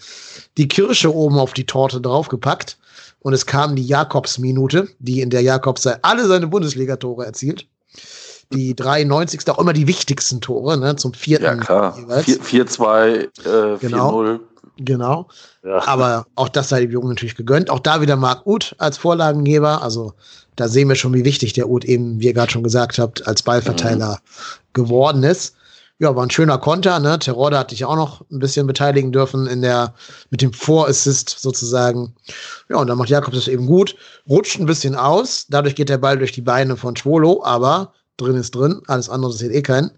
die 0.57 0.69
Kirsche 0.69 1.15
oben 1.15 1.39
auf 1.39 1.53
die 1.53 1.67
Torte 1.67 2.01
draufgepackt. 2.01 2.79
Und 3.21 3.33
es 3.33 3.47
kam 3.47 3.75
die 3.75 3.87
Jakobs-Minute, 3.87 4.89
die 5.01 5.21
in 5.21 5.31
der 5.31 5.43
Jakobs 5.43 5.87
alle 5.87 6.27
seine 6.27 6.47
Bundesligatore 6.47 7.27
erzielt. 7.27 7.67
Die 8.53 8.77
93. 8.77 9.49
auch 9.49 9.59
immer 9.59 9.73
die 9.73 9.89
wichtigsten 9.89 10.41
Tore, 10.41 10.79
ne, 10.79 10.95
zum 10.97 11.15
vierten. 11.15 11.45
Ja, 11.45 11.57
klar. 11.57 11.99
4-2, 11.99 13.09
äh, 13.09 13.77
4-0. 13.77 13.79
Genau. 13.81 14.41
Genau. 14.79 15.29
Ja. 15.65 15.87
Aber 15.87 16.27
auch 16.35 16.49
das 16.49 16.69
sei 16.69 16.81
dem 16.81 16.91
Jungen 16.91 17.09
natürlich 17.09 17.35
gegönnt. 17.35 17.71
Auch 17.71 17.81
da 17.81 18.01
wieder 18.01 18.17
Marc 18.17 18.47
Uth 18.47 18.75
als 18.79 18.99
Vorlagengeber. 18.99 19.83
Also 19.83 20.13
da 20.55 20.69
sehen 20.69 20.89
wir 20.89 20.97
schon, 20.97 21.15
wie 21.15 21.25
wichtig 21.25 21.55
der 21.55 21.69
Uth 21.69 21.85
eben, 21.85 22.21
wie 22.21 22.27
ihr 22.27 22.35
gerade 22.35 22.53
schon 22.53 22.63
gesagt 22.63 22.99
habt, 22.99 23.27
als 23.27 23.43
Ballverteiler 23.43 24.13
mhm. 24.13 24.73
geworden 24.75 25.23
ist. 25.23 25.55
Ja, 25.99 26.15
war 26.15 26.27
ein 26.27 26.31
schöner 26.31 26.59
Konter, 26.59 27.01
ne? 27.01 27.19
Terodde 27.19 27.59
hat 27.59 27.71
dich 27.71 27.87
auch 27.87 27.97
noch 27.97 28.21
ein 28.31 28.39
bisschen 28.39 28.67
beteiligen 28.67 29.13
dürfen 29.13 29.47
in 29.47 29.63
der, 29.63 29.95
mit 30.31 30.43
dem 30.43 30.53
Vorassist 30.53 31.37
sozusagen. 31.39 32.15
Ja, 32.69 32.77
und 32.77 32.89
dann 32.89 32.99
macht 32.99 33.09
Jakobs 33.09 33.37
das 33.37 33.49
eben 33.49 33.67
gut, 33.67 33.97
rutscht 34.29 34.61
ein 34.61 34.67
bisschen 34.67 34.95
aus, 34.95 35.47
dadurch 35.49 35.75
geht 35.75 35.89
der 35.89 35.97
Ball 35.97 36.19
durch 36.19 36.33
die 36.33 36.43
Beine 36.43 36.77
von 36.77 36.97
Schwolo, 36.97 37.43
aber 37.45 37.95
drin 38.19 38.37
ist 38.37 38.55
drin, 38.55 38.83
alles 38.89 39.09
andere 39.09 39.33
sieht 39.33 39.53
eh 39.53 39.63
keinen. 39.63 39.91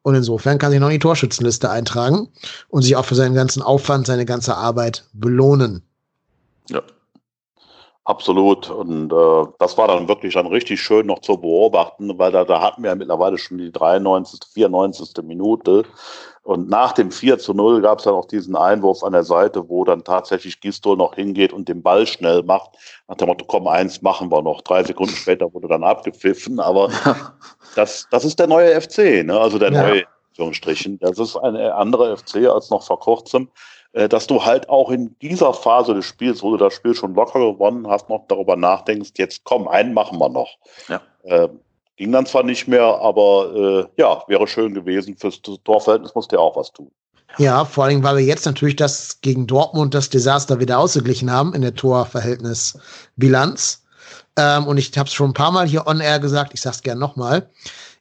Und 0.00 0.14
insofern 0.14 0.58
kann 0.58 0.70
sich 0.70 0.80
noch 0.80 0.86
in 0.86 0.94
die 0.94 0.98
Torschützenliste 1.00 1.68
eintragen 1.68 2.28
und 2.68 2.82
sich 2.82 2.96
auch 2.96 3.04
für 3.04 3.16
seinen 3.16 3.34
ganzen 3.34 3.60
Aufwand, 3.60 4.06
seine 4.06 4.24
ganze 4.24 4.56
Arbeit 4.56 5.04
belohnen. 5.12 5.82
Ja, 6.70 6.80
Absolut. 8.06 8.70
Und 8.70 9.12
äh, 9.12 9.44
das 9.58 9.76
war 9.76 9.88
dann 9.88 10.06
wirklich 10.06 10.34
dann 10.34 10.46
richtig 10.46 10.80
schön 10.80 11.06
noch 11.06 11.18
zu 11.18 11.38
beobachten, 11.38 12.16
weil 12.16 12.30
da, 12.30 12.44
da 12.44 12.62
hatten 12.62 12.84
wir 12.84 12.90
ja 12.90 12.94
mittlerweile 12.94 13.36
schon 13.36 13.58
die 13.58 13.72
93., 13.72 14.38
94. 14.54 15.24
Minute. 15.24 15.82
Und 16.44 16.68
nach 16.68 16.92
dem 16.92 17.10
4 17.10 17.40
zu 17.40 17.52
0 17.52 17.82
gab 17.82 17.98
es 17.98 18.04
dann 18.04 18.14
auch 18.14 18.26
diesen 18.26 18.54
Einwurf 18.54 19.02
an 19.02 19.12
der 19.12 19.24
Seite, 19.24 19.68
wo 19.68 19.82
dann 19.82 20.04
tatsächlich 20.04 20.60
Gistol 20.60 20.96
noch 20.96 21.16
hingeht 21.16 21.52
und 21.52 21.68
den 21.68 21.82
Ball 21.82 22.06
schnell 22.06 22.44
macht. 22.44 22.70
Nach 23.08 23.16
dem 23.16 23.26
Motto, 23.26 23.44
komm, 23.44 23.66
eins 23.66 24.00
machen 24.02 24.30
wir 24.30 24.40
noch. 24.40 24.60
Drei 24.60 24.84
Sekunden 24.84 25.16
später 25.16 25.52
wurde 25.52 25.66
dann 25.66 25.82
abgepfiffen. 25.82 26.60
Aber 26.60 26.88
das, 27.74 28.06
das 28.12 28.24
ist 28.24 28.38
der 28.38 28.46
neue 28.46 28.80
FC, 28.80 29.24
ne? 29.24 29.36
also 29.36 29.58
der 29.58 29.72
ja. 29.72 29.82
neue, 29.82 30.04
Strichen. 30.54 30.98
Das 31.00 31.18
ist 31.18 31.34
eine 31.36 31.74
andere 31.74 32.16
FC 32.16 32.46
als 32.46 32.70
noch 32.70 32.84
vor 32.84 33.00
kurzem. 33.00 33.48
Äh, 33.96 34.08
dass 34.10 34.26
du 34.26 34.44
halt 34.44 34.68
auch 34.68 34.90
in 34.90 35.16
dieser 35.22 35.54
Phase 35.54 35.94
des 35.94 36.04
Spiels, 36.04 36.42
wo 36.42 36.50
du 36.50 36.58
das 36.58 36.74
Spiel 36.74 36.94
schon 36.94 37.14
locker 37.14 37.38
gewonnen 37.38 37.88
hast, 37.88 38.10
noch 38.10 38.26
darüber 38.28 38.54
nachdenkst, 38.54 39.12
jetzt 39.16 39.44
komm, 39.44 39.66
einen 39.68 39.94
machen 39.94 40.18
wir 40.18 40.28
noch. 40.28 40.58
Ja. 40.88 41.00
Äh, 41.22 41.48
ging 41.96 42.12
dann 42.12 42.26
zwar 42.26 42.42
nicht 42.42 42.68
mehr, 42.68 42.84
aber 42.84 43.54
äh, 43.54 43.86
ja, 43.96 44.22
wäre 44.26 44.46
schön 44.46 44.74
gewesen. 44.74 45.16
Fürs 45.16 45.40
Torverhältnis 45.40 46.14
musste 46.14 46.36
er 46.36 46.42
auch 46.42 46.56
was 46.56 46.74
tun. 46.74 46.90
Ja, 47.38 47.64
vor 47.64 47.84
allem, 47.84 48.02
weil 48.02 48.18
wir 48.18 48.24
jetzt 48.24 48.44
natürlich 48.44 48.76
das 48.76 49.22
gegen 49.22 49.46
Dortmund 49.46 49.94
das 49.94 50.10
Desaster 50.10 50.60
wieder 50.60 50.78
ausgeglichen 50.78 51.32
haben 51.32 51.54
in 51.54 51.62
der 51.62 51.74
Torverhältnisbilanz. 51.74 53.82
Ähm, 54.36 54.66
und 54.66 54.76
ich 54.76 54.92
habe 54.98 55.08
es 55.08 55.14
schon 55.14 55.30
ein 55.30 55.34
paar 55.34 55.52
Mal 55.52 55.66
hier 55.66 55.86
on 55.86 56.00
air 56.00 56.18
gesagt, 56.18 56.52
ich 56.52 56.60
sage 56.60 56.76
es 56.76 56.82
gerne 56.82 57.00
nochmal. 57.00 57.48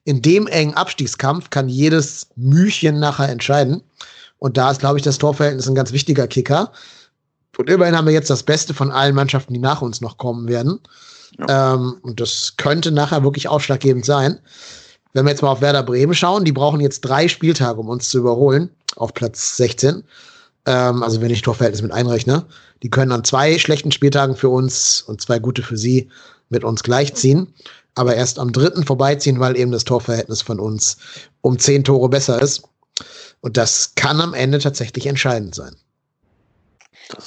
In 0.03 0.21
dem 0.21 0.47
engen 0.47 0.73
Abstiegskampf 0.73 1.51
kann 1.51 1.69
jedes 1.69 2.27
Mühchen 2.35 2.99
nachher 2.99 3.29
entscheiden. 3.29 3.81
Und 4.39 4.57
da 4.57 4.71
ist, 4.71 4.79
glaube 4.79 4.97
ich, 4.97 5.03
das 5.03 5.17
Torverhältnis 5.17 5.67
ein 5.67 5.75
ganz 5.75 5.91
wichtiger 5.91 6.27
Kicker. 6.27 6.71
Und 7.57 7.69
immerhin 7.69 7.95
haben 7.95 8.05
wir 8.05 8.13
jetzt 8.13 8.29
das 8.29 8.43
Beste 8.43 8.73
von 8.73 8.91
allen 8.91 9.15
Mannschaften, 9.15 9.53
die 9.53 9.59
nach 9.59 9.81
uns 9.81 10.01
noch 10.01 10.17
kommen 10.17 10.47
werden. 10.47 10.79
Ja. 11.39 11.73
Ähm, 11.73 11.97
und 12.01 12.19
das 12.19 12.55
könnte 12.57 12.91
nachher 12.91 13.23
wirklich 13.23 13.47
ausschlaggebend 13.47 14.05
sein. 14.05 14.39
Wenn 15.13 15.25
wir 15.25 15.31
jetzt 15.31 15.41
mal 15.41 15.51
auf 15.51 15.61
Werder 15.61 15.83
Bremen 15.83 16.13
schauen, 16.13 16.43
die 16.43 16.51
brauchen 16.51 16.81
jetzt 16.81 17.01
drei 17.01 17.27
Spieltage, 17.27 17.79
um 17.79 17.87
uns 17.87 18.09
zu 18.09 18.17
überholen, 18.17 18.69
auf 18.97 19.13
Platz 19.13 19.57
16. 19.57 20.03
Ähm, 20.65 21.03
also 21.03 21.21
wenn 21.21 21.31
ich 21.31 21.41
Torverhältnis 21.41 21.81
mit 21.81 21.91
einrechne. 21.91 22.45
Die 22.83 22.89
können 22.89 23.11
an 23.11 23.23
zwei 23.23 23.57
schlechten 23.57 23.91
Spieltagen 23.91 24.35
für 24.35 24.49
uns 24.49 25.01
und 25.01 25.21
zwei 25.21 25.39
gute 25.39 25.63
für 25.63 25.77
sie 25.77 26.09
mit 26.49 26.63
uns 26.63 26.83
gleichziehen. 26.83 27.53
Aber 27.95 28.15
erst 28.15 28.39
am 28.39 28.51
dritten 28.51 28.83
vorbeiziehen, 28.83 29.39
weil 29.39 29.57
eben 29.57 29.71
das 29.71 29.85
Torverhältnis 29.85 30.41
von 30.41 30.59
uns 30.59 30.97
um 31.41 31.57
zehn 31.57 31.85
Tore 31.85 32.09
besser 32.09 32.41
ist. 32.41 32.63
Und 33.45 33.57
das 33.57 33.93
kann 33.93 34.21
am 34.21 34.33
Ende 34.33 34.57
tatsächlich 34.57 35.05
entscheidend 35.05 35.53
sein. 35.53 35.75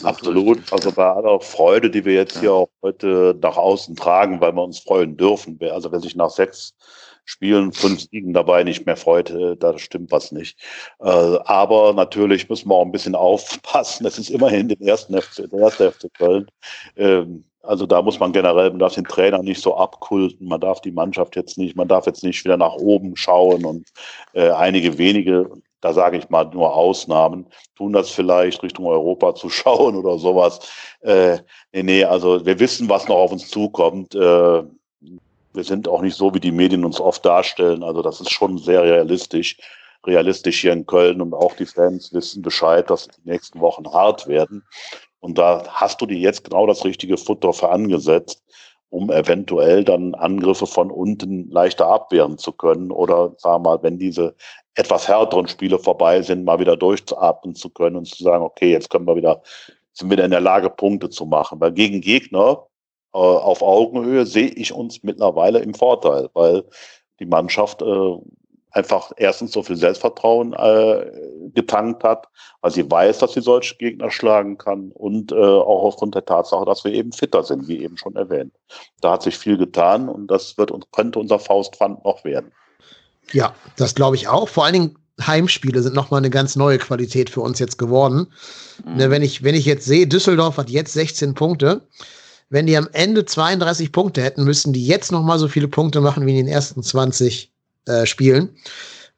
Absolut. 0.03 0.61
Also 0.73 0.91
bei 0.91 1.07
aller 1.07 1.39
Freude, 1.39 1.91
die 1.91 2.05
wir 2.05 2.14
jetzt 2.14 2.41
hier 2.41 2.53
auch 2.53 2.69
heute 2.83 3.39
nach 3.41 3.57
außen 3.57 3.95
tragen, 3.95 4.41
weil 4.41 4.53
wir 4.53 4.64
uns 4.64 4.81
freuen 4.81 5.16
dürfen. 5.16 5.61
Also 5.71 5.93
wer 5.93 6.01
sich 6.01 6.16
nach 6.16 6.31
sechs 6.31 6.75
Spielen, 7.25 7.73
fünf 7.73 8.01
Siegen 8.01 8.33
dabei 8.33 8.64
nicht 8.64 8.85
mehr 8.85 8.97
freut, 8.97 9.31
äh, 9.31 9.57
da 9.57 9.79
stimmt 9.79 10.11
was 10.11 10.33
nicht. 10.33 10.59
Äh, 10.99 11.05
aber 11.05 11.93
natürlich 11.93 12.49
müssen 12.49 12.69
wir 12.69 12.75
auch 12.75 12.85
ein 12.85 12.91
bisschen 12.91 13.14
aufpassen. 13.14 14.03
Das 14.03 14.19
ist 14.19 14.31
immerhin 14.31 14.66
der 14.66 14.81
erste 14.81 15.23
FC 15.23 16.12
Köln. 16.14 16.49
Ähm, 16.97 17.45
also 17.62 17.87
da 17.87 18.03
muss 18.03 18.19
man 18.19 18.33
generell, 18.33 18.71
man 18.71 18.81
darf 18.81 18.95
den 18.95 19.05
Trainer 19.05 19.43
nicht 19.43 19.62
so 19.62 19.77
abkulten, 19.77 20.49
man 20.49 20.61
darf 20.61 20.81
die 20.81 20.91
Mannschaft 20.91 21.37
jetzt 21.37 21.59
nicht, 21.59 21.77
man 21.77 21.87
darf 21.87 22.07
jetzt 22.07 22.25
nicht 22.25 22.43
wieder 22.45 22.57
nach 22.57 22.75
oben 22.75 23.14
schauen 23.14 23.64
und 23.64 23.89
äh, 24.33 24.51
einige 24.51 24.97
wenige, 24.99 25.51
da 25.81 25.93
sage 25.93 26.18
ich 26.18 26.29
mal 26.29 26.45
nur 26.47 26.74
Ausnahmen, 26.74 27.47
tun 27.76 27.93
das 27.93 28.11
vielleicht 28.11 28.62
Richtung 28.62 28.87
Europa 28.87 29.35
zu 29.35 29.49
schauen 29.51 29.97
oder 29.97 30.18
sowas. 30.18 30.61
Äh, 31.01 31.39
nee, 31.72 31.83
nee, 31.83 32.05
also 32.05 32.45
wir 32.45 32.59
wissen, 32.59 32.89
was 32.89 33.09
noch 33.09 33.16
auf 33.16 33.33
uns 33.33 33.49
zukommt. 33.49 34.14
Äh, 34.14 34.62
wir 35.53 35.64
sind 35.64 35.89
auch 35.89 36.03
nicht 36.03 36.16
so, 36.16 36.35
wie 36.35 36.41
die 36.41 36.53
Medien 36.53 36.85
uns 36.85 37.01
oft 37.01 37.24
darstellen. 37.24 37.83
Also 37.83 38.03
das 38.03 38.20
ist 38.20 38.31
schon 38.31 38.59
sehr 38.59 38.83
realistisch. 38.83 39.57
Realistisch 40.07 40.61
hier 40.61 40.72
in 40.72 40.87
Köln 40.87 41.20
und 41.20 41.35
auch 41.35 41.55
die 41.57 41.66
Fans 41.66 42.12
wissen 42.12 42.41
Bescheid, 42.41 42.89
dass 42.89 43.09
die 43.09 43.29
nächsten 43.29 43.61
Wochen 43.61 43.93
hart 43.93 44.29
werden. 44.29 44.64
Und 45.20 45.39
da 45.39 45.64
hast 45.68 46.01
du 46.01 46.07
dir 46.07 46.18
jetzt 46.18 46.45
genau 46.45 46.66
das 46.66 46.85
richtige 46.85 47.16
Futter 47.16 47.53
für 47.53 47.70
angesetzt, 47.70 48.43
um 48.91 49.11
eventuell 49.11 49.85
dann 49.85 50.14
Angriffe 50.14 50.66
von 50.66 50.93
unten 50.93 51.51
leichter 51.51 51.89
abwehren 51.89 52.39
zu 52.39 52.53
können 52.53 52.93
oder, 52.93 53.35
sag 53.39 53.62
mal, 53.62 53.83
wenn 53.83 53.99
diese 53.99 54.37
etwas 54.79 55.09
härteren 55.09 55.49
Spiele 55.49 55.79
vorbei 55.79 56.22
sind, 56.22 56.45
mal 56.45 56.61
wieder 56.61 56.76
durchzuatmen 56.76 57.57
zu 57.57 57.68
können 57.68 57.97
und 57.97 58.07
zu 58.07 58.22
sagen, 58.22 58.45
okay, 58.45 58.70
jetzt 58.70 58.91
können 58.91 59.09
wir 59.09 59.16
wieder, 59.16 59.43
sind 59.93 60.09
wir 60.09 60.22
in 60.24 60.31
der 60.31 60.41
Lage, 60.41 60.70
Punkte 60.70 61.11
zu 61.11 61.26
machen. 61.26 61.61
Weil 61.61 61.72
gegen 61.72 62.01
Gegner 62.01 62.64
äh, 63.12 63.18
auf 63.18 63.61
Augenhöhe 63.61 64.24
sehe 64.24 64.51
ich 64.51 64.72
uns 64.72 65.03
mittlerweile 65.03 65.59
im 65.59 65.74
Vorteil, 65.74 66.31
weil 66.33 66.62
die 67.18 67.26
Mannschaft 67.26 67.83
äh, 67.83 68.16
einfach 68.70 69.11
erstens 69.16 69.51
so 69.51 69.64
viel 69.64 69.74
Selbstvertrauen 69.74 70.53
äh, 70.53 71.11
getankt 71.55 72.05
hat, 72.05 72.29
weil 72.61 72.70
sie 72.70 72.89
weiß, 72.89 73.18
dass 73.18 73.33
sie 73.33 73.41
solche 73.41 73.74
Gegner 73.79 74.12
schlagen 74.12 74.59
kann 74.59 74.93
und 74.93 75.33
äh, 75.33 75.35
auch 75.35 75.83
aufgrund 75.83 76.14
der 76.14 76.24
Tatsache, 76.24 76.64
dass 76.66 76.85
wir 76.85 76.93
eben 76.93 77.11
fitter 77.11 77.43
sind, 77.43 77.66
wie 77.66 77.83
eben 77.83 77.97
schon 77.97 78.14
erwähnt. 78.14 78.55
Da 79.01 79.12
hat 79.12 79.22
sich 79.22 79.37
viel 79.37 79.59
getan 79.59 80.09
und 80.09 80.29
das 80.29 80.57
wird 80.57 80.70
und 80.70 80.93
könnte 80.93 81.18
unser 81.18 81.41
Faustpfand 81.41 82.05
noch 82.05 82.22
werden. 82.22 82.53
Ja, 83.33 83.55
das 83.76 83.95
glaube 83.95 84.16
ich 84.16 84.29
auch. 84.29 84.49
Vor 84.49 84.64
allen 84.64 84.72
Dingen 84.72 84.99
Heimspiele 85.20 85.83
sind 85.83 85.95
nochmal 85.95 86.18
eine 86.18 86.31
ganz 86.31 86.57
neue 86.57 86.79
Qualität 86.79 87.31
für 87.31 87.41
uns 87.41 87.59
jetzt 87.59 87.79
geworden. 87.79 88.29
Mhm. 88.85 88.97
Ne, 88.97 89.11
wenn, 89.11 89.22
ich, 89.22 89.43
wenn 89.43 89.55
ich 89.55 89.64
jetzt 89.64 89.85
sehe, 89.85 90.07
Düsseldorf 90.07 90.57
hat 90.57 90.70
jetzt 90.70 90.93
16 90.93 91.35
Punkte. 91.35 91.83
Wenn 92.51 92.66
die 92.66 92.76
am 92.76 92.89
Ende 92.93 93.24
32 93.26 93.93
Punkte 93.93 94.22
hätten, 94.22 94.45
müssten 94.45 94.72
die 94.72 94.87
jetzt 94.87 95.12
nochmal 95.12 95.39
so 95.39 95.49
viele 95.49 95.68
Punkte 95.68 96.01
machen 96.01 96.24
wie 96.24 96.31
in 96.31 96.47
den 96.47 96.49
ersten 96.49 96.83
20 96.83 97.53
äh, 97.85 98.07
spielen. 98.07 98.51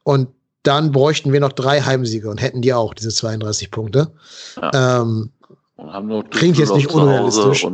Und 0.02 0.28
dann 0.62 0.90
bräuchten 0.90 1.32
wir 1.32 1.40
noch 1.40 1.52
drei 1.52 1.80
Heimsiege 1.80 2.28
und 2.28 2.42
hätten 2.42 2.60
die 2.60 2.74
auch, 2.74 2.92
diese 2.92 3.10
32 3.10 3.70
Punkte. 3.70 4.12
Ja. 4.60 5.00
Ähm, 5.00 5.30
und 5.76 5.92
haben 5.92 6.08
noch 6.08 6.28
klingt 6.28 6.58
jetzt 6.58 6.74
nicht 6.74 6.88
unrealistisch. 6.88 7.64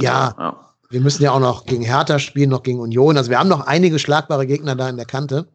Ja, 0.00 0.34
ja, 0.38 0.65
wir 0.88 1.00
müssen 1.00 1.22
ja 1.22 1.32
auch 1.32 1.40
noch 1.40 1.66
gegen 1.66 1.82
Hertha 1.82 2.18
spielen, 2.18 2.50
noch 2.50 2.62
gegen 2.62 2.80
Union. 2.80 3.16
Also 3.16 3.30
wir 3.30 3.38
haben 3.38 3.48
noch 3.48 3.66
einige 3.66 3.98
schlagbare 3.98 4.46
Gegner 4.46 4.76
da 4.76 4.88
in 4.88 4.96
der 4.96 5.06
Kante. 5.06 5.48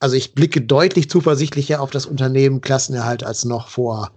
Also 0.00 0.16
ich 0.16 0.34
blicke 0.34 0.60
deutlich 0.60 1.10
zuversichtlicher 1.10 1.80
auf 1.80 1.90
das 1.90 2.06
Unternehmen 2.06 2.60
Klassenerhalt 2.60 3.24
als 3.24 3.44
noch 3.44 3.68
vor, 3.68 4.12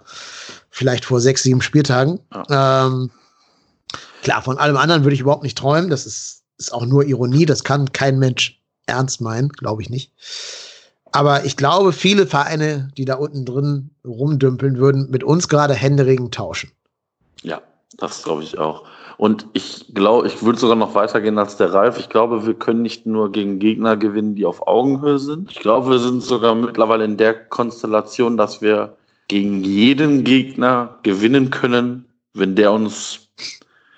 vielleicht 0.70 1.06
vor 1.06 1.20
sechs, 1.20 1.44
sieben 1.44 1.62
Spieltagen. 1.62 2.20
Ja. 2.34 2.86
Ähm, 2.86 3.10
klar, 4.22 4.42
von 4.42 4.58
allem 4.58 4.78
anderen 4.78 5.04
würde 5.04 5.16
ich 5.16 5.22
überhaupt 5.22 5.44
nicht 5.44 5.58
träumen. 5.58 5.90
Das 5.90 6.06
ist, 6.06 6.44
ist 6.58 6.74
auch 6.74 6.86
nur 6.86 7.06
Ironie. 7.06 7.46
Das 7.46 7.64
kann 7.64 7.92
kein 7.92 8.20
Mensch 8.20 8.62
ernst 8.86 9.22
meinen, 9.22 9.50
glaube 9.50 9.82
ich 9.82 9.90
nicht. 9.90 10.12
Aber 11.12 11.44
ich 11.46 11.58
glaube, 11.58 11.92
viele 11.92 12.26
Vereine, 12.26 12.90
die 12.96 13.06
da 13.06 13.16
unten 13.16 13.44
drin 13.44 13.90
rumdümpeln, 14.06 14.78
würden 14.78 15.10
mit 15.10 15.24
uns 15.24 15.50
gerade 15.50 15.74
händeringend 15.74 16.34
tauschen. 16.34 16.72
Ja, 17.42 17.62
das 17.98 18.24
glaube 18.24 18.44
ich 18.44 18.58
auch. 18.58 18.86
Und 19.22 19.46
ich 19.54 19.94
glaube, 19.94 20.26
ich 20.26 20.42
würde 20.42 20.58
sogar 20.58 20.76
noch 20.76 20.96
weitergehen 20.96 21.38
als 21.38 21.56
der 21.56 21.72
Ralf. 21.72 22.00
Ich 22.00 22.10
glaube, 22.10 22.48
wir 22.48 22.56
können 22.56 22.82
nicht 22.82 23.06
nur 23.06 23.32
gegen 23.32 23.60
Gegner 23.60 23.96
gewinnen, 23.96 24.34
die 24.34 24.48
auf 24.48 24.66
Augenhöhe 24.68 25.20
sind. 25.20 25.52
Ich 25.52 25.60
glaube, 25.60 25.92
wir 25.92 26.00
sind 26.00 26.24
sogar 26.24 26.56
mittlerweile 26.56 27.06
in 27.06 27.18
der 27.18 27.36
Konstellation, 27.36 28.36
dass 28.36 28.64
wir 28.64 28.98
gegen 29.28 29.64
jeden 29.64 30.24
Gegner 30.24 30.98
gewinnen 31.04 31.52
können, 31.52 32.06
wenn 32.34 32.56
der 32.56 32.72
uns, 32.72 33.30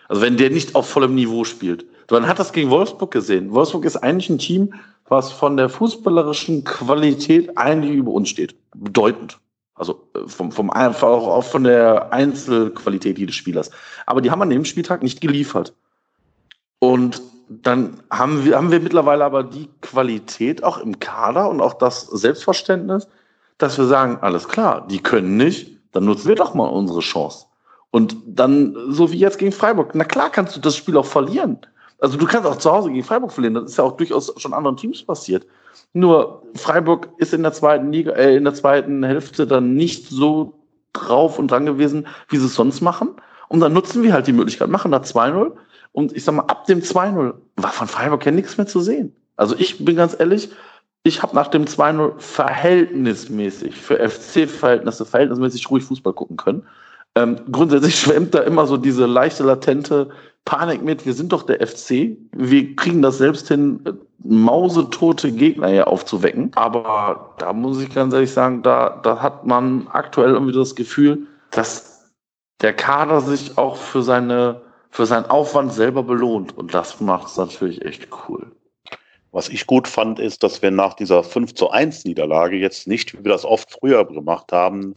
also 0.09 0.21
wenn 0.21 0.35
der 0.35 0.49
nicht 0.49 0.75
auf 0.75 0.89
vollem 0.89 1.15
Niveau 1.15 1.45
spielt. 1.45 1.85
Man 2.11 2.27
hat 2.27 2.37
das 2.37 2.51
gegen 2.51 2.69
Wolfsburg 2.69 3.11
gesehen. 3.11 3.53
Wolfsburg 3.53 3.85
ist 3.85 3.95
eigentlich 3.95 4.29
ein 4.29 4.39
Team, 4.39 4.73
was 5.07 5.31
von 5.31 5.55
der 5.55 5.69
fußballerischen 5.69 6.65
Qualität 6.65 7.57
eigentlich 7.57 7.95
über 7.95 8.11
uns 8.11 8.27
steht. 8.27 8.55
Bedeutend. 8.75 9.39
Also 9.75 10.07
äh, 10.15 10.27
vom, 10.27 10.51
vom 10.51 10.69
einfach 10.69 11.07
auch 11.07 11.43
von 11.43 11.63
der 11.63 12.13
Einzelqualität 12.13 13.17
jedes 13.17 13.35
Spielers. 13.35 13.71
Aber 14.05 14.21
die 14.21 14.31
haben 14.31 14.41
an 14.41 14.49
dem 14.49 14.65
Spieltag 14.65 15.03
nicht 15.03 15.21
geliefert. 15.21 15.73
Und 16.79 17.21
dann 17.49 18.01
haben 18.09 18.45
wir, 18.45 18.57
haben 18.57 18.71
wir 18.71 18.79
mittlerweile 18.79 19.23
aber 19.25 19.43
die 19.43 19.69
Qualität 19.81 20.63
auch 20.63 20.77
im 20.79 20.99
Kader 20.99 21.49
und 21.49 21.61
auch 21.61 21.73
das 21.73 22.07
Selbstverständnis, 22.07 23.07
dass 23.57 23.77
wir 23.77 23.85
sagen, 23.85 24.17
alles 24.21 24.47
klar, 24.47 24.87
die 24.87 24.99
können 24.99 25.37
nicht, 25.37 25.77
dann 25.91 26.05
nutzen 26.05 26.27
wir 26.27 26.35
doch 26.35 26.53
mal 26.53 26.67
unsere 26.67 27.01
Chance. 27.01 27.45
Und 27.91 28.17
dann, 28.25 28.75
so 28.89 29.11
wie 29.11 29.19
jetzt 29.19 29.37
gegen 29.37 29.51
Freiburg, 29.51 29.91
na 29.93 30.03
klar 30.03 30.29
kannst 30.31 30.55
du 30.55 30.59
das 30.59 30.75
Spiel 30.75 30.97
auch 30.97 31.05
verlieren. 31.05 31.59
Also 31.99 32.17
du 32.17 32.25
kannst 32.25 32.47
auch 32.47 32.57
zu 32.57 32.71
Hause 32.71 32.89
gegen 32.89 33.03
Freiburg 33.03 33.31
verlieren, 33.31 33.53
das 33.53 33.71
ist 33.71 33.77
ja 33.77 33.83
auch 33.83 33.95
durchaus 33.95 34.33
schon 34.37 34.53
anderen 34.53 34.77
Teams 34.77 35.03
passiert. 35.03 35.45
Nur 35.93 36.43
Freiburg 36.55 37.09
ist 37.17 37.33
in 37.33 37.43
der 37.43 37.53
zweiten 37.53 37.91
Liga, 37.91 38.11
äh, 38.13 38.35
in 38.35 38.43
der 38.43 38.53
zweiten 38.53 39.03
Hälfte 39.03 39.47
dann 39.47 39.75
nicht 39.75 40.07
so 40.07 40.53
drauf 40.93 41.39
und 41.39 41.49
dran 41.49 41.65
gewesen, 41.65 42.07
wie 42.29 42.37
sie 42.37 42.45
es 42.45 42.55
sonst 42.55 42.81
machen. 42.81 43.09
Und 43.49 43.59
dann 43.59 43.73
nutzen 43.73 44.03
wir 44.03 44.13
halt 44.13 44.27
die 44.27 44.33
Möglichkeit, 44.33 44.69
machen 44.69 44.91
da 44.91 44.99
2-0. 44.99 45.51
Und 45.91 46.13
ich 46.13 46.23
sag 46.23 46.35
mal, 46.35 46.43
ab 46.43 46.65
dem 46.65 46.81
2-0 46.81 47.33
war 47.55 47.71
von 47.71 47.87
Freiburg 47.87 48.25
ja 48.25 48.31
nichts 48.31 48.57
mehr 48.57 48.67
zu 48.67 48.81
sehen. 48.81 49.15
Also 49.35 49.55
ich 49.57 49.83
bin 49.83 49.95
ganz 49.95 50.15
ehrlich, 50.17 50.49
ich 51.03 51.21
habe 51.21 51.35
nach 51.35 51.47
dem 51.47 51.65
2-0 51.65 52.13
verhältnismäßig, 52.17 53.75
für 53.75 53.97
FC-Verhältnisse, 53.97 55.05
verhältnismäßig 55.05 55.69
ruhig 55.69 55.83
Fußball 55.83 56.13
gucken 56.13 56.37
können. 56.37 56.63
Ähm, 57.15 57.37
grundsätzlich 57.51 57.95
schwemmt 57.99 58.33
da 58.33 58.39
immer 58.39 58.65
so 58.65 58.77
diese 58.77 59.05
leichte, 59.05 59.43
latente 59.43 60.09
Panik 60.45 60.83
mit, 60.83 61.05
wir 61.05 61.13
sind 61.13 61.31
doch 61.31 61.43
der 61.43 61.65
FC, 61.65 62.17
wir 62.35 62.75
kriegen 62.75 63.01
das 63.01 63.17
selbst 63.17 63.47
hin, 63.47 63.81
mausetote 64.23 65.31
Gegner 65.31 65.69
hier 65.69 65.87
aufzuwecken. 65.87 66.51
Aber 66.55 67.33
da 67.37 67.53
muss 67.53 67.81
ich 67.81 67.93
ganz 67.93 68.13
ehrlich 68.13 68.31
sagen, 68.31 68.61
da, 68.61 68.99
da 69.03 69.21
hat 69.21 69.45
man 69.45 69.87
aktuell 69.87 70.31
irgendwie 70.31 70.53
das 70.53 70.75
Gefühl, 70.75 71.27
dass 71.51 72.11
der 72.61 72.73
Kader 72.73 73.21
sich 73.21 73.57
auch 73.57 73.77
für 73.77 74.03
seine, 74.03 74.61
für 74.89 75.05
seinen 75.05 75.25
Aufwand 75.25 75.73
selber 75.73 76.03
belohnt. 76.03 76.57
Und 76.57 76.73
das 76.73 76.99
macht 76.99 77.27
es 77.27 77.37
natürlich 77.37 77.83
echt 77.83 78.07
cool. 78.27 78.51
Was 79.31 79.49
ich 79.49 79.65
gut 79.65 79.87
fand, 79.87 80.19
ist, 80.19 80.43
dass 80.43 80.61
wir 80.61 80.71
nach 80.71 80.93
dieser 80.93 81.23
5 81.23 81.55
zu 81.55 81.71
1 81.71 82.05
Niederlage 82.05 82.55
jetzt 82.55 82.87
nicht, 82.87 83.13
wie 83.13 83.23
wir 83.23 83.31
das 83.31 83.45
oft 83.45 83.71
früher 83.71 84.05
gemacht 84.05 84.51
haben, 84.51 84.93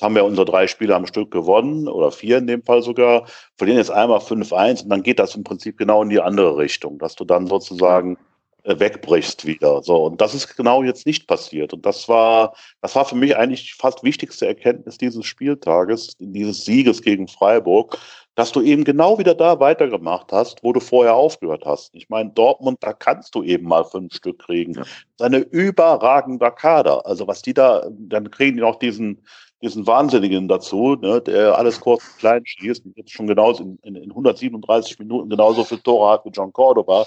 haben 0.00 0.14
wir 0.14 0.24
unsere 0.24 0.46
drei 0.46 0.66
Spiele 0.66 0.94
am 0.94 1.06
Stück 1.06 1.30
gewonnen 1.30 1.88
oder 1.88 2.10
vier 2.10 2.38
in 2.38 2.46
dem 2.46 2.62
Fall 2.62 2.82
sogar, 2.82 3.26
verlieren 3.56 3.78
jetzt 3.78 3.90
einmal 3.90 4.18
5-1 4.18 4.84
und 4.84 4.90
dann 4.90 5.02
geht 5.02 5.18
das 5.18 5.34
im 5.34 5.44
Prinzip 5.44 5.76
genau 5.76 6.02
in 6.02 6.08
die 6.08 6.20
andere 6.20 6.56
Richtung, 6.56 6.98
dass 6.98 7.14
du 7.14 7.24
dann 7.24 7.46
sozusagen 7.46 8.16
äh, 8.64 8.78
wegbrichst 8.78 9.46
wieder. 9.46 9.82
So, 9.82 10.04
und 10.04 10.20
das 10.20 10.34
ist 10.34 10.56
genau 10.56 10.82
jetzt 10.82 11.06
nicht 11.06 11.26
passiert. 11.26 11.72
Und 11.72 11.86
das 11.86 12.08
war, 12.08 12.54
das 12.82 12.94
war 12.96 13.04
für 13.04 13.14
mich 13.14 13.36
eigentlich 13.36 13.74
fast 13.74 14.02
wichtigste 14.02 14.46
Erkenntnis 14.46 14.98
dieses 14.98 15.24
Spieltages, 15.26 16.16
dieses 16.18 16.64
Sieges 16.64 17.00
gegen 17.02 17.28
Freiburg, 17.28 17.98
dass 18.34 18.52
du 18.52 18.60
eben 18.60 18.84
genau 18.84 19.18
wieder 19.18 19.34
da 19.34 19.58
weitergemacht 19.58 20.32
hast, 20.32 20.62
wo 20.62 20.72
du 20.72 20.80
vorher 20.80 21.14
aufgehört 21.14 21.64
hast. 21.66 21.94
Ich 21.94 22.08
meine, 22.08 22.30
Dortmund, 22.30 22.78
da 22.82 22.92
kannst 22.92 23.34
du 23.34 23.42
eben 23.42 23.66
mal 23.66 23.84
fünf 23.84 24.14
Stück 24.14 24.38
kriegen. 24.38 24.74
Ja. 24.74 24.82
Seine 25.16 25.38
überragender 25.38 26.50
Kader. 26.50 27.06
Also 27.06 27.26
was 27.26 27.42
die 27.42 27.54
da, 27.54 27.88
dann 27.90 28.30
kriegen 28.30 28.56
die 28.56 28.62
noch 28.62 28.76
diesen, 28.76 29.24
diesen 29.60 29.86
Wahnsinnigen 29.86 30.46
dazu, 30.46 30.94
ne, 30.94 31.20
der 31.20 31.58
alles 31.58 31.80
kurz 31.80 32.04
und 32.04 32.18
klein 32.18 32.46
schießt 32.46 32.84
und 32.84 32.96
jetzt 32.96 33.10
schon 33.10 33.26
genauso 33.26 33.64
in, 33.64 33.78
in, 33.82 33.96
in 33.96 34.10
137 34.10 34.98
Minuten 34.98 35.28
genauso 35.30 35.64
viele 35.64 35.82
Tore 35.82 36.12
hat 36.12 36.24
wie 36.24 36.30
John 36.30 36.52
Cordoba. 36.52 37.06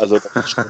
Also 0.00 0.18
das 0.18 0.36
ist 0.36 0.50
schon, 0.50 0.64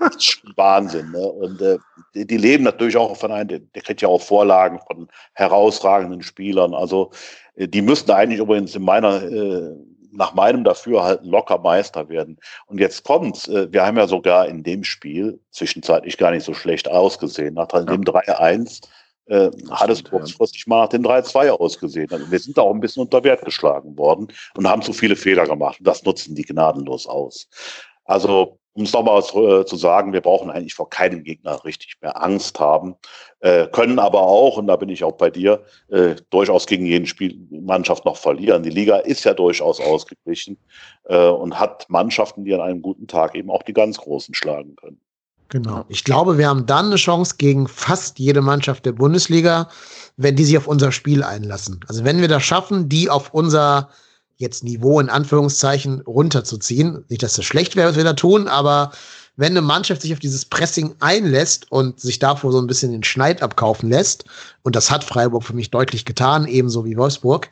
das 0.00 0.16
ist 0.16 0.24
schon 0.24 0.52
Wahnsinn. 0.56 1.10
Ne? 1.12 1.26
Und 1.26 1.62
äh, 1.62 1.78
die, 2.14 2.26
die, 2.26 2.36
leben 2.36 2.64
natürlich 2.64 2.96
auch 2.96 3.16
von 3.16 3.32
einem, 3.32 3.48
der, 3.48 3.58
der 3.60 3.82
kriegt 3.82 4.02
ja 4.02 4.08
auch 4.08 4.20
Vorlagen 4.20 4.78
von 4.86 5.08
herausragenden 5.32 6.22
Spielern. 6.22 6.74
Also 6.74 7.10
äh, 7.56 7.66
die 7.66 7.82
müssten 7.82 8.10
eigentlich 8.10 8.40
übrigens 8.40 8.74
in 8.74 8.84
meiner 8.84 9.22
äh, 9.22 9.74
nach 10.16 10.34
meinem 10.34 10.62
Dafürhalten 10.62 11.28
locker 11.28 11.58
Meister 11.58 12.08
werden. 12.08 12.38
Und 12.66 12.78
jetzt 12.78 13.04
kommt's. 13.04 13.48
Äh, 13.48 13.72
wir 13.72 13.84
haben 13.84 13.96
ja 13.96 14.06
sogar 14.06 14.46
in 14.46 14.62
dem 14.62 14.84
Spiel 14.84 15.40
zwischenzeitlich 15.50 16.16
gar 16.18 16.30
nicht 16.30 16.44
so 16.44 16.54
schlecht 16.54 16.88
ausgesehen. 16.88 17.54
Nach 17.54 17.66
dem 17.66 18.02
ja. 18.02 18.12
3-1 18.12 18.82
äh, 19.26 19.50
hat 19.70 19.90
es 19.90 20.04
kurzfristig 20.04 20.66
mal 20.66 20.82
nach 20.82 20.88
den 20.88 21.04
3-2 21.04 21.50
ausgesehen. 21.50 22.10
Also 22.10 22.30
wir 22.30 22.38
sind 22.38 22.58
da 22.58 22.62
auch 22.62 22.74
ein 22.74 22.80
bisschen 22.80 23.02
unter 23.02 23.24
Wert 23.24 23.44
geschlagen 23.44 23.96
worden 23.96 24.28
und 24.56 24.68
haben 24.68 24.82
zu 24.82 24.92
viele 24.92 25.16
Fehler 25.16 25.46
gemacht. 25.46 25.78
Und 25.78 25.86
das 25.86 26.04
nutzen 26.04 26.34
die 26.34 26.44
gnadenlos 26.44 27.06
aus. 27.06 27.48
Also 28.04 28.58
um 28.74 28.82
es 28.82 28.92
nochmal 28.92 29.20
äh, 29.20 29.64
zu 29.64 29.76
sagen, 29.76 30.12
wir 30.12 30.20
brauchen 30.20 30.50
eigentlich 30.50 30.74
vor 30.74 30.90
keinem 30.90 31.22
Gegner 31.22 31.64
richtig 31.64 31.96
mehr 32.02 32.20
Angst 32.20 32.58
haben, 32.58 32.96
äh, 33.40 33.68
können 33.68 34.00
aber 34.00 34.22
auch, 34.22 34.56
und 34.56 34.66
da 34.66 34.76
bin 34.76 34.88
ich 34.88 35.04
auch 35.04 35.12
bei 35.12 35.30
dir, 35.30 35.64
äh, 35.88 36.16
durchaus 36.30 36.66
gegen 36.66 36.84
jeden 36.84 37.06
Spielmannschaft 37.06 38.04
noch 38.04 38.16
verlieren. 38.16 38.64
Die 38.64 38.70
Liga 38.70 38.96
ist 38.96 39.24
ja 39.24 39.32
durchaus 39.32 39.80
ausgeglichen 39.80 40.58
äh, 41.04 41.28
und 41.28 41.58
hat 41.58 41.88
Mannschaften, 41.88 42.44
die 42.44 42.52
an 42.52 42.60
einem 42.60 42.82
guten 42.82 43.06
Tag 43.06 43.36
eben 43.36 43.50
auch 43.50 43.62
die 43.62 43.72
ganz 43.72 43.98
Großen 43.98 44.34
schlagen 44.34 44.74
können. 44.74 45.00
Genau. 45.54 45.84
Ich 45.88 46.02
glaube, 46.02 46.36
wir 46.36 46.48
haben 46.48 46.66
dann 46.66 46.86
eine 46.86 46.96
Chance 46.96 47.36
gegen 47.38 47.68
fast 47.68 48.18
jede 48.18 48.40
Mannschaft 48.40 48.84
der 48.86 48.90
Bundesliga, 48.90 49.68
wenn 50.16 50.34
die 50.34 50.44
sich 50.44 50.58
auf 50.58 50.66
unser 50.66 50.90
Spiel 50.90 51.22
einlassen. 51.22 51.78
Also 51.86 52.02
wenn 52.02 52.20
wir 52.20 52.26
das 52.26 52.42
schaffen, 52.42 52.88
die 52.88 53.08
auf 53.08 53.32
unser 53.32 53.88
jetzt 54.36 54.64
Niveau 54.64 54.98
in 54.98 55.08
Anführungszeichen 55.08 56.00
runterzuziehen. 56.00 57.04
Nicht, 57.08 57.22
dass 57.22 57.34
das 57.34 57.44
schlecht 57.44 57.76
wäre, 57.76 57.88
was 57.88 57.96
wir 57.96 58.02
da 58.02 58.14
tun, 58.14 58.48
aber 58.48 58.90
wenn 59.36 59.52
eine 59.52 59.62
Mannschaft 59.62 60.02
sich 60.02 60.12
auf 60.12 60.18
dieses 60.18 60.44
Pressing 60.44 60.96
einlässt 60.98 61.70
und 61.70 62.00
sich 62.00 62.18
davor 62.18 62.50
so 62.50 62.58
ein 62.58 62.66
bisschen 62.66 62.90
den 62.90 63.04
Schneid 63.04 63.40
abkaufen 63.40 63.88
lässt, 63.88 64.24
und 64.62 64.74
das 64.74 64.90
hat 64.90 65.04
Freiburg 65.04 65.44
für 65.44 65.54
mich 65.54 65.70
deutlich 65.70 66.04
getan, 66.04 66.48
ebenso 66.48 66.84
wie 66.84 66.96
Wolfsburg, 66.96 67.48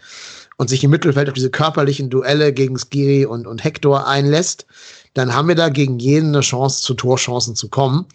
und 0.57 0.69
sich 0.69 0.85
im 0.85 0.91
Mittelfeld 0.91 1.29
auf 1.29 1.35
diese 1.35 1.51
körperlichen 1.51 2.11
Duelle 2.11 2.53
gegen 2.53 2.79
Skiri 2.79 3.27
und, 3.27 3.47
und 3.47 3.65
Hector 3.65 4.07
einlässt, 4.07 4.67
dann 5.15 5.35
haben 5.35 5.49
wir 5.49 5.55
da 5.55 5.69
gegen 5.69 5.99
jeden 5.99 6.29
eine 6.29 6.41
Chance, 6.41 6.83
zu 6.83 6.95
Torchancen 6.95 7.57
zu 7.57 7.69
kommen. 7.69 8.07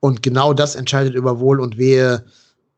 Und 0.00 0.22
genau 0.22 0.52
das 0.52 0.74
entscheidet 0.74 1.14
über 1.14 1.40
Wohl 1.40 1.60
und 1.60 1.78
Wehe 1.78 2.24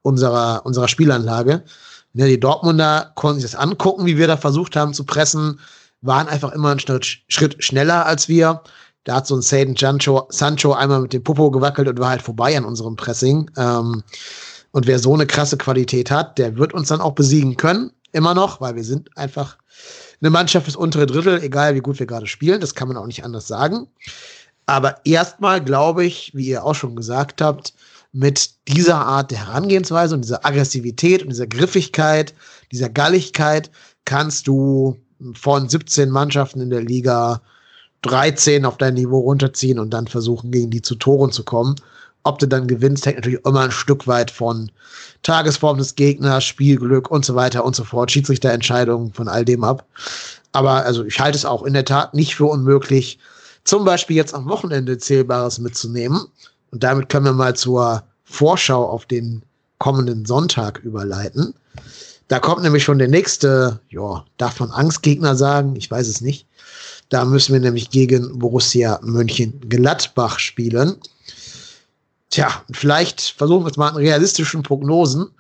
unserer, 0.03 0.65
unserer 0.65 0.89
Spielanlage. 0.89 1.65
Ne, 2.13 2.29
die 2.29 2.41
Dortmunder 2.41 3.13
konnten 3.15 3.41
sich 3.41 3.51
das 3.51 3.61
angucken, 3.61 4.07
wie 4.07 4.17
wir 4.17 4.27
da 4.27 4.37
versucht 4.37 4.77
haben 4.77 4.95
zu 4.95 5.05
pressen, 5.05 5.59
waren 6.01 6.29
einfach 6.29 6.53
immer 6.53 6.71
einen 6.71 6.81
Schritt, 6.81 7.57
schneller 7.59 8.07
als 8.07 8.29
wir. 8.29 8.63
Da 9.05 9.17
hat 9.17 9.27
so 9.27 9.37
ein 9.37 9.43
Saden 9.43 9.77
Sancho, 9.77 10.73
einmal 10.73 11.01
mit 11.01 11.13
dem 11.13 11.23
Popo 11.23 11.51
gewackelt 11.51 11.89
und 11.89 11.99
war 11.99 12.11
halt 12.11 12.23
vorbei 12.23 12.57
an 12.57 12.65
unserem 12.65 12.97
Pressing. 12.97 13.51
Ähm, 13.57 14.03
und 14.73 14.87
wer 14.87 14.99
so 14.99 15.15
eine 15.15 15.27
krasse 15.27 15.57
Qualität 15.57 16.11
hat, 16.11 16.39
der 16.39 16.57
wird 16.57 16.75
uns 16.75 16.89
dann 16.89 17.01
auch 17.01 17.13
besiegen 17.13 17.57
können. 17.57 17.93
Immer 18.17 18.33
noch, 18.33 18.63
weil 18.63 18.77
wir 18.77 18.83
sind 18.83 19.15
einfach 19.15 19.59
eine 20.23 20.31
Mannschaft 20.31 20.65
fürs 20.65 20.75
untere 20.75 21.05
Drittel, 21.05 21.43
egal 21.43 21.75
wie 21.75 21.81
gut 21.81 21.99
wir 21.99 22.07
gerade 22.07 22.27
spielen. 22.27 22.63
Das 22.63 22.75
kann 22.75 22.89
man 22.89 22.97
auch 22.97 23.07
nicht 23.07 23.25
anders 23.25 23.47
sagen. 23.47 23.89
Aber 24.65 25.05
erstmal 25.05 25.63
glaube 25.63 26.07
ich, 26.07 26.33
wie 26.35 26.47
ihr 26.47 26.65
auch 26.65 26.75
schon 26.75 26.97
gesagt 26.97 27.43
habt, 27.43 27.75
mit 28.13 28.53
dieser 28.69 28.97
Art 28.97 29.33
der 29.33 29.49
Herangehensweise 29.49 30.15
und 30.15 30.23
dieser 30.23 30.47
Aggressivität 30.47 31.23
und 31.25 31.29
dieser 31.29 31.47
Griffigkeit, 31.47 32.33
dieser 32.73 32.89
Galligkeit 32.89 33.71
kannst 34.07 34.47
du 34.47 34.97
von 35.35 35.69
17 35.69 36.09
Mannschaften 36.09 36.63
in 36.63 36.71
der 36.71 36.81
Liga 36.81 37.43
13 38.01 38.65
auf 38.65 38.79
dein 38.79 38.95
Niveau 38.95 39.19
runterziehen 39.19 39.79
und 39.79 39.91
dann 39.91 40.07
versuchen, 40.07 40.53
gegen 40.53 40.71
die 40.71 40.81
zu 40.81 40.95
Toren 40.95 41.33
zu 41.33 41.45
kommen. 41.45 41.77
Ob 42.27 42.41
du 42.41 42.49
dann 42.49 42.67
gewinnst, 42.67 43.07
hängt 43.07 43.19
natürlich 43.19 43.45
immer 43.47 43.61
ein 43.61 43.71
Stück 43.71 44.09
weit 44.09 44.33
von 44.33 44.71
Tagesform 45.23 45.79
des 45.79 45.95
Gegners, 45.95 46.45
Spielglück 46.45 47.09
und 47.09 47.25
so 47.25 47.37
weiter 47.37 47.65
und 47.65 47.77
so 47.77 47.85
fort, 47.85 48.11
Schiedsrichterentscheidungen 48.11 49.13
von 49.13 49.29
all 49.29 49.45
dem 49.45 49.63
ab. 49.63 49.87
Aber 50.51 50.85
also 50.85 51.05
ich 51.05 51.21
halte 51.21 51.39
es 51.39 51.45
auch 51.45 51.63
in 51.63 51.73
der 51.73 51.85
Tat 51.85 52.15
nicht 52.15 52.35
für 52.35 52.47
unmöglich, 52.47 53.21
zum 53.63 53.85
Beispiel 53.85 54.17
jetzt 54.17 54.35
am 54.35 54.49
Wochenende 54.49 54.99
Zählbares 54.99 55.61
mitzunehmen 55.61 56.21
und 56.73 56.83
damit 56.83 57.09
können 57.09 57.27
wir 57.27 57.33
mal 57.33 57.55
zur 57.55 58.03
Vorschau 58.25 58.85
auf 58.85 59.07
den 59.07 59.43
kommenden 59.79 60.27
Sonntag 60.27 60.81
überleiten. 60.81 61.55
Da 62.27 62.41
kommt 62.41 62.65
nämlich 62.65 62.83
schon 62.83 62.99
der 62.99 63.07
nächste, 63.07 63.79
ja, 63.89 64.25
darf 64.37 64.59
man 64.59 64.73
Angstgegner 64.73 65.37
sagen? 65.37 65.77
Ich 65.77 65.89
weiß 65.89 66.09
es 66.09 66.21
nicht. 66.21 66.49
Da 67.09 67.25
müssen 67.25 67.53
wir 67.53 67.61
nämlich 67.61 67.91
gegen 67.91 68.41
Borussia 68.41 68.99
Mönchengladbach 69.05 70.41
spielen. 70.41 70.97
Tja, 72.31 72.49
vielleicht 72.73 73.21
versuchen 73.21 73.65
wir 73.65 73.71
es 73.71 73.77
mal 73.77 73.91
in 73.91 73.97
realistischen 73.97 74.63
Prognosen. 74.63 75.31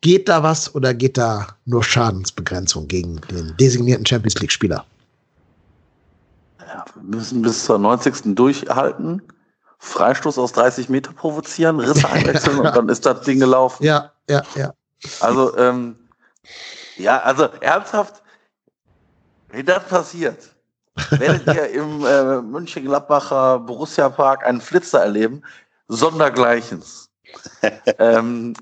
Geht 0.00 0.28
da 0.28 0.42
was 0.42 0.74
oder 0.74 0.92
geht 0.92 1.16
da 1.16 1.46
nur 1.64 1.82
Schadensbegrenzung 1.82 2.86
gegen 2.88 3.20
den 3.30 3.56
designierten 3.56 4.04
Champions 4.04 4.38
League-Spieler? 4.40 4.84
Ja, 6.58 6.84
wir 6.94 7.02
müssen 7.02 7.42
bis 7.42 7.64
zur 7.64 7.78
90. 7.78 8.34
durchhalten. 8.34 9.22
Freistoß 9.78 10.38
aus 10.38 10.52
30 10.52 10.88
Meter 10.88 11.12
provozieren, 11.12 11.80
Risse 11.80 12.08
einwechseln 12.08 12.58
und 12.58 12.64
dann 12.76 12.88
ist 12.88 13.06
das 13.06 13.20
Ding 13.22 13.38
gelaufen. 13.38 13.84
Ja, 13.84 14.12
ja, 14.28 14.42
ja. 14.54 14.72
Also, 15.20 15.56
ähm, 15.56 15.96
ja, 16.96 17.18
also 17.20 17.48
ernsthaft, 17.60 18.22
wenn 19.50 19.66
das 19.66 19.84
passiert, 19.84 20.54
werdet 21.10 21.46
ihr 21.46 21.70
im 21.70 22.04
äh, 22.04 22.40
München-Gladbacher 22.40 23.60
Borussia-Park 23.60 24.44
einen 24.46 24.60
Flitzer 24.60 25.00
erleben, 25.00 25.42
sondergleichens. 25.88 27.10
ähm, 27.98 28.54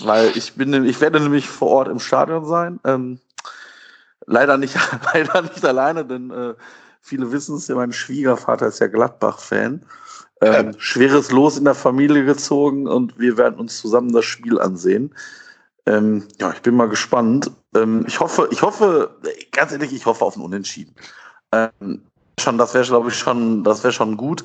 weil 0.00 0.36
ich 0.36 0.54
bin, 0.54 0.84
ich 0.84 1.00
werde 1.00 1.20
nämlich 1.20 1.48
vor 1.48 1.68
Ort 1.68 1.88
im 1.88 1.98
Stadion 1.98 2.44
sein. 2.46 2.80
Ähm, 2.84 3.18
leider 4.26 4.56
nicht, 4.56 4.76
leider 5.14 5.42
nicht 5.42 5.64
alleine, 5.64 6.04
denn 6.04 6.30
äh, 6.30 6.54
viele 7.00 7.30
wissen 7.32 7.56
es 7.56 7.68
ja, 7.68 7.74
mein 7.74 7.92
Schwiegervater 7.92 8.66
ist 8.66 8.80
ja 8.80 8.86
Gladbach-Fan. 8.86 9.84
Ähm, 10.40 10.74
schweres 10.78 11.30
Los 11.30 11.56
in 11.56 11.64
der 11.64 11.74
Familie 11.74 12.24
gezogen 12.24 12.86
und 12.86 13.18
wir 13.18 13.38
werden 13.38 13.58
uns 13.58 13.78
zusammen 13.78 14.12
das 14.12 14.24
Spiel 14.24 14.60
ansehen. 14.60 15.14
Ähm, 15.86 16.26
ja, 16.40 16.52
ich 16.52 16.60
bin 16.60 16.74
mal 16.74 16.88
gespannt. 16.88 17.50
Ähm, 17.74 18.04
ich 18.06 18.20
hoffe, 18.20 18.48
ich 18.50 18.62
hoffe, 18.62 19.16
ganz 19.52 19.72
ehrlich, 19.72 19.92
ich 19.92 20.04
hoffe 20.06 20.24
auf 20.24 20.36
ein 20.36 20.42
Unentschieden. 20.42 20.94
Ähm, 21.52 22.02
schon, 22.40 22.58
das 22.58 22.74
wäre, 22.74 22.84
glaube 22.84 23.10
ich, 23.10 23.18
schon, 23.18 23.64
das 23.64 23.84
wäre 23.84 23.92
schon 23.92 24.16
gut, 24.16 24.44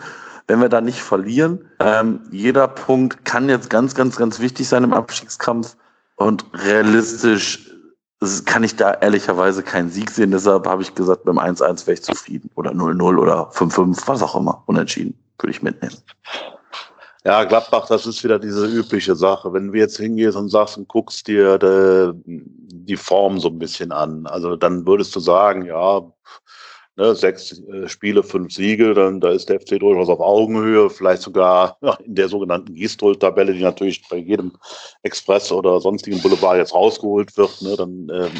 wenn 0.50 0.62
wir 0.62 0.70
da 0.70 0.82
nicht 0.82 1.02
verlieren. 1.02 1.70
Ähm, 1.80 2.22
jeder 2.32 2.68
Punkt 2.68 3.24
kann 3.24 3.50
jetzt 3.50 3.70
ganz, 3.70 3.94
ganz, 3.94 4.18
ganz 4.18 4.40
wichtig 4.40 4.68
sein 4.68 4.84
im 4.84 4.94
Abstiegskampf 4.94 5.78
und 6.16 6.44
realistisch 6.54 7.70
kann 8.46 8.64
ich 8.64 8.76
da 8.76 8.96
ehrlicherweise 8.96 9.64
keinen 9.64 9.90
Sieg 9.92 10.10
sehen. 10.10 10.32
Deshalb 10.32 10.68
habe 10.68 10.82
ich 10.82 10.96
gesagt, 10.96 11.24
beim 11.24 11.38
1-1 11.38 11.86
wäre 11.86 11.94
ich 11.94 12.04
zufrieden. 12.04 12.50
Oder 12.56 12.72
0-0 12.72 13.18
oder 13.18 13.50
5-5, 13.52 14.08
was 14.08 14.22
auch 14.22 14.36
immer. 14.36 14.64
Unentschieden 14.66 15.18
würde 15.40 15.52
ich 15.52 15.62
mitnehmen. 15.62 15.96
Ja, 17.24 17.44
Gladbach, 17.44 17.86
das 17.88 18.06
ist 18.08 18.24
wieder 18.24 18.40
diese 18.40 18.66
übliche 18.66 19.16
Sache. 19.16 19.54
Wenn 19.54 19.72
du 19.72 19.78
jetzt 19.78 19.98
hingehst 19.98 20.36
und 20.36 20.50
sagst 20.50 20.78
und 20.78 20.88
guckst 20.88 21.28
dir 21.28 21.58
de, 21.60 22.14
die 22.26 22.98
Form 22.98 23.40
so 23.40 23.50
ein 23.50 23.60
bisschen 23.60 23.92
an, 23.92 24.26
also 24.26 24.56
dann 24.56 24.86
würdest 24.86 25.16
du 25.16 25.20
sagen, 25.20 25.64
ja, 25.64 26.02
ne, 27.00 27.16
sechs 27.16 27.60
äh, 27.60 27.88
Spiele, 27.88 28.22
fünf 28.22 28.54
Siege, 28.54 28.94
dann 28.94 29.20
da 29.20 29.32
ist 29.32 29.50
der 29.50 29.60
FC 29.60 29.80
durchaus 29.80 30.10
auf 30.10 30.20
Augenhöhe, 30.20 30.90
vielleicht 30.90 31.22
sogar 31.22 31.78
ja, 31.82 31.94
in 32.04 32.16
der 32.16 32.28
sogenannten 32.28 32.76
Gießdrull-Tabelle, 32.76 33.54
die 33.54 33.64
natürlich 33.64 34.08
bei 34.10 34.18
jedem 34.18 34.52
Express 35.04 35.52
oder 35.52 35.80
sonstigen 35.80 36.22
Boulevard 36.22 36.58
jetzt 36.58 36.74
rausgeholt 36.74 37.36
wird, 37.38 37.62
ne, 37.62 37.76
dann, 37.78 38.10
ähm, 38.14 38.32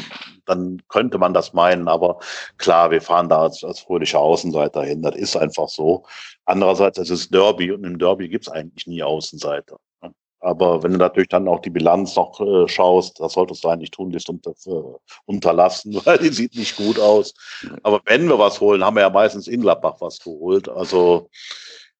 dann 0.44 0.82
könnte 0.88 1.18
man 1.18 1.34
das 1.34 1.52
meinen. 1.54 1.88
Aber 1.88 2.18
klar, 2.58 2.90
wir 2.90 3.00
fahren 3.00 3.28
da 3.28 3.42
als, 3.42 3.64
als 3.64 3.80
fröhliche 3.80 4.18
Außenseiter 4.18 4.82
hin. 4.84 5.02
Das 5.02 5.16
ist 5.16 5.36
einfach 5.36 5.68
so. 5.68 6.04
Andererseits, 6.44 6.98
es 6.98 7.10
ist 7.10 7.34
Derby 7.34 7.72
und 7.72 7.84
im 7.84 7.98
Derby 7.98 8.28
gibt 8.28 8.46
es 8.46 8.52
eigentlich 8.52 8.86
nie 8.86 9.02
Außenseiter. 9.02 9.78
Aber 10.40 10.82
wenn 10.82 10.92
du 10.92 10.98
natürlich 10.98 11.28
dann 11.28 11.48
auch 11.48 11.60
die 11.60 11.70
Bilanz 11.70 12.16
noch 12.16 12.40
äh, 12.40 12.66
schaust, 12.66 13.20
das 13.20 13.34
solltest 13.34 13.62
du 13.62 13.68
eigentlich 13.68 13.90
tun, 13.90 14.10
das 14.10 14.24
unter, 14.24 14.52
äh, 14.66 14.98
unterlassen, 15.26 16.00
weil 16.04 16.18
die 16.18 16.30
sieht 16.30 16.54
nicht 16.56 16.76
gut 16.76 16.98
aus. 16.98 17.34
Aber 17.82 18.00
wenn 18.06 18.26
wir 18.26 18.38
was 18.38 18.60
holen, 18.60 18.82
haben 18.82 18.96
wir 18.96 19.02
ja 19.02 19.10
meistens 19.10 19.48
in 19.48 19.60
Gladbach 19.60 19.96
was 20.00 20.18
geholt. 20.18 20.68
Also 20.68 21.28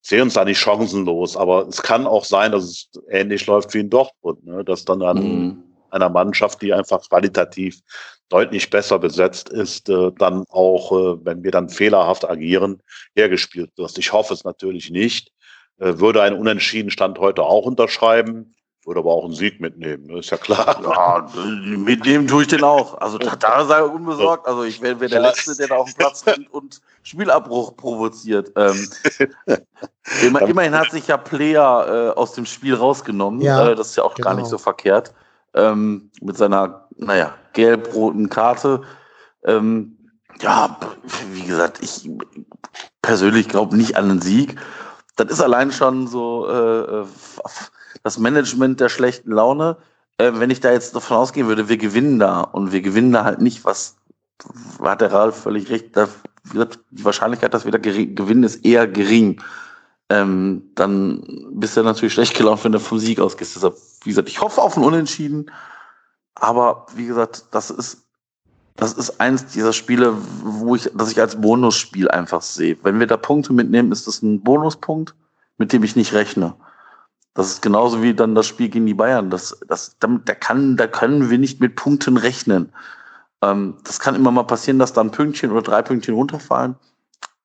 sehen 0.00 0.22
uns 0.22 0.34
da 0.34 0.44
nicht 0.44 0.58
chancenlos. 0.58 1.36
Aber 1.36 1.68
es 1.68 1.82
kann 1.82 2.06
auch 2.06 2.24
sein, 2.24 2.52
dass 2.52 2.64
es 2.64 2.90
ähnlich 3.10 3.46
läuft 3.46 3.74
wie 3.74 3.80
in 3.80 3.90
Dortmund, 3.90 4.44
ne? 4.44 4.64
dass 4.64 4.84
dann 4.84 5.02
an 5.02 5.22
mhm. 5.22 5.64
einer 5.90 6.08
Mannschaft, 6.08 6.62
die 6.62 6.72
einfach 6.72 7.06
qualitativ 7.08 7.80
deutlich 8.30 8.70
besser 8.70 8.98
besetzt 8.98 9.50
ist, 9.50 9.88
äh, 9.90 10.12
dann 10.16 10.44
auch, 10.48 10.92
äh, 10.92 11.24
wenn 11.24 11.42
wir 11.42 11.50
dann 11.50 11.68
fehlerhaft 11.68 12.28
agieren, 12.28 12.80
hergespielt 13.14 13.70
wird. 13.76 13.98
Ich 13.98 14.12
hoffe 14.12 14.32
es 14.32 14.44
natürlich 14.44 14.90
nicht. 14.90 15.30
Äh, 15.80 15.98
würde 15.98 16.22
ein 16.22 16.34
Unentschieden 16.34 16.90
Stand 16.90 17.18
heute 17.18 17.42
auch 17.42 17.64
unterschreiben, 17.64 18.54
würde 18.84 19.00
aber 19.00 19.12
auch 19.12 19.24
einen 19.24 19.34
Sieg 19.34 19.60
mitnehmen, 19.60 20.06
ne? 20.06 20.18
ist 20.18 20.30
ja 20.30 20.36
klar. 20.36 20.78
Ja, 20.82 21.26
mitnehmen 21.34 22.26
tue 22.26 22.42
ich 22.42 22.48
den 22.48 22.64
auch. 22.64 22.98
Also 23.00 23.16
da, 23.16 23.34
da 23.34 23.64
sei 23.64 23.78
er 23.78 23.90
unbesorgt. 23.90 24.46
Also 24.46 24.64
ich 24.64 24.82
wäre 24.82 25.00
wär 25.00 25.08
der 25.08 25.20
Letzte, 25.20 25.56
der 25.56 25.68
da 25.68 25.76
auf 25.76 25.88
den 25.88 25.96
Platz 25.96 26.24
rennt 26.26 26.52
und 26.52 26.82
Spielabbruch 27.02 27.76
provoziert. 27.76 28.52
Ähm, 28.56 28.90
immer, 30.22 30.42
immerhin 30.42 30.74
hat 30.74 30.90
sich 30.90 31.06
ja 31.06 31.16
Player 31.16 32.12
äh, 32.14 32.18
aus 32.18 32.32
dem 32.32 32.44
Spiel 32.44 32.74
rausgenommen. 32.74 33.40
Ja, 33.40 33.70
äh, 33.70 33.74
das 33.74 33.88
ist 33.88 33.96
ja 33.96 34.02
auch 34.02 34.14
genau. 34.14 34.28
gar 34.28 34.34
nicht 34.34 34.44
genau. 34.44 34.56
so 34.56 34.58
verkehrt. 34.58 35.14
Ähm, 35.54 36.10
mit 36.20 36.36
seiner, 36.36 36.88
naja, 36.96 37.34
gelb-roten 37.54 38.28
Karte. 38.28 38.82
Ähm, 39.44 39.96
ja, 40.42 40.78
wie 41.32 41.42
gesagt, 41.42 41.82
ich 41.82 42.08
persönlich 43.00 43.48
glaube 43.48 43.76
nicht 43.76 43.96
an 43.96 44.10
einen 44.10 44.20
Sieg. 44.20 44.56
Das 45.20 45.38
ist 45.38 45.40
allein 45.42 45.70
schon 45.72 46.06
so 46.06 46.48
äh, 46.48 47.04
das 48.02 48.18
Management 48.18 48.80
der 48.80 48.88
schlechten 48.88 49.32
Laune. 49.32 49.76
Äh, 50.18 50.32
wenn 50.34 50.50
ich 50.50 50.60
da 50.60 50.72
jetzt 50.72 50.94
davon 50.94 51.16
ausgehen 51.18 51.46
würde, 51.46 51.68
wir 51.68 51.76
gewinnen 51.76 52.18
da 52.18 52.40
und 52.40 52.72
wir 52.72 52.80
gewinnen 52.80 53.12
da 53.12 53.24
halt 53.24 53.40
nicht, 53.40 53.64
was 53.64 53.96
hat 54.82 55.00
der 55.00 55.12
Ralf 55.12 55.42
völlig 55.42 55.68
recht, 55.70 55.96
da 55.96 56.08
die 56.42 57.04
Wahrscheinlichkeit, 57.04 57.52
dass 57.52 57.64
wir 57.64 57.72
da 57.72 57.78
gewinnen, 57.78 58.44
ist 58.44 58.64
eher 58.64 58.86
gering. 58.86 59.42
Ähm, 60.08 60.70
dann 60.74 61.22
bist 61.52 61.76
du 61.76 61.82
natürlich 61.82 62.14
schlecht 62.14 62.36
gelaufen, 62.36 62.64
wenn 62.64 62.72
du 62.72 62.80
vom 62.80 62.98
Sieg 62.98 63.20
ausgehst. 63.20 63.56
Deshalb, 63.56 63.76
wie 64.02 64.10
gesagt, 64.10 64.28
ich 64.28 64.40
hoffe 64.40 64.60
auf 64.62 64.76
ein 64.76 64.82
Unentschieden. 64.82 65.50
Aber 66.34 66.86
wie 66.94 67.06
gesagt, 67.06 67.44
das 67.50 67.70
ist, 67.70 68.06
das 68.76 68.94
ist 68.94 69.20
eins 69.20 69.46
dieser 69.46 69.72
Spiele, 69.72 70.14
wo 70.42 70.74
ich, 70.74 70.90
das 70.94 71.10
ich 71.10 71.20
als 71.20 71.40
Bonusspiel 71.40 72.10
einfach 72.10 72.42
sehe. 72.42 72.78
Wenn 72.82 72.98
wir 72.98 73.06
da 73.06 73.16
Punkte 73.16 73.52
mitnehmen, 73.52 73.92
ist 73.92 74.06
das 74.06 74.22
ein 74.22 74.42
Bonuspunkt, 74.42 75.14
mit 75.58 75.72
dem 75.72 75.82
ich 75.82 75.96
nicht 75.96 76.12
rechne. 76.14 76.54
Das 77.34 77.48
ist 77.48 77.62
genauso 77.62 78.02
wie 78.02 78.14
dann 78.14 78.34
das 78.34 78.46
Spiel 78.46 78.68
gegen 78.68 78.86
die 78.86 78.94
Bayern. 78.94 79.30
Das, 79.30 79.58
das, 79.68 79.96
da, 80.00 80.34
kann, 80.34 80.76
da 80.76 80.86
können 80.86 81.30
wir 81.30 81.38
nicht 81.38 81.60
mit 81.60 81.76
Punkten 81.76 82.16
rechnen. 82.16 82.72
Ähm, 83.42 83.76
das 83.84 84.00
kann 84.00 84.14
immer 84.14 84.30
mal 84.30 84.44
passieren, 84.44 84.78
dass 84.78 84.92
da 84.92 85.00
ein 85.00 85.10
Pünktchen 85.10 85.52
oder 85.52 85.62
drei 85.62 85.82
Pünktchen 85.82 86.14
runterfallen. 86.14 86.76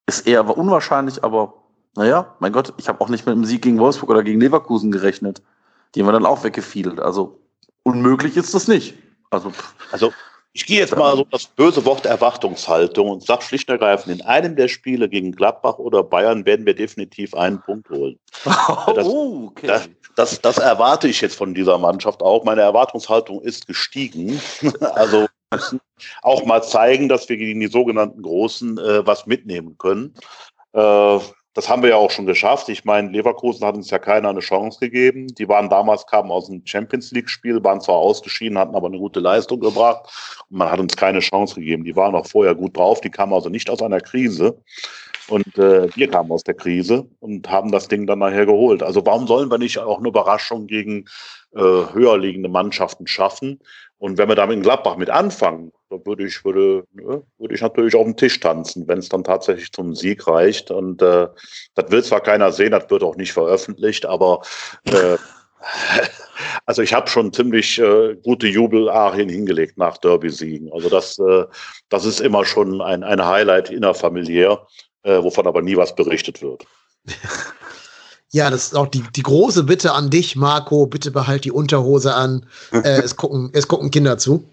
Ist 0.07 0.27
eher 0.27 0.57
unwahrscheinlich, 0.57 1.23
aber 1.23 1.53
naja, 1.95 2.35
mein 2.39 2.52
Gott, 2.52 2.73
ich 2.77 2.88
habe 2.88 3.02
auch 3.02 3.10
nicht 3.10 3.26
mit 3.26 3.34
einem 3.34 3.45
Sieg 3.45 3.61
gegen 3.61 3.80
Wolfsburg 3.80 4.10
oder 4.10 4.23
gegen 4.23 4.41
Leverkusen 4.41 4.91
gerechnet. 4.91 5.41
Die 5.93 6.02
haben 6.02 6.07
wir 6.07 6.14
dann 6.14 6.26
auch 6.26 6.43
weggefiedelt. 6.43 6.99
Also 6.99 7.39
unmöglich 7.84 8.38
ist 8.38 8.53
das 8.53 8.68
nicht. 8.68 8.95
Also, 9.30 9.52
also 9.91 10.11
ich 10.56 10.65
gehe 10.65 10.80
jetzt 10.80 10.95
mal 10.95 11.18
so 11.18 11.26
das 11.30 11.48
böse 11.48 11.84
Wort 11.84 12.06
Erwartungshaltung 12.06 13.10
und 13.10 13.23
sage 13.23 13.44
schlicht 13.44 13.68
und 13.68 13.73
ergreifend, 13.73 14.22
in 14.22 14.26
einem 14.26 14.56
der 14.56 14.69
Spiele 14.69 15.10
gegen 15.10 15.34
Gladbach 15.34 15.80
oder 15.80 16.02
Bayern 16.02 16.45
werden 16.45 16.65
wir 16.65 16.73
definitiv 16.73 17.34
einen 17.36 17.61
Punkt 17.61 17.90
holen. 17.90 18.18
Das, 18.95 19.06
oh, 19.06 19.48
okay. 19.48 19.68
das, 19.68 19.90
das, 20.15 20.41
das 20.41 20.57
erwarte 20.57 21.10
ich 21.10 21.19
jetzt 21.19 21.36
von 21.36 21.53
dieser 21.53 21.77
Mannschaft 21.77 22.22
auch. 22.23 22.45
Meine 22.45 22.61
Erwartungshaltung 22.61 23.41
ist 23.41 23.68
gestiegen. 23.68 24.40
Also 24.80 25.27
müssen 25.52 25.82
auch 26.22 26.45
mal 26.45 26.64
zeigen, 26.64 27.10
dass 27.10 27.27
wir 27.27 27.36
gegen 27.36 27.60
die 27.60 27.68
sogenannten 27.68 28.22
Großen 28.22 28.77
äh, 28.77 29.06
was 29.06 29.26
mitnehmen 29.26 29.77
können. 29.77 30.14
Äh, 30.72 31.19
das 31.56 31.69
haben 31.69 31.84
wir 31.84 31.90
ja 31.91 31.95
auch 31.95 32.11
schon 32.11 32.26
geschafft. 32.26 32.68
Ich 32.68 32.84
meine, 32.84 33.10
Leverkusen 33.10 33.65
hat 33.65 33.76
uns 33.76 33.90
ja 33.90 33.98
keiner 33.98 34.30
eine 34.30 34.41
Chance 34.41 34.77
gegeben. 34.82 35.27
Die 35.27 35.48
waren 35.48 35.69
damals, 35.69 36.06
kamen 36.06 36.30
aus 36.30 36.48
dem 36.48 36.61
Champions 36.65 37.11
League-Spiel, 37.11 37.64
waren 37.64 37.80
zwar 37.80 37.95
ausgeschieden, 37.95 38.57
hatten 38.57 38.76
aber 38.76 38.88
eine 38.88 38.99
gute 38.99 39.22
Leistung 39.22 39.61
gebracht 39.61 40.45
und 40.49 40.57
man 40.57 40.69
hat 40.69 40.82
uns 40.82 40.98
keine 40.98 41.22
Chance 41.22 41.56
gegeben. 41.56 41.86
Die 41.86 41.95
waren 41.95 42.14
auch 42.14 42.27
vorher 42.27 42.56
gut 42.56 42.76
drauf, 42.76 42.99
die 42.99 43.10
kamen 43.10 43.34
also 43.34 43.48
nicht 43.48 43.69
aus 43.69 43.82
einer 43.82 44.02
Krise. 44.02 44.61
Und 45.30 45.57
äh, 45.57 45.88
wir 45.95 46.10
kamen 46.10 46.30
aus 46.32 46.44
der 46.44 46.53
Krise 46.56 47.07
und 47.19 47.49
haben 47.49 47.72
das 47.72 47.88
Ding 47.88 48.06
dann 48.06 48.19
nachher 48.19 48.45
geholt. 48.45 48.84
Also 48.84 49.06
warum 49.06 49.26
sollen 49.26 49.49
wir 49.49 49.57
nicht 49.57 49.80
auch 49.80 49.98
eine 49.98 50.10
Überraschung 50.10 50.68
gegen 50.68 51.06
äh, 51.56 51.60
höher 51.60 52.18
liegende 52.18 52.49
Mannschaften 52.49 53.07
schaffen? 53.07 53.60
Und 53.97 54.17
wenn 54.17 54.27
wir 54.27 54.35
damit 54.35 54.57
in 54.57 54.63
Gladbach 54.63 54.97
mit 54.97 55.09
anfangen, 55.09 55.72
dann 55.89 56.05
würde 56.05 56.26
ich, 56.26 56.43
würde, 56.43 56.84
ne, 56.93 57.23
würde 57.38 57.55
ich 57.55 57.61
natürlich 57.61 57.95
auf 57.95 58.03
dem 58.03 58.17
Tisch 58.17 58.39
tanzen, 58.39 58.88
wenn 58.88 58.99
es 58.99 59.09
dann 59.09 59.23
tatsächlich 59.23 59.72
zum 59.72 59.95
Sieg 59.95 60.27
reicht. 60.27 60.69
Und 60.72 61.01
äh, 61.01 61.27
das 61.76 61.91
will 61.91 62.03
zwar 62.03 62.22
keiner 62.22 62.51
sehen, 62.51 62.72
das 62.72 62.89
wird 62.89 63.03
auch 63.03 63.15
nicht 63.15 63.34
veröffentlicht, 63.34 64.05
aber 64.05 64.41
äh, 64.85 65.17
also 66.65 66.81
ich 66.81 66.93
habe 66.93 67.09
schon 67.09 67.31
ziemlich 67.31 67.80
äh, 67.80 68.15
gute 68.23 68.47
Jubelarien 68.47 69.30
hingelegt 69.30 69.77
nach 69.77 69.97
Derby-Siegen. 69.97 70.72
Also 70.73 70.89
das, 70.89 71.17
äh, 71.19 71.45
das 71.89 72.05
ist 72.05 72.19
immer 72.19 72.45
schon 72.45 72.81
ein, 72.81 73.03
ein 73.03 73.26
Highlight 73.26 73.69
innerfamiliär, 73.69 74.65
äh, 75.03 75.23
wovon 75.23 75.47
aber 75.47 75.61
nie 75.61 75.77
was 75.77 75.95
berichtet 75.95 76.41
wird. 76.41 76.65
Ja, 78.36 78.49
das 78.49 78.66
ist 78.66 78.76
auch 78.76 78.88
die, 78.88 79.02
die 79.16 79.24
große 79.24 79.64
Bitte 79.64 79.94
an 79.94 80.10
dich, 80.10 80.36
Marco. 80.36 80.88
Bitte 80.88 81.10
behalt 81.10 81.45
die 81.45 81.53
Unterhose 81.53 82.14
an. 82.14 82.45
Äh, 82.74 83.02
es, 83.02 83.16
gucken, 83.16 83.49
es 83.53 83.70
gucken 83.70 83.90
Kinder 83.91 84.18
zu. 84.18 84.44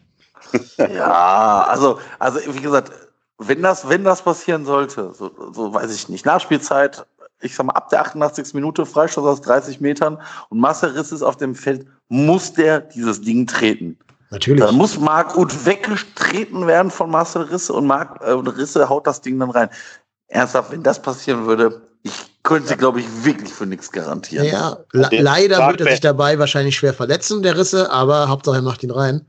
Ja, 0.79 1.65
also, 1.69 1.99
also 2.21 2.39
wie 2.47 2.61
gesagt, 2.61 2.93
wenn 3.39 3.61
das, 3.61 3.89
wenn 3.89 4.05
das 4.05 4.23
passieren 4.23 4.65
sollte, 4.65 5.13
so, 5.19 5.33
so 5.53 5.75
weiß 5.75 5.93
ich 5.93 6.09
nicht, 6.09 6.25
Nachspielzeit, 6.25 7.05
ich 7.41 7.57
sag 7.57 7.67
mal, 7.67 7.73
ab 7.73 7.89
der 7.89 8.03
88. 8.03 8.55
Minute 8.55 8.87
Freistoß 8.87 9.25
aus 9.25 9.41
30 9.41 9.81
Metern 9.81 10.17
und 10.51 10.61
Marcel 10.61 10.91
Riss 10.91 11.11
ist 11.11 11.23
auf 11.23 11.37
dem 11.37 11.57
Feld, 11.57 11.85
muss 12.09 12.53
der 12.53 12.83
dieses 12.83 13.21
Ding 13.21 13.49
treten. 13.49 13.99
Natürlich. 14.31 14.65
Dann 14.65 14.77
muss 14.77 14.97
Marc 15.01 15.37
Uth 15.37 15.67
weggetreten 15.67 16.69
werden 16.69 16.93
von 16.93 17.11
Marcel 17.11 17.43
Risse 17.43 17.73
und 17.73 17.89
Marc 17.89 18.21
äh, 18.23 18.31
Risse 18.31 18.89
haut 18.89 19.09
das 19.09 19.21
Ding 19.21 19.41
dann 19.41 19.51
rein. 19.51 19.71
Ernsthaft, 20.29 20.71
wenn 20.71 20.85
das 20.85 21.03
passieren 21.03 21.47
würde, 21.47 21.83
ich 22.03 22.13
könnte, 22.43 22.77
glaube 22.77 23.01
ich, 23.01 23.07
wirklich 23.25 23.53
für 23.53 23.67
nichts 23.67 23.93
garantieren. 23.93 24.47
Ja, 24.47 24.79
le 24.93 25.09
leider 25.13 25.69
wird 25.69 25.81
er 25.81 25.91
sich 25.91 26.01
dabei 26.01 26.39
wahrscheinlich 26.39 26.77
schwer 26.77 26.95
verletzen, 26.95 27.43
der 27.43 27.57
Risse, 27.57 27.91
aber 27.91 28.29
Hauptsache 28.29 28.57
er 28.57 28.63
macht 28.63 28.83
ihn 28.83 28.91
rein. 28.91 29.27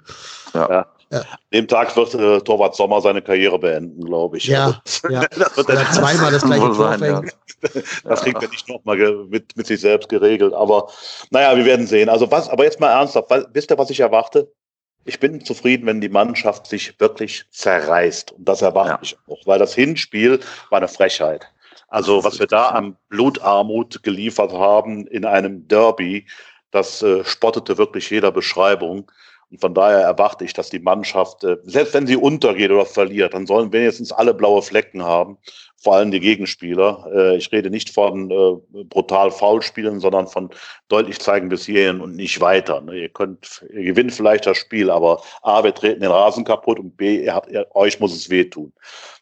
Ja. 0.54 0.88
Ja. 1.14 1.24
Dem 1.54 1.68
Tag 1.68 1.96
wird 1.96 2.16
äh, 2.16 2.40
Torwart 2.40 2.76
Sommer 2.76 3.00
seine 3.00 3.22
Karriere 3.22 3.60
beenden, 3.60 4.04
glaube 4.04 4.38
ich. 4.38 4.48
Ja, 4.48 4.82
also, 4.84 5.10
ja. 5.10 5.22
das 5.38 5.56
wird 5.56 5.70
Oder 5.70 5.92
zweimal 5.92 6.32
das 6.32 6.44
gleiche 6.44 6.66
Tor 6.74 6.98
sein, 6.98 7.04
ja. 7.04 7.22
Das 8.04 8.22
kriegt 8.24 8.42
er 8.42 8.50
nicht 8.50 8.68
nochmal 8.68 8.98
mit, 9.30 9.56
mit 9.56 9.68
sich 9.68 9.80
selbst 9.80 10.10
geregelt. 10.10 10.54
Aber 10.56 10.90
naja, 11.30 11.56
wir 11.56 11.66
werden 11.66 11.86
sehen. 11.86 12.10
Also 12.10 12.32
was, 12.32 12.50
aber 12.50 12.64
jetzt 12.64 12.80
mal 12.80 12.92
ernsthaft, 12.92 13.30
wisst 13.54 13.70
ihr, 13.70 13.78
was 13.78 13.92
ich 13.92 14.00
erwarte? 14.00 14.52
Ich 15.06 15.20
bin 15.20 15.46
zufrieden, 15.46 15.86
wenn 15.86 16.02
die 16.02 16.10
Mannschaft 16.10 16.66
sich 16.66 17.00
wirklich 17.00 17.46
zerreißt. 17.52 18.32
Und 18.32 18.50
das 18.50 18.64
erwarte 18.64 18.90
ja. 18.90 19.00
ich 19.04 19.18
auch, 19.28 19.46
weil 19.46 19.60
das 19.60 19.76
Hinspiel 19.76 20.40
war 20.72 20.80
eine 20.80 20.88
Frechheit. 20.88 21.48
Also 21.94 22.24
was 22.24 22.40
wir 22.40 22.48
da 22.48 22.70
an 22.70 22.98
Blutarmut 23.10 24.02
geliefert 24.02 24.52
haben 24.52 25.06
in 25.06 25.26
einem 25.26 25.68
Derby, 25.68 26.26
das 26.72 27.04
äh, 27.04 27.24
spottete 27.24 27.78
wirklich 27.78 28.10
jeder 28.10 28.32
Beschreibung. 28.32 29.12
Und 29.52 29.62
von 29.62 29.76
daher 29.76 30.00
erwarte 30.00 30.44
ich, 30.44 30.54
dass 30.54 30.72
die 30.72 30.80
Mannschaft, 30.80 31.44
äh, 31.44 31.58
selbst 31.62 31.94
wenn 31.94 32.08
sie 32.08 32.16
untergeht 32.16 32.72
oder 32.72 32.88
verliert, 32.88 33.36
dann 33.36 33.46
sollen 33.46 33.72
wenigstens 33.72 34.12
alle 34.12 34.34
blaue 34.34 34.64
Flecken 34.64 35.04
haben, 35.04 35.38
vor 35.84 35.96
allem 35.96 36.12
die 36.12 36.22
Gegenspieler. 36.22 37.06
Äh, 37.14 37.38
ich 37.38 37.52
rede 37.52 37.70
nicht 37.70 37.90
von 37.90 38.32
äh, 38.32 38.84
brutal 38.86 39.32
Foulspielen, 39.32 40.00
sondern 40.00 40.28
von 40.28 40.50
deutlich 40.88 41.20
zeigen 41.20 41.50
bis 41.50 41.66
hierhin 41.66 42.00
und 42.00 42.16
nicht 42.16 42.40
weiter. 42.40 42.80
Ne? 42.80 43.02
Ihr 43.02 43.10
könnt, 43.10 43.66
ihr 43.70 43.84
gewinnt 43.84 44.14
vielleicht 44.14 44.46
das 44.46 44.58
Spiel, 44.58 44.90
aber 44.90 45.22
A, 45.42 45.64
wir 45.64 45.74
treten 45.74 46.00
den 46.00 46.12
Rasen 46.12 46.46
kaputt 46.46 46.80
und 46.80 46.96
B, 46.96 47.24
ihr 47.24 47.36
habt, 47.36 47.52
ihr, 47.52 47.68
euch 47.76 48.00
muss 48.00 48.16
es 48.16 48.30
wehtun. 48.30 48.72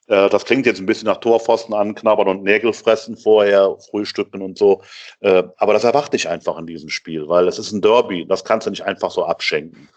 Äh, 0.08 0.30
das 0.30 0.46
klingt 0.46 0.68
jetzt 0.68 0.80
ein 0.80 0.86
bisschen 0.86 1.08
nach 1.08 1.18
Torpfosten 1.18 1.74
anknabbern 1.74 2.28
und 2.28 2.44
Nägel 2.44 2.74
fressen 2.74 3.18
vorher, 3.18 3.78
frühstücken 3.90 4.44
und 4.44 4.58
so. 4.58 4.84
Äh, 5.22 5.44
aber 5.58 5.74
das 5.74 5.84
erwarte 5.84 6.16
ich 6.16 6.30
einfach 6.30 6.60
in 6.60 6.68
diesem 6.68 6.90
Spiel, 6.90 7.28
weil 7.28 7.48
es 7.48 7.58
ist 7.58 7.72
ein 7.72 7.82
Derby. 7.82 8.28
Das 8.28 8.46
kannst 8.46 8.68
du 8.68 8.70
nicht 8.70 8.86
einfach 8.86 9.10
so 9.10 9.26
abschenken. 9.26 9.90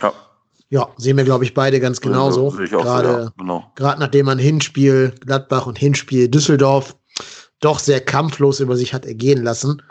Ja. 0.00 0.12
Ja, 0.68 0.88
sehen 0.96 1.16
wir, 1.16 1.24
glaube 1.24 1.44
ich, 1.44 1.54
beide 1.54 1.78
ganz 1.78 2.00
genauso. 2.00 2.50
Gerade 2.50 3.08
ja, 3.08 3.32
genau. 3.38 3.72
nachdem 3.78 4.26
man 4.26 4.38
Hinspiel 4.38 5.14
Gladbach 5.20 5.66
und 5.66 5.78
Hinspiel 5.78 6.28
Düsseldorf 6.28 6.96
doch 7.60 7.78
sehr 7.78 8.00
kampflos 8.00 8.60
über 8.60 8.76
sich 8.76 8.92
hat 8.92 9.06
ergehen 9.06 9.42
lassen, 9.42 9.82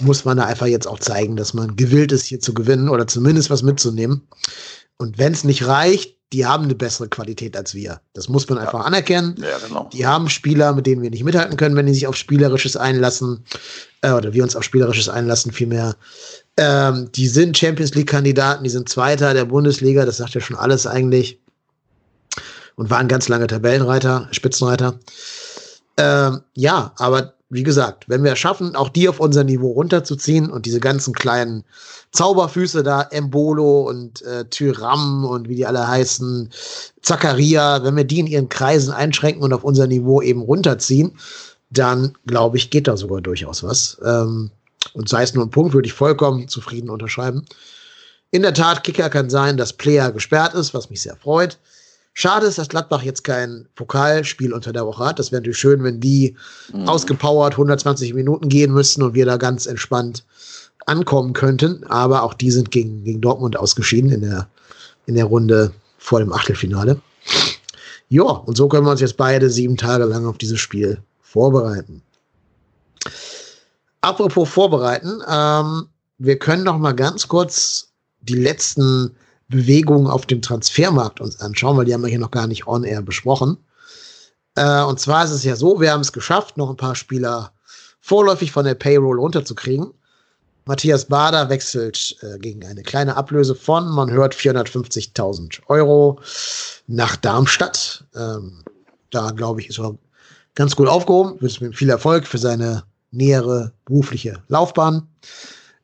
muss 0.00 0.24
man 0.24 0.38
da 0.38 0.44
einfach 0.44 0.66
jetzt 0.66 0.88
auch 0.88 0.98
zeigen, 0.98 1.36
dass 1.36 1.54
man 1.54 1.76
gewillt 1.76 2.12
ist, 2.12 2.24
hier 2.24 2.40
zu 2.40 2.54
gewinnen 2.54 2.88
oder 2.88 3.06
zumindest 3.06 3.50
was 3.50 3.62
mitzunehmen. 3.62 4.26
Und 4.96 5.18
wenn 5.18 5.32
es 5.32 5.44
nicht 5.44 5.66
reicht, 5.66 6.16
die 6.32 6.46
haben 6.46 6.64
eine 6.64 6.74
bessere 6.74 7.08
Qualität 7.08 7.56
als 7.56 7.74
wir. 7.74 8.00
Das 8.14 8.28
muss 8.28 8.48
man 8.48 8.58
einfach 8.58 8.86
anerkennen. 8.86 9.36
Ja, 9.38 9.58
genau. 9.66 9.90
Die 9.92 10.06
haben 10.06 10.30
Spieler, 10.30 10.72
mit 10.72 10.86
denen 10.86 11.02
wir 11.02 11.10
nicht 11.10 11.24
mithalten 11.24 11.56
können, 11.58 11.76
wenn 11.76 11.86
die 11.86 11.94
sich 11.94 12.06
auf 12.06 12.16
Spielerisches 12.16 12.76
einlassen, 12.76 13.44
äh, 14.00 14.12
oder 14.12 14.32
wir 14.32 14.42
uns 14.42 14.56
auf 14.56 14.64
Spielerisches 14.64 15.08
einlassen, 15.08 15.52
vielmehr. 15.52 15.96
Ähm, 16.56 17.10
die 17.12 17.28
sind 17.28 17.56
Champions 17.56 17.94
League-Kandidaten, 17.94 18.64
die 18.64 18.70
sind 18.70 18.88
Zweiter 18.88 19.32
der 19.34 19.46
Bundesliga, 19.46 20.04
das 20.04 20.18
sagt 20.18 20.34
ja 20.34 20.40
schon 20.40 20.56
alles 20.56 20.86
eigentlich. 20.86 21.38
Und 22.74 22.90
waren 22.90 23.08
ganz 23.08 23.28
lange 23.28 23.46
Tabellenreiter, 23.46 24.28
Spitzenreiter. 24.32 24.98
Ähm, 25.98 26.40
ja, 26.54 26.92
aber 26.96 27.34
wie 27.52 27.62
gesagt, 27.62 28.08
wenn 28.08 28.24
wir 28.24 28.32
es 28.32 28.38
schaffen, 28.38 28.74
auch 28.74 28.88
die 28.88 29.10
auf 29.10 29.20
unser 29.20 29.44
Niveau 29.44 29.72
runterzuziehen 29.72 30.50
und 30.50 30.64
diese 30.64 30.80
ganzen 30.80 31.12
kleinen 31.12 31.64
Zauberfüße 32.12 32.82
da, 32.82 33.02
Embolo 33.02 33.82
und 33.82 34.22
äh, 34.22 34.46
Tyram 34.46 35.26
und 35.26 35.50
wie 35.50 35.56
die 35.56 35.66
alle 35.66 35.86
heißen, 35.86 36.50
Zakaria, 37.02 37.84
wenn 37.84 37.94
wir 37.94 38.04
die 38.04 38.20
in 38.20 38.26
ihren 38.26 38.48
Kreisen 38.48 38.92
einschränken 38.94 39.42
und 39.42 39.52
auf 39.52 39.64
unser 39.64 39.86
Niveau 39.86 40.22
eben 40.22 40.40
runterziehen, 40.40 41.18
dann 41.68 42.14
glaube 42.26 42.56
ich, 42.56 42.70
geht 42.70 42.88
da 42.88 42.96
sogar 42.96 43.20
durchaus 43.20 43.62
was. 43.62 44.00
Ähm, 44.02 44.50
und 44.94 45.08
sei 45.08 45.22
es 45.22 45.34
nur 45.34 45.44
ein 45.44 45.50
Punkt, 45.50 45.74
würde 45.74 45.86
ich 45.86 45.92
vollkommen 45.92 46.48
zufrieden 46.48 46.90
unterschreiben. 46.90 47.44
In 48.30 48.42
der 48.42 48.54
Tat, 48.54 48.84
Kicker 48.84 49.10
kann 49.10 49.30
sein, 49.30 49.56
dass 49.56 49.72
Player 49.72 50.10
gesperrt 50.10 50.54
ist, 50.54 50.72
was 50.74 50.90
mich 50.90 51.02
sehr 51.02 51.16
freut. 51.16 51.58
Schade 52.14 52.46
ist, 52.46 52.58
dass 52.58 52.68
Gladbach 52.68 53.02
jetzt 53.02 53.24
kein 53.24 53.66
Pokalspiel 53.74 54.52
unter 54.52 54.72
der 54.72 54.86
Woche 54.86 55.04
hat. 55.04 55.18
Das 55.18 55.32
wäre 55.32 55.40
natürlich 55.40 55.58
schön, 55.58 55.82
wenn 55.82 56.00
die 56.00 56.36
mhm. 56.72 56.88
ausgepowert 56.88 57.54
120 57.54 58.12
Minuten 58.14 58.48
gehen 58.48 58.72
müssten 58.72 59.02
und 59.02 59.14
wir 59.14 59.24
da 59.24 59.38
ganz 59.38 59.66
entspannt 59.66 60.24
ankommen 60.86 61.32
könnten. 61.32 61.84
Aber 61.84 62.22
auch 62.22 62.34
die 62.34 62.50
sind 62.50 62.70
gegen, 62.70 63.04
gegen 63.04 63.20
Dortmund 63.20 63.56
ausgeschieden 63.56 64.10
in 64.10 64.22
der, 64.22 64.48
in 65.06 65.14
der 65.14 65.24
Runde 65.24 65.72
vor 65.98 66.18
dem 66.18 66.32
Achtelfinale. 66.32 67.00
Ja, 68.08 68.24
und 68.24 68.56
so 68.56 68.68
können 68.68 68.86
wir 68.86 68.90
uns 68.90 69.00
jetzt 69.00 69.16
beide 69.16 69.48
sieben 69.48 69.78
Tage 69.78 70.04
lang 70.04 70.26
auf 70.26 70.36
dieses 70.36 70.60
Spiel 70.60 70.98
vorbereiten. 71.22 72.02
Apropos 74.02 74.48
vorbereiten, 74.48 75.22
ähm, 75.28 75.88
wir 76.18 76.38
können 76.38 76.64
noch 76.64 76.78
mal 76.78 76.92
ganz 76.92 77.28
kurz 77.28 77.92
die 78.20 78.34
letzten 78.34 79.16
Bewegungen 79.48 80.08
auf 80.08 80.26
dem 80.26 80.42
Transfermarkt 80.42 81.20
uns 81.20 81.40
anschauen, 81.40 81.76
weil 81.76 81.84
die 81.84 81.94
haben 81.94 82.02
wir 82.02 82.08
hier 82.08 82.18
noch 82.18 82.30
gar 82.30 82.46
nicht 82.46 82.66
on 82.66 82.84
air 82.84 83.02
besprochen. 83.02 83.58
Äh, 84.56 84.82
und 84.82 84.98
zwar 84.98 85.24
ist 85.24 85.30
es 85.30 85.44
ja 85.44 85.56
so, 85.56 85.80
wir 85.80 85.92
haben 85.92 86.00
es 86.00 86.12
geschafft, 86.12 86.56
noch 86.56 86.70
ein 86.70 86.76
paar 86.76 86.96
Spieler 86.96 87.52
vorläufig 88.00 88.50
von 88.50 88.64
der 88.64 88.74
Payroll 88.74 89.18
runterzukriegen. 89.18 89.92
Matthias 90.64 91.06
Bader 91.06 91.48
wechselt 91.48 92.16
äh, 92.22 92.38
gegen 92.38 92.64
eine 92.64 92.82
kleine 92.82 93.16
Ablöse 93.16 93.54
von, 93.54 93.88
man 93.88 94.10
hört 94.10 94.34
450.000 94.34 95.60
Euro 95.68 96.20
nach 96.86 97.16
Darmstadt. 97.16 98.04
Ähm, 98.14 98.62
da 99.10 99.30
glaube 99.30 99.60
ich, 99.60 99.68
ist 99.68 99.78
er 99.78 99.96
ganz 100.54 100.76
gut 100.76 100.88
aufgehoben. 100.88 101.40
Wünsche 101.40 101.64
ihm 101.64 101.72
viel 101.72 101.90
Erfolg 101.90 102.26
für 102.26 102.38
seine 102.38 102.84
nähere 103.12 103.72
berufliche 103.84 104.42
Laufbahn. 104.48 105.06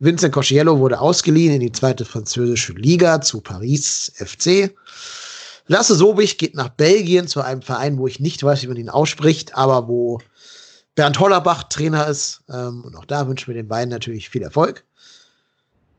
Vincent 0.00 0.32
Cosciello 0.32 0.78
wurde 0.78 1.00
ausgeliehen 1.00 1.54
in 1.54 1.60
die 1.60 1.72
zweite 1.72 2.04
französische 2.04 2.72
Liga 2.72 3.20
zu 3.20 3.40
Paris 3.40 4.12
FC. 4.16 4.74
Lasse 5.66 5.94
Sobich 5.94 6.38
geht 6.38 6.54
nach 6.54 6.68
Belgien 6.68 7.28
zu 7.28 7.40
einem 7.40 7.62
Verein, 7.62 7.98
wo 7.98 8.06
ich 8.06 8.20
nicht 8.20 8.42
weiß, 8.42 8.62
wie 8.62 8.68
man 8.68 8.76
ihn 8.76 8.88
ausspricht, 8.88 9.56
aber 9.56 9.88
wo 9.88 10.20
Bernd 10.94 11.18
Hollerbach 11.18 11.64
Trainer 11.64 12.06
ist. 12.06 12.42
Ähm, 12.48 12.84
und 12.84 12.96
auch 12.96 13.04
da 13.04 13.28
wünschen 13.28 13.48
wir 13.48 13.54
den 13.54 13.68
beiden 13.68 13.90
natürlich 13.90 14.30
viel 14.30 14.42
Erfolg. 14.42 14.84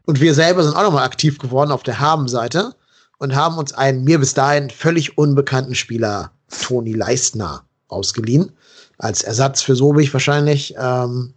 Und 0.06 0.22
wir 0.22 0.34
selber 0.34 0.64
sind 0.64 0.76
auch 0.76 0.84
nochmal 0.84 1.06
aktiv 1.06 1.38
geworden 1.38 1.72
auf 1.72 1.84
der 1.84 1.99
Haben-Seite 1.99 2.73
und 3.19 3.35
haben 3.35 3.57
uns 3.57 3.73
einen 3.73 4.03
mir 4.03 4.18
bis 4.18 4.34
dahin 4.34 4.69
völlig 4.69 5.18
unbekannten 5.18 5.76
Spieler, 5.76 6.31
Toni 6.49 6.93
Leistner, 6.93 7.64
ausgeliehen 7.89 8.51
als 8.99 9.23
Ersatz 9.23 9.61
für 9.61 9.76
Sobich 9.76 10.13
wahrscheinlich. 10.13 10.76
Ähm, 10.77 11.34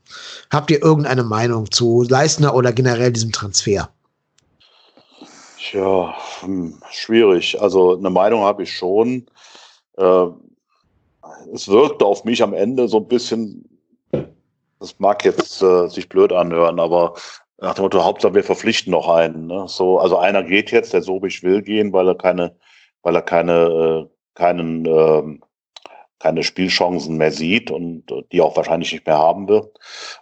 habt 0.50 0.70
ihr 0.70 0.82
irgendeine 0.82 1.22
Meinung 1.22 1.70
zu 1.70 2.02
Leistner 2.02 2.54
oder 2.54 2.72
generell 2.72 3.12
diesem 3.12 3.32
Transfer? 3.32 3.88
Ja, 5.72 6.14
hm, 6.40 6.82
schwierig. 6.90 7.60
Also 7.62 7.96
eine 7.96 8.10
Meinung 8.10 8.42
habe 8.42 8.64
ich 8.64 8.76
schon. 8.76 9.26
Äh, 9.96 10.26
es 11.54 11.68
wirkte 11.68 12.04
auf 12.04 12.24
mich 12.24 12.42
am 12.42 12.52
Ende 12.52 12.88
so 12.88 12.98
ein 12.98 13.08
bisschen, 13.08 13.64
das 14.80 14.98
mag 14.98 15.24
jetzt 15.24 15.62
äh, 15.62 15.88
sich 15.88 16.08
blöd 16.08 16.32
anhören, 16.32 16.80
aber 16.80 17.14
nach 17.58 17.74
dem 17.74 17.82
Motto, 17.82 18.04
Hauptsache 18.04 18.34
wir 18.34 18.42
verpflichten 18.42 18.90
noch 18.90 19.08
einen. 19.08 19.46
Ne? 19.46 19.66
So, 19.68 20.00
also 20.00 20.18
einer 20.18 20.42
geht 20.42 20.72
jetzt, 20.72 20.92
der 20.92 21.02
Sobich 21.02 21.44
will 21.44 21.62
gehen, 21.62 21.92
weil 21.92 22.08
er 22.08 22.16
keine, 22.16 22.56
weil 23.02 23.14
er 23.14 23.22
keine, 23.22 23.52
äh, 23.52 24.06
keinen 24.34 24.84
äh, 24.84 25.38
keine 26.22 26.44
Spielchancen 26.44 27.16
mehr 27.16 27.32
sieht 27.32 27.70
und 27.70 28.10
äh, 28.12 28.22
die 28.30 28.40
auch 28.40 28.56
wahrscheinlich 28.56 28.92
nicht 28.92 29.06
mehr 29.06 29.18
haben 29.18 29.48
wird. 29.48 29.76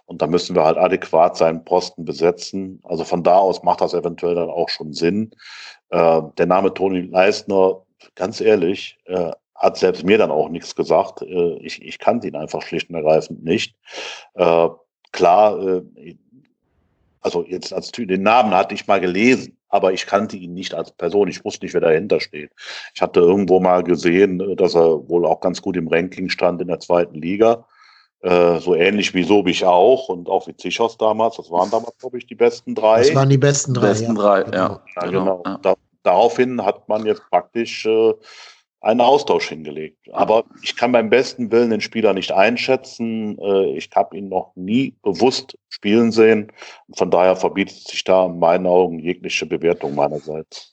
Und 0.05 0.21
da 0.21 0.27
müssen 0.27 0.55
wir 0.55 0.65
halt 0.65 0.77
adäquat 0.77 1.37
seinen 1.37 1.63
Posten 1.63 2.05
besetzen. 2.05 2.81
Also 2.83 3.03
von 3.03 3.23
da 3.23 3.37
aus 3.37 3.61
macht 3.63 3.81
das 3.81 3.93
eventuell 3.93 4.35
dann 4.35 4.49
auch 4.49 4.69
schon 4.69 4.93
Sinn. 4.93 5.31
Äh, 5.89 6.21
der 6.37 6.45
Name 6.47 6.73
Toni 6.73 7.01
Leistner, 7.01 7.83
ganz 8.15 8.41
ehrlich, 8.41 8.97
äh, 9.05 9.31
hat 9.53 9.77
selbst 9.77 10.03
mir 10.03 10.17
dann 10.17 10.31
auch 10.31 10.49
nichts 10.49 10.75
gesagt. 10.75 11.21
Äh, 11.21 11.57
ich, 11.59 11.81
ich 11.83 11.99
kannte 11.99 12.27
ihn 12.27 12.35
einfach 12.35 12.63
schlicht 12.63 12.89
und 12.89 12.95
ergreifend 12.95 13.43
nicht. 13.43 13.75
Äh, 14.33 14.69
klar, 15.11 15.61
äh, 15.61 16.15
also 17.21 17.45
jetzt 17.45 17.71
als 17.71 17.91
den 17.91 18.23
Namen 18.23 18.55
hatte 18.55 18.73
ich 18.73 18.87
mal 18.87 18.99
gelesen, 18.99 19.55
aber 19.71 19.93
ich 19.93 20.05
kannte 20.05 20.37
ihn 20.37 20.53
nicht 20.53 20.75
als 20.75 20.91
Person. 20.91 21.29
Ich 21.29 21.43
wusste 21.43 21.65
nicht, 21.65 21.73
wer 21.73 21.81
dahinter 21.81 22.19
steht. 22.19 22.51
Ich 22.93 23.01
hatte 23.01 23.21
irgendwo 23.21 23.59
mal 23.59 23.83
gesehen, 23.83 24.39
äh, 24.39 24.55
dass 24.55 24.75
er 24.75 25.09
wohl 25.09 25.25
auch 25.25 25.39
ganz 25.39 25.61
gut 25.61 25.77
im 25.77 25.87
Ranking 25.87 26.29
stand 26.29 26.61
in 26.61 26.67
der 26.67 26.79
zweiten 26.79 27.15
Liga. 27.15 27.65
Äh, 28.19 28.59
so 28.59 28.75
ähnlich 28.75 29.15
wie 29.15 29.23
Sobich 29.23 29.65
auch 29.65 30.09
und 30.09 30.29
auch 30.29 30.45
wie 30.45 30.55
Zichos 30.55 30.97
damals. 30.97 31.37
Das 31.37 31.49
waren 31.49 31.71
damals, 31.71 31.97
glaube 31.97 32.19
ich, 32.19 32.27
die 32.27 32.35
besten 32.35 32.75
drei. 32.75 32.99
Das 32.99 33.15
waren 33.15 33.29
die 33.29 33.37
besten 33.37 33.73
drei. 33.73 33.87
Besten 33.87 34.15
ja. 34.15 34.21
drei, 34.21 34.39
ja. 34.41 34.81
ja 34.95 35.01
genau. 35.07 35.37
genau. 35.37 35.43
Ja. 35.45 35.59
Da, 35.61 35.73
daraufhin 36.03 36.63
hat 36.63 36.87
man 36.87 37.05
jetzt 37.05 37.23
praktisch 37.31 37.85
äh, 37.85 38.13
einen 38.81 39.01
Austausch 39.01 39.49
hingelegt. 39.49 39.97
Aber 40.11 40.43
ich 40.63 40.75
kann 40.75 40.91
beim 40.91 41.09
besten 41.09 41.51
Willen 41.51 41.69
den 41.69 41.81
Spieler 41.81 42.13
nicht 42.13 42.31
einschätzen. 42.31 43.37
Äh, 43.39 43.77
ich 43.77 43.89
habe 43.95 44.17
ihn 44.17 44.27
noch 44.29 44.51
nie 44.55 44.95
bewusst 45.03 45.57
spielen 45.69 46.11
sehen. 46.11 46.51
Von 46.95 47.11
daher 47.11 47.35
verbietet 47.35 47.87
sich 47.87 48.03
da 48.03 48.25
in 48.25 48.39
meinen 48.39 48.65
Augen 48.65 48.99
jegliche 48.99 49.45
Bewertung 49.45 49.95
meinerseits. 49.95 50.71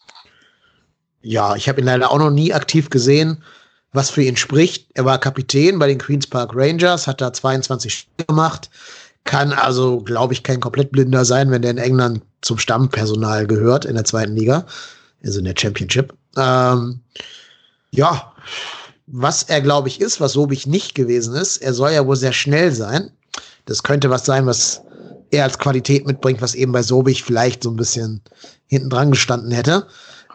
Ja, 1.20 1.54
ich 1.54 1.68
habe 1.68 1.80
ihn 1.80 1.86
leider 1.86 2.10
auch 2.10 2.18
noch 2.18 2.30
nie 2.30 2.52
aktiv 2.54 2.88
gesehen, 2.88 3.42
was 3.92 4.08
für 4.08 4.22
ihn 4.22 4.36
spricht. 4.36 4.88
Er 4.94 5.04
war 5.04 5.18
Kapitän 5.18 5.78
bei 5.78 5.88
den 5.88 5.98
Queens 5.98 6.26
Park 6.26 6.52
Rangers, 6.54 7.06
hat 7.06 7.20
da 7.20 7.32
22 7.32 7.92
Spiele 7.92 8.26
gemacht, 8.26 8.70
kann 9.24 9.52
also, 9.52 10.00
glaube 10.00 10.32
ich, 10.32 10.42
kein 10.42 10.60
komplett 10.60 10.92
Blinder 10.92 11.26
sein, 11.26 11.50
wenn 11.50 11.60
der 11.60 11.72
in 11.72 11.78
England 11.78 12.22
zum 12.40 12.56
Stammpersonal 12.56 13.46
gehört 13.46 13.84
in 13.84 13.96
der 13.96 14.04
zweiten 14.04 14.34
Liga, 14.34 14.64
also 15.22 15.40
in 15.40 15.44
der 15.44 15.54
Championship. 15.58 16.14
Ähm, 16.36 17.00
ja, 17.90 18.32
was 19.06 19.42
er, 19.44 19.60
glaube 19.60 19.88
ich, 19.88 20.00
ist, 20.00 20.20
was 20.20 20.32
Sobich 20.32 20.66
nicht 20.66 20.94
gewesen 20.94 21.34
ist, 21.34 21.58
er 21.58 21.72
soll 21.72 21.92
ja 21.92 22.06
wohl 22.06 22.16
sehr 22.16 22.32
schnell 22.32 22.72
sein. 22.72 23.10
Das 23.64 23.82
könnte 23.82 24.10
was 24.10 24.26
sein, 24.26 24.46
was 24.46 24.82
er 25.30 25.44
als 25.44 25.58
Qualität 25.58 26.06
mitbringt, 26.06 26.42
was 26.42 26.54
eben 26.54 26.72
bei 26.72 26.82
Sobich 26.82 27.22
vielleicht 27.22 27.62
so 27.62 27.70
ein 27.70 27.76
bisschen 27.76 28.22
hinten 28.66 28.90
dran 28.90 29.10
gestanden 29.10 29.50
hätte. 29.50 29.86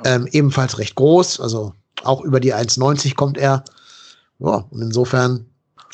Ähm, 0.05 0.27
ebenfalls 0.31 0.77
recht 0.79 0.95
groß, 0.95 1.39
also 1.39 1.73
auch 2.03 2.21
über 2.21 2.39
die 2.39 2.53
1,90 2.53 3.15
kommt 3.15 3.37
er. 3.37 3.63
Ja, 4.39 4.65
und 4.69 4.81
insofern 4.81 5.45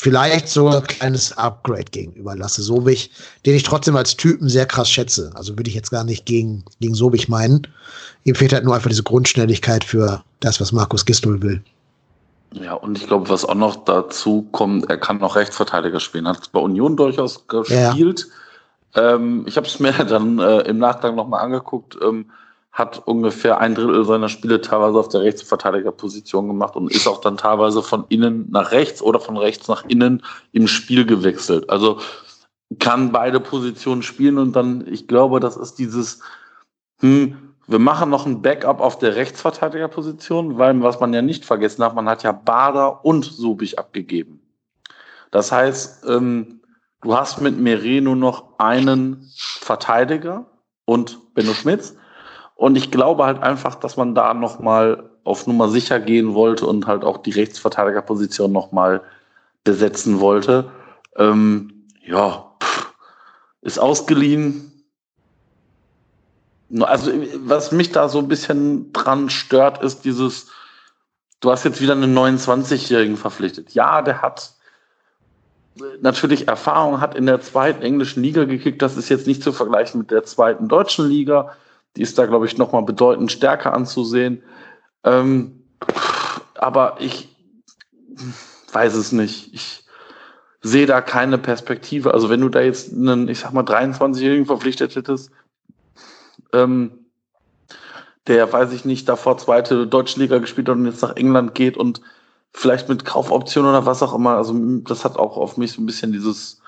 vielleicht 0.02 0.48
so 0.48 0.70
ein 0.70 0.84
kleines 0.84 1.38
Upgrade 1.38 1.92
gegenüber 1.92 2.34
Lasse 2.34 2.62
Sobich, 2.62 3.12
den 3.46 3.54
ich 3.54 3.64
trotzdem 3.64 3.98
als 3.98 4.16
Typen 4.16 4.48
sehr 4.48 4.66
krass 4.66 4.90
schätze. 4.90 5.30
Also 5.36 5.58
würde 5.58 5.70
ich 5.70 5.76
jetzt 5.76 5.92
gar 5.92 6.06
nicht 6.06 6.26
gegen, 6.26 6.64
gegen 6.80 6.96
Sobich 6.96 7.28
meinen. 7.28 7.68
Ihm 8.24 8.34
fehlt 8.34 8.54
halt 8.54 8.64
nur 8.64 8.76
einfach 8.76 8.88
diese 8.88 9.04
Grundschnelligkeit 9.04 9.84
für 9.84 10.24
das, 10.40 10.62
was 10.62 10.72
Markus 10.72 11.06
Gistol 11.06 11.42
will. 11.42 11.62
Ja, 12.54 12.76
und 12.76 12.98
ich 12.98 13.08
glaube, 13.08 13.28
was 13.28 13.44
auch 13.44 13.56
noch 13.56 13.84
dazu 13.84 14.48
kommt, 14.54 14.90
er 14.90 14.96
kann 14.96 15.18
noch 15.18 15.36
Rechtsverteidiger 15.36 16.00
spielen. 16.00 16.30
Hat 16.30 16.44
es 16.44 16.48
bei 16.48 16.62
Union 16.62 16.96
durchaus 16.96 17.46
gespielt. 17.50 18.28
Ja. 18.96 19.16
Ähm, 19.16 19.44
ich 19.48 19.58
habe 19.58 19.68
es 19.68 19.82
mir 19.82 19.92
dann 20.06 20.40
äh, 20.40 20.62
im 20.62 20.78
Nachgang 20.78 21.16
nochmal 21.16 21.44
angeguckt. 21.44 21.98
Ähm, 22.02 22.32
hat 22.72 23.08
ungefähr 23.08 23.60
ein 23.60 23.76
Drittel 23.76 24.06
seiner 24.06 24.30
Spiele 24.30 24.62
teilweise 24.62 25.00
auf 25.00 25.10
der 25.10 25.22
Rechtsverteidigerposition 25.22 26.48
gemacht 26.48 26.76
und 26.76 26.91
ist 26.91 27.08
auch 27.08 27.20
dann 27.20 27.38
teilweise 27.38 27.82
von 27.82 28.06
innen 28.10 28.50
nach 28.52 28.72
rechts 28.72 29.02
oder 29.02 29.20
von 29.20 29.38
rechts 29.38 29.68
nach 29.68 29.86
innen 29.86 30.24
im 30.52 30.68
Spiel 30.68 31.06
gewechselt. 31.06 31.70
Also 31.70 32.00
kann 32.78 33.12
beide 33.12 33.40
Positionen 33.40 34.04
spielen 34.04 34.38
und 34.38 34.56
dann, 34.56 34.86
ich 34.88 35.08
glaube, 35.08 35.40
das 35.40 35.58
ist 35.58 35.80
dieses, 35.80 36.22
hm, 37.00 37.56
wir 37.68 37.80
machen 37.80 38.10
noch 38.10 38.26
ein 38.26 38.41
Backup 38.41 38.80
auf 38.80 39.00
der 39.00 39.16
Rechtsverteidigerposition, 39.16 40.58
weil 40.58 40.82
was 40.82 41.00
man 41.00 41.14
ja 41.14 41.22
nicht 41.22 41.46
vergessen 41.46 41.84
hat, 41.84 41.96
man 41.96 42.08
hat 42.08 42.24
ja 42.24 42.32
Bader 42.32 43.04
und 43.04 43.26
Subich 43.26 43.80
abgegeben. 43.80 44.41
Das 45.32 45.52
heißt, 45.52 46.06
ähm, 46.08 46.62
du 47.02 47.16
hast 47.16 47.41
mit 47.41 47.60
Meret 47.60 48.04
nur 48.04 48.16
noch 48.16 48.60
einen 48.60 49.28
Verteidiger 49.36 50.46
und 50.86 51.34
Benno 51.34 51.54
Schmitz 51.54 51.96
und 52.60 52.76
ich 52.76 52.91
glaube 52.91 53.23
halt 53.23 53.41
einfach, 53.41 53.76
dass 53.76 53.95
man 53.95 54.14
da 54.14 54.34
nochmal 54.34 55.10
auf 55.23 55.48
Nummer 55.48 55.69
sicher 55.69 55.98
gehen 56.02 56.34
wollte 56.34 56.65
und 56.65 56.88
halt 56.88 57.06
auch 57.06 57.19
die 57.19 57.31
Rechtsverteidigerposition 57.31 58.52
nochmal 58.52 59.02
besetzen 59.64 60.19
wollte. 60.19 60.69
Ähm, 61.15 61.86
ja, 62.06 62.52
pff, 62.61 62.94
ist 63.61 63.80
ausgeliehen. 63.80 64.73
Also, 66.81 67.14
was 67.38 67.72
mich 67.72 67.94
da 67.94 68.10
so 68.10 68.19
ein 68.19 68.27
bisschen 68.27 68.91
dran 68.91 69.30
stört, 69.30 69.81
ist 69.81 70.03
dieses, 70.03 70.48
du 71.40 71.52
hast 71.52 71.64
jetzt 71.64 71.80
wieder 71.80 71.94
einen 71.94 72.14
29-Jährigen 72.14 73.15
verpflichtet. 73.15 73.73
Ja, 73.73 74.02
der 74.02 74.22
hat 74.22 74.52
natürlich 76.02 76.49
Erfahrung, 76.49 76.99
hat 76.99 77.15
in 77.15 77.26
der 77.26 77.40
zweiten 77.40 77.84
englischen 77.84 78.22
Liga 78.22 78.44
gekickt. 78.44 78.81
Das 78.81 78.98
ist 78.98 79.07
jetzt 79.07 79.27
nicht 79.27 79.44
zu 79.44 79.53
vergleichen 79.53 80.02
mit 80.02 80.11
der 80.11 80.26
zweiten 80.26 80.68
deutschen 80.68 81.07
Liga. 81.07 81.56
Die 81.95 82.02
ist 82.02 82.18
da, 82.18 82.26
glaube 82.26 82.45
ich, 82.45 82.57
nochmal 82.57 82.84
bedeutend 82.84 83.32
stärker 83.32 83.74
anzusehen. 83.74 84.44
Ähm, 85.03 85.64
aber 86.56 86.98
ich 86.99 87.36
weiß 88.72 88.95
es 88.95 89.11
nicht. 89.11 89.53
Ich 89.53 89.86
sehe 90.61 90.86
da 90.86 91.02
keine 91.02 91.38
Perspektive. 91.38 92.14
Also 92.14 92.30
wenn 92.30 92.41
du 92.41 92.49
da 92.49 92.61
jetzt 92.61 92.94
einen, 92.94 93.28
ich 93.28 93.40
sag 93.40 93.53
mal, 93.53 93.64
23-Jährigen 93.64 94.45
verpflichtet 94.45 94.95
hättest, 94.95 95.32
ähm, 96.53 96.91
der, 98.28 98.52
weiß 98.52 98.74
ich 98.74 98.86
nicht, 98.86 99.10
davor 99.10 99.38
zweite 99.38 99.88
Deutsche 99.88 100.20
Liga 100.20 100.38
gespielt 100.38 100.70
hat 100.70 100.76
und 100.76 100.86
jetzt 100.86 101.02
nach 101.02 101.16
England 101.16 101.56
geht 101.56 101.78
und 101.78 102.02
vielleicht 102.52 102.90
mit 102.90 103.06
Kaufoption 103.06 103.66
oder 103.66 103.86
was 103.86 104.03
auch 104.03 104.14
immer. 104.14 104.36
Also 104.36 104.53
das 104.82 105.06
hat 105.06 105.18
auch 105.18 105.38
auf 105.38 105.57
mich 105.57 105.72
so 105.72 105.82
ein 105.82 105.86
bisschen 105.86 106.11
dieses 106.11 106.59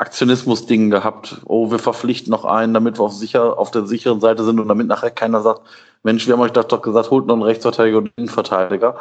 Aktionismus-Ding 0.00 0.90
gehabt. 0.90 1.42
Oh, 1.44 1.70
wir 1.70 1.78
verpflichten 1.78 2.30
noch 2.30 2.46
einen, 2.46 2.72
damit 2.72 2.98
wir 2.98 3.04
auf, 3.04 3.12
sicher, 3.12 3.58
auf 3.58 3.70
der 3.70 3.86
sicheren 3.86 4.20
Seite 4.20 4.44
sind 4.44 4.58
und 4.58 4.68
damit 4.68 4.86
nachher 4.86 5.10
keiner 5.10 5.42
sagt, 5.42 5.62
Mensch, 6.02 6.26
wir 6.26 6.34
haben 6.34 6.40
euch 6.40 6.52
doch 6.52 6.80
gesagt, 6.80 7.10
holt 7.10 7.26
noch 7.26 7.34
einen 7.34 7.42
Rechtsverteidiger 7.42 7.98
und 7.98 8.04
einen 8.04 8.14
Innenverteidiger. 8.16 8.96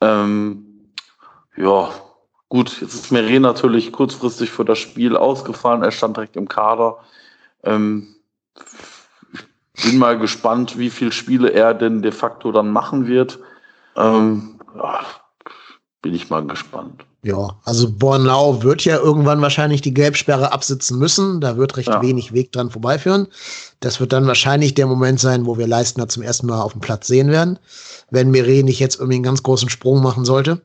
Ähm, 0.00 0.66
ja, 1.56 1.90
gut, 2.48 2.80
jetzt 2.80 2.94
ist 2.94 3.12
Meret 3.12 3.40
natürlich 3.40 3.92
kurzfristig 3.92 4.50
für 4.50 4.64
das 4.64 4.78
Spiel 4.78 5.16
ausgefallen. 5.16 5.84
Er 5.84 5.92
stand 5.92 6.16
direkt 6.16 6.36
im 6.36 6.48
Kader. 6.48 6.98
Ähm, 7.62 8.16
bin 9.84 9.98
mal 9.98 10.18
gespannt, 10.18 10.78
wie 10.78 10.90
viele 10.90 11.12
Spiele 11.12 11.52
er 11.52 11.74
denn 11.74 12.02
de 12.02 12.10
facto 12.10 12.50
dann 12.50 12.70
machen 12.70 13.06
wird. 13.06 13.38
Ähm, 13.96 14.60
ja, 14.74 15.00
bin 16.02 16.14
ich 16.14 16.28
mal 16.28 16.44
gespannt. 16.44 17.04
Ja, 17.22 17.58
also 17.64 17.90
Bornau 17.90 18.62
wird 18.62 18.84
ja 18.86 18.96
irgendwann 18.96 19.42
wahrscheinlich 19.42 19.82
die 19.82 19.92
Gelbsperre 19.92 20.52
absitzen 20.52 20.98
müssen. 20.98 21.40
Da 21.42 21.58
wird 21.58 21.76
recht 21.76 21.88
ja. 21.88 22.00
wenig 22.00 22.32
Weg 22.32 22.52
dran 22.52 22.70
vorbeiführen. 22.70 23.28
Das 23.80 24.00
wird 24.00 24.12
dann 24.12 24.26
wahrscheinlich 24.26 24.74
der 24.74 24.86
Moment 24.86 25.20
sein, 25.20 25.44
wo 25.44 25.58
wir 25.58 25.66
Leistner 25.66 26.08
zum 26.08 26.22
ersten 26.22 26.46
Mal 26.46 26.62
auf 26.62 26.72
dem 26.72 26.80
Platz 26.80 27.08
sehen 27.08 27.28
werden, 27.28 27.58
wenn 28.10 28.30
Mire 28.30 28.62
nicht 28.62 28.78
jetzt 28.78 28.96
irgendwie 28.96 29.16
einen 29.16 29.24
ganz 29.24 29.42
großen 29.42 29.68
Sprung 29.68 30.02
machen 30.02 30.24
sollte. 30.24 30.62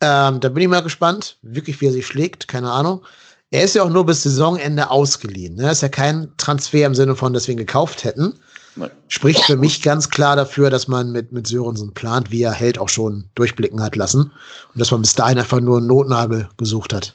Ähm, 0.00 0.38
da 0.40 0.48
bin 0.50 0.62
ich 0.62 0.68
mal 0.68 0.82
gespannt, 0.82 1.38
wirklich 1.42 1.80
wie 1.80 1.86
er 1.86 1.92
sich 1.92 2.06
schlägt, 2.06 2.46
keine 2.46 2.70
Ahnung. 2.70 3.02
Er 3.50 3.64
ist 3.64 3.74
ja 3.74 3.82
auch 3.82 3.90
nur 3.90 4.06
bis 4.06 4.22
Saisonende 4.22 4.90
ausgeliehen. 4.90 5.56
Ne? 5.56 5.70
Ist 5.70 5.82
ja 5.82 5.88
kein 5.88 6.32
Transfer 6.36 6.86
im 6.86 6.94
Sinne 6.94 7.16
von, 7.16 7.32
dass 7.32 7.48
wir 7.48 7.52
ihn 7.52 7.58
gekauft 7.58 8.04
hätten. 8.04 8.38
Nein. 8.76 8.90
Spricht 9.08 9.44
für 9.44 9.56
mich 9.56 9.82
ganz 9.82 10.10
klar 10.10 10.36
dafür, 10.36 10.70
dass 10.70 10.86
man 10.86 11.10
mit, 11.10 11.32
mit 11.32 11.46
Sörensen 11.46 11.94
plant, 11.94 12.30
wie 12.30 12.42
er 12.42 12.52
Held 12.52 12.78
auch 12.78 12.90
schon 12.90 13.24
durchblicken 13.34 13.82
hat 13.82 13.96
lassen. 13.96 14.30
Und 14.72 14.80
dass 14.80 14.90
man 14.90 15.00
bis 15.00 15.14
dahin 15.14 15.38
einfach 15.38 15.60
nur 15.60 15.78
einen 15.78 15.86
Notnagel 15.86 16.48
gesucht 16.58 16.92
hat. 16.92 17.14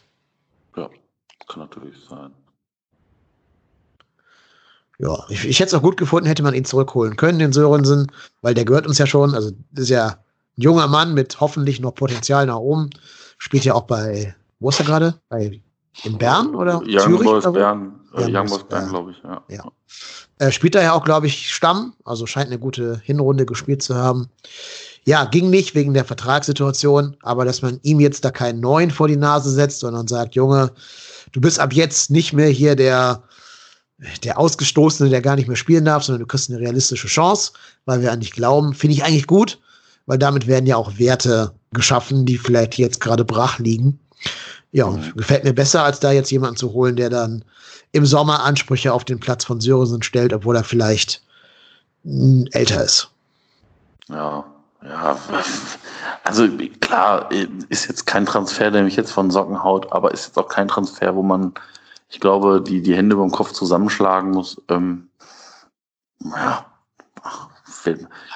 Ja, 0.76 0.90
kann 1.48 1.62
natürlich 1.62 1.96
sein. 2.10 2.32
Ja, 4.98 5.18
ich, 5.30 5.46
ich 5.46 5.60
hätte 5.60 5.70
es 5.70 5.74
auch 5.74 5.82
gut 5.82 5.98
gefunden, 5.98 6.28
hätte 6.28 6.44
man 6.44 6.54
ihn 6.54 6.66
zurückholen 6.66 7.16
können, 7.16 7.40
den 7.40 7.54
Sörensen, 7.54 8.12
weil 8.42 8.54
der 8.54 8.66
gehört 8.66 8.86
uns 8.86 8.98
ja 8.98 9.08
schon. 9.08 9.34
Also, 9.34 9.52
ist 9.76 9.90
ja 9.90 10.08
ein 10.08 10.62
junger 10.62 10.88
Mann 10.88 11.14
mit 11.14 11.40
hoffentlich 11.40 11.80
noch 11.80 11.96
Potenzial 11.96 12.46
nach 12.46 12.58
oben. 12.58 12.90
Spielt 13.40 13.66
ja 13.66 13.74
auch 13.74 13.84
bei, 13.84 14.36
wo 14.60 14.70
ist 14.70 14.80
er 14.80 14.86
gerade? 14.86 15.16
Bei 15.30 15.60
in 16.04 16.18
Bern 16.18 16.56
oder 16.56 16.82
Young 16.86 17.00
Zürich? 17.00 17.24
Boys 17.24 17.52
Bern, 17.52 18.00
äh, 18.16 18.26
Young 18.26 18.48
Boys 18.48 18.64
Bern, 18.64 18.90
glaube 18.90 19.12
ich, 19.12 19.24
ja. 19.24 19.44
ja. 19.50 19.72
Äh, 20.42 20.52
spielt 20.52 20.74
er 20.74 20.82
ja 20.82 20.94
auch, 20.94 21.04
glaube 21.04 21.28
ich, 21.28 21.54
Stamm, 21.54 21.94
also 22.04 22.26
scheint 22.26 22.48
eine 22.48 22.58
gute 22.58 23.00
Hinrunde 23.04 23.46
gespielt 23.46 23.84
zu 23.84 23.94
haben. 23.94 24.28
Ja, 25.06 25.26
ging 25.26 25.52
nicht 25.52 25.76
wegen 25.76 25.94
der 25.94 26.04
Vertragssituation, 26.04 27.16
aber 27.22 27.46
dass 27.46 27.62
man 27.62 27.80
ihm 27.84 28.00
jetzt 28.00 28.26
da 28.26 28.32
keinen 28.32 28.60
neuen 28.60 28.90
vor 28.90 29.08
die 29.08 29.18
Nase 29.18 29.52
setzt, 29.52 29.82
sondern 29.82 30.08
sagt, 30.08 30.34
Junge, 30.34 30.72
du 31.32 31.42
bist 31.42 31.60
ab 31.60 31.74
jetzt 31.74 32.10
nicht 32.10 32.34
mehr 32.34 32.50
hier 32.50 32.76
der, 32.76 33.22
der 34.24 34.40
Ausgestoßene, 34.40 35.12
der 35.12 35.22
gar 35.22 35.36
nicht 35.36 35.48
mehr 35.48 35.58
spielen 35.58 35.86
darf, 35.86 36.02
sondern 36.02 36.22
du 36.22 36.28
kriegst 36.28 36.50
eine 36.50 36.60
realistische 36.60 37.08
Chance, 37.08 37.52
weil 37.86 38.02
wir 38.02 38.12
an 38.12 38.22
dich 38.22 38.32
glauben, 38.32 38.74
finde 38.74 38.96
ich 38.96 39.04
eigentlich 39.04 39.28
gut, 39.28 39.60
weil 40.08 40.18
damit 40.18 40.48
werden 40.48 40.66
ja 40.66 40.76
auch 40.76 40.98
Werte 40.98 41.54
geschaffen, 41.72 42.26
die 42.26 42.40
vielleicht 42.40 42.80
jetzt 42.80 43.00
gerade 43.00 43.26
brach 43.26 43.60
liegen. 43.60 44.00
Ja, 44.72 44.90
gefällt 45.16 45.44
mir 45.44 45.54
besser, 45.54 45.84
als 45.84 46.00
da 46.00 46.12
jetzt 46.12 46.32
jemanden 46.32 46.56
zu 46.56 46.72
holen, 46.72 46.96
der 46.96 47.10
dann 47.10 47.44
im 47.92 48.06
Sommer 48.06 48.44
Ansprüche 48.44 48.94
auf 48.94 49.04
den 49.04 49.20
Platz 49.20 49.44
von 49.44 49.60
Sörensen 49.60 50.02
stellt, 50.02 50.34
obwohl 50.34 50.56
er 50.56 50.64
vielleicht 50.64 51.22
älter 52.52 52.84
ist. 52.84 53.10
Ja, 54.08 54.46
ja. 54.84 55.18
Also 56.24 56.48
klar, 56.80 57.30
ist 57.70 57.88
jetzt 57.88 58.06
kein 58.06 58.26
Transfer, 58.26 58.72
der 58.72 58.84
mich 58.84 58.96
jetzt 58.96 59.12
von 59.12 59.30
Socken 59.30 59.64
haut, 59.64 59.92
aber 59.92 60.12
ist 60.12 60.28
jetzt 60.28 60.38
auch 60.38 60.48
kein 60.48 60.68
Transfer, 60.68 61.16
wo 61.16 61.24
man, 61.24 61.54
ich 62.10 62.20
glaube, 62.20 62.64
die, 62.66 62.82
die 62.82 62.96
Hände 62.96 63.16
beim 63.16 63.32
Kopf 63.32 63.52
zusammenschlagen 63.52 64.32
muss. 64.32 64.62
Ähm, 64.70 65.10
ja, 66.24 66.66
Ach, 67.24 67.50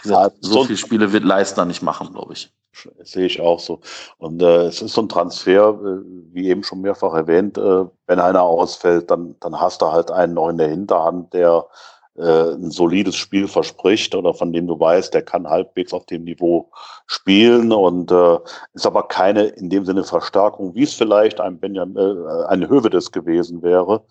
gesagt, 0.01 0.37
so 0.41 0.63
viele 0.65 0.77
Spiele 0.77 1.11
wird 1.13 1.23
Leistner 1.23 1.65
nicht 1.65 1.81
machen, 1.81 2.11
glaube 2.11 2.33
ich. 2.33 2.51
Sehe 3.03 3.25
ich 3.25 3.41
auch 3.41 3.59
so. 3.59 3.79
Und 4.17 4.41
äh, 4.41 4.65
es 4.65 4.81
ist 4.81 4.93
so 4.93 5.01
ein 5.01 5.09
Transfer, 5.09 5.69
äh, 5.69 6.01
wie 6.33 6.49
eben 6.49 6.63
schon 6.63 6.81
mehrfach 6.81 7.13
erwähnt, 7.13 7.57
äh, 7.57 7.85
wenn 8.07 8.19
einer 8.19 8.43
ausfällt, 8.43 9.09
dann, 9.09 9.35
dann 9.39 9.59
hast 9.59 9.81
du 9.81 9.91
halt 9.91 10.11
einen 10.11 10.33
noch 10.33 10.49
in 10.49 10.57
der 10.57 10.69
Hinterhand, 10.69 11.33
der 11.33 11.65
äh, 12.17 12.53
ein 12.53 12.71
solides 12.71 13.15
Spiel 13.15 13.47
verspricht 13.47 14.15
oder 14.15 14.33
von 14.33 14.53
dem 14.53 14.67
du 14.67 14.79
weißt, 14.79 15.13
der 15.13 15.21
kann 15.21 15.49
halbwegs 15.49 15.93
auf 15.93 16.05
dem 16.05 16.23
Niveau 16.23 16.69
spielen 17.07 17.71
und 17.71 18.11
äh, 18.11 18.37
ist 18.73 18.85
aber 18.85 19.07
keine 19.07 19.45
in 19.47 19.69
dem 19.69 19.85
Sinne 19.85 20.03
Verstärkung, 20.03 20.73
wie 20.75 20.83
es 20.83 20.93
vielleicht 20.93 21.41
ein 21.41 21.59
Benjamin, 21.59 21.97
äh, 21.97 22.45
ein 22.47 22.67
Hövedes 22.69 23.11
gewesen 23.11 23.61
wäre, 23.61 24.03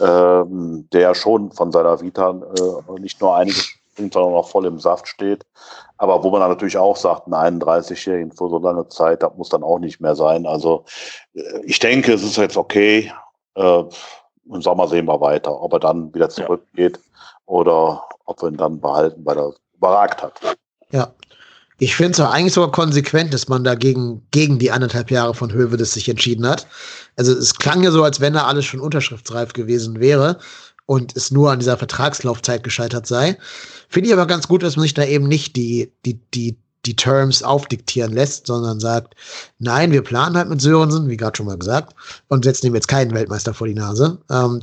ähm, 0.00 0.88
der 0.92 1.14
schon 1.14 1.50
von 1.50 1.72
seiner 1.72 2.00
Vita 2.00 2.30
äh, 2.30 3.00
nicht 3.00 3.20
nur 3.20 3.34
einiges 3.34 3.77
sondern 3.98 4.32
noch 4.32 4.48
voll 4.48 4.66
im 4.66 4.78
Saft 4.78 5.08
steht. 5.08 5.44
Aber 5.98 6.22
wo 6.22 6.30
man 6.30 6.40
dann 6.40 6.50
natürlich 6.50 6.78
auch 6.78 6.96
sagt, 6.96 7.26
ein 7.26 7.60
31-Jährigen 7.60 8.32
vor 8.32 8.50
so 8.50 8.58
langer 8.58 8.88
Zeit, 8.88 9.22
das 9.22 9.32
muss 9.36 9.48
dann 9.48 9.62
auch 9.62 9.78
nicht 9.78 10.00
mehr 10.00 10.14
sein. 10.14 10.46
Also 10.46 10.84
äh, 11.34 11.60
ich 11.64 11.78
denke, 11.78 12.12
es 12.12 12.22
ist 12.22 12.36
jetzt 12.36 12.56
okay. 12.56 13.12
Äh, 13.54 13.82
Im 14.50 14.62
Sommer 14.62 14.88
sehen 14.88 15.06
wir 15.06 15.20
weiter, 15.20 15.60
ob 15.60 15.72
er 15.72 15.80
dann 15.80 16.14
wieder 16.14 16.28
zurückgeht 16.28 16.96
ja. 16.96 17.28
oder 17.46 18.04
ob 18.24 18.40
wir 18.40 18.48
ihn 18.48 18.56
dann 18.56 18.80
behalten, 18.80 19.20
weil 19.24 19.38
er 19.38 19.52
überragt 19.76 20.22
hat. 20.22 20.40
Ja. 20.90 21.12
Ich 21.80 21.94
finde 21.94 22.12
es 22.12 22.20
eigentlich 22.20 22.54
sogar 22.54 22.72
konsequent, 22.72 23.32
dass 23.32 23.46
man 23.46 23.62
dagegen 23.62 24.26
gegen 24.32 24.58
die 24.58 24.72
anderthalb 24.72 25.12
Jahre 25.12 25.32
von 25.32 25.52
Hövedes 25.52 25.94
sich 25.94 26.08
entschieden 26.08 26.46
hat. 26.48 26.66
Also 27.16 27.32
es 27.32 27.54
klang 27.54 27.84
ja 27.84 27.92
so, 27.92 28.02
als 28.02 28.20
wenn 28.20 28.32
da 28.32 28.46
alles 28.46 28.64
schon 28.64 28.80
unterschriftsreif 28.80 29.52
gewesen 29.52 30.00
wäre 30.00 30.38
und 30.88 31.14
es 31.16 31.30
nur 31.30 31.52
an 31.52 31.58
dieser 31.58 31.76
Vertragslaufzeit 31.76 32.64
gescheitert 32.64 33.06
sei. 33.06 33.36
Finde 33.90 34.08
ich 34.08 34.14
aber 34.14 34.26
ganz 34.26 34.48
gut, 34.48 34.62
dass 34.62 34.76
man 34.76 34.84
sich 34.84 34.94
da 34.94 35.04
eben 35.04 35.28
nicht 35.28 35.54
die, 35.54 35.92
die, 36.06 36.18
die, 36.32 36.56
die 36.86 36.96
Terms 36.96 37.42
aufdiktieren 37.42 38.10
lässt, 38.14 38.46
sondern 38.46 38.80
sagt, 38.80 39.14
nein, 39.58 39.92
wir 39.92 40.00
planen 40.02 40.34
halt 40.34 40.48
mit 40.48 40.62
Sörensen, 40.62 41.10
wie 41.10 41.18
gerade 41.18 41.36
schon 41.36 41.44
mal 41.44 41.58
gesagt, 41.58 41.94
und 42.28 42.46
setzen 42.46 42.68
ihm 42.68 42.74
jetzt 42.74 42.88
keinen 42.88 43.12
Weltmeister 43.12 43.52
vor 43.52 43.66
die 43.66 43.74
Nase. 43.74 44.16
Ähm, 44.30 44.62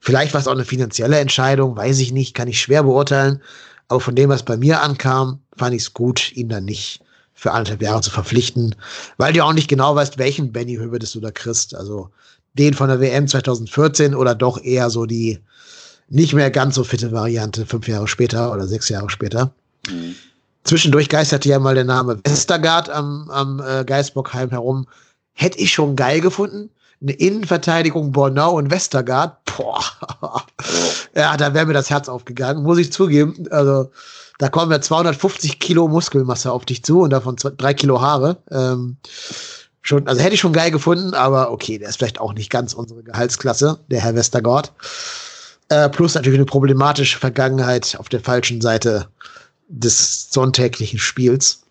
vielleicht 0.00 0.34
war 0.34 0.40
es 0.40 0.48
auch 0.48 0.54
eine 0.54 0.64
finanzielle 0.64 1.20
Entscheidung, 1.20 1.76
weiß 1.76 2.00
ich 2.00 2.10
nicht, 2.10 2.34
kann 2.34 2.48
ich 2.48 2.60
schwer 2.60 2.82
beurteilen. 2.82 3.40
Aber 3.86 4.00
von 4.00 4.16
dem, 4.16 4.30
was 4.30 4.42
bei 4.42 4.56
mir 4.56 4.82
ankam, 4.82 5.38
fand 5.56 5.76
ich 5.76 5.82
es 5.82 5.94
gut, 5.94 6.32
ihn 6.32 6.48
dann 6.48 6.64
nicht 6.64 7.00
für 7.32 7.52
anderthalb 7.52 7.80
Jahre 7.80 8.00
zu 8.00 8.10
verpflichten, 8.10 8.74
weil 9.18 9.32
du 9.32 9.44
auch 9.44 9.52
nicht 9.52 9.68
genau 9.68 9.94
weißt, 9.94 10.18
welchen 10.18 10.50
Benny 10.50 10.74
Hövedes 10.74 11.12
du 11.12 11.20
da 11.20 11.30
kriegst. 11.30 11.76
Also 11.76 12.10
den 12.54 12.74
von 12.74 12.88
der 12.88 13.00
WM 13.00 13.28
2014 13.28 14.14
oder 14.14 14.34
doch 14.34 14.62
eher 14.62 14.90
so 14.90 15.06
die 15.06 15.40
nicht 16.08 16.34
mehr 16.34 16.50
ganz 16.50 16.74
so 16.76 16.84
fitte 16.84 17.12
Variante 17.12 17.66
fünf 17.66 17.88
Jahre 17.88 18.08
später 18.08 18.52
oder 18.52 18.66
sechs 18.66 18.88
Jahre 18.88 19.10
später. 19.10 19.52
Mhm. 19.88 20.14
Zwischendurch 20.64 21.08
geisterte 21.08 21.48
ja 21.48 21.58
mal 21.58 21.74
der 21.74 21.84
Name 21.84 22.18
Westergaard 22.24 22.88
am, 22.88 23.30
am 23.30 23.60
äh, 23.60 23.84
Geisbockheim 23.84 24.50
herum. 24.50 24.86
Hätte 25.32 25.58
ich 25.58 25.72
schon 25.72 25.96
geil 25.96 26.20
gefunden. 26.20 26.70
Eine 27.02 27.12
Innenverteidigung 27.12 28.12
Bornau 28.12 28.56
und 28.56 28.70
Westergaard. 28.70 29.44
Boah. 29.44 29.84
ja, 31.14 31.36
da 31.36 31.52
wäre 31.52 31.66
mir 31.66 31.74
das 31.74 31.90
Herz 31.90 32.08
aufgegangen, 32.08 32.62
muss 32.62 32.78
ich 32.78 32.92
zugeben. 32.92 33.46
Also, 33.50 33.90
da 34.38 34.48
kommen 34.48 34.72
ja 34.72 34.80
250 34.80 35.58
Kilo 35.58 35.86
Muskelmasse 35.86 36.50
auf 36.50 36.64
dich 36.64 36.82
zu 36.82 37.00
und 37.00 37.10
davon 37.10 37.36
zwei, 37.36 37.50
drei 37.50 37.74
Kilo 37.74 38.00
Haare. 38.00 38.38
Ähm, 38.50 38.96
schon, 39.84 40.08
also 40.08 40.20
hätte 40.20 40.34
ich 40.34 40.40
schon 40.40 40.52
geil 40.52 40.72
gefunden, 40.72 41.14
aber 41.14 41.52
okay, 41.52 41.78
der 41.78 41.90
ist 41.90 41.98
vielleicht 41.98 42.20
auch 42.20 42.32
nicht 42.32 42.50
ganz 42.50 42.72
unsere 42.72 43.02
Gehaltsklasse, 43.04 43.78
der 43.88 44.00
Herr 44.00 44.16
Westergaard. 44.16 44.72
Äh, 45.68 45.88
plus 45.90 46.14
natürlich 46.14 46.38
eine 46.38 46.46
problematische 46.46 47.18
Vergangenheit 47.18 47.96
auf 47.98 48.08
der 48.08 48.20
falschen 48.20 48.60
Seite 48.60 49.06
des 49.68 50.30
sonntäglichen 50.30 50.98
Spiels. 50.98 51.62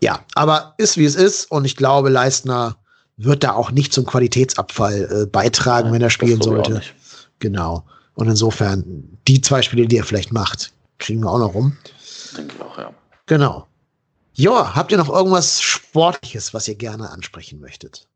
Ja, 0.00 0.20
aber 0.34 0.74
ist 0.78 0.96
wie 0.96 1.04
es 1.04 1.14
ist 1.14 1.50
und 1.50 1.64
ich 1.64 1.76
glaube, 1.76 2.08
Leistner 2.08 2.76
wird 3.16 3.44
da 3.44 3.52
auch 3.52 3.70
nicht 3.70 3.92
zum 3.92 4.06
Qualitätsabfall 4.06 5.22
äh, 5.22 5.26
beitragen, 5.26 5.88
ja, 5.88 5.94
wenn 5.94 6.02
er 6.02 6.10
spielen 6.10 6.40
sollte. 6.40 6.80
Genau. 7.40 7.84
Und 8.14 8.28
insofern, 8.28 9.18
die 9.26 9.40
zwei 9.40 9.62
Spiele, 9.62 9.86
die 9.86 9.98
er 9.98 10.04
vielleicht 10.04 10.32
macht, 10.32 10.72
kriegen 10.98 11.20
wir 11.22 11.30
auch 11.30 11.38
noch 11.38 11.54
rum. 11.54 11.76
Denke 12.36 12.54
ich 12.54 12.62
auch, 12.62 12.78
ja. 12.78 12.92
Genau. 13.26 13.66
Ja, 14.34 14.74
habt 14.74 14.92
ihr 14.92 14.98
noch 14.98 15.10
irgendwas 15.10 15.60
Sportliches, 15.60 16.54
was 16.54 16.66
ihr 16.68 16.74
gerne 16.74 17.10
ansprechen 17.10 17.60
möchtet? 17.60 18.06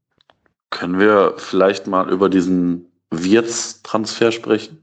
Können 0.70 0.98
wir 0.98 1.34
vielleicht 1.36 1.86
mal 1.86 2.10
über 2.10 2.28
diesen 2.28 2.86
Wirtz-Transfer 3.10 4.32
sprechen? 4.32 4.82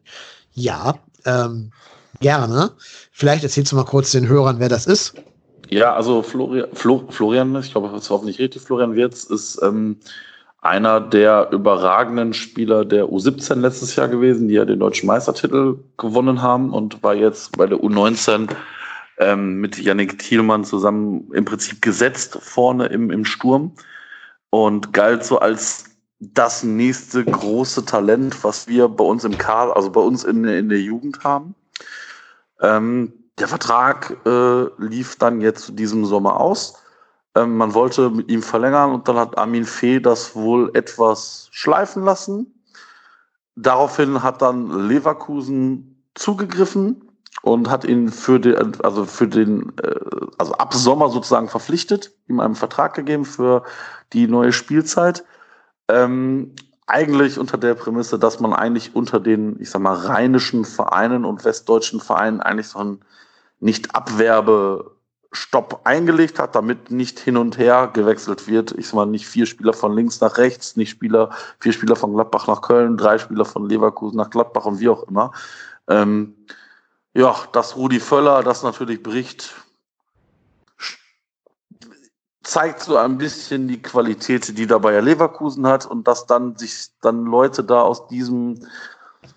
Ja, 0.53 0.95
ähm, 1.26 1.72
gerne. 2.19 2.72
Vielleicht 3.11 3.43
erzählst 3.43 3.72
du 3.72 3.76
mal 3.76 3.85
kurz 3.85 4.11
den 4.11 4.27
Hörern, 4.27 4.60
wer 4.60 4.69
das 4.69 4.85
ist. 4.85 5.15
Ja, 5.69 5.95
also 5.95 6.22
Florian, 6.22 6.68
Flo, 6.73 7.05
Florian 7.10 7.55
ich 7.55 7.72
glaube, 7.72 7.89
das 7.89 8.03
ist 8.03 8.10
hoffentlich 8.10 8.38
richtig, 8.39 8.61
Florian 8.61 8.95
Wirtz 8.95 9.23
ist 9.23 9.60
ähm, 9.64 9.97
einer 10.61 11.01
der 11.01 11.49
überragenden 11.51 12.34
Spieler 12.34 12.85
der 12.85 13.05
U17 13.05 13.55
letztes 13.55 13.95
Jahr 13.95 14.07
gewesen, 14.07 14.47
die 14.47 14.53
ja 14.53 14.65
den 14.65 14.80
deutschen 14.80 15.07
Meistertitel 15.07 15.80
gewonnen 15.97 16.41
haben 16.41 16.73
und 16.73 17.01
war 17.01 17.15
jetzt 17.15 17.57
bei 17.57 17.65
der 17.65 17.80
U19 17.80 18.49
ähm, 19.18 19.56
mit 19.61 19.77
Yannick 19.77 20.19
Thielmann 20.19 20.64
zusammen 20.64 21.31
im 21.34 21.45
Prinzip 21.45 21.81
gesetzt 21.81 22.38
vorne 22.41 22.88
im, 22.88 23.11
im 23.11 23.26
Sturm 23.26 23.73
und 24.49 24.94
galt 24.94 25.23
so 25.26 25.40
als 25.40 25.85
das 26.19 26.64
nächste 26.64 27.26
große 27.26 27.85
Talent, 27.85 28.44
was 28.44 28.68
wir 28.68 28.88
bei 28.88 29.03
uns 29.03 29.23
im 29.23 29.38
Kader, 29.38 29.76
also 29.76 29.91
bei 29.91 30.02
uns 30.02 30.23
in, 30.23 30.45
in 30.45 30.69
der 30.69 30.80
Jugend 30.80 31.23
haben. 31.23 31.56
Ähm, 32.61 33.14
der 33.40 33.48
Vertrag 33.48 34.15
äh, 34.26 34.65
lief 34.77 35.18
dann 35.18 35.41
jetzt 35.41 35.77
diesem 35.77 36.06
Sommer 36.06 36.40
aus. 36.40 36.76
Ähm, 37.35 37.57
man 37.57 37.73
wollte 37.73 38.10
mit 38.10 38.30
ihm 38.30 38.44
verlängern 38.44 38.91
und 38.91 39.07
dann 39.07 39.18
hat 39.18 39.38
Armin 39.38 39.65
Fee 39.65 39.99
das 39.99 40.35
wohl 40.35 40.72
etwas 40.76 41.49
schleifen 41.52 42.03
lassen. 42.03 42.53
Daraufhin 43.56 44.23
hat 44.23 44.41
dann 44.41 44.88
Leverkusen 44.88 46.03
zugegriffen 46.15 47.12
und 47.44 47.70
hat 47.70 47.84
ihn 47.84 48.10
für 48.10 48.40
den, 48.40 48.82
also 48.82 49.03
für 49.03 49.28
den, 49.28 49.74
äh, 49.84 49.99
also 50.38 50.53
ab 50.53 50.74
Sommer 50.74 51.10
sozusagen 51.10 51.49
verpflichtet, 51.49 52.14
ihm 52.30 52.40
einen 52.40 52.56
Vertrag 52.56 52.94
gegeben 52.94 53.26
für 53.26 53.64
die 54.14 54.28
neue 54.28 54.53
Spielzeit. 54.53 55.26
Ähm, 55.90 56.56
eigentlich 56.88 57.38
unter 57.38 57.57
der 57.57 57.74
Prämisse, 57.74 58.18
dass 58.18 58.40
man 58.40 58.53
eigentlich 58.53 58.95
unter 58.95 59.20
den, 59.20 59.60
ich 59.60 59.70
sag 59.70 59.82
mal, 59.82 59.94
rheinischen 59.94 60.64
Vereinen 60.64 61.26
und 61.26 61.44
westdeutschen 61.44 61.99
Vereinen 61.99 62.40
eigentlich 62.40 62.70
so 62.70 62.80
ein 62.80 63.02
Nicht-Abwerbe-Stopp 63.60 65.82
eingelegt 65.84 66.40
hat, 66.40 66.56
damit 66.56 66.91
nicht 66.91 67.20
hin 67.20 67.36
und 67.36 67.57
her 67.57 67.90
gewechselt 67.91 68.48
wird. 68.48 68.72
Ich 68.78 68.88
sag 68.88 68.95
mal, 68.95 69.06
nicht 69.06 69.28
vier 69.28 69.48
Spieler 69.48 69.74
von 69.74 69.94
links 69.94 70.22
nach 70.22 70.38
rechts, 70.38 70.78
nicht 70.78 70.91
Spieler, 70.91 71.32
vier 71.60 71.74
Spieler 71.74 71.98
von 71.98 72.14
Gladbach 72.14 72.48
nach 72.48 72.61
Köln, 72.61 72.95
drei 72.95 73.18
Spieler 73.18 73.44
von 73.44 73.68
Leverkusen 73.68 74.15
nach 74.15 74.30
Gladbach 74.30 74.64
und 74.64 74.80
wie 74.80 74.88
auch 74.88 75.03
immer. 75.10 75.34
Ähm, 75.90 76.36
ja, 77.14 77.35
dass 77.52 77.76
Rudi 77.76 77.99
Völler 77.99 78.44
das 78.44 78.64
natürlich 78.64 79.03
bricht, 79.03 79.53
zeigt 82.44 82.81
so 82.81 82.98
ein 82.98 83.18
bisschen 83.18 83.68
die 83.68 83.81
Qualität, 83.81 84.56
die 84.57 84.68
da 84.68 84.77
Bayer 84.77 85.02
Leverkusen 85.02 85.65
hat 85.65 85.85
und 85.85 86.07
dass 86.07 86.26
dann 86.26 86.57
sich 86.57 86.90
dann 87.02 87.26
Leute 87.26 87.64
da 87.64 87.81
aus 87.81 88.07
diesem 88.07 88.60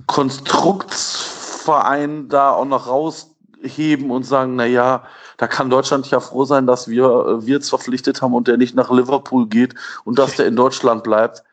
Konstruktsverein 0.07 2.29
da 2.29 2.51
auch 2.51 2.65
noch 2.65 2.89
rausheben 2.89 4.11
und 4.11 4.25
sagen, 4.25 4.57
na 4.57 4.67
ja, 4.67 5.05
da 5.37 5.47
kann 5.47 5.71
Deutschland 5.71 6.11
ja 6.11 6.19
froh 6.19 6.45
sein, 6.45 6.67
dass 6.67 6.89
wir 6.89 7.05
äh, 7.05 7.47
Wirtz 7.47 7.69
verpflichtet 7.69 8.23
haben 8.23 8.35
und 8.35 8.49
der 8.49 8.57
nicht 8.57 8.75
nach 8.75 8.91
Liverpool 8.91 9.47
geht 9.47 9.77
und 10.05 10.19
dass 10.19 10.35
der 10.35 10.47
in 10.47 10.57
Deutschland 10.57 11.05
bleibt. 11.05 11.45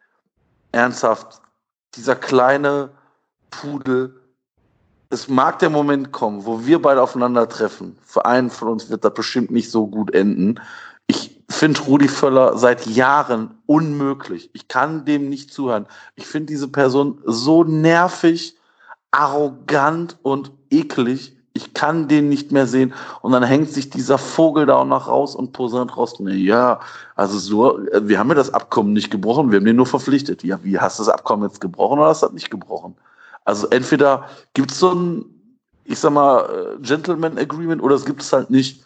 Ernsthaft, 0.72 1.40
dieser 1.96 2.16
kleine 2.16 2.90
Pudel, 3.52 4.23
es 5.14 5.28
mag 5.28 5.60
der 5.60 5.70
Moment 5.70 6.12
kommen, 6.12 6.46
wo 6.46 6.66
wir 6.66 6.82
beide 6.82 7.02
aufeinandertreffen. 7.02 7.96
Für 8.04 8.26
einen 8.26 8.50
von 8.50 8.68
uns 8.70 8.90
wird 8.90 9.06
das 9.06 9.14
bestimmt 9.14 9.52
nicht 9.52 9.70
so 9.70 9.88
gut 9.88 10.14
enden. 10.14 10.60
Ich 11.08 11.40
finde 11.50 11.80
Rudi 11.82 12.08
Völler 12.08 12.58
seit 12.58 12.88
Jahren 12.88 13.52
unmöglich. 13.68 14.50
Ich 14.54 14.68
kann 14.68 15.06
dem 15.06 15.30
nicht 15.30 15.54
zuhören. 15.54 15.86
Ich 16.16 16.26
finde 16.26 16.48
diese 16.48 16.68
Person 16.68 17.22
so 17.26 17.64
nervig, 17.64 18.58
arrogant 19.12 20.18
und 20.24 20.52
eklig. 20.72 21.38
Ich 21.54 21.76
kann 21.76 22.08
den 22.08 22.30
nicht 22.30 22.52
mehr 22.52 22.66
sehen. 22.66 22.96
Und 23.22 23.34
dann 23.34 23.44
hängt 23.44 23.70
sich 23.70 23.92
dieser 23.92 24.18
Vogel 24.18 24.66
da 24.66 24.78
auch 24.78 24.86
noch 24.86 25.08
raus 25.08 25.36
und 25.36 25.54
posant 25.54 25.96
raus. 25.96 26.16
Ja, 26.20 26.80
also 27.16 27.38
so, 27.38 27.80
wir 28.02 28.18
haben 28.18 28.30
ja 28.30 28.36
das 28.36 28.52
Abkommen 28.52 28.94
nicht 28.94 29.12
gebrochen, 29.12 29.52
wir 29.52 29.58
haben 29.58 29.66
den 29.66 29.76
nur 29.76 29.86
verpflichtet. 29.86 30.44
Ja, 30.44 30.58
wie 30.64 30.80
hast 30.80 30.98
du 30.98 31.04
das 31.04 31.14
Abkommen 31.14 31.48
jetzt 31.48 31.62
gebrochen 31.62 32.00
oder 32.00 32.10
hast 32.10 32.24
du 32.24 32.28
das 32.28 32.34
nicht 32.34 32.50
gebrochen? 32.50 32.96
Also 33.46 33.68
entweder 33.70 34.30
gibt 34.54 34.72
es 34.72 34.80
so 34.80 34.94
ein, 34.94 35.26
ich 35.86 36.00
sag 36.00 36.12
mal, 36.12 36.78
äh, 36.78 36.82
Gentleman 36.82 37.38
Agreement 37.38 37.82
oder 37.82 37.96
es 37.96 38.06
gibt 38.06 38.22
es 38.22 38.32
halt 38.32 38.50
nicht. 38.50 38.84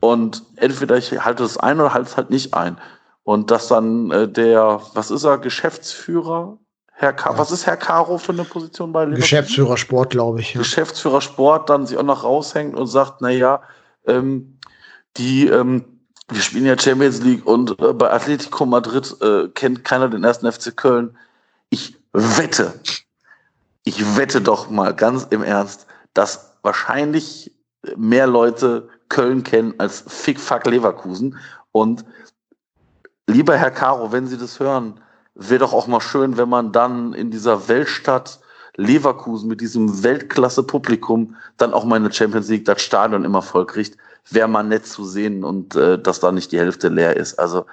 Und 0.00 0.42
entweder 0.56 0.96
ich 0.96 1.12
halte 1.24 1.44
es 1.44 1.56
ein 1.56 1.80
oder 1.80 1.94
halte 1.94 2.08
es 2.08 2.16
halt 2.16 2.30
nicht 2.30 2.54
ein. 2.54 2.78
Und 3.24 3.50
dass 3.50 3.68
dann 3.68 4.10
äh, 4.10 4.28
der, 4.28 4.80
was 4.94 5.10
ist 5.10 5.24
er, 5.24 5.38
Geschäftsführer? 5.38 6.58
Herr 6.92 7.12
Ka 7.12 7.32
ja. 7.32 7.38
Was 7.38 7.50
ist 7.50 7.66
Herr 7.66 7.76
Caro 7.76 8.16
für 8.16 8.32
eine 8.32 8.44
Position 8.44 8.92
bei 8.92 9.04
Liverpool? 9.04 9.20
Geschäftsführer 9.20 9.76
Sport, 9.76 10.10
glaube 10.10 10.40
ich. 10.40 10.54
Ja. 10.54 10.60
Geschäftsführer 10.60 11.20
Sport 11.20 11.68
dann 11.68 11.86
sich 11.86 11.98
auch 11.98 12.02
noch 12.02 12.24
raushängt 12.24 12.74
und 12.74 12.86
sagt, 12.86 13.20
na 13.20 13.30
ja, 13.30 13.62
ähm, 14.06 14.58
die, 15.16 15.46
ähm, 15.46 15.84
wir 16.28 16.40
spielen 16.40 16.66
ja 16.66 16.78
Champions 16.78 17.22
League 17.22 17.46
und 17.46 17.78
äh, 17.80 17.92
bei 17.92 18.10
Atletico 18.10 18.64
Madrid 18.64 19.14
äh, 19.20 19.48
kennt 19.48 19.84
keiner 19.84 20.08
den 20.08 20.24
ersten 20.24 20.50
FC 20.50 20.74
Köln. 20.76 21.16
Ich 21.70 21.96
wette, 22.12 22.74
ich 23.86 24.16
wette 24.16 24.40
doch 24.40 24.68
mal 24.68 24.92
ganz 24.94 25.28
im 25.30 25.44
Ernst, 25.44 25.86
dass 26.12 26.56
wahrscheinlich 26.62 27.56
mehr 27.96 28.26
Leute 28.26 28.88
Köln 29.08 29.44
kennen 29.44 29.74
als 29.78 30.02
Fick 30.08 30.40
Fuck 30.40 30.66
Leverkusen. 30.66 31.38
Und 31.70 32.04
lieber 33.28 33.56
Herr 33.56 33.70
Caro, 33.70 34.10
wenn 34.10 34.26
Sie 34.26 34.36
das 34.36 34.58
hören, 34.58 35.00
wäre 35.36 35.60
doch 35.60 35.72
auch 35.72 35.86
mal 35.86 36.00
schön, 36.00 36.36
wenn 36.36 36.48
man 36.48 36.72
dann 36.72 37.12
in 37.12 37.30
dieser 37.30 37.68
Weltstadt 37.68 38.40
Leverkusen 38.74 39.48
mit 39.48 39.60
diesem 39.60 40.02
Weltklasse-Publikum 40.02 41.36
dann 41.56 41.72
auch 41.72 41.84
mal 41.84 41.96
in 41.96 42.04
der 42.04 42.12
Champions 42.12 42.48
League 42.48 42.64
das 42.64 42.82
Stadion 42.82 43.24
immer 43.24 43.40
voll 43.40 43.66
kriegt. 43.66 43.96
Wäre 44.28 44.48
mal 44.48 44.64
nett 44.64 44.86
zu 44.86 45.04
sehen 45.04 45.44
und 45.44 45.76
äh, 45.76 45.96
dass 45.96 46.18
da 46.18 46.32
nicht 46.32 46.50
die 46.50 46.58
Hälfte 46.58 46.88
leer 46.88 47.16
ist. 47.16 47.38
Also 47.38 47.66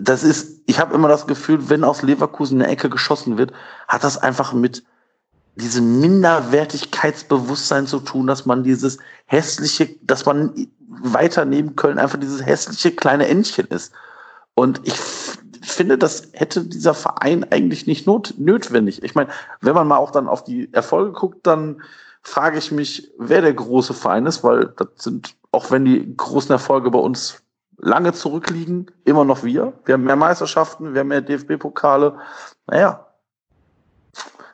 das 0.00 0.22
ist, 0.22 0.62
ich 0.66 0.78
habe 0.80 0.94
immer 0.94 1.08
das 1.08 1.26
Gefühl, 1.26 1.68
wenn 1.68 1.84
aus 1.84 2.02
Leverkusen 2.02 2.60
eine 2.60 2.70
Ecke 2.70 2.88
geschossen 2.88 3.36
wird, 3.36 3.52
hat 3.86 4.02
das 4.02 4.16
einfach 4.16 4.52
mit 4.52 4.82
diesem 5.56 6.00
Minderwertigkeitsbewusstsein 6.00 7.86
zu 7.86 8.00
tun, 8.00 8.26
dass 8.26 8.46
man 8.46 8.62
dieses 8.62 8.98
hässliche, 9.26 9.96
dass 10.02 10.24
man 10.24 10.68
weiter 10.88 11.44
neben 11.44 11.76
Köln 11.76 11.98
einfach 11.98 12.18
dieses 12.18 12.44
hässliche 12.44 12.92
kleine 12.92 13.26
Entchen 13.26 13.66
ist. 13.66 13.92
Und 14.54 14.80
ich 14.84 14.94
finde, 15.62 15.98
das 15.98 16.28
hätte 16.32 16.64
dieser 16.64 16.94
Verein 16.94 17.44
eigentlich 17.50 17.86
nicht 17.86 18.06
not 18.06 18.34
notwendig. 18.38 19.02
Ich 19.02 19.14
meine, 19.14 19.30
wenn 19.60 19.74
man 19.74 19.86
mal 19.86 19.98
auch 19.98 20.10
dann 20.12 20.28
auf 20.28 20.44
die 20.44 20.72
Erfolge 20.72 21.12
guckt, 21.12 21.46
dann 21.46 21.82
frage 22.22 22.58
ich 22.58 22.72
mich, 22.72 23.10
wer 23.18 23.42
der 23.42 23.54
große 23.54 23.94
Verein 23.94 24.26
ist, 24.26 24.42
weil 24.44 24.72
das 24.76 24.88
sind, 24.96 25.36
auch 25.52 25.70
wenn 25.70 25.84
die 25.84 26.16
großen 26.16 26.50
Erfolge 26.50 26.90
bei 26.90 26.98
uns 26.98 27.42
lange 27.80 28.12
zurückliegen, 28.12 28.90
immer 29.04 29.24
noch 29.24 29.42
wir. 29.42 29.72
Wir 29.84 29.94
haben 29.94 30.04
mehr 30.04 30.16
Meisterschaften, 30.16 30.92
wir 30.92 31.00
haben 31.00 31.08
mehr 31.08 31.20
DFB-Pokale. 31.20 32.18
Naja, 32.66 33.06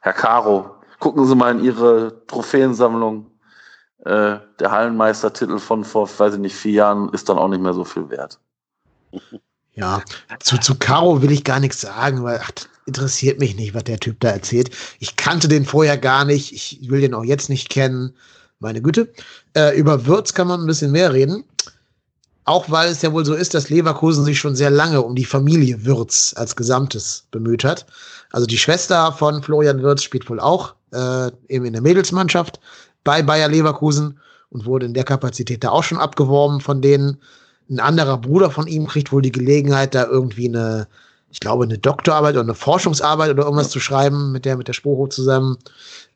Herr 0.00 0.12
Caro, 0.12 0.70
gucken 1.00 1.26
Sie 1.26 1.34
mal 1.34 1.50
in 1.58 1.64
Ihre 1.64 2.24
Trophäensammlung. 2.26 3.26
Äh, 4.04 4.38
der 4.60 4.70
Hallenmeistertitel 4.70 5.58
von 5.58 5.82
vor, 5.84 6.08
weiß 6.08 6.34
ich 6.34 6.40
nicht, 6.40 6.54
vier 6.54 6.72
Jahren 6.72 7.12
ist 7.12 7.28
dann 7.28 7.38
auch 7.38 7.48
nicht 7.48 7.60
mehr 7.60 7.74
so 7.74 7.84
viel 7.84 8.08
wert. 8.10 8.38
Ja, 9.78 10.00
zu, 10.40 10.56
zu 10.56 10.74
Caro 10.74 11.20
will 11.20 11.30
ich 11.30 11.44
gar 11.44 11.60
nichts 11.60 11.82
sagen, 11.82 12.24
weil 12.24 12.40
ach, 12.42 12.50
interessiert 12.86 13.40
mich 13.40 13.56
nicht, 13.56 13.74
was 13.74 13.84
der 13.84 14.00
Typ 14.00 14.18
da 14.20 14.30
erzählt. 14.30 14.70
Ich 15.00 15.16
kannte 15.16 15.48
den 15.48 15.66
vorher 15.66 15.98
gar 15.98 16.24
nicht. 16.24 16.54
Ich 16.54 16.88
will 16.88 17.02
den 17.02 17.12
auch 17.12 17.24
jetzt 17.24 17.50
nicht 17.50 17.68
kennen. 17.68 18.16
Meine 18.58 18.80
Güte. 18.80 19.12
Äh, 19.54 19.78
über 19.78 20.06
Würz 20.06 20.32
kann 20.32 20.48
man 20.48 20.60
ein 20.60 20.66
bisschen 20.66 20.92
mehr 20.92 21.12
reden. 21.12 21.44
Auch 22.46 22.70
weil 22.70 22.90
es 22.90 23.02
ja 23.02 23.12
wohl 23.12 23.24
so 23.24 23.34
ist, 23.34 23.54
dass 23.54 23.70
Leverkusen 23.70 24.24
sich 24.24 24.38
schon 24.38 24.54
sehr 24.54 24.70
lange 24.70 25.02
um 25.02 25.16
die 25.16 25.24
Familie 25.24 25.84
Würz 25.84 26.32
als 26.36 26.54
Gesamtes 26.54 27.26
bemüht 27.32 27.64
hat. 27.64 27.86
Also 28.30 28.46
die 28.46 28.56
Schwester 28.56 29.12
von 29.12 29.42
Florian 29.42 29.82
Würz 29.82 30.04
spielt 30.04 30.30
wohl 30.30 30.38
auch 30.38 30.76
äh, 30.92 31.30
eben 31.48 31.64
in 31.64 31.72
der 31.72 31.82
Mädelsmannschaft 31.82 32.60
bei 33.02 33.20
Bayer 33.20 33.48
Leverkusen 33.48 34.20
und 34.50 34.64
wurde 34.64 34.86
in 34.86 34.94
der 34.94 35.02
Kapazität 35.02 35.64
da 35.64 35.70
auch 35.70 35.82
schon 35.82 35.98
abgeworben 35.98 36.60
von 36.60 36.80
denen. 36.80 37.20
Ein 37.68 37.80
anderer 37.80 38.18
Bruder 38.18 38.52
von 38.52 38.68
ihm 38.68 38.86
kriegt 38.86 39.10
wohl 39.10 39.22
die 39.22 39.32
Gelegenheit, 39.32 39.96
da 39.96 40.06
irgendwie 40.06 40.48
eine, 40.48 40.86
ich 41.32 41.40
glaube, 41.40 41.64
eine 41.64 41.78
Doktorarbeit 41.78 42.34
oder 42.34 42.44
eine 42.44 42.54
Forschungsarbeit 42.54 43.30
oder 43.30 43.42
irgendwas 43.42 43.70
zu 43.70 43.80
schreiben 43.80 44.30
mit 44.30 44.44
der, 44.44 44.56
mit 44.56 44.68
der 44.68 44.72
Sporo 44.72 45.08
zusammen 45.08 45.58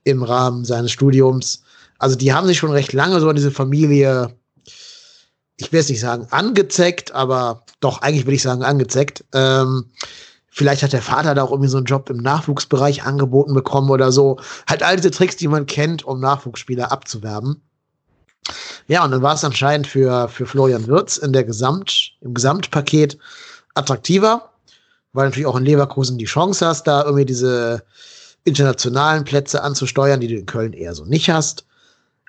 im 0.05 0.23
Rahmen 0.23 0.65
seines 0.65 0.93
Studiums. 0.93 1.65
Also 1.98 2.15
die 2.15 2.32
haben 2.32 2.47
sich 2.47 2.59
schon 2.59 2.70
recht 2.70 2.93
lange 2.93 3.19
so 3.19 3.28
an 3.28 3.35
diese 3.36 3.51
Familie, 3.51 4.32
ich 5.61 5.73
will 5.73 5.81
es 5.81 5.89
nicht 5.89 6.01
sagen 6.01 6.27
angezeckt, 6.31 7.12
aber 7.12 7.62
doch, 7.81 8.03
eigentlich 8.03 8.27
will 8.27 8.35
ich 8.35 8.43
sagen 8.43 8.62
angezeckt. 8.62 9.24
Ähm, 9.32 9.87
Vielleicht 10.53 10.82
hat 10.82 10.93
der 10.93 11.01
Vater 11.01 11.35
da 11.35 11.45
auch 11.45 11.53
irgendwie 11.53 11.70
so 11.70 11.77
einen 11.77 11.87
Job 11.87 12.11
im 12.11 12.16
Nachwuchsbereich 12.16 13.05
angeboten 13.05 13.55
bekommen 13.55 13.89
oder 13.89 14.11
so. 14.11 14.41
Halt 14.69 14.82
all 14.82 14.97
diese 14.97 15.12
Tricks, 15.12 15.37
die 15.37 15.47
man 15.47 15.65
kennt, 15.66 16.05
um 16.05 16.19
Nachwuchsspieler 16.19 16.91
abzuwerben. 16.91 17.62
Ja, 18.89 19.05
und 19.05 19.12
dann 19.12 19.23
war 19.23 19.35
es 19.35 19.45
anscheinend 19.45 19.87
für, 19.87 20.28
für 20.28 20.47
Florian 20.47 20.89
Wirtz 20.89 21.19
in 21.19 21.32
der 21.32 21.45
Gesamt, 21.45 22.15
im 22.20 22.35
Gesamtpaket 22.35 23.16
attraktiver, 23.74 24.51
weil 25.12 25.27
natürlich 25.27 25.47
auch 25.47 25.57
in 25.57 25.65
Leverkusen 25.65 26.19
die 26.19 26.24
Chance 26.24 26.66
hast, 26.66 26.89
da 26.89 27.05
irgendwie 27.05 27.27
diese 27.27 27.85
internationalen 28.43 29.24
Plätze 29.24 29.62
anzusteuern, 29.62 30.19
die 30.19 30.28
du 30.28 30.35
in 30.35 30.47
Köln 30.47 30.73
eher 30.73 30.95
so 30.95 31.05
nicht 31.05 31.31
hast. 31.31 31.65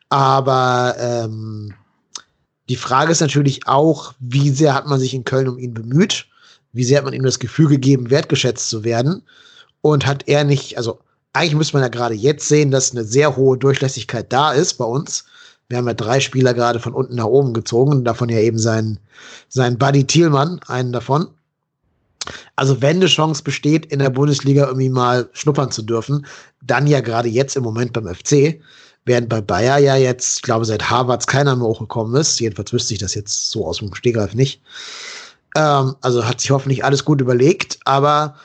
Aber 0.09 0.95
ähm, 0.99 1.73
die 2.72 2.77
Frage 2.77 3.11
ist 3.11 3.22
natürlich 3.22 3.68
auch, 3.68 4.14
wie 4.19 4.49
sehr 4.49 4.73
hat 4.73 4.88
man 4.88 4.99
sich 4.99 5.14
in 5.14 5.26
Köln 5.26 5.48
um 5.48 5.60
ihn 5.60 5.73
bemüht? 5.73 6.26
wie 6.73 6.84
sehr 6.84 6.98
hat 6.98 7.06
man 7.06 7.14
ihm 7.14 7.23
das 7.23 7.39
Gefühl 7.39 7.68
gegeben, 7.68 8.10
wertgeschätzt 8.10 8.69
zu 8.69 8.84
werden? 8.84 9.23
Und 9.81 10.06
hat 10.06 10.27
er 10.27 10.43
nicht, 10.43 10.77
also 10.77 10.99
eigentlich 11.34 11.56
müsste 11.56 11.76
man 11.76 11.84
ja 11.84 11.89
gerade 11.89 12.15
jetzt 12.15 12.48
sehen, 12.48 12.72
dass 12.72 12.91
eine 12.91 13.03
sehr 13.03 13.35
hohe 13.35 13.57
Durchlässigkeit 13.57 14.31
da 14.31 14.52
ist 14.52 14.76
bei 14.76 14.85
uns. 14.85 15.26
Wir 15.69 15.77
haben 15.77 15.88
ja 15.88 15.93
drei 15.93 16.19
Spieler 16.19 16.53
gerade 16.53 16.80
von 16.80 16.93
unten 16.93 17.15
nach 17.15 17.26
oben 17.26 17.53
gezogen, 17.53 18.03
davon 18.03 18.30
ja 18.30 18.39
eben 18.39 18.60
sein, 18.60 18.99
sein 19.49 19.77
Buddy 19.77 20.06
Thielmann, 20.06 20.60
einen 20.68 20.91
davon. 20.91 21.27
Also 22.56 22.81
wenn 22.81 22.98
eine 22.98 23.07
Chance 23.07 23.41
besteht, 23.41 23.88
in 23.88 23.99
der 23.99 24.11
Bundesliga 24.11 24.68
irgendwie 24.68 24.89
mal 24.89 25.30
schnuppern 25.34 25.72
zu 25.72 25.81
dürfen, 25.81 26.26
dann 26.61 26.85
ja 26.85 26.99
gerade 26.99 27.30
jetzt 27.30 27.56
im 27.56 27.64
Moment 27.64 27.93
beim 27.93 28.14
FC, 28.14 28.61
während 29.05 29.29
bei 29.29 29.41
Bayer 29.41 29.77
ja 29.77 29.95
jetzt, 29.95 30.37
ich 30.37 30.41
glaube, 30.43 30.65
seit 30.65 30.89
Harvards 30.89 31.27
keiner 31.27 31.55
mehr 31.55 31.67
hochgekommen 31.67 32.19
ist. 32.19 32.39
Jedenfalls 32.39 32.73
wüsste 32.73 32.93
ich 32.93 32.99
das 32.99 33.15
jetzt 33.15 33.51
so 33.51 33.65
aus 33.65 33.77
dem 33.77 33.93
Stegreif 33.93 34.33
nicht. 34.33 34.61
Ähm, 35.55 35.95
also 36.01 36.25
hat 36.25 36.41
sich 36.41 36.51
hoffentlich 36.51 36.83
alles 36.85 37.05
gut 37.05 37.21
überlegt, 37.21 37.79
aber 37.85 38.35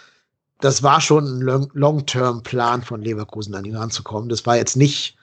das 0.61 0.83
war 0.83 1.01
schon 1.01 1.43
ein 1.43 1.69
Long-Term-Plan 1.75 2.83
von 2.83 3.03
Leverkusen, 3.03 3.55
an 3.55 3.65
ihn 3.65 3.77
ranzukommen. 3.77 4.29
Das 4.29 4.47
war 4.47 4.57
jetzt 4.57 4.77
nicht 4.77 5.17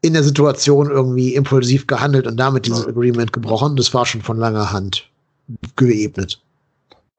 in 0.00 0.12
der 0.12 0.22
Situation 0.22 0.90
irgendwie 0.90 1.34
impulsiv 1.34 1.86
gehandelt 1.86 2.26
und 2.26 2.36
damit 2.36 2.66
dieses 2.66 2.86
Agreement 2.86 3.32
gebrochen. 3.32 3.76
Das 3.76 3.92
war 3.94 4.06
schon 4.06 4.22
von 4.22 4.36
langer 4.36 4.70
Hand 4.70 5.08
geebnet. 5.76 6.40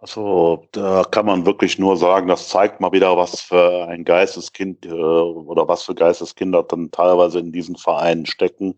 Also 0.01 0.65
da 0.71 1.03
kann 1.03 1.25
man 1.25 1.45
wirklich 1.45 1.77
nur 1.77 1.97
sagen, 1.97 2.29
das 2.29 2.47
zeigt 2.47 2.79
mal 2.79 2.93
wieder, 2.93 3.17
was 3.17 3.41
für 3.41 3.85
ein 3.89 4.05
Geisteskind 4.05 4.85
äh, 4.85 4.91
oder 4.93 5.67
was 5.67 5.83
für 5.83 5.93
Geisteskinder 5.93 6.63
dann 6.63 6.89
teilweise 6.89 7.39
in 7.39 7.51
diesen 7.51 7.75
Vereinen 7.75 8.25
stecken. 8.25 8.77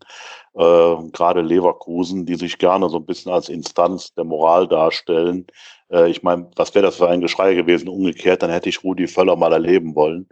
Äh, 0.56 0.95
Gerade 1.11 1.41
Leverkusen, 1.41 2.26
die 2.26 2.35
sich 2.35 2.57
gerne 2.57 2.89
so 2.89 2.98
ein 2.98 3.06
bisschen 3.06 3.31
als 3.31 3.49
Instanz 3.49 4.15
der 4.15 4.23
Moral 4.23 4.68
darstellen. 4.68 5.45
Äh, 5.92 6.10
ich 6.10 6.24
meine, 6.24 6.48
was 6.56 6.74
wäre 6.74 6.86
das 6.86 6.98
für 6.98 7.10
ein 7.10 7.22
Geschrei 7.22 7.54
gewesen? 7.54 7.90
Umgekehrt, 7.90 8.44
dann 8.44 8.52
hätte 8.52 8.70
ich 8.70 8.84
Rudi 8.84 9.08
Völler 9.08 9.36
mal 9.36 9.54
erleben 9.54 9.96
wollen. 9.96 10.28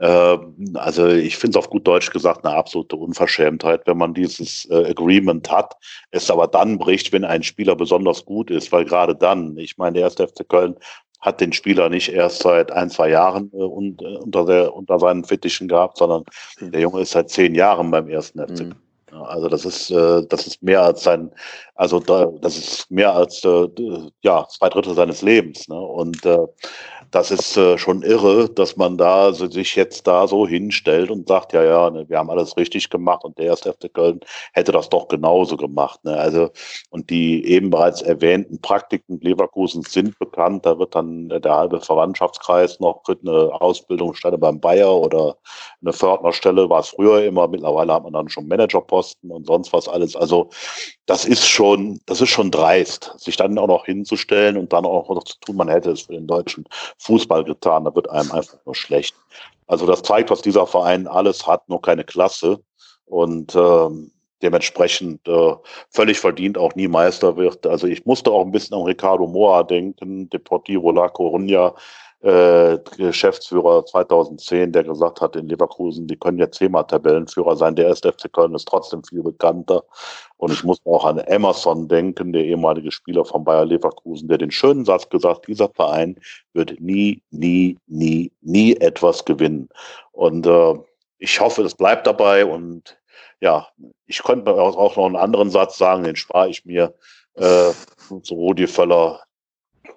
Ähm, 0.00 0.74
also 0.74 1.06
ich 1.08 1.36
finde 1.36 1.58
es 1.58 1.64
auf 1.64 1.70
gut 1.70 1.86
Deutsch 1.86 2.10
gesagt 2.10 2.44
eine 2.44 2.54
absolute 2.54 2.96
Unverschämtheit, 2.96 3.82
wenn 3.86 3.98
man 3.98 4.14
dieses 4.14 4.68
äh, 4.70 4.90
Agreement 4.90 5.50
hat, 5.50 5.76
es 6.10 6.30
aber 6.30 6.46
dann 6.48 6.78
bricht, 6.78 7.12
wenn 7.12 7.24
ein 7.24 7.42
Spieler 7.42 7.76
besonders 7.76 8.24
gut 8.24 8.50
ist, 8.50 8.72
weil 8.72 8.84
gerade 8.84 9.14
dann, 9.14 9.56
ich 9.58 9.78
meine, 9.78 9.94
der 9.94 10.02
erste 10.04 10.26
FC 10.26 10.48
Köln 10.48 10.76
hat 11.20 11.40
den 11.40 11.52
Spieler 11.52 11.88
nicht 11.88 12.08
erst 12.08 12.42
seit 12.42 12.72
ein, 12.72 12.90
zwei 12.90 13.10
Jahren 13.10 13.52
äh, 13.54 13.58
äh, 13.58 13.62
unter, 13.62 14.44
der, 14.44 14.74
unter 14.74 14.98
seinen 14.98 15.24
Fittichen 15.24 15.68
gehabt, 15.68 15.98
sondern 15.98 16.24
der 16.60 16.80
Junge 16.80 17.02
ist 17.02 17.12
seit 17.12 17.30
zehn 17.30 17.54
Jahren 17.54 17.90
beim 17.90 18.08
ersten 18.08 18.40
FC. 18.40 18.66
Mhm. 18.66 18.74
Also 19.12 19.48
das 19.48 19.64
ist 19.64 19.90
äh, 19.90 20.22
das 20.28 20.46
ist 20.46 20.62
mehr 20.62 20.82
als 20.82 21.02
sein, 21.02 21.30
also 21.74 22.00
da, 22.00 22.26
das 22.40 22.56
ist 22.56 22.90
mehr 22.90 23.12
als 23.14 23.44
äh, 23.44 23.68
ja 24.22 24.46
zwei 24.48 24.68
Drittel 24.68 24.94
seines 24.94 25.22
Lebens. 25.22 25.68
Ne? 25.68 25.78
Und 25.78 26.24
äh, 26.24 26.46
das 27.12 27.30
ist 27.30 27.58
äh, 27.58 27.76
schon 27.76 28.02
irre, 28.02 28.48
dass 28.48 28.76
man 28.76 28.96
da 28.96 29.34
sich 29.34 29.76
jetzt 29.76 30.06
da 30.06 30.26
so 30.26 30.46
hinstellt 30.48 31.10
und 31.10 31.28
sagt, 31.28 31.52
ja, 31.52 31.62
ja, 31.62 31.90
ne, 31.90 32.08
wir 32.08 32.18
haben 32.18 32.30
alles 32.30 32.56
richtig 32.56 32.88
gemacht 32.88 33.22
und 33.24 33.36
der 33.38 33.46
erste 33.46 33.70
FC 33.72 33.92
Köln 33.92 34.20
hätte 34.54 34.72
das 34.72 34.88
doch 34.88 35.08
genauso 35.08 35.58
gemacht. 35.58 36.02
Ne? 36.04 36.16
Also, 36.16 36.50
und 36.88 37.10
die 37.10 37.46
eben 37.46 37.68
bereits 37.68 38.00
erwähnten 38.00 38.60
Praktiken 38.62 39.20
Leverkusen 39.20 39.82
sind 39.82 40.18
bekannt. 40.18 40.64
Da 40.64 40.78
wird 40.78 40.94
dann 40.94 41.28
der 41.28 41.54
halbe 41.54 41.80
Verwandtschaftskreis 41.82 42.80
noch 42.80 43.02
eine 43.06 43.60
Ausbildungsstelle 43.60 44.38
beim 44.38 44.58
Bayer 44.58 44.96
oder 44.96 45.36
eine 45.82 45.92
Fördnerstelle, 45.92 46.70
war 46.70 46.80
es 46.80 46.88
früher 46.88 47.24
immer. 47.24 47.46
Mittlerweile 47.46 47.92
hat 47.92 48.04
man 48.04 48.14
dann 48.14 48.30
schon 48.30 48.48
Managerposten 48.48 49.30
und 49.30 49.46
sonst 49.46 49.72
was 49.74 49.86
alles. 49.86 50.16
Also, 50.16 50.48
das 51.04 51.26
ist 51.26 51.46
schon, 51.46 52.00
das 52.06 52.22
ist 52.22 52.30
schon 52.30 52.50
dreist, 52.50 53.12
sich 53.18 53.36
dann 53.36 53.58
auch 53.58 53.66
noch 53.66 53.84
hinzustellen 53.84 54.56
und 54.56 54.72
dann 54.72 54.86
auch 54.86 55.10
noch 55.10 55.24
zu 55.24 55.38
tun, 55.40 55.56
man 55.56 55.68
hätte 55.68 55.90
es 55.90 56.02
für 56.02 56.12
den 56.12 56.26
deutschen 56.26 56.64
Fußball 57.02 57.44
getan, 57.44 57.84
da 57.84 57.94
wird 57.94 58.08
einem 58.10 58.30
einfach 58.32 58.58
nur 58.64 58.74
schlecht. 58.74 59.14
Also 59.66 59.86
das 59.86 60.02
zeigt, 60.02 60.30
was 60.30 60.42
dieser 60.42 60.66
Verein 60.66 61.06
alles 61.06 61.46
hat, 61.46 61.68
nur 61.68 61.82
keine 61.82 62.04
Klasse 62.04 62.60
und 63.06 63.54
ähm, 63.54 64.12
dementsprechend 64.42 65.26
äh, 65.28 65.54
völlig 65.90 66.18
verdient 66.18 66.58
auch 66.58 66.74
nie 66.74 66.88
Meister 66.88 67.36
wird. 67.36 67.66
Also 67.66 67.86
ich 67.86 68.04
musste 68.06 68.30
auch 68.30 68.44
ein 68.44 68.52
bisschen 68.52 68.76
an 68.76 68.82
Ricardo 68.84 69.26
Moa 69.26 69.62
denken, 69.62 70.28
Deportivo 70.30 70.90
La 70.90 71.06
Coruña, 71.06 71.74
äh, 72.22 72.78
Geschäftsführer 72.96 73.84
2010, 73.84 74.70
der 74.72 74.84
gesagt 74.84 75.20
hat 75.20 75.34
in 75.34 75.48
Leverkusen, 75.48 76.06
die 76.06 76.16
können 76.16 76.38
jetzt 76.38 76.58
zehnmal 76.58 76.86
Tabellenführer 76.86 77.56
sein. 77.56 77.74
Der 77.74 77.86
erste 77.86 78.12
FC 78.12 78.32
Köln 78.32 78.54
ist 78.54 78.68
trotzdem 78.68 79.02
viel 79.02 79.22
bekannter. 79.22 79.82
Und 80.36 80.52
ich 80.52 80.62
muss 80.62 80.78
auch 80.84 81.04
an 81.04 81.18
Emerson 81.18 81.88
denken, 81.88 82.32
der 82.32 82.44
ehemalige 82.44 82.92
Spieler 82.92 83.24
von 83.24 83.42
Bayer 83.42 83.64
Leverkusen, 83.64 84.28
der 84.28 84.38
den 84.38 84.52
schönen 84.52 84.84
Satz 84.84 85.08
gesagt, 85.08 85.48
dieser 85.48 85.68
Verein 85.70 86.16
wird 86.52 86.80
nie, 86.80 87.22
nie, 87.30 87.76
nie, 87.88 88.30
nie 88.40 88.76
etwas 88.76 89.24
gewinnen. 89.24 89.68
Und 90.12 90.46
äh, 90.46 90.74
ich 91.18 91.40
hoffe, 91.40 91.62
es 91.62 91.74
bleibt 91.74 92.06
dabei. 92.06 92.46
Und 92.46 92.96
ja, 93.40 93.66
ich 94.06 94.22
könnte 94.22 94.52
auch 94.52 94.96
noch 94.96 95.06
einen 95.06 95.16
anderen 95.16 95.50
Satz 95.50 95.76
sagen, 95.76 96.04
den 96.04 96.16
spare 96.16 96.50
ich 96.50 96.64
mir. 96.64 96.94
Äh, 97.34 97.70
zu 98.22 98.34
Rudi 98.34 98.66
Völler, 98.66 99.20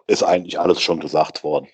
ist 0.07 0.23
eigentlich 0.23 0.59
alles 0.59 0.81
schon 0.81 0.99
gesagt 0.99 1.43
worden. 1.43 1.67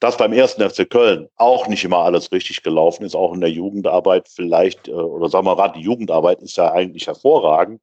Dass 0.00 0.16
beim 0.16 0.32
ersten 0.32 0.68
FC 0.68 0.88
Köln 0.88 1.28
auch 1.36 1.66
nicht 1.66 1.84
immer 1.84 1.98
alles 1.98 2.30
richtig 2.32 2.62
gelaufen 2.62 3.04
ist, 3.04 3.14
auch 3.14 3.32
in 3.32 3.40
der 3.40 3.50
Jugendarbeit 3.50 4.28
vielleicht, 4.28 4.88
äh, 4.88 4.92
oder 4.92 5.28
sagen 5.28 5.46
wir 5.46 5.56
mal, 5.56 5.68
die 5.68 5.80
Jugendarbeit 5.80 6.42
ist 6.42 6.56
ja 6.56 6.72
eigentlich 6.72 7.06
hervorragend, 7.06 7.80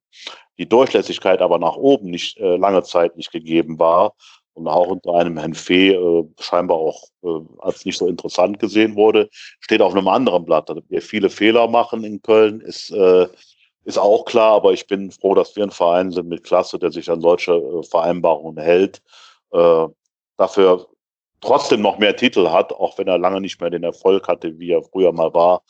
die 0.58 0.68
Durchlässigkeit 0.68 1.40
aber 1.40 1.58
nach 1.58 1.76
oben 1.76 2.10
nicht 2.10 2.38
äh, 2.38 2.56
lange 2.56 2.82
Zeit 2.82 3.16
nicht 3.16 3.32
gegeben 3.32 3.78
war 3.78 4.14
und 4.54 4.68
auch 4.68 4.88
unter 4.88 5.14
einem 5.14 5.38
Herrn 5.38 5.54
Fee 5.54 5.92
äh, 5.92 6.24
scheinbar 6.40 6.76
auch 6.76 7.02
äh, 7.22 7.40
als 7.58 7.84
nicht 7.84 7.98
so 7.98 8.06
interessant 8.06 8.58
gesehen 8.58 8.96
wurde, 8.96 9.28
steht 9.60 9.82
auf 9.82 9.94
einem 9.94 10.08
anderen 10.08 10.44
Blatt. 10.44 10.70
Wir 10.88 11.02
viele 11.02 11.30
Fehler 11.30 11.68
machen 11.68 12.04
in 12.04 12.22
Köln, 12.22 12.60
ist, 12.60 12.90
äh, 12.90 13.26
ist 13.84 13.98
auch 13.98 14.24
klar, 14.24 14.54
aber 14.54 14.72
ich 14.72 14.86
bin 14.86 15.10
froh, 15.10 15.34
dass 15.34 15.56
wir 15.56 15.64
ein 15.64 15.70
Verein 15.70 16.10
sind 16.10 16.28
mit 16.28 16.44
Klasse, 16.44 16.78
der 16.78 16.90
sich 16.92 17.10
an 17.10 17.20
solche 17.20 17.52
äh, 17.52 17.82
Vereinbarungen 17.82 18.62
hält 18.62 19.02
äh, 19.52 19.86
dafür 20.36 20.86
trotzdem 21.40 21.82
noch 21.82 21.98
mehr 21.98 22.16
Titel 22.16 22.48
hat, 22.48 22.72
auch 22.72 22.98
wenn 22.98 23.08
er 23.08 23.18
lange 23.18 23.40
nicht 23.40 23.60
mehr 23.60 23.70
den 23.70 23.84
Erfolg 23.84 24.28
hatte, 24.28 24.58
wie 24.58 24.72
er 24.72 24.82
früher 24.82 25.12
mal 25.12 25.32
war, 25.34 25.62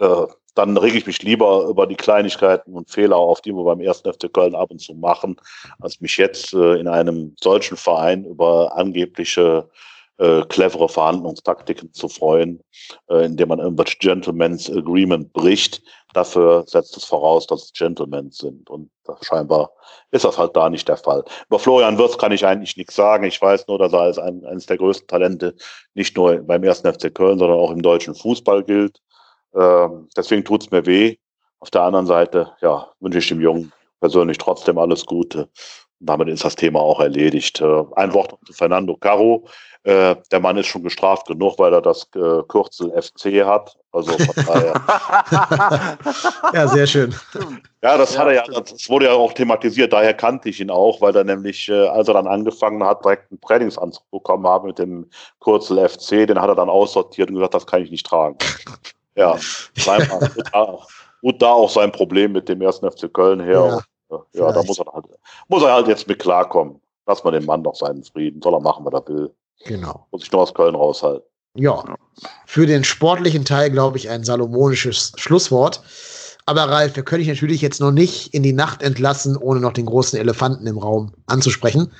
äh, 0.00 0.26
dann 0.54 0.76
rege 0.76 0.98
ich 0.98 1.06
mich 1.06 1.22
lieber 1.22 1.66
über 1.68 1.86
die 1.86 1.96
Kleinigkeiten 1.96 2.74
und 2.74 2.90
Fehler 2.90 3.16
auf, 3.16 3.40
die 3.40 3.52
wir 3.52 3.64
beim 3.64 3.80
ersten 3.80 4.12
FC 4.12 4.32
Köln 4.32 4.54
ab 4.54 4.70
und 4.70 4.80
zu 4.80 4.94
machen, 4.94 5.36
als 5.80 6.00
mich 6.00 6.16
jetzt 6.16 6.54
äh, 6.54 6.74
in 6.74 6.86
einem 6.86 7.34
solchen 7.40 7.76
Verein 7.76 8.24
über 8.24 8.76
angebliche 8.76 9.68
äh, 10.18 10.42
clevere 10.42 10.88
Verhandlungstaktiken 10.88 11.92
zu 11.92 12.08
freuen, 12.08 12.62
äh, 13.08 13.24
indem 13.24 13.48
man 13.48 13.58
irgendwas 13.58 13.96
Gentleman's 13.98 14.70
Agreement 14.70 15.32
bricht. 15.32 15.82
Dafür 16.12 16.64
setzt 16.66 16.96
es 16.96 17.04
voraus, 17.04 17.46
dass 17.46 17.64
es 17.64 17.72
Gentlemen 17.72 18.30
sind. 18.30 18.70
Und 18.70 18.90
scheinbar 19.22 19.72
ist 20.12 20.24
das 20.24 20.38
halt 20.38 20.54
da 20.54 20.70
nicht 20.70 20.88
der 20.88 20.96
Fall. 20.96 21.24
Über 21.48 21.58
Florian 21.58 21.98
Wirtz 21.98 22.16
kann 22.16 22.32
ich 22.32 22.46
eigentlich 22.46 22.76
nichts 22.76 22.94
sagen. 22.94 23.24
Ich 23.24 23.40
weiß 23.42 23.66
nur, 23.66 23.78
dass 23.78 23.92
er 23.92 24.00
als 24.00 24.18
ein, 24.18 24.44
eines 24.44 24.66
der 24.66 24.78
größten 24.78 25.08
Talente 25.08 25.56
nicht 25.94 26.16
nur 26.16 26.36
beim 26.42 26.62
ersten 26.62 26.92
FC 26.92 27.12
Köln, 27.12 27.38
sondern 27.38 27.58
auch 27.58 27.72
im 27.72 27.82
deutschen 27.82 28.14
Fußball 28.14 28.62
gilt. 28.62 29.00
Ähm, 29.54 30.08
deswegen 30.16 30.44
tut's 30.44 30.70
mir 30.70 30.86
weh. 30.86 31.16
Auf 31.58 31.70
der 31.70 31.82
anderen 31.82 32.06
Seite, 32.06 32.52
ja, 32.60 32.92
wünsche 33.00 33.18
ich 33.18 33.28
dem 33.28 33.40
Jungen 33.40 33.72
persönlich 34.00 34.38
trotzdem 34.38 34.78
alles 34.78 35.06
Gute. 35.06 35.48
Damit 36.06 36.28
ist 36.28 36.44
das 36.44 36.56
Thema 36.56 36.80
auch 36.80 37.00
erledigt. 37.00 37.60
Äh, 37.60 37.82
ein 37.96 38.12
Wort 38.14 38.36
zu 38.46 38.52
Fernando 38.52 38.96
Caro. 38.96 39.46
Äh, 39.84 40.16
der 40.32 40.40
Mann 40.40 40.56
ist 40.56 40.66
schon 40.66 40.82
gestraft 40.82 41.26
genug, 41.26 41.58
weil 41.58 41.72
er 41.72 41.82
das 41.82 42.08
äh, 42.14 42.42
Kürzel 42.48 42.90
FC 42.90 43.44
hat. 43.44 43.76
Also 43.92 44.12
von 44.12 44.44
daher. 44.46 45.98
ja, 46.54 46.68
sehr 46.68 46.86
schön. 46.86 47.14
Ja, 47.82 47.98
das 47.98 48.14
ja, 48.14 48.20
hat 48.20 48.26
er 48.28 48.32
ja, 48.32 48.44
das 48.46 48.88
wurde 48.88 49.06
ja 49.06 49.12
auch 49.12 49.34
thematisiert, 49.34 49.92
daher 49.92 50.14
kannte 50.14 50.48
ich 50.48 50.58
ihn 50.58 50.70
auch, 50.70 51.02
weil 51.02 51.14
er 51.14 51.24
nämlich, 51.24 51.68
äh, 51.68 51.86
als 51.88 52.08
er 52.08 52.14
dann 52.14 52.26
angefangen 52.26 52.82
hat, 52.82 53.04
direkt 53.04 53.30
einen 53.30 53.40
Trainingsanzug 53.42 54.10
bekommen 54.10 54.48
hat 54.48 54.64
mit 54.64 54.78
dem 54.78 55.10
Kürzel 55.40 55.86
FC, 55.86 56.26
den 56.26 56.40
hat 56.40 56.48
er 56.48 56.54
dann 56.54 56.70
aussortiert 56.70 57.28
und 57.28 57.36
gesagt, 57.36 57.54
das 57.54 57.66
kann 57.66 57.82
ich 57.82 57.90
nicht 57.90 58.06
tragen. 58.06 58.38
Ja, 59.16 59.36
gut 61.20 61.40
da 61.40 61.52
auch 61.52 61.70
sein 61.70 61.92
Problem 61.92 62.32
mit 62.32 62.48
dem 62.48 62.62
ersten 62.62 62.90
FC 62.90 63.12
Köln 63.12 63.40
her. 63.40 63.66
Ja, 63.68 63.80
und, 64.14 64.40
ja 64.40 64.52
da 64.52 64.62
muss 64.62 64.78
er 64.78 64.86
halt, 64.92 65.06
muss 65.48 65.62
er 65.62 65.72
halt 65.72 65.88
jetzt 65.88 66.08
mit 66.08 66.18
klarkommen. 66.18 66.80
Lass 67.06 67.22
mal 67.24 67.32
den 67.32 67.44
Mann 67.44 67.62
doch 67.62 67.74
seinen 67.74 68.02
Frieden. 68.02 68.40
Soll 68.40 68.54
er 68.54 68.60
machen, 68.60 68.84
was 68.84 68.94
er 68.94 69.08
will. 69.08 69.34
Genau. 69.66 70.06
Muss 70.10 70.22
ich 70.22 70.32
nur 70.32 70.42
aus 70.42 70.54
Köln 70.54 70.74
raushalten. 70.74 71.28
Ja, 71.56 71.84
für 72.46 72.66
den 72.66 72.82
sportlichen 72.82 73.44
Teil, 73.44 73.70
glaube 73.70 73.96
ich, 73.96 74.10
ein 74.10 74.24
salomonisches 74.24 75.12
Schlusswort. 75.16 75.82
Aber 76.46 76.64
Ralf, 76.64 76.96
wir 76.96 77.04
können 77.04 77.20
dich 77.20 77.28
natürlich 77.28 77.62
jetzt 77.62 77.80
noch 77.80 77.92
nicht 77.92 78.34
in 78.34 78.42
die 78.42 78.52
Nacht 78.52 78.82
entlassen, 78.82 79.36
ohne 79.36 79.60
noch 79.60 79.72
den 79.72 79.86
großen 79.86 80.18
Elefanten 80.18 80.66
im 80.66 80.78
Raum 80.78 81.12
anzusprechen. 81.26 81.92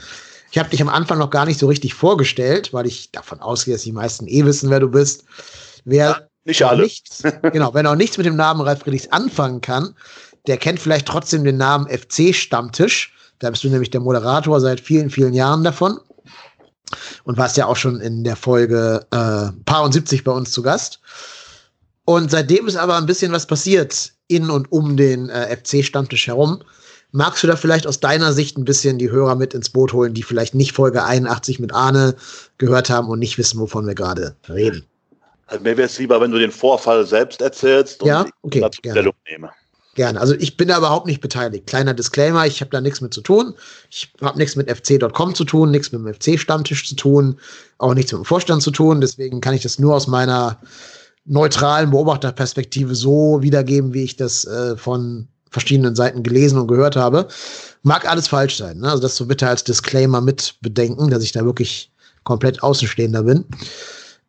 Ich 0.50 0.58
habe 0.58 0.70
dich 0.70 0.82
am 0.82 0.88
Anfang 0.88 1.18
noch 1.18 1.30
gar 1.30 1.46
nicht 1.46 1.58
so 1.58 1.66
richtig 1.66 1.94
vorgestellt, 1.94 2.72
weil 2.72 2.86
ich 2.86 3.10
davon 3.10 3.40
ausgehe, 3.40 3.74
dass 3.74 3.82
die 3.82 3.92
meisten 3.92 4.26
eh 4.28 4.44
wissen, 4.44 4.70
wer 4.70 4.80
du 4.80 4.88
bist. 4.88 5.24
Wer 5.84 6.10
ja, 6.10 6.20
nicht 6.44 6.62
alle. 6.62 6.82
Nichts, 6.82 7.22
genau, 7.52 7.72
wer 7.74 7.82
noch 7.82 7.96
nichts 7.96 8.18
mit 8.18 8.26
dem 8.26 8.36
Namen 8.36 8.60
Ralf 8.60 8.80
Friedrichs 8.80 9.08
anfangen 9.08 9.60
kann, 9.60 9.94
der 10.46 10.58
kennt 10.58 10.80
vielleicht 10.80 11.06
trotzdem 11.06 11.44
den 11.44 11.56
Namen 11.56 11.88
FC 11.88 12.34
Stammtisch. 12.34 13.14
Da 13.38 13.50
bist 13.50 13.64
du 13.64 13.68
nämlich 13.68 13.90
der 13.90 14.00
Moderator 14.00 14.60
seit 14.60 14.80
vielen, 14.80 15.10
vielen 15.10 15.34
Jahren 15.34 15.64
davon 15.64 15.98
und 17.24 17.36
warst 17.36 17.56
ja 17.56 17.66
auch 17.66 17.76
schon 17.76 18.00
in 18.00 18.24
der 18.24 18.36
Folge 18.36 19.06
äh, 19.10 19.52
Paar 19.64 19.82
und 19.84 19.92
70 19.92 20.24
bei 20.24 20.32
uns 20.32 20.52
zu 20.52 20.62
Gast. 20.62 21.00
Und 22.04 22.30
seitdem 22.30 22.68
ist 22.68 22.76
aber 22.76 22.96
ein 22.96 23.06
bisschen 23.06 23.32
was 23.32 23.46
passiert 23.46 24.12
in 24.28 24.50
und 24.50 24.70
um 24.70 24.96
den 24.96 25.28
äh, 25.30 25.56
FC-Stammtisch 25.56 26.26
herum. 26.26 26.62
Magst 27.12 27.42
du 27.42 27.46
da 27.46 27.56
vielleicht 27.56 27.86
aus 27.86 28.00
deiner 28.00 28.32
Sicht 28.32 28.58
ein 28.58 28.64
bisschen 28.64 28.98
die 28.98 29.10
Hörer 29.10 29.36
mit 29.36 29.54
ins 29.54 29.70
Boot 29.70 29.92
holen, 29.92 30.14
die 30.14 30.22
vielleicht 30.22 30.54
nicht 30.54 30.72
Folge 30.72 31.04
81 31.04 31.60
mit 31.60 31.72
Arne 31.72 32.16
gehört 32.58 32.90
haben 32.90 33.08
und 33.08 33.20
nicht 33.20 33.38
wissen, 33.38 33.60
wovon 33.60 33.86
wir 33.86 33.94
gerade 33.94 34.34
reden? 34.48 34.84
Also 35.46 35.62
mir 35.62 35.76
wäre 35.76 35.86
es 35.86 35.98
lieber, 35.98 36.20
wenn 36.20 36.32
du 36.32 36.38
den 36.38 36.50
Vorfall 36.50 37.06
selbst 37.06 37.40
erzählst 37.40 38.02
und 38.02 38.08
ja? 38.08 38.26
okay, 38.42 38.60
dazu 38.60 38.80
Stellung 38.80 39.14
nehme. 39.30 39.50
Gerne. 39.94 40.20
Also 40.20 40.34
ich 40.34 40.56
bin 40.56 40.68
da 40.68 40.78
überhaupt 40.78 41.06
nicht 41.06 41.20
beteiligt. 41.20 41.66
Kleiner 41.66 41.94
Disclaimer, 41.94 42.46
ich 42.46 42.60
habe 42.60 42.70
da 42.70 42.80
nichts 42.80 43.00
mit 43.00 43.14
zu 43.14 43.20
tun. 43.20 43.54
Ich 43.90 44.12
habe 44.20 44.38
nichts 44.38 44.56
mit 44.56 44.68
fc.com 44.68 45.34
zu 45.34 45.44
tun, 45.44 45.70
nichts 45.70 45.92
mit 45.92 46.04
dem 46.04 46.12
FC-Stammtisch 46.12 46.88
zu 46.88 46.96
tun, 46.96 47.38
auch 47.78 47.94
nichts 47.94 48.12
mit 48.12 48.22
dem 48.22 48.24
Vorstand 48.24 48.62
zu 48.62 48.72
tun. 48.72 49.00
Deswegen 49.00 49.40
kann 49.40 49.54
ich 49.54 49.62
das 49.62 49.78
nur 49.78 49.94
aus 49.94 50.08
meiner 50.08 50.58
neutralen 51.24 51.90
Beobachterperspektive 51.90 52.94
so 52.94 53.40
wiedergeben, 53.40 53.94
wie 53.94 54.02
ich 54.02 54.16
das 54.16 54.44
äh, 54.46 54.76
von 54.76 55.28
verschiedenen 55.50 55.94
Seiten 55.94 56.24
gelesen 56.24 56.58
und 56.58 56.66
gehört 56.66 56.96
habe. 56.96 57.28
Mag 57.82 58.10
alles 58.10 58.26
falsch 58.26 58.56
sein. 58.56 58.78
Ne? 58.78 58.90
Also 58.90 59.02
das 59.02 59.16
so 59.16 59.26
bitte 59.26 59.48
als 59.48 59.62
Disclaimer 59.62 60.20
mit 60.20 60.56
bedenken, 60.60 61.08
dass 61.10 61.22
ich 61.22 61.32
da 61.32 61.44
wirklich 61.44 61.92
komplett 62.24 62.62
Außenstehender 62.62 63.22
bin. 63.22 63.44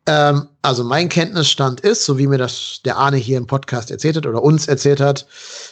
Ähm, 0.06 0.48
also 0.62 0.84
mein 0.84 1.08
Kenntnisstand 1.08 1.80
ist, 1.80 2.04
so 2.04 2.16
wie 2.16 2.26
mir 2.26 2.38
das 2.38 2.80
der 2.84 2.96
Arne 2.96 3.16
hier 3.16 3.38
im 3.38 3.46
Podcast 3.46 3.90
erzählt 3.90 4.16
hat 4.16 4.26
oder 4.26 4.42
uns 4.42 4.68
erzählt 4.68 5.00
hat, 5.00 5.26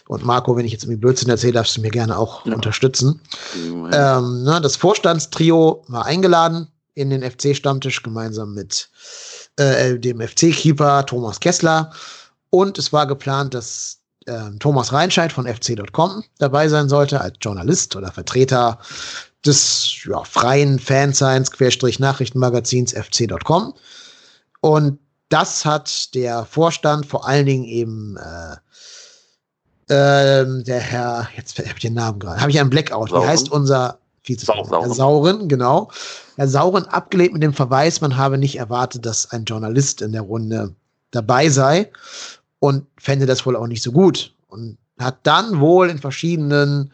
und 0.08 0.24
Marco, 0.24 0.56
wenn 0.56 0.66
ich 0.66 0.72
jetzt 0.72 0.84
irgendwie 0.84 1.00
Blödsinn 1.00 1.30
erzähle, 1.30 1.54
darfst 1.54 1.76
du 1.76 1.80
mir 1.80 1.90
gerne 1.90 2.18
auch 2.18 2.44
ja. 2.44 2.54
unterstützen. 2.54 3.20
Ähm, 3.56 4.42
ne, 4.42 4.60
das 4.60 4.76
Vorstandstrio 4.76 5.84
war 5.88 6.04
eingeladen 6.04 6.68
in 6.94 7.10
den 7.10 7.22
FC-Stammtisch 7.22 8.02
gemeinsam 8.02 8.54
mit 8.54 8.88
äh, 9.56 9.98
dem 9.98 10.20
FC-Keeper 10.20 11.06
Thomas 11.06 11.40
Kessler. 11.40 11.92
Und 12.50 12.78
es 12.78 12.92
war 12.92 13.06
geplant, 13.06 13.54
dass 13.54 13.98
äh, 14.26 14.50
Thomas 14.58 14.92
Reinscheid 14.92 15.32
von 15.32 15.46
fc.com 15.46 16.24
dabei 16.38 16.68
sein 16.68 16.88
sollte 16.88 17.20
als 17.20 17.36
Journalist 17.40 17.96
oder 17.96 18.12
Vertreter 18.12 18.78
des 19.44 20.04
ja, 20.04 20.22
freien 20.24 20.78
Fanseins 20.78 21.50
Querstrich 21.50 21.98
Nachrichtenmagazins 21.98 22.92
fc.com. 22.92 23.74
Und 24.64 24.98
das 25.28 25.66
hat 25.66 26.14
der 26.14 26.46
Vorstand 26.46 27.04
vor 27.04 27.28
allen 27.28 27.44
Dingen 27.44 27.64
eben 27.64 28.16
äh, 28.16 28.54
äh, 29.92 30.62
der 30.62 30.80
Herr, 30.80 31.28
jetzt 31.36 31.58
habe 31.58 31.68
ich 31.68 31.82
den 31.82 31.92
Namen 31.92 32.18
gerade, 32.18 32.40
habe 32.40 32.50
ich 32.50 32.58
einen 32.58 32.70
Blackout. 32.70 33.10
Sauren. 33.10 33.24
Wie 33.24 33.26
heißt 33.26 33.52
unser 33.52 33.98
Vizepräsident? 34.22 34.86
Herr 34.86 34.94
Sauren, 34.94 35.48
genau. 35.50 35.90
Herr 36.36 36.48
Sauren 36.48 36.86
abgelehnt 36.86 37.34
mit 37.34 37.42
dem 37.42 37.52
Verweis, 37.52 38.00
man 38.00 38.16
habe 38.16 38.38
nicht 38.38 38.56
erwartet, 38.56 39.04
dass 39.04 39.30
ein 39.32 39.44
Journalist 39.44 40.00
in 40.00 40.12
der 40.12 40.22
Runde 40.22 40.74
dabei 41.10 41.50
sei 41.50 41.92
und 42.58 42.86
fände 42.96 43.26
das 43.26 43.44
wohl 43.44 43.56
auch 43.56 43.66
nicht 43.66 43.82
so 43.82 43.92
gut. 43.92 44.32
Und 44.46 44.78
hat 44.98 45.18
dann 45.24 45.60
wohl 45.60 45.90
in 45.90 45.98
verschiedenen 45.98 46.90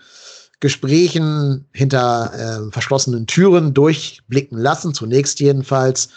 Gesprächen 0.58 1.68
hinter 1.70 2.32
äh, 2.34 2.72
verschlossenen 2.72 3.28
Türen 3.28 3.74
durchblicken 3.74 4.58
lassen, 4.58 4.92
zunächst 4.92 5.38
jedenfalls, 5.38 6.08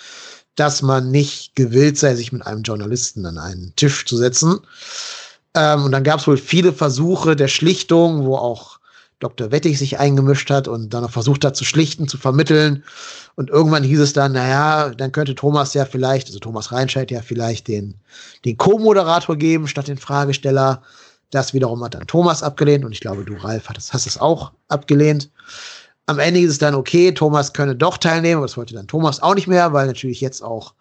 dass 0.56 0.82
man 0.82 1.12
nicht 1.12 1.56
gewillt 1.56 1.98
sei, 1.98 2.16
sich 2.16 2.32
mit 2.32 2.46
einem 2.46 2.64
Journalisten 2.64 3.26
an 3.26 3.38
einen 3.38 3.74
Tisch 3.76 4.06
zu 4.06 4.18
setzen. 4.18 4.60
Ähm, 5.56 5.86
und 5.86 5.92
dann 5.92 6.04
gab 6.04 6.20
es 6.20 6.28
wohl 6.28 6.38
viele 6.38 6.74
Versuche 6.74 7.36
der 7.36 7.48
Schlichtung, 7.48 8.26
wo 8.26 8.36
auch 8.36 8.80
Dr. 9.20 9.52
Wettig 9.52 9.80
sich 9.80 10.00
eingemischt 10.00 10.50
hat 10.50 10.68
und 10.68 10.94
dann 10.94 11.04
noch 11.04 11.12
versucht 11.12 11.46
hat 11.46 11.56
zu 11.56 11.64
schlichten, 11.64 12.08
zu 12.08 12.18
vermitteln. 12.18 12.84
Und 13.36 13.50
irgendwann 13.50 13.84
hieß 13.84 14.00
es 14.02 14.14
dann, 14.14 14.34
naja, 14.34 14.90
dann 14.90 15.12
könnte 15.12 15.34
Thomas 15.34 15.74
ja 15.74 15.86
vielleicht, 15.86 16.28
also 16.28 16.40
Thomas 16.40 16.72
Reinscheid 16.72 17.10
ja 17.10 17.22
vielleicht 17.22 17.68
den, 17.68 17.96
den 18.46 18.58
Co-Moderator 18.58 19.38
geben 19.38 19.68
statt 19.68 19.88
den 19.88 19.98
Fragesteller. 19.98 20.82
Das 21.32 21.54
wiederum 21.54 21.84
hat 21.84 21.96
dann 21.96 22.06
Thomas 22.06 22.44
abgelehnt 22.44 22.86
und 22.86 22.92
ich 22.92 23.00
glaube, 23.00 23.24
du, 23.24 23.34
Ralf, 23.36 23.70
hast, 23.70 23.94
hast 23.94 24.06
es 24.06 24.20
auch 24.20 24.52
abgelehnt. 24.68 25.30
Am 26.06 26.20
Ende 26.20 26.42
ist 26.42 26.52
es 26.52 26.58
dann 26.58 26.76
okay, 26.76 27.14
Thomas 27.14 27.54
könne 27.54 27.76
doch 27.76 27.98
teilnehmen, 27.98 28.38
aber 28.38 28.48
das 28.48 28.58
wollte 28.58 28.74
dann 28.74 28.88
Thomas 28.88 29.22
auch 29.22 29.36
nicht 29.36 29.48
mehr, 29.48 29.72
weil 29.72 29.88
natürlich 29.88 30.20
jetzt 30.20 30.42
auch 30.42 30.74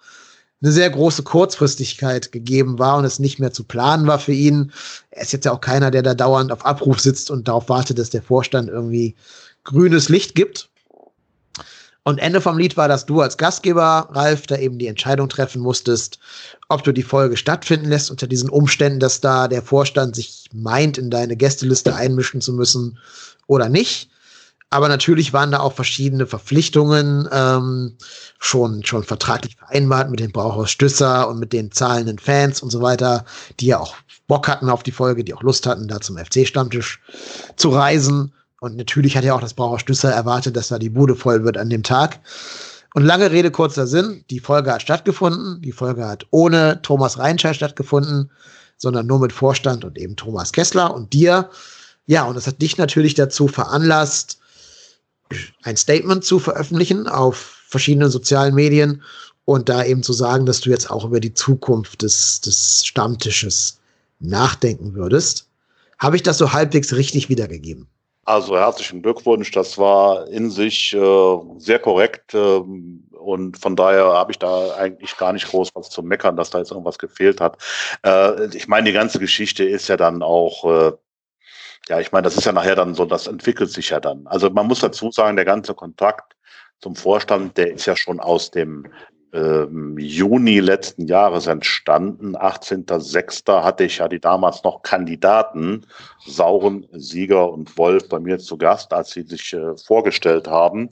eine 0.62 0.72
sehr 0.72 0.90
große 0.90 1.22
Kurzfristigkeit 1.22 2.32
gegeben 2.32 2.78
war 2.78 2.96
und 2.96 3.04
es 3.04 3.18
nicht 3.18 3.38
mehr 3.38 3.52
zu 3.52 3.64
planen 3.64 4.06
war 4.06 4.18
für 4.18 4.32
ihn. 4.32 4.72
Er 5.10 5.22
ist 5.22 5.32
jetzt 5.32 5.44
ja 5.44 5.52
auch 5.52 5.60
keiner, 5.60 5.90
der 5.90 6.02
da 6.02 6.14
dauernd 6.14 6.52
auf 6.52 6.64
Abruf 6.64 7.00
sitzt 7.00 7.30
und 7.30 7.48
darauf 7.48 7.68
wartet, 7.68 7.98
dass 7.98 8.10
der 8.10 8.22
Vorstand 8.22 8.68
irgendwie 8.68 9.16
grünes 9.64 10.08
Licht 10.08 10.34
gibt. 10.34 10.68
Und 12.04 12.18
Ende 12.18 12.40
vom 12.40 12.58
Lied 12.58 12.76
war, 12.76 12.88
dass 12.88 13.06
du 13.06 13.20
als 13.20 13.36
Gastgeber, 13.36 14.08
Ralf, 14.10 14.48
da 14.48 14.56
eben 14.56 14.78
die 14.78 14.88
Entscheidung 14.88 15.28
treffen 15.28 15.62
musstest, 15.62 16.18
ob 16.68 16.82
du 16.82 16.90
die 16.90 17.04
Folge 17.04 17.36
stattfinden 17.36 17.88
lässt 17.88 18.10
unter 18.10 18.26
diesen 18.26 18.50
Umständen, 18.50 18.98
dass 18.98 19.20
da 19.20 19.46
der 19.46 19.62
Vorstand 19.62 20.16
sich 20.16 20.46
meint, 20.52 20.98
in 20.98 21.10
deine 21.10 21.36
Gästeliste 21.36 21.94
einmischen 21.94 22.40
zu 22.40 22.52
müssen 22.52 22.98
oder 23.46 23.68
nicht. 23.68 24.10
Aber 24.72 24.88
natürlich 24.88 25.34
waren 25.34 25.50
da 25.50 25.60
auch 25.60 25.74
verschiedene 25.74 26.26
Verpflichtungen 26.26 27.28
ähm, 27.30 27.98
schon, 28.38 28.82
schon 28.86 29.04
vertraglich 29.04 29.56
vereinbart 29.56 30.10
mit 30.10 30.18
dem 30.18 30.32
Brauhaus 30.32 30.70
Stüsser 30.70 31.28
und 31.28 31.38
mit 31.38 31.52
den 31.52 31.70
zahlenden 31.72 32.18
Fans 32.18 32.62
und 32.62 32.70
so 32.70 32.80
weiter, 32.80 33.26
die 33.60 33.66
ja 33.66 33.80
auch 33.80 33.94
Bock 34.28 34.48
hatten 34.48 34.70
auf 34.70 34.82
die 34.82 34.90
Folge, 34.90 35.24
die 35.24 35.34
auch 35.34 35.42
Lust 35.42 35.66
hatten, 35.66 35.88
da 35.88 36.00
zum 36.00 36.16
FC-Stammtisch 36.16 37.02
zu 37.56 37.68
reisen. 37.68 38.32
Und 38.60 38.78
natürlich 38.78 39.14
hat 39.14 39.24
ja 39.24 39.34
auch 39.34 39.42
das 39.42 39.52
Brauhaus 39.52 39.82
Stüsser 39.82 40.10
erwartet, 40.10 40.56
dass 40.56 40.68
da 40.68 40.78
die 40.78 40.88
Bude 40.88 41.16
voll 41.16 41.44
wird 41.44 41.58
an 41.58 41.68
dem 41.68 41.82
Tag. 41.82 42.20
Und 42.94 43.04
lange 43.04 43.30
Rede, 43.30 43.50
kurzer 43.50 43.86
Sinn, 43.86 44.24
die 44.30 44.40
Folge 44.40 44.72
hat 44.72 44.80
stattgefunden. 44.80 45.60
Die 45.60 45.72
Folge 45.72 46.08
hat 46.08 46.24
ohne 46.30 46.80
Thomas 46.80 47.18
Reinscheid 47.18 47.56
stattgefunden, 47.56 48.30
sondern 48.78 49.06
nur 49.06 49.18
mit 49.18 49.34
Vorstand 49.34 49.84
und 49.84 49.98
eben 49.98 50.16
Thomas 50.16 50.50
Kessler 50.52 50.94
und 50.94 51.12
dir. 51.12 51.50
Ja, 52.06 52.24
und 52.24 52.36
das 52.36 52.46
hat 52.46 52.62
dich 52.62 52.78
natürlich 52.78 53.12
dazu 53.12 53.48
veranlasst, 53.48 54.38
ein 55.62 55.76
Statement 55.76 56.24
zu 56.24 56.38
veröffentlichen 56.38 57.09
auf 57.09 57.59
verschiedenen 57.66 58.10
sozialen 58.10 58.54
Medien 58.54 59.02
und 59.44 59.68
da 59.68 59.84
eben 59.84 60.02
zu 60.02 60.12
sagen, 60.12 60.46
dass 60.46 60.60
du 60.60 60.70
jetzt 60.70 60.90
auch 60.90 61.04
über 61.04 61.20
die 61.20 61.34
Zukunft 61.34 62.02
des, 62.02 62.40
des 62.40 62.86
Stammtisches 62.86 63.80
nachdenken 64.20 64.94
würdest. 64.94 65.48
Habe 65.98 66.16
ich 66.16 66.22
das 66.22 66.38
so 66.38 66.52
halbwegs 66.52 66.94
richtig 66.94 67.28
wiedergegeben? 67.28 67.88
Also 68.24 68.56
herzlichen 68.56 69.02
Glückwunsch, 69.02 69.50
das 69.50 69.78
war 69.78 70.28
in 70.28 70.50
sich 70.50 70.94
äh, 70.94 71.36
sehr 71.59 71.80
korrekt 71.80 72.34
äh, 72.34 72.60
und 73.22 73.59
von 73.59 73.74
daher 73.74 74.04
habe 74.04 74.30
ich 74.30 74.38
da 74.38 74.74
eigentlich 74.74 75.16
gar 75.16 75.32
nicht 75.32 75.48
groß 75.48 75.70
was 75.74 75.90
zu 75.90 76.02
meckern, 76.02 76.36
dass 76.36 76.50
da 76.50 76.59
jetzt 76.59 76.70
irgendwas 76.70 76.98
gefehlt 76.98 77.40
hat. 77.40 77.59
Äh, 78.04 78.46
ich 78.56 78.68
meine, 78.68 78.86
die 78.86 78.92
ganze 78.92 79.18
Geschichte 79.18 79.64
ist 79.64 79.88
ja 79.88 79.96
dann 79.96 80.22
auch 80.22 80.64
äh, 80.64 80.92
ja, 81.88 82.00
ich 82.00 82.12
meine, 82.12 82.24
das 82.24 82.36
ist 82.36 82.44
ja 82.44 82.52
nachher 82.52 82.76
dann 82.76 82.94
so, 82.94 83.04
das 83.04 83.26
entwickelt 83.26 83.70
sich 83.70 83.90
ja 83.90 84.00
dann. 84.00 84.26
Also 84.26 84.50
man 84.50 84.66
muss 84.66 84.80
dazu 84.80 85.10
sagen, 85.10 85.36
der 85.36 85.44
ganze 85.44 85.74
Kontakt 85.74 86.36
zum 86.80 86.94
Vorstand, 86.96 87.56
der 87.56 87.72
ist 87.72 87.86
ja 87.86 87.96
schon 87.96 88.20
aus 88.20 88.50
dem 88.50 88.86
ähm, 89.32 89.96
Juni 89.98 90.60
letzten 90.60 91.06
Jahres 91.06 91.46
entstanden. 91.46 92.36
18.06. 92.36 93.62
hatte 93.62 93.84
ich 93.84 93.98
ja 93.98 94.09
die 94.09 94.20
damals 94.20 94.62
noch 94.62 94.82
Kandidaten, 94.82 95.86
Sauren, 96.26 96.86
Sieger 96.92 97.50
und 97.50 97.76
Wolf 97.78 98.09
bei 98.09 98.20
mir 98.20 98.38
zu 98.38 98.59
Gast, 98.59 98.92
als 98.92 99.10
sie 99.10 99.22
sich 99.22 99.52
äh, 99.54 99.76
vorgestellt 99.76 100.48
haben. 100.48 100.90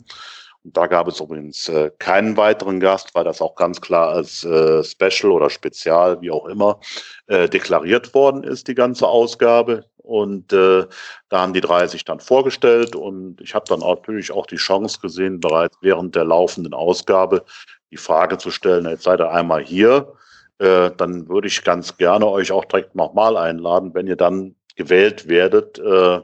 Und 0.63 0.77
da 0.77 0.87
gab 0.87 1.09
es 1.09 1.21
übrigens 1.21 1.69
äh, 1.69 1.91
keinen 1.99 2.37
weiteren 2.37 2.81
Gast, 2.81 3.15
weil 3.15 3.25
das 3.25 3.41
auch 3.41 3.55
ganz 3.55 3.81
klar 3.81 4.11
als 4.11 4.45
äh, 4.45 4.85
Special 4.85 5.33
oder 5.33 5.49
Spezial, 5.49 6.21
wie 6.21 6.31
auch 6.31 6.47
immer, 6.47 6.81
äh, 7.29 7.49
deklariert 7.49 8.13
worden 8.15 8.45
ist, 8.45 8.69
die 8.69 8.75
ganze 8.75 9.09
Ausgabe. 9.09 9.87
Und 9.97 10.53
äh, 10.53 10.87
da 11.29 11.41
haben 11.41 11.53
die 11.53 11.61
drei 11.61 11.87
sich 11.87 12.05
dann 12.05 12.21
vorgestellt 12.21 12.97
und 12.97 13.41
ich 13.41 13.55
habe 13.55 13.67
dann 13.69 13.81
natürlich 13.81 14.33
auch 14.33 14.47
die 14.47 14.57
Chance 14.57 14.99
gesehen, 15.01 15.41
bereits 15.41 15.77
während 15.83 16.15
der 16.17 16.25
laufenden 16.25 16.75
Ausgabe 16.75 17.45
die 17.91 17.97
Frage 17.97 18.39
zu 18.39 18.51
stellen, 18.51 18.89
jetzt 18.89 19.05
seid 19.05 19.21
ihr 19.21 19.31
einmal 19.31 19.63
hier, 19.63 20.13
äh, 20.59 20.91
dann 20.97 21.29
würde 21.29 21.49
ich 21.49 21.65
ganz 21.65 21.97
gerne 21.97 22.27
euch 22.27 22.53
auch 22.53 22.65
direkt 22.65 22.95
nochmal 22.95 23.37
einladen, 23.37 23.95
wenn 23.95 24.07
ihr 24.07 24.17
dann 24.17 24.57
gewählt 24.77 25.29
werdet, 25.29 25.79
äh, 25.79 26.21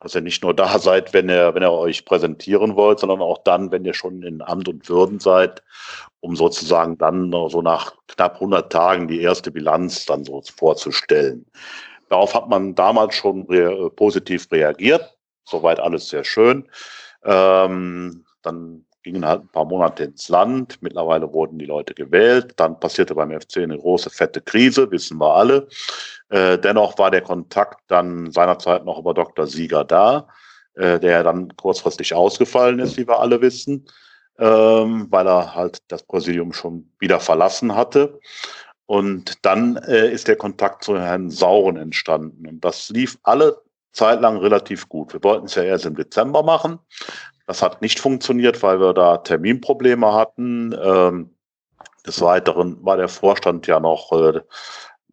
dass 0.00 0.14
ihr 0.14 0.22
nicht 0.22 0.42
nur 0.42 0.54
da 0.54 0.78
seid, 0.78 1.12
wenn 1.12 1.28
ihr, 1.28 1.54
wenn 1.54 1.62
ihr 1.62 1.70
euch 1.70 2.04
präsentieren 2.04 2.74
wollt, 2.74 2.98
sondern 2.98 3.20
auch 3.20 3.38
dann, 3.44 3.70
wenn 3.70 3.84
ihr 3.84 3.94
schon 3.94 4.22
in 4.22 4.42
Amt 4.42 4.68
und 4.68 4.88
Würden 4.88 5.20
seid, 5.20 5.62
um 6.20 6.34
sozusagen 6.36 6.98
dann 6.98 7.30
so 7.48 7.62
nach 7.62 7.94
knapp 8.08 8.34
100 8.34 8.72
Tagen 8.72 9.08
die 9.08 9.20
erste 9.20 9.50
Bilanz 9.50 10.06
dann 10.06 10.24
so 10.24 10.42
vorzustellen. 10.56 11.46
Darauf 12.08 12.34
hat 12.34 12.48
man 12.48 12.74
damals 12.74 13.14
schon 13.14 13.42
re 13.42 13.90
positiv 13.90 14.50
reagiert. 14.50 15.16
Soweit 15.44 15.78
alles 15.78 16.08
sehr 16.08 16.24
schön. 16.24 16.68
Ähm, 17.24 18.24
dann 18.42 18.84
gingen 19.02 19.26
halt 19.26 19.42
ein 19.42 19.48
paar 19.48 19.64
Monate 19.64 20.04
ins 20.04 20.28
Land. 20.28 20.78
Mittlerweile 20.80 21.32
wurden 21.32 21.58
die 21.58 21.66
Leute 21.66 21.94
gewählt. 21.94 22.54
Dann 22.56 22.78
passierte 22.78 23.14
beim 23.14 23.30
FC 23.30 23.58
eine 23.58 23.78
große, 23.78 24.10
fette 24.10 24.40
Krise, 24.40 24.90
wissen 24.90 25.18
wir 25.18 25.34
alle. 25.34 25.68
Äh, 26.28 26.58
dennoch 26.58 26.98
war 26.98 27.10
der 27.10 27.22
Kontakt 27.22 27.80
dann 27.88 28.30
seinerzeit 28.30 28.84
noch 28.84 28.98
über 28.98 29.14
Dr. 29.14 29.46
Sieger 29.46 29.84
da, 29.84 30.28
äh, 30.74 30.98
der 31.00 31.22
dann 31.22 31.54
kurzfristig 31.56 32.14
ausgefallen 32.14 32.78
ist, 32.78 32.96
wie 32.96 33.08
wir 33.08 33.18
alle 33.18 33.40
wissen, 33.40 33.86
ähm, 34.38 35.06
weil 35.10 35.26
er 35.26 35.54
halt 35.54 35.82
das 35.88 36.02
Präsidium 36.02 36.52
schon 36.52 36.90
wieder 36.98 37.20
verlassen 37.20 37.74
hatte. 37.74 38.20
Und 38.86 39.44
dann 39.46 39.76
äh, 39.76 40.10
ist 40.10 40.28
der 40.28 40.36
Kontakt 40.36 40.84
zu 40.84 40.98
Herrn 40.98 41.30
Sauren 41.30 41.76
entstanden. 41.76 42.46
Und 42.46 42.64
das 42.64 42.90
lief 42.90 43.18
alle 43.22 43.56
Zeit 43.92 44.20
lang 44.20 44.36
relativ 44.38 44.88
gut. 44.88 45.12
Wir 45.12 45.22
wollten 45.22 45.46
es 45.46 45.54
ja 45.54 45.62
erst 45.62 45.86
im 45.86 45.96
Dezember 45.96 46.42
machen. 46.42 46.78
Das 47.50 47.62
hat 47.62 47.82
nicht 47.82 47.98
funktioniert, 47.98 48.62
weil 48.62 48.78
wir 48.78 48.94
da 48.94 49.16
Terminprobleme 49.16 50.12
hatten. 50.14 50.72
Ähm, 50.80 51.34
des 52.06 52.20
Weiteren 52.20 52.78
war 52.84 52.96
der 52.96 53.08
Vorstand 53.08 53.66
ja 53.66 53.80
noch 53.80 54.12
äh, 54.12 54.40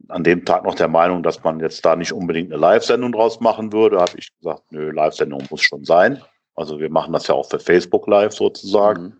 an 0.09 0.23
dem 0.23 0.45
Tag 0.45 0.63
noch 0.63 0.75
der 0.75 0.87
Meinung, 0.87 1.23
dass 1.23 1.43
man 1.43 1.59
jetzt 1.59 1.83
da 1.83 1.95
nicht 1.95 2.13
unbedingt 2.13 2.51
eine 2.51 2.61
Live-Sendung 2.61 3.13
draus 3.13 3.39
machen 3.39 3.73
würde. 3.73 3.99
Habe 3.99 4.19
ich 4.19 4.29
gesagt, 4.37 4.61
nö, 4.69 4.91
Live-Sendung 4.91 5.47
muss 5.49 5.63
schon 5.63 5.83
sein. 5.83 6.21
Also 6.53 6.79
wir 6.79 6.91
machen 6.91 7.11
das 7.11 7.25
ja 7.25 7.33
auch 7.33 7.49
für 7.49 7.59
Facebook 7.59 8.05
Live 8.05 8.33
sozusagen. 8.33 9.17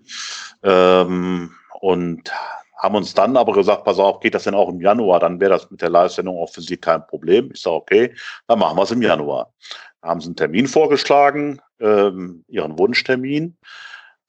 Mhm. 0.62 0.70
Ähm, 0.70 1.52
und 1.80 2.32
haben 2.78 2.96
uns 2.98 3.16
dann 3.16 3.36
aber 3.36 3.54
gesagt, 3.54 3.84
pass 3.84 3.98
auf, 3.98 4.20
geht 4.20 4.36
das 4.36 4.44
denn 4.44 4.54
auch 4.54 4.70
im 4.70 4.80
Januar? 4.80 5.20
Dann 5.20 5.40
wäre 5.40 5.54
das 5.54 5.72
mit 5.72 5.82
der 5.82 5.90
Live-Sendung 5.90 6.38
auch 6.38 6.52
für 6.52 6.62
Sie 6.62 6.78
kein 6.78 7.08
Problem. 7.08 7.50
Ich 7.52 7.64
sage, 7.64 7.78
okay, 7.78 8.16
dann 8.46 8.60
machen 8.60 8.78
wir 8.78 8.84
es 8.84 8.92
im 8.92 9.02
Januar. 9.02 9.52
Haben 10.02 10.22
Sie 10.22 10.28
einen 10.28 10.36
Termin 10.36 10.68
vorgeschlagen, 10.68 11.60
ähm, 11.80 12.44
Ihren 12.48 12.78
Wunschtermin. 12.78 13.58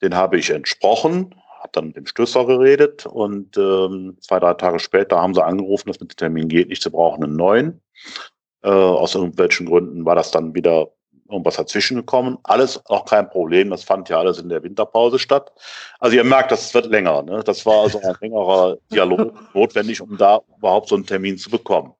Den 0.03 0.15
habe 0.15 0.39
ich 0.39 0.51
entsprochen, 0.51 1.35
habe 1.61 1.71
dann 1.73 1.87
mit 1.89 1.97
dem 1.97 2.07
Stößer 2.07 2.47
geredet 2.47 3.07
und 3.07 3.57
ähm, 3.57 4.17
zwei, 4.21 4.39
drei 4.39 4.55
Tage 4.55 4.79
später 4.79 5.21
haben 5.21 5.35
sie 5.35 5.45
angerufen, 5.45 5.89
dass 5.89 6.01
mit 6.01 6.13
dem 6.13 6.17
Termin 6.17 6.49
geht 6.49 6.69
nicht, 6.69 6.83
sie 6.83 6.91
brauchen 6.91 7.25
einen 7.25 7.37
neuen. 7.37 7.83
Äh, 8.63 8.69
aus 8.69 9.15
irgendwelchen 9.15 9.67
Gründen 9.67 10.05
war 10.05 10.15
das 10.15 10.31
dann 10.31 10.55
wieder 10.55 10.93
irgendwas 11.29 11.57
dazwischen 11.57 11.97
gekommen. 11.97 12.39
Alles 12.43 12.85
auch 12.87 13.05
kein 13.05 13.29
Problem, 13.29 13.71
das 13.71 13.85
fand 13.85 14.09
ja 14.09 14.19
alles 14.19 14.39
in 14.39 14.49
der 14.49 14.63
Winterpause 14.63 15.19
statt. 15.19 15.53
Also 15.99 16.17
ihr 16.17 16.25
merkt, 16.25 16.51
das 16.51 16.73
wird 16.75 16.87
länger. 16.87 17.23
Ne? 17.23 17.43
Das 17.45 17.65
war 17.67 17.83
also 17.83 18.01
ein 18.01 18.17
längerer 18.21 18.79
Dialog 18.93 19.55
notwendig, 19.55 20.01
um 20.01 20.17
da 20.17 20.41
überhaupt 20.57 20.89
so 20.89 20.95
einen 20.95 21.07
Termin 21.07 21.39
zu 21.39 21.51
bekommen. 21.51 21.95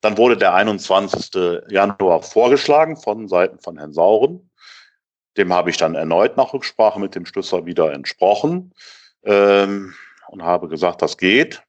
Dann 0.00 0.16
wurde 0.16 0.36
der 0.36 0.54
21. 0.54 1.30
Januar 1.68 2.22
vorgeschlagen 2.22 2.96
von 2.96 3.28
Seiten 3.28 3.58
von 3.58 3.78
Herrn 3.78 3.92
Sauren. 3.92 4.50
Dem 5.36 5.52
habe 5.52 5.70
ich 5.70 5.76
dann 5.76 5.94
erneut 5.94 6.36
nach 6.36 6.52
Rücksprache 6.52 7.00
mit 7.00 7.14
dem 7.14 7.26
Schlüssel 7.26 7.66
wieder 7.66 7.92
entsprochen 7.92 8.72
ähm, 9.24 9.94
und 10.28 10.42
habe 10.42 10.68
gesagt, 10.68 11.02
das 11.02 11.16
geht. 11.16 11.62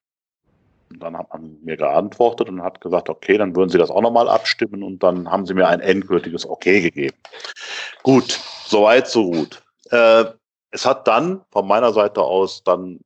Und 0.90 1.02
dann 1.02 1.18
hat 1.18 1.32
man 1.34 1.58
mir 1.64 1.78
geantwortet 1.78 2.48
und 2.48 2.62
hat 2.62 2.80
gesagt, 2.80 3.10
okay, 3.10 3.38
dann 3.38 3.56
würden 3.56 3.70
Sie 3.70 3.78
das 3.78 3.90
auch 3.90 4.02
nochmal 4.02 4.30
abstimmen 4.30 4.84
und 4.84 5.02
dann 5.02 5.30
haben 5.30 5.46
Sie 5.46 5.54
mir 5.54 5.68
ein 5.68 5.80
endgültiges 5.80 6.48
Okay 6.48 6.82
gegeben. 6.82 7.18
Gut, 8.04 8.40
soweit, 8.66 9.08
so 9.08 9.32
gut. 9.32 9.64
Äh, 9.90 10.26
es 10.72 10.86
hat 10.86 11.08
dann 11.08 11.42
von 11.52 11.68
meiner 11.68 11.92
Seite 11.94 12.22
aus 12.22 12.64
dann, 12.64 13.00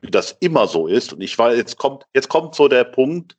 wie 0.00 0.10
das 0.10 0.36
immer 0.40 0.66
so 0.66 0.86
ist, 0.86 1.12
und 1.12 1.20
ich 1.20 1.38
war, 1.38 1.54
jetzt 1.54 1.76
kommt, 1.76 2.06
jetzt 2.14 2.28
kommt 2.28 2.54
so 2.54 2.68
der 2.68 2.84
Punkt, 2.84 3.36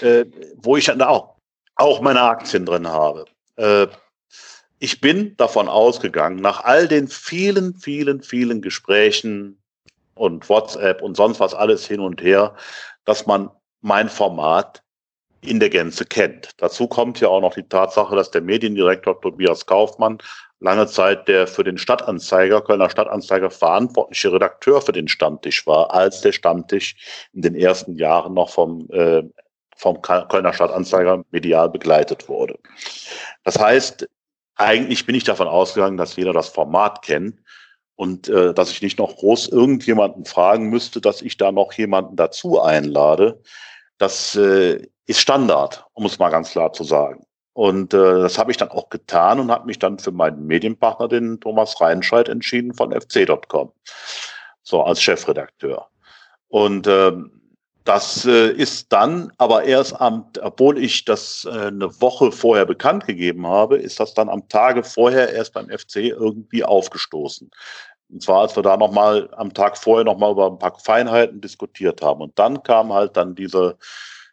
äh, 0.00 0.24
wo 0.56 0.76
ich 0.76 0.86
dann 0.86 1.02
auch, 1.02 1.36
auch 1.76 2.00
meine 2.00 2.22
Aktien 2.22 2.64
drin 2.64 2.86
habe. 2.86 3.24
Äh, 3.56 3.86
ich 4.78 5.00
bin 5.00 5.36
davon 5.36 5.68
ausgegangen, 5.68 6.36
nach 6.36 6.64
all 6.64 6.88
den 6.88 7.08
vielen, 7.08 7.74
vielen, 7.74 8.22
vielen 8.22 8.62
Gesprächen 8.62 9.60
und 10.14 10.48
WhatsApp 10.48 11.02
und 11.02 11.16
sonst 11.16 11.40
was 11.40 11.54
alles 11.54 11.86
hin 11.86 12.00
und 12.00 12.22
her, 12.22 12.54
dass 13.10 13.26
man 13.26 13.50
mein 13.80 14.08
Format 14.08 14.84
in 15.40 15.58
der 15.58 15.68
Gänze 15.68 16.04
kennt. 16.04 16.50
Dazu 16.58 16.86
kommt 16.86 17.18
ja 17.18 17.26
auch 17.26 17.40
noch 17.40 17.54
die 17.54 17.64
Tatsache, 17.68 18.14
dass 18.14 18.30
der 18.30 18.40
Mediendirektor 18.40 19.20
Tobias 19.20 19.66
Kaufmann 19.66 20.18
lange 20.60 20.86
Zeit 20.86 21.26
der 21.26 21.48
für 21.48 21.64
den 21.64 21.76
Stadtanzeiger, 21.76 22.60
Kölner 22.60 22.88
Stadtanzeiger 22.88 23.50
verantwortliche 23.50 24.32
Redakteur 24.32 24.80
für 24.80 24.92
den 24.92 25.08
Stammtisch 25.08 25.66
war, 25.66 25.92
als 25.92 26.20
der 26.20 26.30
Stammtisch 26.30 27.28
in 27.32 27.42
den 27.42 27.56
ersten 27.56 27.96
Jahren 27.96 28.34
noch 28.34 28.50
vom, 28.50 28.88
äh, 28.90 29.24
vom 29.76 30.00
Kölner 30.02 30.52
Stadtanzeiger 30.52 31.24
medial 31.32 31.68
begleitet 31.68 32.28
wurde. 32.28 32.60
Das 33.42 33.58
heißt, 33.58 34.08
eigentlich 34.54 35.04
bin 35.04 35.16
ich 35.16 35.24
davon 35.24 35.48
ausgegangen, 35.48 35.96
dass 35.96 36.14
jeder 36.14 36.32
das 36.32 36.50
Format 36.50 37.02
kennt 37.02 37.40
und 38.00 38.30
äh, 38.30 38.54
dass 38.54 38.70
ich 38.70 38.80
nicht 38.80 38.98
noch 38.98 39.16
groß 39.16 39.48
irgendjemanden 39.48 40.24
fragen 40.24 40.70
müsste, 40.70 41.02
dass 41.02 41.20
ich 41.20 41.36
da 41.36 41.52
noch 41.52 41.74
jemanden 41.74 42.16
dazu 42.16 42.58
einlade. 42.58 43.42
Das 43.98 44.34
äh, 44.36 44.86
ist 45.04 45.20
Standard, 45.20 45.84
um 45.92 46.06
es 46.06 46.18
mal 46.18 46.30
ganz 46.30 46.52
klar 46.52 46.72
zu 46.72 46.82
sagen. 46.82 47.26
Und 47.52 47.92
äh, 47.92 48.22
das 48.22 48.38
habe 48.38 48.52
ich 48.52 48.56
dann 48.56 48.70
auch 48.70 48.88
getan 48.88 49.38
und 49.38 49.50
habe 49.50 49.66
mich 49.66 49.78
dann 49.78 49.98
für 49.98 50.12
meinen 50.12 50.46
Medienpartner, 50.46 51.08
den 51.08 51.40
Thomas 51.40 51.78
Reinscheid, 51.78 52.30
entschieden 52.30 52.72
von 52.72 52.90
fc.com, 52.90 53.70
so 54.62 54.82
als 54.82 55.02
Chefredakteur. 55.02 55.86
Und 56.48 56.86
ähm, 56.86 57.40
das 57.84 58.26
äh, 58.26 58.52
ist 58.52 58.92
dann 58.92 59.32
aber 59.38 59.64
erst 59.64 60.00
am, 60.00 60.30
obwohl 60.42 60.78
ich 60.78 61.04
das 61.04 61.46
äh, 61.50 61.66
eine 61.68 62.00
Woche 62.00 62.30
vorher 62.30 62.66
bekannt 62.66 63.06
gegeben 63.06 63.46
habe, 63.46 63.78
ist 63.78 63.98
das 63.98 64.12
dann 64.14 64.28
am 64.28 64.48
Tage 64.48 64.84
vorher 64.84 65.32
erst 65.32 65.54
beim 65.54 65.68
FC 65.70 65.96
irgendwie 65.96 66.62
aufgestoßen. 66.62 67.50
Und 68.12 68.22
zwar, 68.22 68.42
als 68.42 68.56
wir 68.56 68.62
da 68.62 68.76
nochmal 68.76 69.28
am 69.36 69.54
Tag 69.54 69.78
vorher 69.78 70.04
nochmal 70.04 70.32
über 70.32 70.46
ein 70.46 70.58
paar 70.58 70.78
Feinheiten 70.78 71.40
diskutiert 71.40 72.02
haben. 72.02 72.20
Und 72.20 72.38
dann 72.38 72.62
kam 72.62 72.92
halt 72.92 73.16
dann 73.16 73.34
diese, 73.34 73.76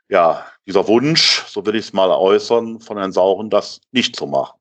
ja, 0.09 0.45
dieser 0.65 0.87
Wunsch, 0.87 1.43
so 1.47 1.65
will 1.65 1.75
ich 1.75 1.87
es 1.87 1.93
mal 1.93 2.09
äußern, 2.09 2.79
von 2.79 2.97
Herrn 2.97 3.11
Sauren, 3.11 3.49
das 3.49 3.81
nicht 3.91 4.15
zu 4.15 4.25
machen. 4.25 4.57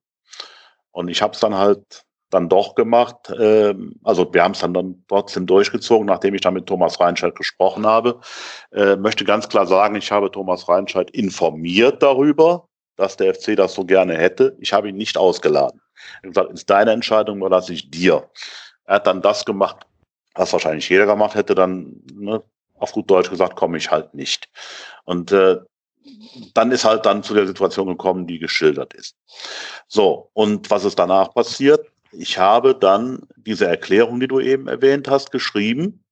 Und 0.92 1.08
ich 1.08 1.22
habe 1.22 1.34
es 1.34 1.40
dann 1.40 1.54
halt 1.54 2.06
dann 2.30 2.48
doch 2.48 2.74
gemacht. 2.74 3.32
Ähm, 3.38 3.94
also 4.02 4.32
wir 4.32 4.42
haben 4.42 4.52
es 4.52 4.60
dann, 4.60 4.74
dann 4.74 5.04
trotzdem 5.08 5.46
durchgezogen, 5.46 6.06
nachdem 6.06 6.34
ich 6.34 6.40
dann 6.40 6.54
mit 6.54 6.66
Thomas 6.66 7.00
Reinscheid 7.00 7.34
gesprochen 7.34 7.86
habe. 7.86 8.20
Äh, 8.72 8.96
möchte 8.96 9.24
ganz 9.24 9.48
klar 9.48 9.66
sagen, 9.66 9.94
ich 9.96 10.10
habe 10.10 10.30
Thomas 10.30 10.68
Reinscheid 10.68 11.10
informiert 11.10 12.02
darüber, 12.02 12.68
dass 12.96 13.16
der 13.16 13.34
FC 13.34 13.56
das 13.56 13.74
so 13.74 13.84
gerne 13.84 14.16
hätte. 14.16 14.56
Ich 14.60 14.72
habe 14.72 14.88
ihn 14.88 14.96
nicht 14.96 15.16
ausgeladen. 15.16 15.80
Er 16.22 16.28
hat 16.28 16.34
gesagt, 16.34 16.52
ist 16.52 16.70
deine 16.70 16.92
Entscheidung, 16.92 17.38
überlasse 17.38 17.72
ich 17.72 17.90
dir. 17.90 18.28
Er 18.86 18.96
hat 18.96 19.06
dann 19.06 19.22
das 19.22 19.44
gemacht, 19.44 19.86
was 20.34 20.52
wahrscheinlich 20.52 20.88
jeder 20.88 21.06
gemacht 21.06 21.34
hätte, 21.34 21.54
dann 21.54 22.02
ne, 22.12 22.42
auf 22.78 22.92
gut 22.92 23.10
Deutsch 23.10 23.30
gesagt, 23.30 23.56
komme 23.56 23.78
ich 23.78 23.90
halt 23.90 24.14
nicht. 24.14 24.48
Und 25.04 25.32
äh, 25.32 25.58
dann 26.54 26.70
ist 26.70 26.84
halt 26.84 27.04
dann 27.04 27.22
zu 27.22 27.34
der 27.34 27.46
Situation 27.46 27.88
gekommen, 27.88 28.26
die 28.26 28.38
geschildert 28.38 28.94
ist. 28.94 29.16
So, 29.88 30.30
und 30.34 30.70
was 30.70 30.84
ist 30.84 30.98
danach 30.98 31.34
passiert? 31.34 31.90
ich 32.18 32.38
habe 32.38 32.74
dann 32.74 33.26
diese 33.36 33.66
Erklärung, 33.66 34.20
die 34.20 34.28
du 34.28 34.40
eben 34.40 34.68
erwähnt 34.68 35.08
hast, 35.08 35.30
geschrieben 35.30 36.04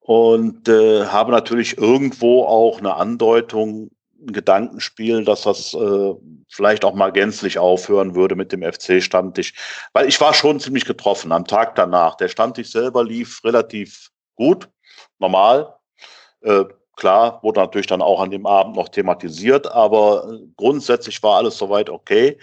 und 0.00 0.68
äh, 0.68 1.06
habe 1.06 1.32
natürlich 1.32 1.78
irgendwo 1.78 2.44
auch 2.44 2.78
eine 2.78 2.94
Andeutung, 2.94 3.90
ein 4.20 4.32
Gedankenspiel, 4.32 5.24
dass 5.24 5.42
das 5.42 5.74
äh, 5.74 6.14
vielleicht 6.48 6.84
auch 6.84 6.94
mal 6.94 7.12
gänzlich 7.12 7.58
aufhören 7.58 8.14
würde 8.14 8.34
mit 8.34 8.52
dem 8.52 8.62
FC-Stammtisch. 8.62 9.54
Weil 9.92 10.08
ich 10.08 10.20
war 10.20 10.34
schon 10.34 10.60
ziemlich 10.60 10.84
getroffen 10.84 11.32
am 11.32 11.44
Tag 11.44 11.74
danach. 11.74 12.16
Der 12.16 12.28
Stammtisch 12.28 12.70
selber 12.70 13.04
lief 13.04 13.44
relativ 13.44 14.10
gut, 14.34 14.68
normal. 15.18 15.74
Äh, 16.42 16.64
klar, 16.96 17.40
wurde 17.42 17.60
natürlich 17.60 17.86
dann 17.86 18.02
auch 18.02 18.20
an 18.20 18.30
dem 18.30 18.46
Abend 18.46 18.76
noch 18.76 18.88
thematisiert, 18.88 19.70
aber 19.70 20.38
grundsätzlich 20.56 21.22
war 21.22 21.36
alles 21.36 21.58
soweit 21.58 21.90
okay. 21.90 22.38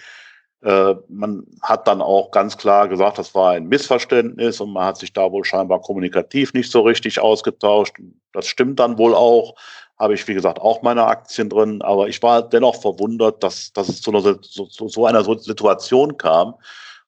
Äh, 0.63 0.95
man 1.09 1.45
hat 1.61 1.87
dann 1.87 2.01
auch 2.01 2.31
ganz 2.31 2.57
klar 2.57 2.87
gesagt, 2.87 3.17
das 3.17 3.35
war 3.35 3.51
ein 3.51 3.67
Missverständnis 3.67 4.61
und 4.61 4.71
man 4.71 4.85
hat 4.85 4.97
sich 4.97 5.11
da 5.11 5.29
wohl 5.31 5.43
scheinbar 5.43 5.81
kommunikativ 5.81 6.53
nicht 6.53 6.71
so 6.71 6.81
richtig 6.81 7.19
ausgetauscht. 7.19 7.97
Das 8.31 8.47
stimmt 8.47 8.79
dann 8.79 8.97
wohl 8.97 9.13
auch. 9.13 9.55
Habe 9.99 10.15
ich, 10.15 10.27
wie 10.27 10.33
gesagt, 10.33 10.59
auch 10.59 10.81
meine 10.81 11.05
Aktien 11.05 11.49
drin. 11.49 11.81
Aber 11.81 12.07
ich 12.07 12.21
war 12.21 12.41
dennoch 12.47 12.81
verwundert, 12.81 13.43
dass, 13.43 13.71
dass 13.73 13.89
es 13.89 14.01
zu, 14.01 14.11
einer, 14.11 14.41
zu, 14.41 14.67
so 14.69 15.05
einer 15.05 15.23
Situation 15.23 16.17
kam, 16.17 16.55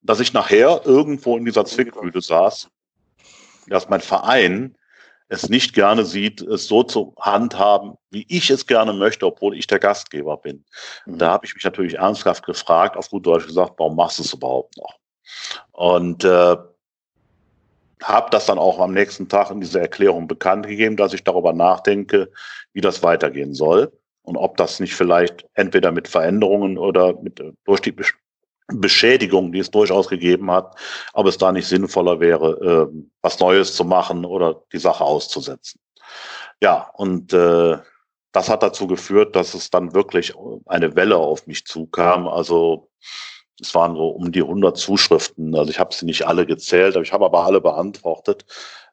dass 0.01 0.19
ich 0.19 0.33
nachher 0.33 0.81
irgendwo 0.85 1.35
in 1.37 1.45
dieser 1.45 1.65
Zwickmühle 1.65 2.21
saß, 2.21 2.69
dass 3.67 3.89
mein 3.89 4.01
Verein 4.01 4.75
es 5.27 5.49
nicht 5.49 5.73
gerne 5.73 6.05
sieht, 6.05 6.41
es 6.41 6.67
so 6.67 6.83
zu 6.83 7.15
handhaben, 7.19 7.97
wie 8.11 8.25
ich 8.29 8.49
es 8.51 8.67
gerne 8.67 8.93
möchte, 8.93 9.25
obwohl 9.25 9.57
ich 9.57 9.65
der 9.65 9.79
Gastgeber 9.79 10.37
bin. 10.37 10.63
Mhm. 11.05 11.17
Da 11.17 11.31
habe 11.31 11.45
ich 11.45 11.55
mich 11.55 11.63
natürlich 11.63 11.95
ernsthaft 11.95 12.45
gefragt, 12.45 12.95
auf 12.95 13.09
gut 13.09 13.25
Deutsch 13.25 13.47
gesagt, 13.47 13.73
warum 13.77 13.95
machst 13.95 14.19
du 14.19 14.23
es 14.23 14.33
überhaupt 14.33 14.77
noch? 14.77 14.93
Und 15.71 16.23
äh, 16.23 16.57
habe 18.05 18.29
das 18.29 18.45
dann 18.45 18.59
auch 18.59 18.79
am 18.79 18.93
nächsten 18.93 19.27
Tag 19.27 19.51
in 19.51 19.59
dieser 19.59 19.81
Erklärung 19.81 20.27
bekannt 20.27 20.67
gegeben, 20.67 20.95
dass 20.95 21.13
ich 21.13 21.23
darüber 21.23 21.53
nachdenke, 21.53 22.31
wie 22.73 22.81
das 22.81 23.03
weitergehen 23.03 23.53
soll 23.53 23.91
und 24.21 24.37
ob 24.37 24.57
das 24.57 24.79
nicht 24.79 24.95
vielleicht 24.95 25.45
entweder 25.53 25.91
mit 25.91 26.07
Veränderungen 26.07 26.77
oder 26.77 27.19
mit, 27.21 27.39
äh, 27.39 27.53
durch 27.65 27.81
die 27.81 27.95
Beschädigung, 28.67 29.51
die 29.51 29.59
es 29.59 29.71
durchaus 29.71 30.07
gegeben 30.07 30.51
hat, 30.51 30.75
ob 31.13 31.27
es 31.27 31.37
da 31.37 31.51
nicht 31.51 31.67
sinnvoller 31.67 32.19
wäre, 32.19 32.89
äh, 32.93 33.05
was 33.21 33.39
Neues 33.39 33.75
zu 33.75 33.83
machen 33.83 34.25
oder 34.25 34.63
die 34.71 34.79
Sache 34.79 35.03
auszusetzen. 35.03 35.79
Ja, 36.61 36.89
und 36.93 37.33
äh, 37.33 37.77
das 38.31 38.49
hat 38.49 38.63
dazu 38.63 38.87
geführt, 38.87 39.35
dass 39.35 39.53
es 39.53 39.69
dann 39.69 39.93
wirklich 39.93 40.33
eine 40.65 40.95
Welle 40.95 41.17
auf 41.17 41.47
mich 41.47 41.65
zukam. 41.65 42.27
Also 42.27 42.89
es 43.61 43.73
waren 43.73 43.95
so 43.95 44.07
um 44.07 44.31
die 44.31 44.41
100 44.41 44.77
Zuschriften. 44.77 45.55
Also 45.55 45.71
ich 45.71 45.79
habe 45.79 45.93
sie 45.93 46.05
nicht 46.05 46.27
alle 46.27 46.45
gezählt, 46.45 46.95
aber 46.95 47.03
ich 47.03 47.13
habe 47.13 47.25
aber 47.25 47.45
alle 47.45 47.61
beantwortet. 47.61 48.45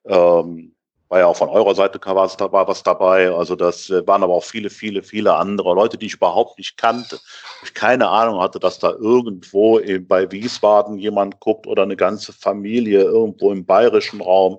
Ähm, 0.05 0.75
war 1.13 1.19
ja 1.19 1.27
auch 1.27 1.37
von 1.37 1.51
eurer 1.51 1.75
Seite 1.75 2.01
war 2.07 2.69
was 2.69 2.83
dabei. 2.83 3.31
Also 3.31 3.55
das 3.55 3.91
äh, 3.91 4.07
waren 4.07 4.23
aber 4.23 4.33
auch 4.33 4.45
viele, 4.45 4.71
viele, 4.71 5.03
viele 5.03 5.35
andere 5.35 5.75
Leute, 5.75 5.99
die 5.99 6.07
ich 6.07 6.15
überhaupt 6.15 6.57
nicht 6.57 6.79
kannte. 6.79 7.21
Ich 7.63 7.75
keine 7.75 8.09
Ahnung 8.09 8.41
hatte, 8.41 8.59
dass 8.59 8.79
da 8.79 8.93
irgendwo 8.93 9.79
bei 10.09 10.33
Wiesbaden 10.33 10.97
jemand 10.97 11.39
guckt 11.39 11.67
oder 11.67 11.83
eine 11.83 11.97
ganze 11.97 12.33
Familie 12.33 13.03
irgendwo 13.03 13.53
im 13.53 13.67
bayerischen 13.67 14.23
Raum. 14.23 14.59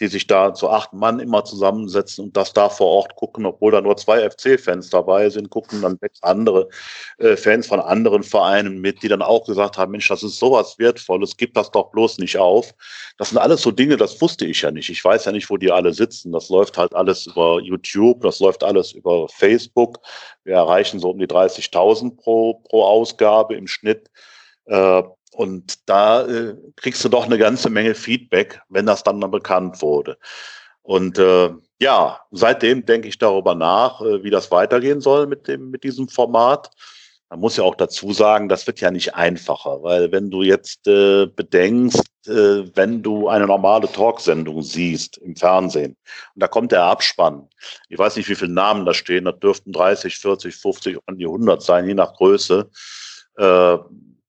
Die 0.00 0.06
sich 0.08 0.26
da 0.26 0.54
zu 0.54 0.70
acht 0.70 0.92
Mann 0.92 1.20
immer 1.20 1.44
zusammensetzen 1.44 2.24
und 2.24 2.36
das 2.36 2.52
da 2.52 2.68
vor 2.68 2.86
Ort 2.88 3.14
gucken, 3.14 3.46
obwohl 3.46 3.72
da 3.72 3.80
nur 3.80 3.96
zwei 3.96 4.28
FC-Fans 4.28 4.90
dabei 4.90 5.28
sind, 5.30 5.50
gucken 5.50 5.82
dann 5.82 5.98
sechs 6.00 6.22
andere 6.22 6.68
äh, 7.18 7.36
Fans 7.36 7.66
von 7.66 7.80
anderen 7.80 8.22
Vereinen 8.22 8.80
mit, 8.80 9.02
die 9.02 9.08
dann 9.08 9.22
auch 9.22 9.46
gesagt 9.46 9.78
haben, 9.78 9.92
Mensch, 9.92 10.08
das 10.08 10.22
ist 10.22 10.38
sowas 10.38 10.78
Wertvolles, 10.78 11.36
gib 11.36 11.54
das 11.54 11.70
doch 11.70 11.90
bloß 11.90 12.18
nicht 12.18 12.38
auf. 12.38 12.74
Das 13.18 13.30
sind 13.30 13.38
alles 13.38 13.62
so 13.62 13.70
Dinge, 13.70 13.96
das 13.96 14.20
wusste 14.20 14.46
ich 14.46 14.62
ja 14.62 14.70
nicht. 14.70 14.88
Ich 14.88 15.04
weiß 15.04 15.26
ja 15.26 15.32
nicht, 15.32 15.50
wo 15.50 15.56
die 15.56 15.70
alle 15.70 15.92
sitzen. 15.92 16.32
Das 16.32 16.48
läuft 16.48 16.78
halt 16.78 16.94
alles 16.94 17.26
über 17.26 17.60
YouTube, 17.60 18.22
das 18.22 18.40
läuft 18.40 18.64
alles 18.64 18.92
über 18.92 19.28
Facebook. 19.28 19.98
Wir 20.44 20.54
erreichen 20.54 21.00
so 21.00 21.10
um 21.10 21.18
die 21.18 21.26
30.000 21.26 22.16
pro, 22.16 22.54
pro 22.54 22.84
Ausgabe 22.84 23.54
im 23.56 23.66
Schnitt. 23.66 24.10
Äh, 24.66 25.02
und 25.32 25.88
da 25.88 26.26
äh, 26.26 26.54
kriegst 26.76 27.04
du 27.04 27.08
doch 27.08 27.24
eine 27.24 27.38
ganze 27.38 27.70
Menge 27.70 27.94
Feedback, 27.94 28.60
wenn 28.68 28.86
das 28.86 29.02
dann 29.02 29.18
mal 29.18 29.28
bekannt 29.28 29.80
wurde. 29.82 30.18
Und 30.82 31.18
äh, 31.18 31.50
ja, 31.80 32.20
seitdem 32.32 32.84
denke 32.84 33.08
ich 33.08 33.18
darüber 33.18 33.54
nach, 33.54 34.00
äh, 34.00 34.22
wie 34.22 34.30
das 34.30 34.50
weitergehen 34.50 35.00
soll 35.00 35.26
mit 35.26 35.48
dem, 35.48 35.70
mit 35.70 35.84
diesem 35.84 36.08
Format. 36.08 36.70
Man 37.30 37.40
muss 37.40 37.56
ja 37.56 37.64
auch 37.64 37.76
dazu 37.76 38.12
sagen, 38.12 38.50
das 38.50 38.66
wird 38.66 38.80
ja 38.80 38.90
nicht 38.90 39.14
einfacher, 39.14 39.82
weil 39.82 40.12
wenn 40.12 40.30
du 40.30 40.42
jetzt 40.42 40.86
äh, 40.86 41.26
bedenkst, 41.26 42.04
äh, 42.26 42.64
wenn 42.74 43.02
du 43.02 43.28
eine 43.28 43.46
normale 43.46 43.90
Talksendung 43.90 44.60
siehst 44.62 45.16
im 45.16 45.34
Fernsehen 45.34 45.96
und 46.34 46.42
da 46.42 46.46
kommt 46.46 46.72
der 46.72 46.84
Abspann, 46.84 47.48
ich 47.88 47.98
weiß 47.98 48.16
nicht, 48.16 48.28
wie 48.28 48.34
viele 48.34 48.52
Namen 48.52 48.84
da 48.84 48.92
stehen, 48.92 49.24
da 49.24 49.32
dürften 49.32 49.72
30, 49.72 50.18
40, 50.18 50.54
50 50.54 50.98
und 51.06 51.18
die 51.18 51.24
100 51.24 51.62
sein, 51.62 51.86
je 51.86 51.94
nach 51.94 52.12
Größe. 52.14 52.68
Äh, 53.38 53.78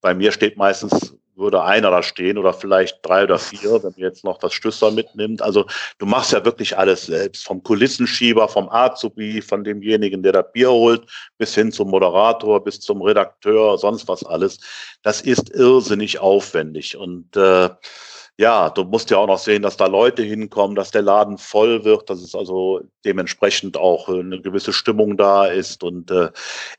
bei 0.04 0.14
mir 0.14 0.32
steht 0.34 0.58
meistens, 0.58 1.16
würde 1.36 1.64
einer 1.64 1.90
da 1.90 2.04
stehen 2.04 2.38
oder 2.38 2.54
vielleicht 2.54 3.00
drei 3.02 3.24
oder 3.24 3.40
vier, 3.40 3.72
wenn 3.82 3.92
man 3.92 3.94
jetzt 3.98 4.24
noch 4.24 4.38
das 4.38 4.54
Stüsser 4.54 4.92
mitnimmt. 4.92 5.42
Also 5.42 5.66
du 5.98 6.06
machst 6.06 6.32
ja 6.32 6.46
wirklich 6.46 6.78
alles 6.78 7.08
selbst, 7.08 7.46
vom 7.46 7.64
Kulissenschieber, 7.64 8.48
vom 8.48 8.70
Azubi, 8.70 9.42
von 9.42 9.64
demjenigen, 9.64 10.22
der 10.22 10.34
das 10.34 10.52
Bier 10.52 10.70
holt, 10.72 11.10
bis 11.40 11.56
hin 11.56 11.72
zum 11.72 11.90
Moderator, 11.90 12.64
bis 12.64 12.80
zum 12.82 13.02
Redakteur, 13.02 13.80
sonst 13.80 14.08
was 14.08 14.24
alles. 14.24 14.60
Das 15.02 15.22
ist 15.22 15.50
irrsinnig 15.50 16.20
aufwendig 16.20 16.98
und 16.98 17.36
äh, 17.36 17.70
ja, 18.38 18.70
du 18.70 18.84
musst 18.84 19.12
ja 19.12 19.18
auch 19.18 19.28
noch 19.28 19.38
sehen, 19.38 19.62
dass 19.62 19.78
da 19.78 19.86
Leute 19.86 20.24
hinkommen, 20.24 20.76
dass 20.76 20.92
der 20.92 21.04
Laden 21.04 21.38
voll 21.38 21.84
wird, 21.84 22.10
dass 22.10 22.22
es 22.22 22.34
also 22.34 22.82
dementsprechend 23.06 23.78
auch 23.78 24.10
äh, 24.10 24.20
eine 24.20 24.42
gewisse 24.42 24.74
Stimmung 24.74 25.18
da 25.18 25.46
ist. 25.46 25.84
Und 25.84 26.10
äh, 26.10 26.30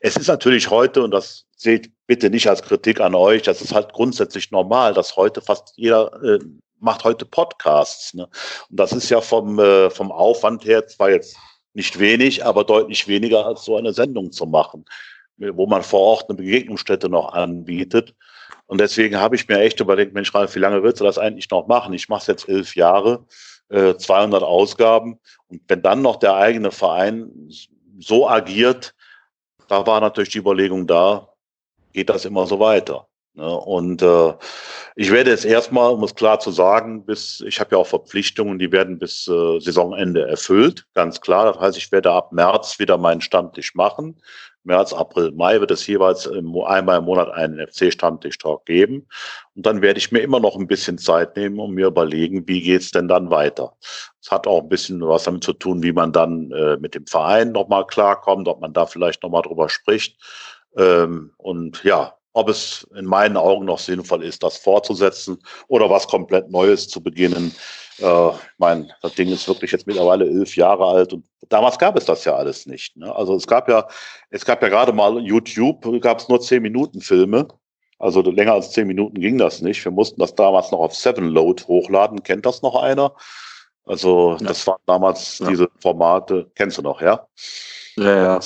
es 0.01 0.17
ist 0.17 0.27
natürlich 0.27 0.69
heute, 0.69 1.03
und 1.03 1.11
das 1.11 1.45
seht 1.55 1.91
bitte 2.07 2.29
nicht 2.29 2.49
als 2.49 2.61
Kritik 2.61 2.99
an 2.99 3.15
euch, 3.15 3.41
das 3.43 3.61
ist 3.61 3.73
halt 3.73 3.93
grundsätzlich 3.93 4.51
normal, 4.51 4.93
dass 4.93 5.15
heute 5.15 5.41
fast 5.41 5.73
jeder 5.77 6.11
äh, 6.23 6.39
macht 6.79 7.05
heute 7.05 7.25
Podcasts. 7.25 8.13
Ne? 8.13 8.27
Und 8.69 8.79
das 8.79 8.91
ist 8.91 9.09
ja 9.09 9.21
vom, 9.21 9.57
äh, 9.59 9.89
vom 9.89 10.11
Aufwand 10.11 10.65
her 10.65 10.85
zwar 10.87 11.09
jetzt 11.09 11.37
nicht 11.73 11.99
wenig, 11.99 12.45
aber 12.45 12.65
deutlich 12.65 13.07
weniger 13.07 13.45
als 13.45 13.63
so 13.63 13.77
eine 13.77 13.93
Sendung 13.93 14.31
zu 14.31 14.45
machen, 14.45 14.85
wo 15.37 15.67
man 15.67 15.83
vor 15.83 15.99
Ort 15.99 16.29
eine 16.29 16.37
Begegnungsstätte 16.37 17.09
noch 17.09 17.33
anbietet. 17.33 18.13
Und 18.67 18.79
deswegen 18.79 19.17
habe 19.17 19.35
ich 19.35 19.47
mir 19.47 19.59
echt 19.59 19.79
überlegt, 19.79 20.13
Mensch, 20.13 20.33
Ralf, 20.33 20.55
wie 20.55 20.59
lange 20.59 20.81
willst 20.81 20.99
du 20.99 21.05
das 21.05 21.17
eigentlich 21.17 21.49
noch 21.51 21.67
machen? 21.67 21.93
Ich 21.93 22.09
mache 22.09 22.21
es 22.21 22.27
jetzt 22.27 22.49
elf 22.49 22.75
Jahre, 22.75 23.25
äh, 23.69 23.95
200 23.95 24.43
Ausgaben. 24.43 25.19
Und 25.47 25.61
wenn 25.67 25.81
dann 25.81 26.01
noch 26.01 26.17
der 26.17 26.35
eigene 26.35 26.71
Verein 26.71 27.49
so 27.99 28.27
agiert, 28.27 28.95
da 29.67 29.85
war 29.85 30.01
natürlich 30.01 30.29
die 30.29 30.39
Überlegung 30.39 30.87
da, 30.87 31.29
geht 31.93 32.09
das 32.09 32.25
immer 32.25 32.47
so 32.47 32.59
weiter. 32.59 33.07
Ne? 33.35 33.47
Und 33.47 34.01
äh, 34.01 34.33
ich 34.95 35.11
werde 35.11 35.31
jetzt 35.31 35.45
erstmal, 35.45 35.91
um 35.91 36.03
es 36.03 36.15
klar 36.15 36.39
zu 36.39 36.51
sagen, 36.51 37.05
bis 37.05 37.41
ich 37.41 37.59
habe 37.59 37.75
ja 37.75 37.77
auch 37.77 37.87
Verpflichtungen, 37.87 38.59
die 38.59 38.71
werden 38.71 38.97
bis 38.97 39.27
äh, 39.27 39.59
Saisonende 39.59 40.27
erfüllt, 40.27 40.85
ganz 40.93 41.21
klar. 41.21 41.51
Das 41.51 41.59
heißt, 41.61 41.77
ich 41.77 41.91
werde 41.91 42.11
ab 42.11 42.31
März 42.31 42.79
wieder 42.79 42.97
meinen 42.97 43.21
Stammtisch 43.21 43.75
machen. 43.75 44.17
März, 44.63 44.93
April, 44.93 45.31
Mai 45.31 45.59
wird 45.59 45.69
es 45.69 45.85
jeweils 45.85 46.27
einmal 46.27 46.97
im 46.97 47.05
Monat 47.05 47.31
einen 47.31 47.59
FC-Stammtisch-Talk 47.67 48.65
geben. 48.65 49.07
Und 49.55 49.65
dann 49.65 49.83
werde 49.83 49.99
ich 49.99 50.11
mir 50.11 50.19
immer 50.19 50.39
noch 50.39 50.55
ein 50.55 50.65
bisschen 50.65 50.97
Zeit 50.97 51.35
nehmen 51.37 51.59
und 51.59 51.75
mir 51.75 51.87
überlegen, 51.87 52.47
wie 52.47 52.61
geht's 52.61 52.89
denn 52.89 53.07
dann 53.07 53.29
weiter. 53.29 53.73
Es 54.19 54.31
hat 54.31 54.47
auch 54.47 54.63
ein 54.63 54.69
bisschen 54.69 55.07
was 55.07 55.25
damit 55.25 55.43
zu 55.43 55.53
tun, 55.53 55.83
wie 55.83 55.93
man 55.93 56.11
dann 56.11 56.51
äh, 56.51 56.77
mit 56.77 56.95
dem 56.95 57.05
Verein 57.05 57.51
nochmal 57.51 57.85
klarkommt, 57.85 58.47
ob 58.47 58.59
man 58.59 58.73
da 58.73 58.87
vielleicht 58.87 59.21
nochmal 59.21 59.43
drüber 59.43 59.69
spricht. 59.69 60.19
Ähm, 60.75 61.31
und 61.37 61.83
ja, 61.83 62.15
ob 62.35 62.49
es 62.49 62.85
in 62.95 63.05
meinen 63.05 63.37
Augen 63.37 63.65
noch 63.65 63.79
sinnvoll 63.79 64.23
ist, 64.23 64.43
das 64.43 64.57
fortzusetzen 64.57 65.39
oder 65.69 65.89
was 65.89 66.07
komplett 66.07 66.51
Neues 66.51 66.89
zu 66.89 67.01
beginnen. 67.01 67.55
Äh, 67.99 68.29
ich 68.29 68.57
meine, 68.57 68.89
das 69.01 69.13
Ding 69.15 69.29
ist 69.29 69.47
wirklich 69.47 69.71
jetzt 69.71 69.87
mittlerweile 69.87 70.25
elf 70.25 70.55
Jahre 70.57 70.85
alt 70.85 71.13
und 71.13 71.25
damals 71.47 71.79
gab 71.79 71.97
es 71.97 72.03
das 72.03 72.25
ja 72.25 72.35
alles 72.35 72.65
nicht. 72.65 72.97
Ne? 72.97 73.15
Also 73.15 73.35
es 73.35 73.47
gab 73.47 73.69
ja, 73.69 73.87
es 74.31 74.43
gab 74.43 74.61
ja 74.61 74.67
gerade 74.67 74.91
mal 74.91 75.17
YouTube, 75.19 76.01
gab 76.01 76.19
es 76.19 76.27
nur 76.27 76.41
zehn 76.41 76.61
Minuten 76.61 76.99
Filme. 76.99 77.47
Also 77.99 78.21
länger 78.21 78.53
als 78.53 78.71
zehn 78.71 78.87
Minuten 78.87 79.21
ging 79.21 79.37
das 79.37 79.61
nicht. 79.61 79.83
Wir 79.85 79.93
mussten 79.93 80.19
das 80.19 80.35
damals 80.35 80.71
noch 80.71 80.79
auf 80.79 80.93
Seven 80.93 81.29
Load 81.29 81.63
hochladen. 81.63 82.21
Kennt 82.21 82.45
das 82.45 82.61
noch 82.61 82.75
einer? 82.75 83.13
Also 83.85 84.35
ja. 84.41 84.47
das 84.47 84.67
waren 84.67 84.81
damals 84.85 85.39
ja. 85.39 85.47
diese 85.47 85.69
Formate. 85.79 86.51
Kennst 86.55 86.77
du 86.77 86.81
noch, 86.81 86.99
ja? 86.99 87.25
Ja, 87.95 88.23
ja. 88.23 88.39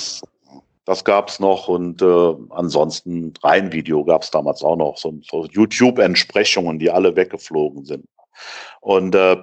Das 0.89 1.03
gab's 1.03 1.39
noch 1.39 1.67
und 1.67 2.01
äh, 2.01 2.33
ansonsten 2.49 3.31
rein 3.43 3.71
Video 3.71 4.03
gab's 4.03 4.31
damals 4.31 4.63
auch 4.63 4.75
noch. 4.75 4.97
So, 4.97 5.19
so 5.21 5.45
YouTube-Entsprechungen, 5.45 6.79
die 6.79 6.89
alle 6.89 7.15
weggeflogen 7.15 7.85
sind. 7.85 8.05
Und 8.81 9.13
äh, 9.13 9.37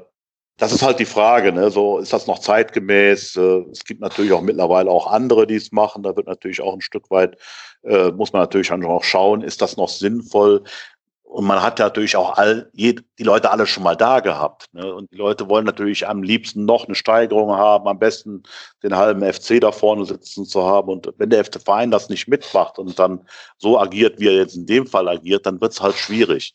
das 0.56 0.73
ist 0.73 0.82
halt 0.82 0.98
die 0.98 1.05
Frage, 1.05 1.52
ne? 1.52 1.70
So 1.70 1.98
ist 1.98 2.12
das 2.12 2.27
noch 2.27 2.40
zeitgemäß? 2.40 3.36
Äh, 3.36 3.64
es 3.70 3.85
gibt 3.85 4.01
natürlich 4.01 4.32
auch 4.32 4.40
mittlerweile 4.40 4.90
auch 4.90 5.06
andere, 5.06 5.47
die 5.47 5.55
es 5.55 5.70
machen. 5.70 6.02
Da 6.02 6.16
wird 6.16 6.27
natürlich 6.27 6.60
auch 6.62 6.74
ein 6.74 6.81
Stück 6.81 7.12
weit 7.12 7.36
äh, 7.86 8.10
muss 8.10 8.32
man 8.32 8.43
natürlich 8.43 8.73
auch 8.73 9.05
schauen, 9.05 9.43
ist 9.43 9.62
das 9.62 9.77
noch 9.77 9.89
sinnvoll? 9.89 10.64
Und 11.28 11.44
man 11.44 11.61
hat 11.61 11.81
natürlich 11.81 12.16
auch 12.16 12.39
all, 12.39 12.70
die 12.73 13.03
Leute 13.19 13.51
alle 13.51 13.66
schon 13.66 13.82
mal 13.82 13.97
da 13.97 14.20
gehabt. 14.20 14.73
Ne? 14.73 14.94
Und 14.94 15.11
die 15.11 15.16
Leute 15.16 15.48
wollen 15.48 15.66
natürlich 15.66 16.07
am 16.07 16.23
liebsten 16.23 16.65
noch 16.65 16.86
eine 16.86 16.94
Steigerung 16.94 17.51
haben, 17.51 17.89
am 17.89 17.98
besten 17.98 18.44
den 18.85 18.97
halben 18.97 19.20
FC 19.20 19.61
da 19.61 19.73
vorne 19.73 20.07
sitzen 20.07 20.44
zu 20.44 20.65
haben. 20.65 20.89
Und 20.89 21.12
wenn 21.19 21.28
der 21.28 21.44
FC 21.44 21.61
Verein 21.61 21.90
das 21.90 22.09
nicht 22.09 22.28
mitmacht 22.28 22.78
und 22.78 22.97
dann 22.98 23.27
so 23.59 23.78
agiert, 23.78 24.20
wie 24.20 24.28
er 24.28 24.35
jetzt 24.35 24.55
in 24.55 24.66
dem 24.66 24.86
Fall 24.86 25.09
agiert, 25.09 25.44
dann 25.47 25.61
wird 25.61 25.73
es 25.73 25.82
halt 25.82 25.97
schwierig. 25.97 26.55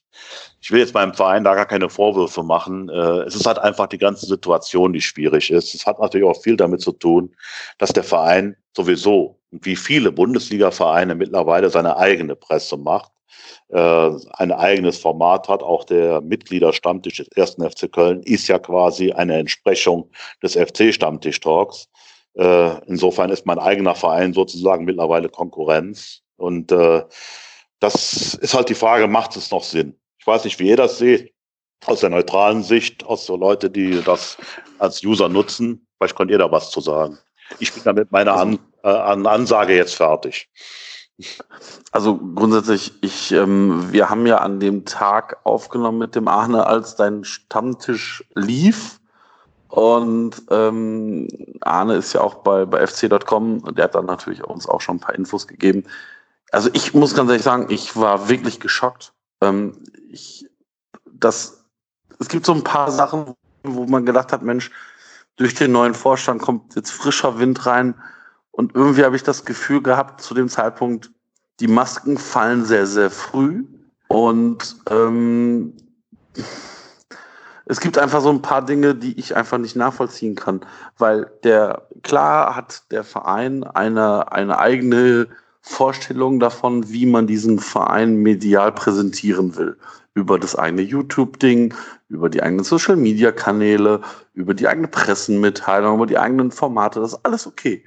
Ich 0.61 0.72
will 0.72 0.80
jetzt 0.80 0.93
beim 0.93 1.14
Verein 1.14 1.43
da 1.43 1.53
gar 1.53 1.68
keine 1.68 1.89
Vorwürfe 1.89 2.41
machen. 2.41 2.88
Äh, 2.88 3.23
es 3.23 3.35
ist 3.35 3.45
halt 3.45 3.60
einfach 3.60 3.88
die 3.88 3.98
ganze 3.98 4.26
Situation, 4.26 4.93
die 4.93 5.02
schwierig 5.02 5.52
ist. 5.52 5.76
Es 5.76 5.85
hat 5.85 5.99
natürlich 5.99 6.26
auch 6.26 6.41
viel 6.41 6.56
damit 6.56 6.80
zu 6.80 6.93
tun, 6.93 7.35
dass 7.77 7.91
der 7.91 8.06
Verein 8.06 8.56
sowieso, 8.76 9.38
wie 9.52 9.76
viele 9.76 10.14
Bundesliga-Vereine 10.14 11.14
mittlerweile 11.14 11.69
seine 11.69 11.98
eigene 11.98 12.38
Presse 12.38 12.77
macht 12.77 13.11
ein 13.70 14.52
eigenes 14.52 14.98
Format 14.98 15.48
hat. 15.48 15.64
Auch 15.64 15.86
der 15.86 16.22
Mitgliederstammtisch 16.22 17.18
des 17.18 17.28
ersten 17.30 17.70
FC 17.70 17.91
Köln 17.91 18.22
ist 18.24 18.48
ja 18.48 18.60
quasi 18.60 19.12
eine 19.12 19.38
Entsprechung 19.38 20.10
des 20.44 20.56
FC-Stammtisch-Talks. 20.56 21.88
Äh, 22.34 22.86
insofern 22.88 23.30
ist 23.30 23.45
mein 23.45 23.60
eigener 23.60 23.95
Verein 23.95 24.34
sozusagen 24.34 24.86
mittlerweile 24.86 25.30
Konkurrenz. 25.30 26.22
Und 26.38 26.72
äh, 26.72 27.03
das 27.80 28.36
ist 28.36 28.53
halt 28.53 28.70
die 28.70 28.76
Frage, 28.76 29.08
macht 29.08 29.36
es 29.36 29.52
noch 29.52 29.64
Sinn? 29.64 29.98
Ich 30.20 30.28
weiß 30.28 30.44
nicht, 30.44 30.60
wie 30.60 30.70
ihr 30.70 30.78
das 30.78 30.98
seht, 30.98 31.34
aus 31.86 32.02
der 32.02 32.10
neutralen 32.10 32.64
Sicht, 32.64 33.06
aus 33.06 33.26
so 33.26 33.36
Leute, 33.36 33.70
die 33.70 34.02
das 34.03 34.38
als 34.80 35.03
User 35.03 35.30
nutzen. 35.30 35.88
Vielleicht 35.98 36.16
könnt 36.16 36.32
ihr 36.32 36.38
da 36.38 36.52
was 36.52 36.72
zu 36.72 36.80
sagen. 36.80 37.18
Ich 37.60 37.74
bin 37.74 37.84
damit 37.84 38.12
meiner 38.12 38.36
An 38.36 38.60
äh, 38.84 38.88
Ansage 38.88 39.76
jetzt 39.76 39.95
fertig. 39.95 40.49
Also 41.91 42.18
grundsätzlich, 42.18 42.93
ich, 43.02 43.31
ähm, 43.31 43.91
wir 43.91 44.10
haben 44.10 44.26
ja 44.26 44.38
an 44.38 44.60
dem 44.60 44.85
Tag 44.85 45.38
aufgenommen 45.43 45.98
mit 45.98 46.15
dem 46.15 46.27
Arne, 46.27 46.65
als 46.65 46.95
dein 46.95 47.23
Stammtisch 47.23 48.23
lief. 48.35 48.99
Und 49.68 50.41
ähm, 50.49 51.27
Arne 51.61 51.95
ist 51.95 52.14
ja 52.14 52.22
auch 52.22 52.35
bei, 52.35 52.65
bei 52.65 52.85
fc.com 52.85 53.60
und 53.60 53.77
der 53.77 53.85
hat 53.85 53.95
dann 53.95 54.06
natürlich 54.06 54.43
uns 54.43 54.68
auch 54.68 54.81
schon 54.81 54.98
ein 54.98 54.99
paar 54.99 55.15
Infos 55.15 55.48
gegeben. 55.48 55.85
Also 56.52 56.69
ich 56.73 56.93
muss 56.93 57.15
ganz 57.15 57.30
ehrlich 57.30 57.43
sagen, 57.43 57.68
ich 57.69 57.95
war 57.95 58.27
wirklich 58.27 58.60
geschockt. 58.60 59.14
Ähm, 59.41 59.77
ich, 60.10 60.49
das, 61.06 61.64
es 62.19 62.27
gibt 62.27 62.45
so 62.45 62.53
ein 62.53 62.64
paar 62.64 62.91
Sachen, 62.91 63.34
wo 63.64 63.85
man 63.85 64.06
gedacht 64.06 64.34
hat, 64.34 64.41
Mensch, 64.41 64.72
durch 65.38 65.56
den 65.56 65.72
neuen 65.72 65.93
Vorstand 65.93 66.41
kommt 66.41 66.76
jetzt 66.76 66.91
frischer 66.91 67.39
Wind 67.39 67.65
rein 67.65 67.95
und 68.52 68.76
irgendwie 68.76 69.03
habe 69.03 69.15
ich 69.15 69.23
das 69.23 69.45
Gefühl 69.45 69.82
gehabt, 69.82 70.22
zu 70.22 70.34
dem 70.34 70.49
Zeitpunkt, 70.49 71.11
die 71.60 71.68
Masken 71.68 72.18
fallen 72.18 72.65
sehr, 72.65 72.86
sehr 72.86 73.10
früh. 73.10 73.64
Und 74.07 74.76
ähm, 74.90 75.73
es 77.65 77.80
gibt 77.80 77.98
einfach 77.98 78.22
so 78.22 78.30
ein 78.30 78.41
paar 78.41 78.65
Dinge, 78.65 78.95
die 78.95 79.18
ich 79.18 79.36
einfach 79.36 79.57
nicht 79.57 79.76
nachvollziehen 79.76 80.36
kann. 80.36 80.61
Weil 80.98 81.32
der, 81.44 81.88
klar 82.03 82.56
hat 82.56 82.91
der 82.91 83.03
Verein 83.03 83.64
eine, 83.64 84.32
eine 84.32 84.60
eigene 84.60 85.28
Vorstellungen 85.61 86.40
davon, 86.40 86.90
wie 86.90 87.06
man 87.06 87.28
diesen 87.28 87.60
Verein 87.60 88.18
medial 88.18 88.73
präsentieren 88.73 89.56
will. 89.56 89.78
Über 90.14 90.38
das 90.38 90.57
eigene 90.57 90.82
YouTube-Ding, 90.82 91.73
über 92.10 92.28
die 92.28 92.44
eigenen 92.44 92.65
Social-Media-Kanäle, 92.65 94.02
über 94.34 94.53
die 94.53 94.68
eigene 94.68 94.90
Pressenmitteilung, 94.90 95.95
über 95.95 96.07
die 96.07 96.18
eigenen 96.18 96.52
Formate, 96.52 96.99
das 96.99 97.14
ist 97.14 97.19
alles 97.23 97.48
okay. 97.48 97.82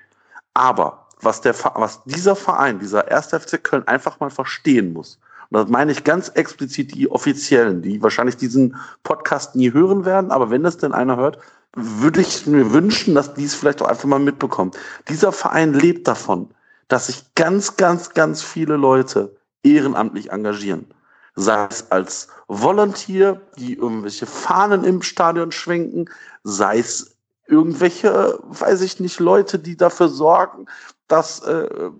Aber 0.54 1.06
was, 1.20 1.40
der, 1.40 1.54
was 1.74 2.02
dieser 2.04 2.36
Verein, 2.36 2.78
dieser 2.78 3.10
1. 3.10 3.28
FC 3.28 3.62
Köln 3.62 3.86
einfach 3.86 4.20
mal 4.20 4.30
verstehen 4.30 4.92
muss, 4.92 5.18
und 5.50 5.58
das 5.58 5.68
meine 5.68 5.92
ich 5.92 6.04
ganz 6.04 6.30
explizit 6.30 6.94
die 6.94 7.10
Offiziellen, 7.10 7.82
die 7.82 8.02
wahrscheinlich 8.02 8.36
diesen 8.36 8.76
Podcast 9.02 9.54
nie 9.54 9.72
hören 9.72 10.04
werden, 10.04 10.30
aber 10.30 10.50
wenn 10.50 10.62
das 10.62 10.78
denn 10.78 10.92
einer 10.92 11.16
hört, 11.16 11.38
würde 11.74 12.20
ich 12.20 12.46
mir 12.46 12.72
wünschen, 12.72 13.14
dass 13.14 13.34
die 13.34 13.44
es 13.44 13.54
vielleicht 13.54 13.82
auch 13.82 13.88
einfach 13.88 14.08
mal 14.08 14.18
mitbekommen. 14.18 14.70
Dieser 15.08 15.32
Verein 15.32 15.74
lebt 15.74 16.08
davon, 16.08 16.48
dass 16.88 17.06
sich 17.06 17.24
ganz, 17.34 17.76
ganz, 17.76 18.10
ganz 18.14 18.42
viele 18.42 18.76
Leute 18.76 19.36
ehrenamtlich 19.62 20.30
engagieren. 20.30 20.86
Sei 21.34 21.66
es 21.68 21.90
als 21.90 22.28
Volunteer, 22.46 23.40
die 23.58 23.74
irgendwelche 23.74 24.26
Fahnen 24.26 24.84
im 24.84 25.02
Stadion 25.02 25.50
schwenken, 25.50 26.08
sei 26.44 26.78
es 26.78 27.13
irgendwelche, 27.46 28.38
weiß 28.42 28.80
ich 28.82 29.00
nicht, 29.00 29.20
Leute, 29.20 29.58
die 29.58 29.76
dafür 29.76 30.08
sorgen, 30.08 30.66
dass 31.08 31.40
äh, 31.40 31.52
äh 31.52 31.90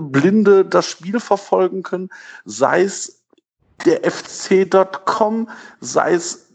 Blinde 0.00 0.64
das 0.64 0.86
Spiel 0.86 1.20
verfolgen 1.20 1.82
können, 1.82 2.10
sei 2.44 2.82
es 2.82 3.22
der 3.84 4.10
FC.com, 4.10 5.48
sei 5.80 6.14
es 6.14 6.46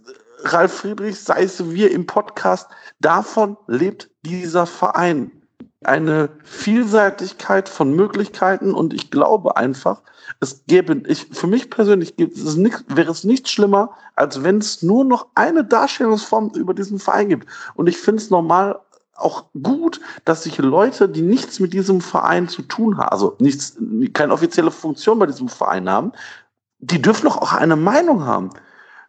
Ralf 0.44 0.74
Friedrich, 0.74 1.20
sei 1.20 1.44
es 1.44 1.70
wir 1.72 1.92
im 1.92 2.06
Podcast, 2.06 2.70
davon 3.00 3.58
lebt 3.68 4.10
dieser 4.24 4.66
Verein. 4.66 5.41
Eine 5.84 6.30
Vielseitigkeit 6.44 7.68
von 7.68 7.96
Möglichkeiten 7.96 8.74
und 8.74 8.94
ich 8.94 9.10
glaube 9.10 9.58
einfach, 9.58 10.02
es 10.40 10.64
gäbe, 10.68 11.02
ich, 11.08 11.28
für 11.32 11.48
mich 11.48 11.70
persönlich 11.72 12.14
es 12.20 12.56
nicht, 12.56 12.84
wäre 12.88 13.12
es 13.12 13.24
nicht 13.24 13.50
schlimmer, 13.50 13.92
als 14.16 14.44
wenn 14.44 14.60
es 14.60 14.84
nur 14.84 15.04
noch 15.04 15.28
eine 15.34 15.64
Darstellungsform 15.64 16.52
über 16.56 16.76
diesen 16.76 17.00
Verein 17.00 17.30
gibt. 17.30 17.48
Und 17.74 17.88
ich 17.88 17.98
finde 17.98 18.22
es 18.22 18.30
normal 18.30 18.80
auch 19.16 19.46
gut, 19.62 20.00
dass 20.26 20.44
sich 20.44 20.58
Leute, 20.58 21.10
die 21.10 21.22
nichts 21.22 21.60
mit 21.60 21.74
diesem 21.74 22.02
Verein 22.02 22.48
zu 22.48 22.62
tun 22.62 22.98
haben, 22.98 23.10
also 23.10 23.36
nichts, 23.40 23.78
keine 24.14 24.34
offizielle 24.34 24.72
Funktion 24.72 25.20
bei 25.20 25.26
diesem 25.26 25.50
Verein 25.50 25.90
haben, 25.90 26.12
die 26.80 27.02
dürfen 27.02 27.26
doch 27.26 27.38
auch 27.38 27.54
eine 27.54 27.76
Meinung 27.76 28.26
haben. 28.26 28.52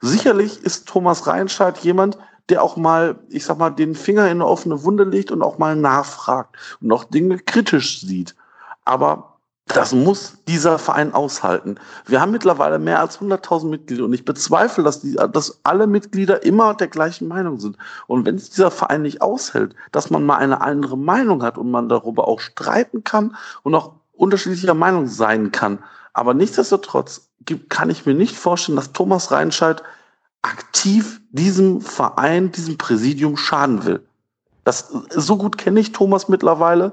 Sicherlich 0.00 0.62
ist 0.64 0.88
Thomas 0.88 1.26
Reinscheid 1.26 1.78
jemand, 1.78 2.18
der 2.52 2.62
auch 2.62 2.76
mal, 2.76 3.16
ich 3.30 3.46
sag 3.46 3.56
mal, 3.56 3.70
den 3.70 3.94
Finger 3.94 4.26
in 4.26 4.32
eine 4.32 4.46
offene 4.46 4.84
Wunde 4.84 5.04
legt 5.04 5.30
und 5.30 5.42
auch 5.42 5.56
mal 5.56 5.74
nachfragt 5.74 6.54
und 6.82 6.92
auch 6.92 7.04
Dinge 7.04 7.38
kritisch 7.38 8.02
sieht. 8.02 8.36
Aber 8.84 9.38
das 9.68 9.94
muss 9.94 10.34
dieser 10.46 10.78
Verein 10.78 11.14
aushalten. 11.14 11.76
Wir 12.04 12.20
haben 12.20 12.30
mittlerweile 12.30 12.78
mehr 12.78 13.00
als 13.00 13.20
100.000 13.20 13.70
Mitglieder 13.70 14.04
und 14.04 14.12
ich 14.12 14.26
bezweifle, 14.26 14.84
dass, 14.84 15.00
die, 15.00 15.16
dass 15.32 15.60
alle 15.62 15.86
Mitglieder 15.86 16.42
immer 16.44 16.74
der 16.74 16.88
gleichen 16.88 17.26
Meinung 17.26 17.58
sind. 17.58 17.78
Und 18.06 18.26
wenn 18.26 18.34
es 18.34 18.50
dieser 18.50 18.70
Verein 18.70 19.00
nicht 19.00 19.22
aushält, 19.22 19.74
dass 19.90 20.10
man 20.10 20.26
mal 20.26 20.36
eine 20.36 20.60
andere 20.60 20.98
Meinung 20.98 21.42
hat 21.42 21.56
und 21.56 21.70
man 21.70 21.88
darüber 21.88 22.28
auch 22.28 22.40
streiten 22.40 23.02
kann 23.02 23.34
und 23.62 23.74
auch 23.74 23.94
unterschiedlicher 24.12 24.74
Meinung 24.74 25.06
sein 25.06 25.52
kann, 25.52 25.78
aber 26.12 26.34
nichtsdestotrotz 26.34 27.30
kann 27.70 27.88
ich 27.88 28.04
mir 28.04 28.14
nicht 28.14 28.36
vorstellen, 28.36 28.76
dass 28.76 28.92
Thomas 28.92 29.30
Reinscheid 29.30 29.82
aktiv 30.42 31.20
diesem 31.30 31.80
Verein, 31.80 32.52
diesem 32.52 32.76
Präsidium 32.76 33.36
schaden 33.36 33.84
will. 33.84 34.06
Das, 34.64 34.92
so 35.10 35.36
gut 35.36 35.58
kenne 35.58 35.80
ich 35.80 35.92
Thomas 35.92 36.28
mittlerweile. 36.28 36.92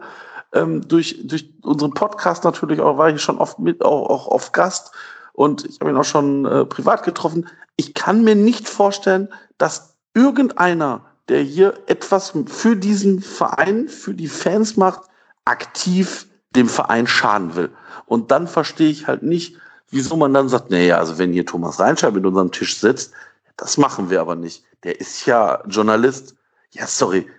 Ähm, 0.53 0.87
durch, 0.87 1.19
durch 1.23 1.51
unseren 1.61 1.93
Podcast 1.93 2.43
natürlich 2.43 2.79
auch, 2.79 2.97
war 2.97 3.09
ich 3.09 3.21
schon 3.21 3.37
oft 3.37 3.59
mit, 3.59 3.83
auch, 3.83 4.09
auch 4.09 4.27
auf 4.27 4.51
Gast 4.51 4.91
und 5.33 5.65
ich 5.65 5.79
habe 5.79 5.91
ihn 5.91 5.97
auch 5.97 6.05
schon 6.05 6.45
äh, 6.45 6.65
privat 6.65 7.03
getroffen. 7.03 7.47
Ich 7.75 7.93
kann 7.93 8.23
mir 8.23 8.35
nicht 8.35 8.67
vorstellen, 8.67 9.29
dass 9.57 9.95
irgendeiner, 10.13 11.01
der 11.27 11.41
hier 11.41 11.75
etwas 11.85 12.33
für 12.47 12.75
diesen 12.75 13.21
Verein, 13.21 13.87
für 13.87 14.13
die 14.13 14.27
Fans 14.27 14.75
macht, 14.75 15.01
aktiv 15.45 16.27
dem 16.55 16.67
Verein 16.67 17.05
schaden 17.05 17.55
will. 17.55 17.69
Und 18.05 18.31
dann 18.31 18.47
verstehe 18.47 18.89
ich 18.89 19.07
halt 19.07 19.21
nicht, 19.21 19.55
wieso 19.91 20.15
man 20.15 20.33
dann 20.33 20.49
sagt, 20.49 20.71
naja, 20.71 20.97
also 20.97 21.17
wenn 21.19 21.31
hier 21.31 21.45
Thomas 21.45 21.79
Reinscheid 21.79 22.13
mit 22.13 22.25
unserem 22.25 22.51
Tisch 22.51 22.77
sitzt, 22.77 23.13
das 23.59 23.77
machen 23.77 24.09
wir 24.09 24.21
aber 24.21 24.35
nicht. 24.35 24.63
Der 24.83 24.99
ist 24.99 25.25
ja 25.25 25.61
Journalist. 25.67 26.35
Ja, 26.71 26.87
sorry. 26.87 27.29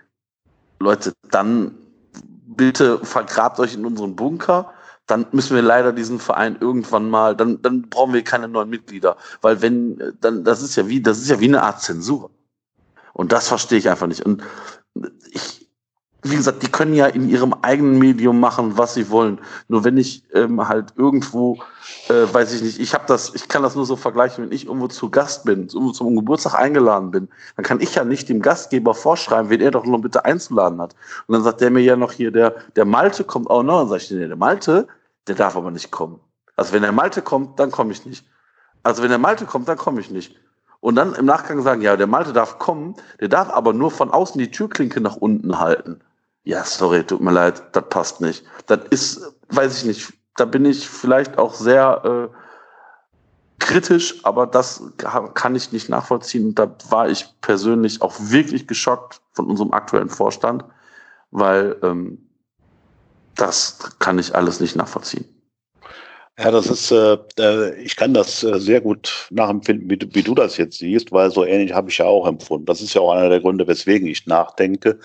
Leute, 0.79 1.13
dann 1.31 1.75
bitte 2.45 3.03
vergrabt 3.03 3.59
euch 3.59 3.73
in 3.73 3.85
unseren 3.85 4.15
Bunker. 4.15 4.71
Dann 5.07 5.25
müssen 5.31 5.55
wir 5.55 5.63
leider 5.63 5.91
diesen 5.91 6.19
Verein 6.19 6.57
irgendwann 6.61 7.09
mal, 7.09 7.35
dann, 7.35 7.61
dann 7.63 7.89
brauchen 7.89 8.13
wir 8.13 8.23
keine 8.23 8.47
neuen 8.47 8.69
Mitglieder. 8.69 9.17
Weil 9.41 9.61
wenn, 9.61 10.15
dann, 10.21 10.43
das 10.43 10.61
ist 10.61 10.75
ja 10.75 10.87
wie, 10.87 11.01
das 11.01 11.17
ist 11.17 11.29
ja 11.29 11.39
wie 11.39 11.47
eine 11.47 11.63
Art 11.63 11.81
Zensur. 11.81 12.29
Und 13.13 13.31
das 13.31 13.47
verstehe 13.47 13.79
ich 13.79 13.89
einfach 13.89 14.07
nicht. 14.07 14.23
Und 14.23 14.43
ich, 15.31 15.70
wie 16.23 16.35
gesagt, 16.35 16.61
die 16.61 16.69
können 16.69 16.93
ja 16.93 17.07
in 17.07 17.29
ihrem 17.29 17.53
eigenen 17.61 17.97
Medium 17.97 18.39
machen, 18.39 18.77
was 18.77 18.93
sie 18.93 19.09
wollen. 19.09 19.39
Nur 19.67 19.83
wenn 19.83 19.97
ich 19.97 20.23
ähm, 20.33 20.67
halt 20.67 20.93
irgendwo, 20.95 21.57
äh, 22.09 22.31
weiß 22.31 22.53
ich 22.53 22.61
nicht, 22.61 22.79
ich 22.79 22.93
habe 22.93 23.05
das, 23.07 23.33
ich 23.33 23.47
kann 23.47 23.63
das 23.63 23.75
nur 23.75 23.85
so 23.85 23.95
vergleichen, 23.95 24.43
wenn 24.43 24.51
ich 24.51 24.67
irgendwo 24.67 24.87
zu 24.87 25.09
Gast 25.09 25.45
bin, 25.45 25.61
irgendwo 25.61 25.91
zum 25.91 26.15
Geburtstag 26.15 26.53
eingeladen 26.53 27.09
bin, 27.09 27.27
dann 27.55 27.65
kann 27.65 27.79
ich 27.79 27.95
ja 27.95 28.03
nicht 28.03 28.29
dem 28.29 28.41
Gastgeber 28.41 28.93
vorschreiben, 28.93 29.49
wen 29.49 29.61
er 29.61 29.71
doch 29.71 29.85
noch 29.85 29.99
bitte 29.99 30.23
einzuladen 30.23 30.79
hat. 30.79 30.95
Und 31.25 31.33
dann 31.33 31.43
sagt 31.43 31.61
der 31.61 31.71
mir 31.71 31.81
ja 31.81 31.95
noch 31.95 32.11
hier, 32.11 32.31
der, 32.31 32.55
der 32.75 32.85
Malte 32.85 33.23
kommt 33.23 33.49
auch 33.49 33.63
noch, 33.63 33.79
dann 33.79 33.89
sag 33.89 34.01
ich, 34.01 34.11
nee, 34.11 34.27
der 34.27 34.37
Malte, 34.37 34.87
der 35.27 35.35
darf 35.35 35.55
aber 35.55 35.71
nicht 35.71 35.89
kommen. 35.89 36.19
Also 36.55 36.73
wenn 36.73 36.83
der 36.83 36.91
Malte 36.91 37.23
kommt, 37.23 37.59
dann 37.59 37.71
komme 37.71 37.93
ich 37.93 38.05
nicht. 38.05 38.25
Also 38.83 39.01
wenn 39.01 39.09
der 39.09 39.17
Malte 39.17 39.45
kommt, 39.45 39.67
dann 39.67 39.77
komme 39.77 39.99
ich 40.01 40.11
nicht. 40.11 40.35
Und 40.81 40.95
dann 40.95 41.13
im 41.13 41.25
Nachgang 41.25 41.61
sagen, 41.61 41.81
ja, 41.81 41.95
der 41.95 42.07
Malte 42.07 42.33
darf 42.33 42.59
kommen, 42.59 42.95
der 43.19 43.27
darf 43.27 43.49
aber 43.49 43.73
nur 43.73 43.89
von 43.89 44.11
außen 44.11 44.37
die 44.37 44.51
Türklinke 44.51 45.01
nach 45.01 45.15
unten 45.15 45.59
halten. 45.59 46.01
Ja, 46.43 46.63
sorry, 46.63 47.03
tut 47.03 47.21
mir 47.21 47.31
leid, 47.31 47.61
das 47.73 47.89
passt 47.89 48.21
nicht. 48.21 48.43
Das 48.65 48.79
ist, 48.89 49.21
weiß 49.49 49.79
ich 49.79 49.85
nicht, 49.85 50.13
da 50.35 50.45
bin 50.45 50.65
ich 50.65 50.87
vielleicht 50.87 51.37
auch 51.37 51.53
sehr 51.53 52.29
äh, 52.31 52.35
kritisch, 53.59 54.15
aber 54.23 54.47
das 54.47 54.81
kann 54.97 55.55
ich 55.55 55.71
nicht 55.71 55.87
nachvollziehen. 55.87 56.47
Und 56.47 56.59
da 56.59 56.75
war 56.89 57.09
ich 57.09 57.27
persönlich 57.41 58.01
auch 58.01 58.15
wirklich 58.17 58.67
geschockt 58.67 59.21
von 59.33 59.45
unserem 59.45 59.71
aktuellen 59.71 60.09
Vorstand, 60.09 60.63
weil 61.29 61.77
ähm, 61.83 62.17
das 63.35 63.77
kann 63.99 64.17
ich 64.17 64.35
alles 64.35 64.59
nicht 64.59 64.75
nachvollziehen. 64.75 65.25
Ja, 66.39 66.49
das 66.49 66.67
ist, 66.67 66.91
äh, 66.91 67.17
äh 67.37 67.75
ich 67.81 67.95
kann 67.95 68.15
das 68.15 68.43
äh, 68.43 68.59
sehr 68.59 68.81
gut 68.81 69.27
nachempfinden, 69.29 69.89
wie 69.89 70.15
wie 70.15 70.23
du 70.23 70.33
das 70.33 70.57
jetzt 70.57 70.79
siehst, 70.79 71.11
weil 71.11 71.29
so 71.29 71.45
ähnlich 71.45 71.73
habe 71.73 71.89
ich 71.89 71.99
ja 71.99 72.05
auch 72.05 72.25
empfunden. 72.25 72.65
Das 72.65 72.81
ist 72.81 72.95
ja 72.95 73.01
auch 73.01 73.11
einer 73.11 73.29
der 73.29 73.41
Gründe, 73.41 73.67
weswegen 73.67 74.07
ich 74.07 74.25
nachdenke 74.25 74.99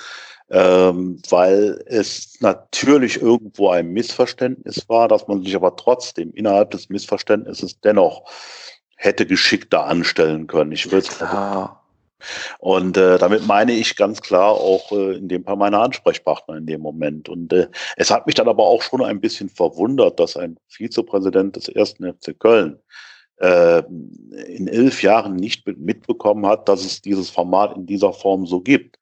ähm, 0.50 1.20
weil 1.28 1.82
es 1.86 2.40
natürlich 2.40 3.20
irgendwo 3.20 3.70
ein 3.70 3.92
Missverständnis 3.92 4.88
war, 4.88 5.08
dass 5.08 5.26
man 5.26 5.42
sich 5.42 5.56
aber 5.56 5.76
trotzdem 5.76 6.32
innerhalb 6.32 6.70
des 6.70 6.88
Missverständnisses 6.88 7.80
dennoch 7.80 8.30
hätte 8.96 9.26
geschickter 9.26 9.84
anstellen 9.86 10.46
können. 10.46 10.72
Ich 10.72 10.90
würde 10.90 11.08
klar. 11.08 11.82
Und 12.58 12.96
äh, 12.96 13.18
damit 13.18 13.46
meine 13.46 13.72
ich 13.72 13.96
ganz 13.96 14.22
klar 14.22 14.52
auch 14.52 14.90
äh, 14.92 15.16
in 15.16 15.28
dem 15.28 15.44
Fall 15.44 15.56
meine 15.56 15.78
Ansprechpartner 15.78 16.56
in 16.56 16.66
dem 16.66 16.80
Moment. 16.80 17.28
Und 17.28 17.52
äh, 17.52 17.68
es 17.96 18.10
hat 18.10 18.26
mich 18.26 18.34
dann 18.34 18.48
aber 18.48 18.64
auch 18.64 18.82
schon 18.82 19.02
ein 19.02 19.20
bisschen 19.20 19.48
verwundert, 19.48 20.18
dass 20.18 20.36
ein 20.36 20.58
Vizepräsident 20.68 21.56
des 21.56 21.68
ersten 21.68 22.10
FC 22.10 22.38
Köln 22.38 22.78
äh, 23.36 23.82
in 24.46 24.66
elf 24.66 25.02
Jahren 25.02 25.36
nicht 25.36 25.66
mitbekommen 25.66 26.46
hat, 26.46 26.68
dass 26.68 26.84
es 26.84 27.02
dieses 27.02 27.28
Format 27.28 27.76
in 27.76 27.84
dieser 27.84 28.14
Form 28.14 28.46
so 28.46 28.60
gibt 28.60 28.98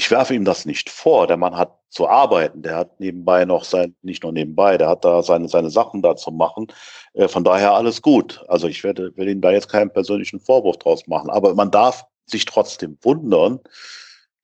ich 0.00 0.10
werfe 0.10 0.34
ihm 0.34 0.46
das 0.46 0.64
nicht 0.64 0.88
vor. 0.88 1.26
Der 1.26 1.36
Mann 1.36 1.58
hat 1.58 1.78
zu 1.90 2.08
arbeiten, 2.08 2.62
der 2.62 2.74
hat 2.74 3.00
nebenbei 3.00 3.44
noch 3.44 3.64
sein, 3.64 3.94
nicht 4.00 4.22
nur 4.22 4.32
nebenbei, 4.32 4.78
der 4.78 4.88
hat 4.88 5.04
da 5.04 5.22
seine, 5.22 5.46
seine 5.46 5.68
Sachen 5.68 6.00
da 6.00 6.16
zu 6.16 6.30
machen. 6.30 6.68
Äh, 7.12 7.28
von 7.28 7.44
daher 7.44 7.74
alles 7.74 8.00
gut. 8.00 8.42
Also 8.48 8.66
ich 8.66 8.82
werde, 8.82 9.14
will 9.16 9.28
ihm 9.28 9.42
da 9.42 9.50
jetzt 9.50 9.68
keinen 9.68 9.92
persönlichen 9.92 10.40
Vorwurf 10.40 10.78
draus 10.78 11.06
machen. 11.06 11.28
Aber 11.28 11.54
man 11.54 11.70
darf 11.70 12.06
sich 12.24 12.46
trotzdem 12.46 12.96
wundern, 13.02 13.60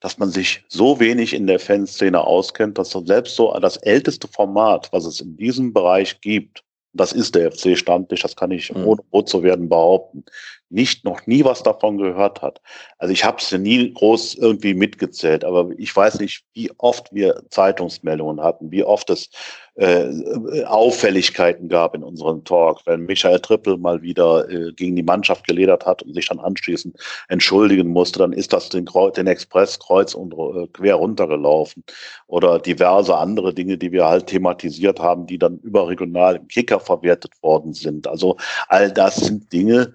dass 0.01 0.19
man 0.19 0.31
sich 0.31 0.63
so 0.69 1.01
wenig 1.01 1.33
in 1.33 1.47
der 1.47 1.59
Fanszene 1.59 2.23
auskennt, 2.23 2.77
dass 2.77 2.91
selbst 2.91 3.35
so 3.35 3.59
das 3.59 3.79
älteste 3.79 4.29
Format, 4.29 4.93
was 4.93 5.07
es 5.07 5.23
in 5.23 5.39
diesem 5.39 5.73
Bereich 5.73 6.21
gibt, 6.21 6.65
das 6.93 7.13
ist 7.13 7.35
der 7.35 7.51
FC 7.51 7.79
Stammtisch, 7.79 8.21
das 8.21 8.37
kann 8.37 8.51
ich 8.51 8.75
mhm. 8.75 8.85
ohne 8.85 9.03
rot 9.11 9.31
zu 9.31 9.43
werden 9.43 9.71
behaupten. 9.71 10.23
Nicht 10.69 11.05
noch 11.05 11.27
nie 11.27 11.45
was 11.45 11.63
davon 11.63 11.99
gehört 11.99 12.43
hat. 12.43 12.61
Also 12.99 13.13
ich 13.13 13.25
habe 13.25 13.39
es 13.39 13.51
ja 13.51 13.59
nie 13.59 13.93
groß 13.93 14.35
irgendwie 14.35 14.75
mitgezählt, 14.75 15.45
aber 15.45 15.71
ich 15.77 15.95
weiß 15.95 16.19
nicht, 16.21 16.45
wie 16.55 16.71
oft 16.79 17.13
wir 17.13 17.43
Zeitungsmeldungen 17.51 18.43
hatten, 18.43 18.71
wie 18.71 18.85
oft 18.85 19.11
es 19.11 19.31
äh, 19.77 20.65
Auffälligkeiten 20.65 21.69
gab 21.69 21.95
in 21.95 22.03
unserem 22.03 22.45
Talk, 22.45 22.81
wenn 22.87 23.05
Michael 23.05 23.41
Trippel 23.41 23.77
mal 23.77 24.01
wieder 24.01 24.49
äh, 24.49 24.73
gegen 24.73 24.97
die 24.97 25.03
Mannschaft 25.03 25.47
geledert 25.47 25.85
hat 25.85 26.03
und 26.03 26.15
sich 26.15 26.27
dann 26.29 26.41
anschließend 26.41 26.97
entschuldigen 27.29 27.89
musste, 27.89 28.21
dann 28.21 28.33
ist 28.33 28.53
das 28.55 28.71
den, 28.71 28.89
den 29.17 29.27
Express 29.27 29.79
kreuz 29.79 30.15
und 30.15 30.33
äh, 30.33 30.67
quer 30.73 30.95
runtergelaufen. 30.95 31.85
Oder 32.27 32.59
diverse 32.59 33.17
andere 33.17 33.53
Dinge, 33.53 33.77
die 33.77 33.93
wir 33.93 34.07
halt 34.07 34.29
thematisiert 34.29 34.99
haben, 34.99 35.27
die 35.27 35.39
dann 35.39 35.59
überregional 35.59 36.37
im 36.37 36.49
Kicker 36.49 36.81
verwertet 36.81 37.33
worden 37.43 37.75
sind. 37.75 38.07
Also 38.07 38.39
all 38.69 38.91
das 38.91 39.17
sind 39.17 39.53
Dinge, 39.53 39.93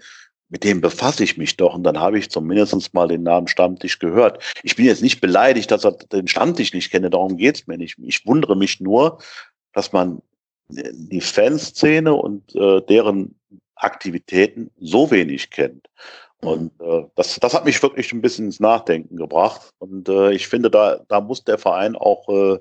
mit 0.51 0.65
dem 0.65 0.81
befasse 0.81 1.23
ich 1.23 1.37
mich 1.37 1.57
doch 1.57 1.73
und 1.73 1.83
dann 1.83 1.99
habe 1.99 2.19
ich 2.19 2.29
zumindest 2.29 2.93
mal 2.93 3.07
den 3.07 3.23
Namen 3.23 3.47
Stammtisch 3.47 3.99
gehört. 3.99 4.43
Ich 4.63 4.75
bin 4.75 4.85
jetzt 4.85 5.01
nicht 5.01 5.21
beleidigt, 5.21 5.71
dass 5.71 5.85
er 5.85 5.93
den 5.93 6.27
Stammtisch 6.27 6.73
nicht 6.73 6.91
kenne, 6.91 7.09
darum 7.09 7.37
geht's 7.37 7.67
mir 7.67 7.77
nicht. 7.77 7.97
Ich 8.03 8.25
wundere 8.25 8.57
mich 8.57 8.81
nur, 8.81 9.19
dass 9.73 9.93
man 9.93 10.21
die 10.69 11.21
Fanszene 11.21 12.13
und 12.13 12.53
äh, 12.55 12.81
deren 12.81 13.35
Aktivitäten 13.75 14.69
so 14.79 15.09
wenig 15.09 15.49
kennt. 15.49 15.87
Und 16.41 16.71
äh, 16.81 17.03
das, 17.15 17.39
das 17.39 17.53
hat 17.53 17.65
mich 17.65 17.81
wirklich 17.81 18.11
ein 18.11 18.21
bisschen 18.21 18.45
ins 18.45 18.59
Nachdenken 18.59 19.15
gebracht. 19.15 19.71
Und 19.79 20.09
äh, 20.09 20.31
ich 20.31 20.47
finde, 20.47 20.69
da, 20.69 20.99
da 21.07 21.21
muss 21.21 21.43
der 21.43 21.59
Verein 21.59 21.95
auch 21.95 22.27
äh, 22.29 22.59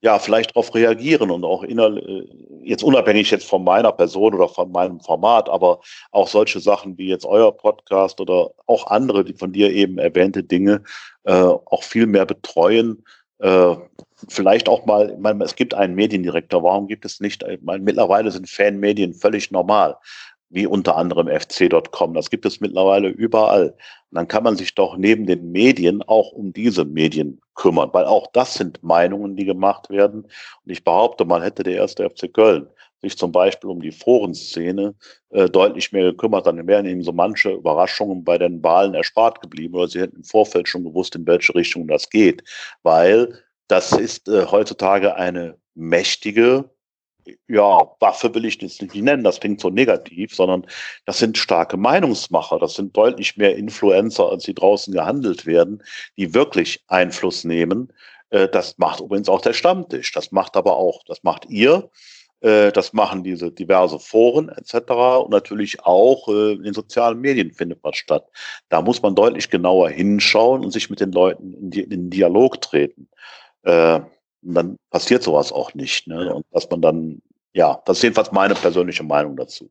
ja 0.00 0.18
vielleicht 0.18 0.50
darauf 0.50 0.74
reagieren 0.74 1.30
und 1.30 1.44
auch 1.44 1.62
innerlich, 1.62 2.06
äh, 2.06 2.28
jetzt 2.62 2.84
unabhängig 2.84 3.30
jetzt 3.30 3.46
von 3.46 3.64
meiner 3.64 3.92
Person 3.92 4.34
oder 4.34 4.48
von 4.48 4.70
meinem 4.70 5.00
Format, 5.00 5.48
aber 5.48 5.80
auch 6.12 6.28
solche 6.28 6.60
Sachen 6.60 6.96
wie 6.98 7.08
jetzt 7.08 7.26
euer 7.26 7.56
Podcast 7.56 8.20
oder 8.20 8.50
auch 8.66 8.86
andere, 8.86 9.24
die 9.24 9.34
von 9.34 9.52
dir 9.52 9.70
eben 9.72 9.98
erwähnte 9.98 10.42
Dinge, 10.44 10.82
äh, 11.24 11.32
auch 11.32 11.82
viel 11.82 12.06
mehr 12.06 12.26
betreuen. 12.26 13.04
Äh, 13.40 13.76
vielleicht 14.28 14.68
auch 14.68 14.84
mal, 14.86 15.10
ich 15.10 15.18
meine, 15.18 15.44
es 15.44 15.54
gibt 15.54 15.74
einen 15.74 15.94
Mediendirektor, 15.94 16.62
warum 16.62 16.88
gibt 16.88 17.04
es 17.04 17.20
nicht, 17.20 17.42
ich 17.44 17.62
meine, 17.62 17.82
mittlerweile 17.82 18.30
sind 18.30 18.48
Fanmedien 18.48 19.14
völlig 19.14 19.50
normal 19.50 19.96
wie 20.50 20.66
unter 20.66 20.96
anderem 20.96 21.28
fc.com. 21.28 22.14
Das 22.14 22.30
gibt 22.30 22.46
es 22.46 22.60
mittlerweile 22.60 23.08
überall. 23.08 23.68
Und 24.10 24.16
dann 24.16 24.28
kann 24.28 24.44
man 24.44 24.56
sich 24.56 24.74
doch 24.74 24.96
neben 24.96 25.26
den 25.26 25.52
Medien 25.52 26.02
auch 26.02 26.32
um 26.32 26.52
diese 26.52 26.84
Medien 26.84 27.40
kümmern, 27.54 27.90
weil 27.92 28.04
auch 28.04 28.28
das 28.32 28.54
sind 28.54 28.82
Meinungen, 28.82 29.36
die 29.36 29.44
gemacht 29.44 29.90
werden. 29.90 30.22
Und 30.22 30.72
ich 30.72 30.84
behaupte 30.84 31.24
mal, 31.24 31.42
hätte 31.42 31.62
der 31.62 31.74
erste 31.74 32.08
FC 32.08 32.32
Köln 32.32 32.68
sich 33.00 33.16
zum 33.16 33.32
Beispiel 33.32 33.70
um 33.70 33.80
die 33.80 33.92
Forenszene 33.92 34.94
äh, 35.30 35.48
deutlich 35.48 35.92
mehr 35.92 36.04
gekümmert, 36.04 36.46
dann 36.46 36.66
wären 36.66 36.86
ihnen 36.86 37.02
so 37.02 37.12
manche 37.12 37.50
Überraschungen 37.50 38.24
bei 38.24 38.38
den 38.38 38.62
Wahlen 38.62 38.94
erspart 38.94 39.40
geblieben 39.40 39.74
oder 39.74 39.88
sie 39.88 40.00
hätten 40.00 40.16
im 40.16 40.24
Vorfeld 40.24 40.68
schon 40.68 40.84
gewusst, 40.84 41.14
in 41.14 41.26
welche 41.26 41.54
Richtung 41.54 41.86
das 41.86 42.10
geht. 42.10 42.42
Weil 42.82 43.38
das 43.68 43.92
ist 43.92 44.28
äh, 44.28 44.46
heutzutage 44.46 45.14
eine 45.14 45.56
mächtige 45.74 46.70
ja, 47.48 47.90
Waffe 48.00 48.34
will 48.34 48.44
ich 48.44 48.58
das 48.58 48.80
nicht 48.80 48.94
nennen, 48.94 49.24
das 49.24 49.40
klingt 49.40 49.60
so 49.60 49.70
negativ, 49.70 50.34
sondern 50.34 50.66
das 51.04 51.18
sind 51.18 51.38
starke 51.38 51.76
Meinungsmacher, 51.76 52.58
das 52.58 52.74
sind 52.74 52.96
deutlich 52.96 53.36
mehr 53.36 53.56
Influencer, 53.56 54.30
als 54.30 54.44
sie 54.44 54.54
draußen 54.54 54.92
gehandelt 54.92 55.46
werden, 55.46 55.82
die 56.16 56.34
wirklich 56.34 56.82
Einfluss 56.88 57.44
nehmen. 57.44 57.92
Äh, 58.30 58.48
das 58.48 58.78
macht 58.78 59.00
übrigens 59.00 59.28
auch 59.28 59.40
der 59.40 59.52
Stammtisch, 59.52 60.12
das 60.12 60.32
macht 60.32 60.56
aber 60.56 60.76
auch, 60.76 61.02
das 61.06 61.22
macht 61.22 61.46
ihr, 61.48 61.90
äh, 62.40 62.70
das 62.72 62.92
machen 62.92 63.24
diese 63.24 63.50
diverse 63.50 63.98
Foren 63.98 64.48
etc. 64.48 64.92
Und 65.24 65.30
natürlich 65.30 65.84
auch 65.84 66.28
äh, 66.28 66.52
in 66.52 66.62
den 66.62 66.74
sozialen 66.74 67.20
Medien 67.20 67.52
findet 67.52 67.80
was 67.82 67.96
statt. 67.96 68.26
Da 68.68 68.82
muss 68.82 69.02
man 69.02 69.14
deutlich 69.14 69.50
genauer 69.50 69.90
hinschauen 69.90 70.64
und 70.64 70.70
sich 70.70 70.90
mit 70.90 71.00
den 71.00 71.12
Leuten 71.12 71.54
in, 71.54 71.70
den 71.70 72.10
Dialog 72.10 72.60
treten. 72.60 73.08
Und 74.42 74.54
dann 74.54 74.76
passiert 74.90 75.22
sowas 75.22 75.52
auch 75.52 75.74
nicht. 75.74 76.06
Ne? 76.06 76.34
Und 76.34 76.46
dass 76.52 76.68
man 76.70 76.80
dann, 76.82 77.22
ja, 77.52 77.80
das 77.84 77.98
ist 77.98 78.02
jedenfalls 78.02 78.32
meine 78.32 78.54
persönliche 78.54 79.02
Meinung 79.02 79.36
dazu. 79.36 79.68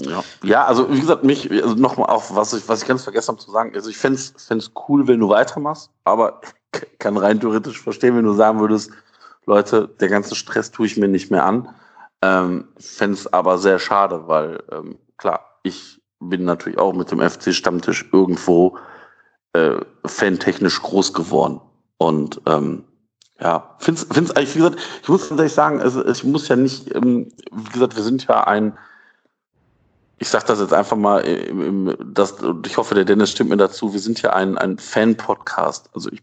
Ja, 0.00 0.24
ja 0.42 0.64
also 0.64 0.92
wie 0.92 1.00
gesagt, 1.00 1.24
mich, 1.24 1.50
also 1.50 1.74
nochmal 1.74 2.10
auf, 2.10 2.34
was 2.34 2.52
ich, 2.52 2.68
was 2.68 2.82
ich 2.82 2.88
ganz 2.88 3.04
vergessen 3.04 3.28
habe 3.28 3.38
zu 3.38 3.50
sagen, 3.50 3.72
also 3.74 3.90
ich 3.90 3.96
fände 3.96 4.16
es 4.18 4.70
cool, 4.88 5.06
wenn 5.06 5.20
du 5.20 5.28
weitermachst, 5.28 5.90
aber 6.04 6.40
kann 6.98 7.16
rein 7.16 7.40
theoretisch 7.40 7.80
verstehen, 7.80 8.16
wenn 8.16 8.24
du 8.24 8.34
sagen 8.34 8.60
würdest, 8.60 8.90
Leute, 9.46 9.88
der 10.00 10.08
ganze 10.08 10.34
Stress 10.34 10.70
tue 10.70 10.86
ich 10.86 10.96
mir 10.96 11.08
nicht 11.08 11.30
mehr 11.30 11.44
an. 11.44 11.68
Ähm, 12.22 12.68
fände 12.78 13.14
es 13.14 13.32
aber 13.32 13.58
sehr 13.58 13.80
schade, 13.80 14.28
weil 14.28 14.62
ähm, 14.70 14.98
klar, 15.16 15.40
ich 15.64 16.00
bin 16.20 16.44
natürlich 16.44 16.78
auch 16.78 16.92
mit 16.92 17.10
dem 17.10 17.20
FC-Stammtisch 17.20 18.08
irgendwo 18.12 18.78
äh, 19.54 19.76
fantechnisch 20.06 20.80
groß 20.80 21.12
geworden. 21.12 21.60
Und 21.98 22.40
ähm, 22.46 22.84
ja, 23.42 23.74
finde 23.78 24.00
es 24.00 24.30
eigentlich, 24.30 24.54
wie 24.54 24.58
gesagt, 24.58 24.78
ich 25.02 25.08
muss 25.08 25.28
tatsächlich 25.28 25.52
sagen, 25.52 25.80
also 25.80 26.06
ich 26.06 26.22
muss 26.22 26.46
ja 26.46 26.54
nicht, 26.54 26.94
ähm, 26.94 27.32
wie 27.50 27.72
gesagt, 27.72 27.96
wir 27.96 28.04
sind 28.04 28.24
ja 28.28 28.44
ein, 28.44 28.78
ich 30.18 30.28
sage 30.28 30.44
das 30.46 30.60
jetzt 30.60 30.72
einfach 30.72 30.96
mal, 30.96 31.18
im, 31.18 31.88
im, 31.88 31.96
das, 32.14 32.36
ich 32.64 32.76
hoffe, 32.76 32.94
der 32.94 33.04
Dennis 33.04 33.32
stimmt 33.32 33.50
mir 33.50 33.56
dazu, 33.56 33.92
wir 33.92 33.98
sind 33.98 34.22
ja 34.22 34.32
ein, 34.32 34.56
ein 34.58 34.78
Fan-Podcast. 34.78 35.90
Also 35.92 36.12
ich, 36.12 36.22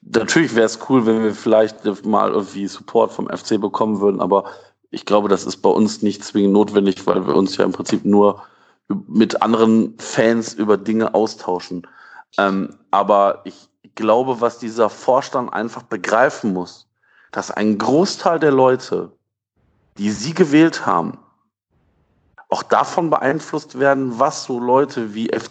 natürlich 0.00 0.54
wäre 0.54 0.64
es 0.64 0.78
cool, 0.88 1.04
wenn 1.04 1.22
wir 1.22 1.34
vielleicht 1.34 1.84
mal 2.06 2.30
irgendwie 2.30 2.66
Support 2.66 3.12
vom 3.12 3.28
FC 3.28 3.60
bekommen 3.60 4.00
würden, 4.00 4.22
aber 4.22 4.44
ich 4.90 5.04
glaube, 5.04 5.28
das 5.28 5.44
ist 5.44 5.58
bei 5.58 5.68
uns 5.68 6.00
nicht 6.00 6.24
zwingend 6.24 6.54
notwendig, 6.54 7.06
weil 7.06 7.26
wir 7.26 7.36
uns 7.36 7.58
ja 7.58 7.64
im 7.66 7.72
Prinzip 7.72 8.06
nur 8.06 8.42
mit 8.88 9.42
anderen 9.42 9.98
Fans 9.98 10.54
über 10.54 10.78
Dinge 10.78 11.14
austauschen. 11.14 11.86
Ähm, 12.38 12.74
aber 12.90 13.42
ich, 13.44 13.69
glaube, 13.94 14.40
was 14.40 14.58
dieser 14.58 14.88
Vorstand 14.88 15.52
einfach 15.52 15.82
begreifen 15.82 16.52
muss, 16.52 16.88
dass 17.32 17.50
ein 17.50 17.78
Großteil 17.78 18.38
der 18.38 18.50
Leute, 18.50 19.12
die 19.98 20.10
sie 20.10 20.34
gewählt 20.34 20.86
haben, 20.86 21.18
auch 22.48 22.62
davon 22.62 23.10
beeinflusst 23.10 23.78
werden, 23.78 24.18
was 24.18 24.44
so 24.44 24.58
Leute 24.58 25.14
wie 25.14 25.30
F 25.30 25.50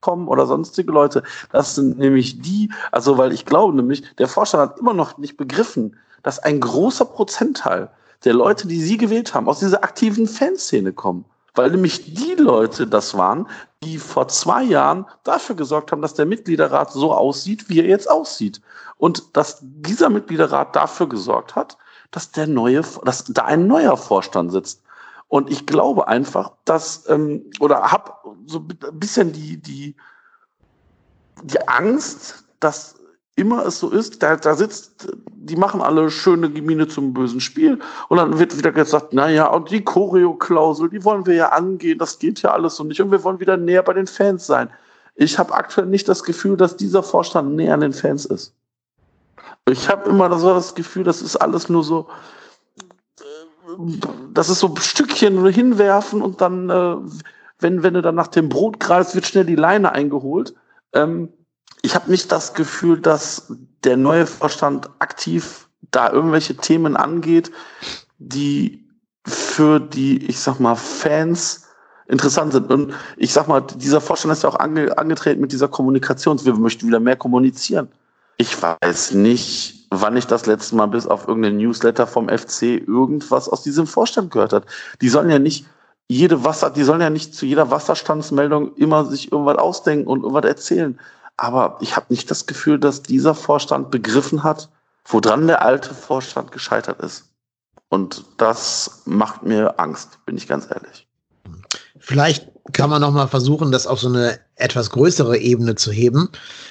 kommen 0.00 0.28
oder 0.28 0.46
sonstige 0.46 0.92
Leute. 0.92 1.22
Das 1.50 1.74
sind 1.74 1.98
nämlich 1.98 2.40
die, 2.40 2.70
also 2.92 3.18
weil 3.18 3.32
ich 3.32 3.44
glaube 3.46 3.74
nämlich, 3.74 4.04
der 4.16 4.28
Vorstand 4.28 4.70
hat 4.70 4.78
immer 4.78 4.92
noch 4.92 5.18
nicht 5.18 5.36
begriffen, 5.36 5.96
dass 6.22 6.38
ein 6.38 6.60
großer 6.60 7.06
Prozentteil 7.06 7.90
der 8.24 8.34
Leute, 8.34 8.68
die 8.68 8.80
sie 8.80 8.98
gewählt 8.98 9.34
haben, 9.34 9.48
aus 9.48 9.60
dieser 9.60 9.82
aktiven 9.82 10.26
Fanszene 10.26 10.92
kommen 10.92 11.24
weil 11.56 11.70
nämlich 11.70 12.14
die 12.14 12.34
Leute 12.34 12.86
das 12.86 13.16
waren, 13.16 13.48
die 13.82 13.98
vor 13.98 14.28
zwei 14.28 14.62
Jahren 14.62 15.06
dafür 15.24 15.56
gesorgt 15.56 15.92
haben, 15.92 16.02
dass 16.02 16.14
der 16.14 16.26
Mitgliederrat 16.26 16.92
so 16.92 17.12
aussieht, 17.12 17.68
wie 17.68 17.80
er 17.80 17.86
jetzt 17.86 18.10
aussieht. 18.10 18.60
Und 18.98 19.36
dass 19.36 19.58
dieser 19.62 20.08
Mitgliederrat 20.08 20.74
dafür 20.74 21.08
gesorgt 21.08 21.54
hat, 21.54 21.76
dass 22.10 22.30
der 22.30 22.46
neue, 22.46 22.82
dass 23.04 23.24
da 23.24 23.44
ein 23.44 23.66
neuer 23.66 23.96
Vorstand 23.96 24.52
sitzt. 24.52 24.82
Und 25.28 25.50
ich 25.50 25.66
glaube 25.66 26.08
einfach, 26.08 26.52
dass, 26.64 27.08
ähm, 27.08 27.44
oder 27.60 27.90
hab 27.90 28.24
so 28.46 28.60
ein 28.60 28.98
bisschen 28.98 29.32
die, 29.32 29.56
die, 29.56 29.96
die 31.42 31.68
Angst, 31.68 32.44
dass 32.60 32.95
immer 33.36 33.66
es 33.66 33.78
so 33.78 33.90
ist, 33.90 34.22
da, 34.22 34.36
da 34.36 34.54
sitzt, 34.54 35.08
die 35.26 35.56
machen 35.56 35.82
alle 35.82 36.10
schöne 36.10 36.50
Gemine 36.50 36.88
zum 36.88 37.12
bösen 37.12 37.40
Spiel 37.40 37.78
und 38.08 38.16
dann 38.16 38.38
wird 38.38 38.56
wieder 38.56 38.72
gesagt, 38.72 39.12
naja, 39.12 39.46
und 39.48 39.70
die 39.70 39.84
Choreo-Klausel, 39.84 40.88
die 40.88 41.04
wollen 41.04 41.26
wir 41.26 41.34
ja 41.34 41.48
angehen, 41.50 41.98
das 41.98 42.18
geht 42.18 42.42
ja 42.42 42.52
alles 42.52 42.76
so 42.76 42.84
nicht 42.84 43.00
und 43.00 43.10
wir 43.10 43.22
wollen 43.22 43.38
wieder 43.38 43.58
näher 43.58 43.82
bei 43.82 43.92
den 43.92 44.06
Fans 44.06 44.46
sein. 44.46 44.70
Ich 45.14 45.38
habe 45.38 45.54
aktuell 45.54 45.86
nicht 45.86 46.08
das 46.08 46.24
Gefühl, 46.24 46.56
dass 46.56 46.76
dieser 46.76 47.02
Vorstand 47.02 47.54
näher 47.54 47.74
an 47.74 47.80
den 47.80 47.92
Fans 47.92 48.24
ist. 48.24 48.54
Ich 49.68 49.88
habe 49.88 50.08
immer 50.08 50.36
so 50.38 50.54
das 50.54 50.74
Gefühl, 50.74 51.04
das 51.04 51.20
ist 51.20 51.36
alles 51.36 51.68
nur 51.68 51.84
so, 51.84 52.06
äh, 53.20 53.82
das 54.32 54.48
ist 54.48 54.60
so 54.60 54.74
Stückchen 54.76 55.46
hinwerfen 55.46 56.22
und 56.22 56.40
dann, 56.40 56.70
äh, 56.70 56.96
wenn, 57.60 57.82
wenn 57.82 57.94
du 57.94 58.02
dann 58.02 58.14
nach 58.14 58.28
dem 58.28 58.48
Brot 58.48 58.80
greifst, 58.80 59.14
wird 59.14 59.26
schnell 59.26 59.44
die 59.44 59.56
Leine 59.56 59.92
eingeholt. 59.92 60.54
Ähm, 60.92 61.30
ich 61.82 61.94
habe 61.94 62.10
nicht 62.10 62.32
das 62.32 62.54
Gefühl, 62.54 63.00
dass 63.00 63.52
der 63.84 63.96
neue 63.96 64.26
Vorstand 64.26 64.90
aktiv 64.98 65.68
da 65.90 66.10
irgendwelche 66.12 66.56
Themen 66.56 66.96
angeht, 66.96 67.52
die 68.18 68.84
für 69.26 69.80
die, 69.80 70.24
ich 70.26 70.38
sag 70.38 70.60
mal, 70.60 70.74
Fans 70.76 71.66
interessant 72.08 72.52
sind. 72.52 72.70
Und 72.70 72.94
ich 73.16 73.32
sag 73.32 73.48
mal, 73.48 73.60
dieser 73.60 74.00
Vorstand 74.00 74.32
ist 74.32 74.42
ja 74.42 74.48
auch 74.48 74.58
ange 74.58 74.96
angetreten 74.96 75.40
mit 75.40 75.52
dieser 75.52 75.68
Kommunikation. 75.68 76.42
Wir 76.44 76.54
möchten 76.54 76.86
wieder 76.86 77.00
mehr 77.00 77.16
kommunizieren. 77.16 77.88
Ich 78.38 78.60
weiß 78.60 79.12
nicht, 79.12 79.86
wann 79.90 80.16
ich 80.16 80.26
das 80.26 80.46
letzte 80.46 80.76
Mal 80.76 80.86
bis 80.86 81.06
auf 81.06 81.26
irgendeinen 81.26 81.58
Newsletter 81.58 82.06
vom 82.06 82.28
FC 82.28 82.62
irgendwas 82.86 83.48
aus 83.48 83.62
diesem 83.62 83.86
Vorstand 83.86 84.30
gehört 84.30 84.52
hat. 84.52 84.66
Die 85.00 85.08
sollen 85.08 85.30
ja 85.30 85.38
nicht 85.38 85.66
jede 86.08 86.44
Wasser, 86.44 86.70
die 86.70 86.84
sollen 86.84 87.00
ja 87.00 87.10
nicht 87.10 87.34
zu 87.34 87.46
jeder 87.46 87.70
Wasserstandsmeldung 87.70 88.74
immer 88.76 89.06
sich 89.06 89.32
irgendwas 89.32 89.56
ausdenken 89.56 90.06
und 90.06 90.22
irgendwas 90.22 90.44
erzählen. 90.44 90.98
Aber 91.36 91.76
ich 91.80 91.96
habe 91.96 92.06
nicht 92.08 92.30
das 92.30 92.46
Gefühl, 92.46 92.78
dass 92.78 93.02
dieser 93.02 93.34
Vorstand 93.34 93.90
begriffen 93.90 94.42
hat, 94.42 94.68
woran 95.04 95.46
der 95.46 95.62
alte 95.62 95.94
Vorstand 95.94 96.52
gescheitert 96.52 97.00
ist. 97.00 97.24
Und 97.88 98.24
das 98.38 99.02
macht 99.04 99.42
mir 99.42 99.78
Angst, 99.78 100.18
bin 100.26 100.36
ich 100.36 100.48
ganz 100.48 100.66
ehrlich. 100.70 101.06
Vielleicht 101.98 102.48
kann 102.72 102.90
man 102.90 103.00
noch 103.00 103.12
mal 103.12 103.28
versuchen, 103.28 103.70
das 103.70 103.86
auf 103.86 104.00
so 104.00 104.08
eine 104.08 104.38
etwas 104.56 104.90
größere 104.90 105.38
Ebene 105.38 105.76
zu 105.76 105.92
heben. 105.92 106.28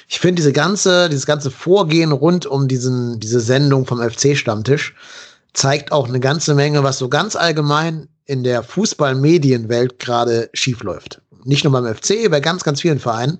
Ich 0.08 0.20
finde 0.20 0.36
diese 0.36 0.52
ganze, 0.52 1.08
dieses 1.08 1.26
ganze 1.26 1.50
Vorgehen 1.50 2.12
rund 2.12 2.46
um 2.46 2.68
diesen, 2.68 3.20
diese 3.20 3.40
Sendung 3.40 3.86
vom 3.86 4.00
FC-Stammtisch 4.00 4.94
zeigt 5.52 5.92
auch 5.92 6.08
eine 6.08 6.20
ganze 6.20 6.54
Menge, 6.54 6.82
was 6.82 6.98
so 6.98 7.08
ganz 7.08 7.34
allgemein 7.34 8.08
in 8.26 8.44
der 8.44 8.62
Fußballmedienwelt 8.62 9.98
gerade 9.98 10.50
schiefläuft. 10.52 11.22
Nicht 11.44 11.64
nur 11.64 11.72
beim 11.72 11.94
FC, 11.94 12.30
bei 12.30 12.40
ganz, 12.40 12.64
ganz 12.64 12.80
vielen 12.80 12.98
Vereinen. 12.98 13.38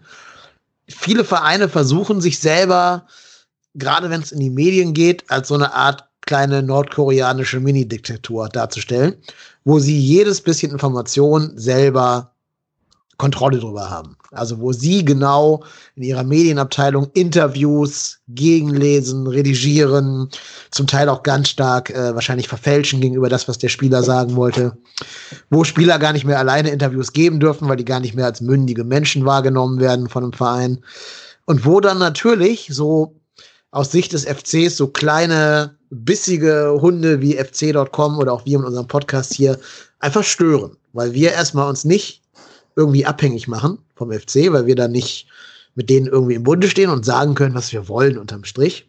Viele 0.88 1.24
Vereine 1.24 1.68
versuchen 1.68 2.20
sich 2.20 2.38
selber, 2.38 3.06
gerade 3.74 4.10
wenn 4.10 4.22
es 4.22 4.32
in 4.32 4.40
die 4.40 4.50
Medien 4.50 4.94
geht, 4.94 5.28
als 5.30 5.48
so 5.48 5.54
eine 5.54 5.74
Art 5.74 6.08
kleine 6.22 6.62
nordkoreanische 6.62 7.60
Mini-Diktatur 7.60 8.48
darzustellen, 8.48 9.16
wo 9.64 9.78
sie 9.78 9.98
jedes 9.98 10.40
bisschen 10.40 10.72
Information 10.72 11.56
selber 11.56 12.35
Kontrolle 13.18 13.58
drüber 13.58 13.88
haben. 13.88 14.16
Also 14.32 14.60
wo 14.60 14.72
sie 14.72 15.04
genau 15.04 15.64
in 15.94 16.02
ihrer 16.02 16.24
Medienabteilung 16.24 17.08
Interviews 17.14 18.18
gegenlesen, 18.28 19.26
redigieren, 19.26 20.28
zum 20.70 20.86
Teil 20.86 21.08
auch 21.08 21.22
ganz 21.22 21.48
stark 21.48 21.90
äh, 21.90 22.14
wahrscheinlich 22.14 22.48
verfälschen 22.48 23.00
gegenüber 23.00 23.28
das, 23.28 23.48
was 23.48 23.58
der 23.58 23.68
Spieler 23.68 24.02
sagen 24.02 24.36
wollte. 24.36 24.76
Wo 25.50 25.64
Spieler 25.64 25.98
gar 25.98 26.12
nicht 26.12 26.24
mehr 26.24 26.38
alleine 26.38 26.70
Interviews 26.70 27.12
geben 27.12 27.40
dürfen, 27.40 27.68
weil 27.68 27.76
die 27.76 27.84
gar 27.84 28.00
nicht 28.00 28.14
mehr 28.14 28.26
als 28.26 28.40
mündige 28.40 28.84
Menschen 28.84 29.24
wahrgenommen 29.24 29.80
werden 29.80 30.08
von 30.08 30.24
einem 30.24 30.32
Verein. 30.32 30.84
Und 31.46 31.64
wo 31.64 31.80
dann 31.80 31.98
natürlich 31.98 32.68
so 32.70 33.14
aus 33.70 33.92
Sicht 33.92 34.12
des 34.12 34.24
FCs 34.24 34.76
so 34.76 34.88
kleine, 34.88 35.76
bissige 35.90 36.78
Hunde 36.80 37.20
wie 37.20 37.36
FC.com 37.36 38.18
oder 38.18 38.32
auch 38.32 38.44
wir 38.44 38.58
in 38.58 38.64
unserem 38.64 38.88
Podcast 38.88 39.34
hier 39.34 39.58
einfach 40.00 40.24
stören, 40.24 40.76
weil 40.92 41.12
wir 41.12 41.32
erstmal 41.32 41.68
uns 41.68 41.84
nicht 41.84 42.22
irgendwie 42.76 43.06
abhängig 43.06 43.48
machen 43.48 43.78
vom 43.94 44.12
FC, 44.12 44.52
weil 44.52 44.66
wir 44.66 44.76
da 44.76 44.86
nicht 44.86 45.26
mit 45.74 45.90
denen 45.90 46.06
irgendwie 46.06 46.34
im 46.34 46.44
Bunde 46.44 46.68
stehen 46.68 46.90
und 46.90 47.04
sagen 47.04 47.34
können, 47.34 47.54
was 47.54 47.72
wir 47.72 47.88
wollen 47.88 48.18
unterm 48.18 48.44
Strich. 48.44 48.88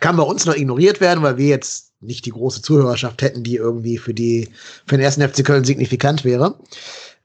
Kann 0.00 0.16
bei 0.16 0.22
uns 0.24 0.44
noch 0.44 0.56
ignoriert 0.56 1.00
werden, 1.00 1.22
weil 1.22 1.36
wir 1.36 1.46
jetzt 1.46 1.92
nicht 2.00 2.26
die 2.26 2.30
große 2.30 2.62
Zuhörerschaft 2.62 3.22
hätten, 3.22 3.44
die 3.44 3.56
irgendwie 3.56 3.96
für 3.96 4.12
die 4.12 4.48
für 4.86 4.96
den 4.96 5.04
ersten 5.04 5.26
FC 5.26 5.44
Köln 5.44 5.64
signifikant 5.64 6.24
wäre. 6.24 6.58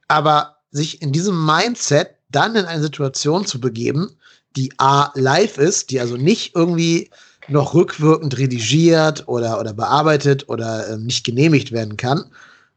Aber 0.07 0.57
sich 0.71 1.01
in 1.01 1.11
diesem 1.11 1.45
Mindset 1.45 2.09
dann 2.29 2.55
in 2.55 2.65
eine 2.65 2.83
Situation 2.83 3.45
zu 3.45 3.59
begeben, 3.59 4.11
die 4.55 4.71
A 4.77 5.11
live 5.15 5.57
ist, 5.57 5.89
die 5.89 5.99
also 5.99 6.17
nicht 6.17 6.55
irgendwie 6.55 7.09
noch 7.47 7.73
rückwirkend 7.73 8.37
redigiert 8.37 9.27
oder, 9.27 9.59
oder 9.59 9.73
bearbeitet 9.73 10.49
oder 10.49 10.87
äh, 10.89 10.97
nicht 10.97 11.25
genehmigt 11.25 11.71
werden 11.71 11.97
kann. 11.97 12.25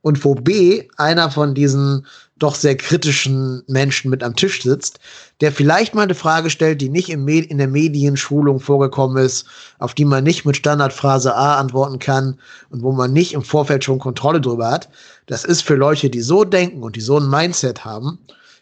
Und 0.03 0.24
wo 0.24 0.35
B 0.35 0.89
einer 0.97 1.31
von 1.31 1.55
diesen 1.55 2.07
doch 2.41 2.55
sehr 2.55 2.77
kritischen 2.77 3.62
Menschen 3.69 4.11
mit 4.11 4.23
am 4.23 4.35
Tisch 4.35 4.62
sitzt, 4.62 4.99
der 5.41 5.53
vielleicht 5.53 5.95
mal 5.95 6.03
eine 6.03 6.15
Frage 6.15 6.51
stellt, 6.51 6.81
die 6.81 6.89
nicht 6.89 7.11
im 7.11 7.29
in 7.29 7.59
der 7.59 7.69
Medienschulung 7.69 8.59
vorgekommen 8.59 9.23
ist, 9.23 9.47
auf 9.79 9.95
die 9.95 10.05
man 10.05 10.25
nicht 10.25 10.45
mit 10.45 10.57
Standardphrase 10.57 11.35
A 11.35 11.59
antworten 11.59 11.99
kann 11.99 12.39
und 12.71 12.83
wo 12.83 12.93
man 12.93 13.12
nicht 13.12 13.35
im 13.35 13.43
Vorfeld 13.43 13.85
schon 13.85 13.99
Kontrolle 13.99 14.41
drüber 14.41 14.71
hat. 14.71 14.89
Das 15.27 15.45
ist 15.45 15.62
für 15.62 15.77
Leute, 15.77 16.11
die 16.11 16.23
so 16.23 16.45
denken 16.45 16.83
und 16.83 16.97
die 16.97 17.01
so 17.01 17.19
ein 17.19 17.29
Mindset 17.29 17.85
haben, 17.85 18.19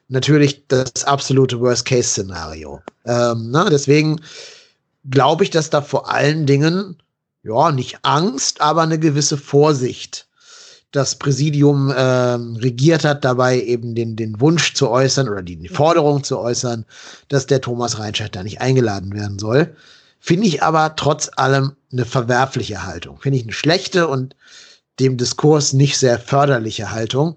natürlich 0.08 0.66
das 0.68 1.04
absolute 1.04 1.60
Worst-Case-Szenario. 1.60 2.82
Ähm, 3.06 3.50
ne? 3.50 3.68
Deswegen 3.70 4.20
glaube 5.08 5.44
ich, 5.44 5.50
dass 5.50 5.70
da 5.70 5.80
vor 5.80 6.10
allen 6.12 6.46
Dingen, 6.46 6.96
ja, 7.42 7.70
nicht 7.72 8.00
Angst, 8.02 8.60
aber 8.60 8.82
eine 8.82 8.98
gewisse 8.98 9.38
Vorsicht 9.38 10.27
das 10.92 11.16
Präsidium 11.16 11.90
äh, 11.90 12.02
regiert 12.02 13.04
hat, 13.04 13.24
dabei 13.24 13.60
eben 13.60 13.94
den, 13.94 14.16
den 14.16 14.40
Wunsch 14.40 14.74
zu 14.74 14.88
äußern 14.88 15.28
oder 15.28 15.42
die, 15.42 15.56
die 15.56 15.68
Forderung 15.68 16.24
zu 16.24 16.38
äußern, 16.38 16.84
dass 17.28 17.46
der 17.46 17.60
Thomas 17.60 17.98
Reinscheid 17.98 18.34
da 18.34 18.42
nicht 18.42 18.60
eingeladen 18.60 19.12
werden 19.12 19.38
soll. 19.38 19.74
Finde 20.20 20.46
ich 20.46 20.62
aber 20.62 20.96
trotz 20.96 21.30
allem 21.36 21.72
eine 21.92 22.04
verwerfliche 22.04 22.84
Haltung. 22.84 23.18
Finde 23.20 23.38
ich 23.38 23.44
eine 23.44 23.52
schlechte 23.52 24.08
und 24.08 24.34
dem 24.98 25.16
Diskurs 25.16 25.72
nicht 25.72 25.98
sehr 25.98 26.18
förderliche 26.18 26.90
Haltung 26.90 27.36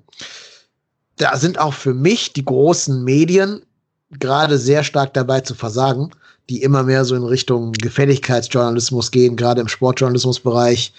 da 1.22 1.38
sind 1.38 1.60
auch 1.60 1.76
für 1.76 1.94
mich 1.94 2.34
die 2.34 2.46
großen 2.46 3.04
Medien 3.04 3.62
gerade 4.10 4.58
sehr 4.58 4.84
stark 4.84 5.14
dabei 5.14 5.42
zu 5.42 5.54
versagen, 5.54 6.10
die 6.50 6.64
immer 6.64 6.82
mehr 6.82 7.06
so 7.06 7.16
in 7.16 7.24
Richtung 7.24 7.74
Gefälligkeitsjournalismus 7.74 9.12
gehen, 9.12 9.36
gerade 9.36 9.62
im 9.62 9.68
Sportjournalismusbereich, 9.68 10.94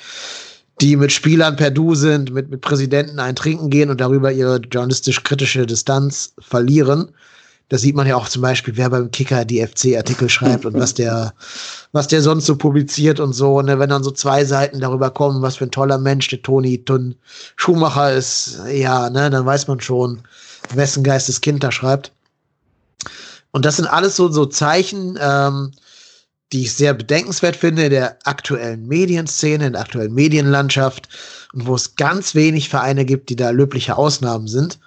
die 0.82 0.96
mit 0.96 1.12
Spielern 1.12 1.54
per 1.54 1.70
Du 1.70 1.94
sind, 1.94 2.34
mit, 2.34 2.50
mit 2.50 2.60
Präsidenten 2.60 3.20
ein 3.20 3.36
Trinken 3.36 3.70
gehen 3.70 3.88
und 3.88 4.00
darüber 4.00 4.32
ihre 4.32 4.56
journalistisch-kritische 4.56 5.64
Distanz 5.64 6.34
verlieren. 6.40 7.12
Das 7.68 7.82
sieht 7.82 7.94
man 7.94 8.06
ja 8.06 8.16
auch 8.16 8.28
zum 8.28 8.42
Beispiel, 8.42 8.76
wer 8.76 8.90
beim 8.90 9.10
Kicker 9.12 9.44
die 9.44 9.64
FC-Artikel 9.64 10.28
schreibt 10.28 10.66
und 10.66 10.74
was 10.74 10.92
der, 10.92 11.32
was 11.92 12.08
der 12.08 12.20
sonst 12.20 12.46
so 12.46 12.56
publiziert 12.56 13.20
und 13.20 13.32
so. 13.32 13.62
Ne? 13.62 13.78
Wenn 13.78 13.90
dann 13.90 14.02
so 14.02 14.10
zwei 14.10 14.44
Seiten 14.44 14.80
darüber 14.80 15.10
kommen, 15.10 15.40
was 15.40 15.56
für 15.56 15.64
ein 15.64 15.70
toller 15.70 15.98
Mensch 15.98 16.26
der 16.28 16.42
Toni 16.42 16.84
Tun 16.84 17.14
Schumacher 17.56 18.12
ist, 18.12 18.58
ja, 18.70 19.08
ne, 19.08 19.30
dann 19.30 19.46
weiß 19.46 19.68
man 19.68 19.80
schon, 19.80 20.20
wessen 20.74 21.04
Geistes 21.04 21.40
Kind 21.40 21.62
da 21.62 21.70
schreibt. 21.70 22.12
Und 23.52 23.64
das 23.64 23.76
sind 23.76 23.86
alles 23.86 24.16
so, 24.16 24.30
so 24.30 24.46
Zeichen, 24.46 25.16
ähm, 25.22 25.72
die 26.52 26.62
ich 26.62 26.74
sehr 26.74 26.94
bedenkenswert 26.94 27.56
finde 27.56 27.84
in 27.84 27.90
der 27.90 28.18
aktuellen 28.24 28.86
Medienszene, 28.86 29.66
in 29.66 29.72
der 29.72 29.82
aktuellen 29.82 30.14
Medienlandschaft 30.14 31.08
und 31.52 31.66
wo 31.66 31.74
es 31.74 31.96
ganz 31.96 32.34
wenig 32.34 32.68
Vereine 32.68 33.04
gibt, 33.04 33.30
die 33.30 33.36
da 33.36 33.50
löbliche 33.50 33.96
Ausnahmen 33.96 34.48
sind. 34.48 34.78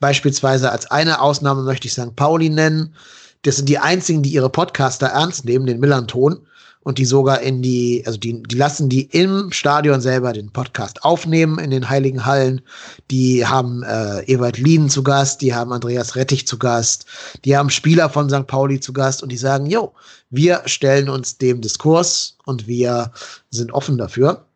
Beispielsweise 0.00 0.72
als 0.72 0.90
eine 0.90 1.20
Ausnahme 1.20 1.62
möchte 1.62 1.86
ich 1.86 1.92
St. 1.92 2.16
Pauli 2.16 2.48
nennen. 2.48 2.94
Das 3.42 3.56
sind 3.56 3.68
die 3.68 3.78
einzigen, 3.78 4.22
die 4.22 4.30
ihre 4.30 4.50
Podcaster 4.50 5.08
ernst 5.08 5.44
nehmen, 5.44 5.66
den 5.66 5.80
Millanton. 5.80 6.46
Und 6.82 6.96
die 6.96 7.04
sogar 7.04 7.40
in 7.40 7.60
die, 7.60 8.02
also 8.06 8.18
die, 8.18 8.42
die 8.42 8.56
lassen 8.56 8.88
die 8.88 9.02
im 9.12 9.52
Stadion 9.52 10.00
selber 10.00 10.32
den 10.32 10.50
Podcast 10.50 11.04
aufnehmen 11.04 11.58
in 11.58 11.70
den 11.70 11.90
Heiligen 11.90 12.24
Hallen. 12.24 12.62
Die 13.10 13.46
haben 13.46 13.82
äh, 13.82 14.22
Ewald 14.22 14.56
Lien 14.56 14.88
zu 14.88 15.02
Gast, 15.02 15.42
die 15.42 15.54
haben 15.54 15.72
Andreas 15.72 16.16
Rettich 16.16 16.46
zu 16.46 16.58
Gast, 16.58 17.04
die 17.44 17.54
haben 17.54 17.68
Spieler 17.68 18.08
von 18.08 18.30
St. 18.30 18.46
Pauli 18.46 18.80
zu 18.80 18.94
Gast 18.94 19.22
und 19.22 19.30
die 19.30 19.36
sagen, 19.36 19.66
jo, 19.66 19.92
wir 20.30 20.62
stellen 20.64 21.10
uns 21.10 21.36
dem 21.36 21.60
Diskurs 21.60 22.38
und 22.46 22.66
wir 22.66 23.12
sind 23.50 23.72
offen 23.72 23.98
dafür. 23.98 24.46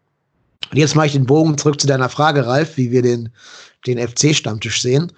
Und 0.71 0.79
jetzt 0.79 0.95
mache 0.95 1.09
ich 1.09 1.13
den 1.13 1.27
Bogen 1.27 1.59
zurück 1.59 1.79
zu 1.79 1.87
deiner 1.87 2.09
Frage, 2.09 2.47
Ralf, 2.47 2.79
wie 2.79 2.91
wir 2.91 3.03
den 3.03 3.31
den 3.87 3.99
FC-Stammtisch 3.99 4.83
sehen. 4.83 5.13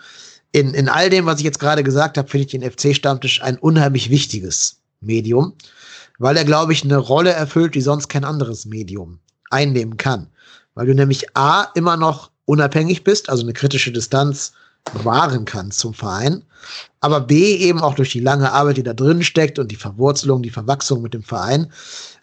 In, 0.53 0.75
in 0.75 0.89
all 0.89 1.11
dem, 1.11 1.27
was 1.27 1.39
ich 1.39 1.45
jetzt 1.45 1.59
gerade 1.59 1.83
gesagt 1.83 2.19
habe, 2.19 2.29
finde 2.29 2.47
ich 2.47 2.53
den 2.53 2.71
FC-Stammtisch 2.71 3.43
ein 3.43 3.59
unheimlich 3.59 4.11
wichtiges 4.11 4.79
Medium, 5.01 5.53
weil 6.19 6.37
er, 6.37 6.45
glaube 6.45 6.73
ich, 6.73 6.85
eine 6.85 6.97
Rolle 6.97 7.31
erfüllt, 7.31 7.75
die 7.75 7.81
sonst 7.81 8.09
kein 8.09 8.25
anderes 8.25 8.67
Medium 8.67 9.19
einnehmen 9.51 9.97
kann. 9.97 10.29
Weil 10.75 10.87
du 10.87 10.95
nämlich 10.95 11.37
A, 11.37 11.65
immer 11.75 11.97
noch 11.97 12.31
unabhängig 12.45 13.05
bist, 13.05 13.29
also 13.29 13.43
eine 13.43 13.53
kritische 13.53 13.93
Distanz 13.93 14.53
wahren 14.93 15.45
kannst 15.45 15.81
zum 15.81 15.95
Verein, 15.95 16.45
aber 17.01 17.21
B, 17.21 17.57
eben 17.57 17.81
auch 17.81 17.95
durch 17.95 18.13
die 18.13 18.21
lange 18.21 18.53
Arbeit, 18.53 18.77
die 18.77 18.83
da 18.83 18.95
drin 18.95 19.23
steckt 19.23 19.59
und 19.59 19.71
die 19.71 19.77
Verwurzelung, 19.77 20.43
die 20.43 20.51
Verwachsung 20.51 21.03
mit 21.03 21.15
dem 21.15 21.23
Verein, 21.23 21.73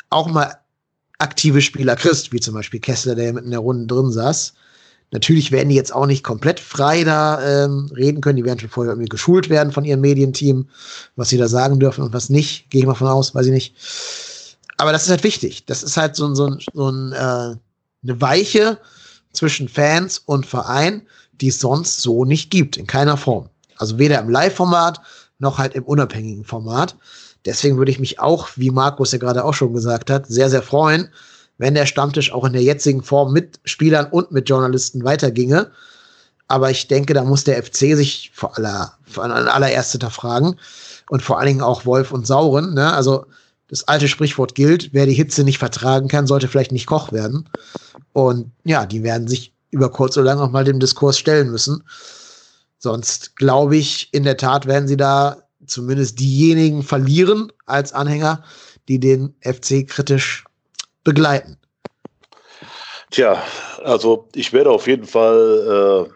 auch 0.09 0.27
mal 0.27 0.57
aktive 1.19 1.61
Spieler 1.61 1.95
kriegst, 1.95 2.31
wie 2.31 2.39
zum 2.39 2.53
Beispiel 2.53 2.79
Kessler, 2.79 3.15
der 3.15 3.33
mit 3.33 3.45
in 3.45 3.51
der 3.51 3.59
Runde 3.59 3.87
drin 3.87 4.11
saß, 4.11 4.53
Natürlich 5.14 5.52
werden 5.52 5.69
die 5.69 5.76
jetzt 5.76 5.94
auch 5.94 6.07
nicht 6.07 6.23
komplett 6.23 6.60
frei 6.60 7.03
da 7.03 7.65
ähm, 7.65 7.91
reden 7.95 8.19
können. 8.19 8.38
Die 8.38 8.45
werden 8.45 8.60
schon 8.60 8.69
vorher 8.69 8.94
irgendwie 8.94 9.10
geschult 9.10 9.48
werden 9.48 9.72
von 9.72 9.85
ihrem 9.85 10.02
Medienteam, 10.02 10.68
was 11.15 11.30
sie 11.30 11.38
da 11.38 11.48
sagen 11.48 11.80
dürfen 11.80 12.03
und 12.03 12.14
was 12.14 12.30
nicht. 12.30 12.72
Gehe 12.72 12.81
ich 12.81 12.88
mal 12.88 12.95
von 12.95 13.07
aus, 13.07 13.35
weiß 13.35 13.45
ich 13.45 13.52
nicht. 13.52 13.76
Aber 14.77 14.91
das 14.91 15.03
ist 15.03 15.11
halt 15.11 15.23
wichtig. 15.23 15.68
Das 15.68 15.84
ist 15.84 15.98
halt 15.98 16.15
so, 16.15 16.34
so, 16.34 16.57
so 16.73 16.90
ein, 16.90 17.11
äh, 17.11 17.15
eine 17.15 18.22
Weiche 18.22 18.80
zwischen 19.34 19.69
Fans 19.69 20.18
und 20.18 20.48
Verein, 20.48 21.03
die 21.41 21.49
es 21.49 21.60
sonst 21.60 22.02
so 22.02 22.26
nicht 22.26 22.49
gibt, 22.49 22.76
in 22.76 22.88
keiner 22.88 23.15
Form. 23.15 23.49
Also 23.77 23.99
weder 23.99 24.19
im 24.19 24.30
Live-Format 24.30 24.99
noch 25.38 25.60
halt 25.60 25.76
im 25.76 25.84
unabhängigen 25.84 26.44
Format. 26.44 26.95
Deswegen 27.45 27.77
würde 27.77 27.91
ich 27.91 27.99
mich 27.99 28.19
auch, 28.19 28.49
wie 28.56 28.72
Markus 28.72 29.11
ja 29.11 29.19
gerade 29.19 29.45
auch 29.45 29.53
schon 29.53 29.73
gesagt 29.73 30.10
hat, 30.10 30.26
sehr, 30.26 30.49
sehr 30.49 30.64
freuen, 30.64 31.10
wenn 31.57 31.75
der 31.75 31.85
Stammtisch 31.85 32.31
auch 32.31 32.45
in 32.45 32.53
der 32.53 32.63
jetzigen 32.63 33.03
Form 33.03 33.34
mit 33.34 33.59
Spielern 33.63 34.07
und 34.07 34.31
mit 34.31 34.49
Journalisten 34.49 35.03
weiterginge. 35.03 35.71
Aber 36.47 36.69
ich 36.71 36.88
denke, 36.88 37.13
da 37.13 37.23
muss 37.23 37.43
der 37.43 37.63
FC 37.63 37.95
sich 37.95 38.31
vor 38.34 38.57
aller, 38.57 38.93
vor 39.05 39.23
allererst 39.23 39.91
hinterfragen 39.91 40.59
und 41.09 41.21
vor 41.21 41.39
allen 41.39 41.47
Dingen 41.47 41.61
auch 41.61 41.85
Wolf 41.85 42.11
und 42.11 42.27
Sauren. 42.27 42.73
Ne? 42.73 42.93
Also 42.93 43.25
das 43.69 43.88
alte 43.88 44.07
Sprichwort 44.07 44.55
gilt, 44.55 44.93
wer 44.93 45.05
die 45.05 45.13
Hitze 45.13 45.43
nicht 45.43 45.57
vertragen 45.57 46.07
kann, 46.07 46.27
sollte 46.27 46.47
vielleicht 46.47 46.71
nicht 46.71 46.85
Koch 46.85 47.11
werden. 47.11 47.49
Und 48.11 48.51
ja, 48.63 48.85
die 48.85 49.03
werden 49.03 49.27
sich 49.27 49.53
über 49.71 49.89
kurz 49.89 50.17
oder 50.17 50.25
lang 50.25 50.39
auch 50.39 50.51
mal 50.51 50.63
dem 50.63 50.80
Diskurs 50.80 51.17
stellen 51.17 51.49
müssen. 51.49 51.84
Sonst 52.77 53.35
glaube 53.38 53.77
ich, 53.77 54.09
in 54.13 54.23
der 54.23 54.38
Tat 54.38 54.65
werden 54.65 54.88
sie 54.88 54.97
da 54.97 55.38
zumindest 55.65 56.19
diejenigen 56.19 56.84
verlieren 56.84 57.51
als 57.65 57.93
Anhänger, 57.93 58.43
die 58.88 58.99
den 58.99 59.34
FC 59.41 59.88
kritisch 59.88 60.43
begleiten? 61.03 61.57
Tja, 63.11 63.41
also 63.84 64.27
ich 64.34 64.53
werde 64.53 64.71
auf 64.71 64.88
jeden 64.88 65.05
Fall 65.05 66.07
äh, 66.09 66.13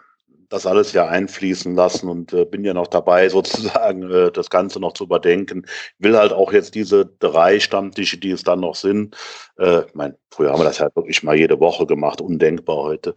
das 0.48 0.66
alles 0.66 0.92
ja 0.92 1.06
einfließen 1.06 1.74
lassen 1.74 2.08
und 2.08 2.32
äh, 2.32 2.44
bin 2.44 2.64
ja 2.64 2.74
noch 2.74 2.86
dabei, 2.86 3.28
sozusagen 3.28 4.10
äh, 4.10 4.32
das 4.32 4.50
Ganze 4.50 4.80
noch 4.80 4.94
zu 4.94 5.04
überdenken. 5.04 5.66
Will 5.98 6.16
halt 6.16 6.32
auch 6.32 6.52
jetzt 6.52 6.74
diese 6.74 7.06
drei 7.18 7.60
Stammtische, 7.60 8.18
die 8.18 8.30
es 8.30 8.42
dann 8.42 8.60
noch 8.60 8.74
sind, 8.74 9.16
äh, 9.58 9.82
ich 9.86 9.94
mein, 9.94 10.16
früher 10.30 10.50
haben 10.50 10.60
wir 10.60 10.64
das 10.64 10.78
ja 10.78 10.88
wirklich 10.94 11.22
mal 11.22 11.36
jede 11.36 11.60
Woche 11.60 11.86
gemacht, 11.86 12.20
undenkbar 12.20 12.76
heute. 12.76 13.14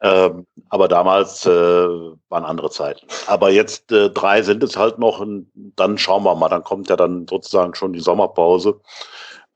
Ähm, 0.00 0.46
aber 0.68 0.88
damals 0.88 1.46
äh, 1.46 1.50
waren 1.50 2.44
andere 2.44 2.70
Zeiten. 2.70 3.06
Aber 3.26 3.50
jetzt 3.50 3.92
äh, 3.92 4.10
drei 4.10 4.42
sind 4.42 4.62
es 4.62 4.76
halt 4.76 4.98
noch 4.98 5.20
und 5.20 5.50
dann 5.54 5.98
schauen 5.98 6.24
wir 6.24 6.34
mal, 6.34 6.48
dann 6.48 6.64
kommt 6.64 6.88
ja 6.90 6.96
dann 6.96 7.26
sozusagen 7.28 7.74
schon 7.74 7.92
die 7.92 8.00
Sommerpause. 8.00 8.80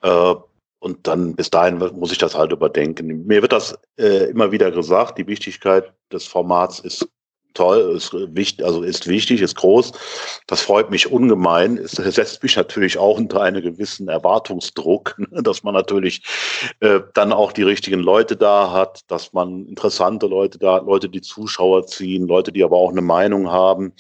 Äh, 0.03 0.35
und 0.87 1.05
dann 1.09 1.35
bis 1.35 1.51
dahin 1.51 1.79
muss 1.79 2.13
ich 2.13 2.19
das 2.19 2.37
halt 2.37 2.53
überdenken. 2.53 3.27
Mir 3.27 3.43
wird 3.43 3.51
das 3.51 3.77
äh, 3.99 4.31
immer 4.31 4.53
wieder 4.53 4.71
gesagt, 4.71 5.19
die 5.19 5.27
Wichtigkeit 5.27 5.93
des 6.13 6.27
Formats 6.27 6.79
ist 6.79 7.09
toll, 7.55 7.93
ist 7.97 8.13
wichtig, 8.13 8.65
also 8.65 8.83
ist 8.83 9.09
wichtig, 9.09 9.41
ist 9.41 9.57
groß. 9.57 9.91
Das 10.47 10.63
freut 10.63 10.93
mich 10.93 11.11
ungemein. 11.11 11.77
Es 11.77 11.93
setzt 11.93 12.41
mich 12.45 12.55
natürlich 12.55 12.99
auch 12.99 13.19
unter 13.19 13.41
einen 13.41 13.63
gewissen 13.63 14.07
Erwartungsdruck, 14.07 15.21
dass 15.33 15.65
man 15.65 15.75
natürlich 15.75 16.23
äh, 16.79 17.01
dann 17.15 17.33
auch 17.33 17.51
die 17.51 17.65
richtigen 17.65 17.99
Leute 17.99 18.37
da 18.37 18.71
hat, 18.71 19.01
dass 19.09 19.33
man 19.33 19.67
interessante 19.67 20.29
Leute 20.29 20.61
da 20.61 20.75
hat, 20.75 20.87
Leute, 20.87 21.09
die 21.09 21.21
Zuschauer 21.21 21.89
ziehen, 21.89 22.29
Leute, 22.29 22.53
die 22.53 22.63
aber 22.63 22.77
auch 22.77 22.93
eine 22.93 23.03
Meinung 23.03 23.51
haben. 23.51 23.93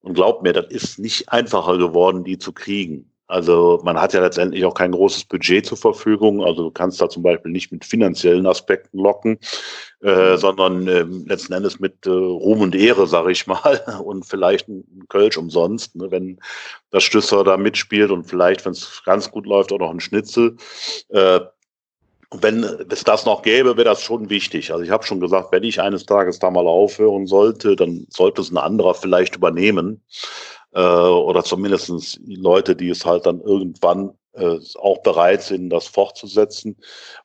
Und 0.00 0.14
glaubt 0.14 0.42
mir, 0.42 0.52
das 0.52 0.66
ist 0.70 0.98
nicht 0.98 1.28
einfacher 1.28 1.78
geworden, 1.78 2.24
die 2.24 2.38
zu 2.38 2.52
kriegen. 2.52 3.12
Also 3.28 3.80
man 3.82 4.00
hat 4.00 4.12
ja 4.12 4.20
letztendlich 4.20 4.64
auch 4.64 4.74
kein 4.74 4.92
großes 4.92 5.24
Budget 5.24 5.66
zur 5.66 5.76
Verfügung. 5.76 6.44
Also 6.44 6.64
du 6.64 6.70
kannst 6.70 7.00
da 7.00 7.08
zum 7.08 7.22
Beispiel 7.22 7.50
nicht 7.50 7.72
mit 7.72 7.84
finanziellen 7.84 8.46
Aspekten 8.46 8.98
locken, 8.98 9.38
äh, 10.02 10.32
mhm. 10.32 10.36
sondern 10.36 10.88
äh, 10.88 11.02
letzten 11.26 11.52
Endes 11.52 11.80
mit 11.80 12.06
äh, 12.06 12.10
Ruhm 12.10 12.60
und 12.60 12.74
Ehre, 12.74 13.06
sage 13.06 13.32
ich 13.32 13.46
mal, 13.46 13.82
und 14.04 14.24
vielleicht 14.24 14.68
ein 14.68 15.04
Kölsch 15.08 15.36
umsonst, 15.36 15.96
ne, 15.96 16.10
wenn 16.10 16.38
das 16.90 17.02
Stüsser 17.02 17.42
da 17.42 17.56
mitspielt 17.56 18.10
und 18.10 18.24
vielleicht, 18.24 18.64
wenn 18.64 18.72
es 18.72 19.02
ganz 19.04 19.30
gut 19.30 19.46
läuft, 19.46 19.72
auch 19.72 19.78
noch 19.78 19.90
ein 19.90 20.00
Schnitzel. 20.00 20.56
Äh, 21.08 21.40
wenn 22.32 22.64
es 22.90 23.04
das 23.04 23.24
noch 23.24 23.42
gäbe, 23.42 23.76
wäre 23.76 23.84
das 23.84 24.02
schon 24.02 24.30
wichtig. 24.30 24.72
Also 24.72 24.82
ich 24.82 24.90
habe 24.90 25.06
schon 25.06 25.20
gesagt, 25.20 25.52
wenn 25.52 25.62
ich 25.62 25.80
eines 25.80 26.06
Tages 26.06 26.38
da 26.38 26.50
mal 26.50 26.66
aufhören 26.66 27.26
sollte, 27.26 27.76
dann 27.76 28.06
sollte 28.10 28.42
es 28.42 28.50
ein 28.50 28.56
anderer 28.56 28.94
vielleicht 28.94 29.36
übernehmen 29.36 30.02
äh, 30.76 30.80
oder 30.80 31.42
zumindest 31.42 32.20
Leute, 32.26 32.76
die 32.76 32.90
es 32.90 33.06
halt 33.06 33.24
dann 33.24 33.40
irgendwann 33.40 34.12
äh, 34.34 34.58
auch 34.78 34.98
bereit 34.98 35.42
sind, 35.42 35.70
das 35.70 35.86
fortzusetzen, 35.86 36.76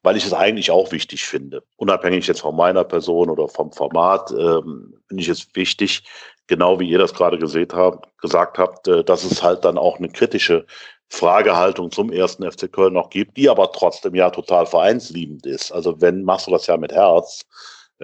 weil 0.01 0.15
ich 0.15 0.25
es 0.25 0.33
eigentlich 0.33 0.71
auch 0.71 0.93
wichtig 0.93 1.25
finde. 1.25 1.61
Unabhängig 1.75 2.25
jetzt 2.27 2.39
von 2.41 2.55
meiner 2.55 2.85
Person 2.85 3.29
oder 3.29 3.49
vom 3.49 3.73
Format, 3.73 4.31
ähm, 4.31 4.93
finde 5.07 5.21
ich 5.21 5.27
es 5.27 5.47
wichtig, 5.53 6.03
genau 6.47 6.79
wie 6.79 6.89
ihr 6.89 6.97
das 6.97 7.13
gerade 7.13 7.37
habt, 7.73 8.17
gesagt 8.19 8.57
habt, 8.57 8.87
äh, 8.87 9.03
dass 9.03 9.25
es 9.25 9.43
halt 9.43 9.65
dann 9.65 9.77
auch 9.77 9.97
eine 9.97 10.09
kritische 10.09 10.65
Fragehaltung 11.09 11.91
zum 11.91 12.09
ersten 12.09 12.49
FC 12.49 12.71
Köln 12.71 12.93
noch 12.93 13.09
gibt, 13.09 13.35
die 13.35 13.49
aber 13.49 13.69
trotzdem 13.73 14.15
ja 14.15 14.29
total 14.29 14.65
vereinsliebend 14.65 15.45
ist. 15.45 15.73
Also 15.73 15.99
wenn 15.99 16.23
machst 16.23 16.47
du 16.47 16.51
das 16.51 16.67
ja 16.67 16.77
mit 16.77 16.93
Herz, 16.93 17.45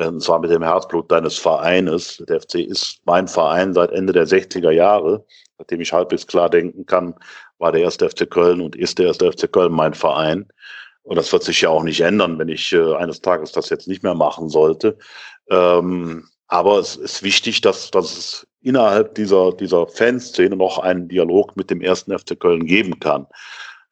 und 0.06 0.22
zwar 0.22 0.40
mit 0.40 0.52
dem 0.52 0.64
Herzblut 0.64 1.12
deines 1.12 1.38
Vereines. 1.38 2.24
Der 2.28 2.42
FC 2.42 2.56
ist 2.56 3.00
mein 3.06 3.28
Verein 3.28 3.74
seit 3.74 3.92
Ende 3.92 4.14
der 4.14 4.28
60er 4.28 4.72
Jahre. 4.72 5.26
Seitdem 5.58 5.82
ich 5.82 5.92
halbwegs 5.92 6.28
klar 6.28 6.50
denken 6.50 6.86
kann, 6.86 7.16
war 7.58 7.72
der 7.72 7.82
erste 7.82 8.10
FC 8.10 8.30
Köln 8.30 8.62
und 8.62 8.76
ist 8.76 9.00
der 9.00 9.08
erste 9.08 9.32
FC 9.32 9.52
Köln 9.52 9.74
mein 9.74 9.96
Verein. 9.96 10.48
Und 11.02 11.16
das 11.16 11.32
wird 11.32 11.44
sich 11.44 11.62
ja 11.62 11.70
auch 11.70 11.84
nicht 11.84 12.02
ändern, 12.02 12.38
wenn 12.38 12.50
ich 12.50 12.74
äh, 12.74 12.96
eines 12.96 13.22
Tages 13.22 13.54
das 13.54 13.70
jetzt 13.70 13.88
nicht 13.88 14.04
mehr 14.04 14.14
machen 14.14 14.50
sollte. 14.50 14.98
Ähm, 15.50 16.28
aber 16.48 16.80
es 16.80 16.96
ist 16.96 17.24
wichtig, 17.24 17.62
dass, 17.62 17.90
dass 17.92 18.18
es 18.18 18.48
innerhalb 18.62 19.16
dieser, 19.16 19.54
dieser 19.54 19.88
Fanszene 19.88 20.56
noch 20.56 20.80
einen 20.80 21.08
Dialog 21.08 21.56
mit 21.56 21.70
dem 21.70 21.82
ersten 21.82 22.18
FC 22.18 22.40
Köln 22.40 22.66
geben 22.66 23.00
kann. 23.00 23.26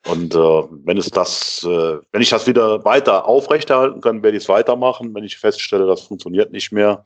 Und 0.06 0.36
äh, 0.36 0.38
wenn 0.38 0.98
es 0.98 1.10
das, 1.10 1.64
äh, 1.64 1.98
wenn 2.12 2.22
ich 2.22 2.30
das 2.30 2.46
wieder 2.46 2.86
weiter 2.86 3.26
aufrechterhalten 3.26 4.02
kann, 4.02 4.22
werde 4.22 4.38
ich 4.38 4.44
es 4.44 4.50
weitermachen. 4.50 5.16
Wenn 5.16 5.24
ich 5.24 5.38
feststelle, 5.38 5.88
das 5.88 6.02
funktioniert 6.02 6.52
nicht 6.52 6.72
mehr, 6.72 7.04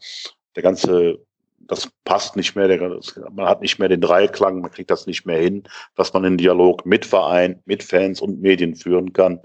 der 0.56 0.64
ganze, 0.64 1.20
das 1.60 1.90
passt 2.04 2.36
nicht 2.36 2.56
mehr, 2.56 2.68
der, 2.68 3.00
man 3.32 3.46
hat 3.46 3.62
nicht 3.62 3.80
mehr 3.80 3.88
den 3.88 4.02
Dreiklang, 4.02 4.60
man 4.60 4.72
kriegt 4.72 4.92
das 4.92 5.08
nicht 5.08 5.26
mehr 5.26 5.40
hin, 5.40 5.64
dass 5.96 6.12
man 6.14 6.26
einen 6.26 6.38
Dialog 6.38 6.86
mit 6.86 7.06
Verein, 7.06 7.62
mit 7.66 7.84
Fans 7.84 8.20
und 8.20 8.42
Medien 8.42 8.76
führen 8.76 9.14
kann. 9.14 9.42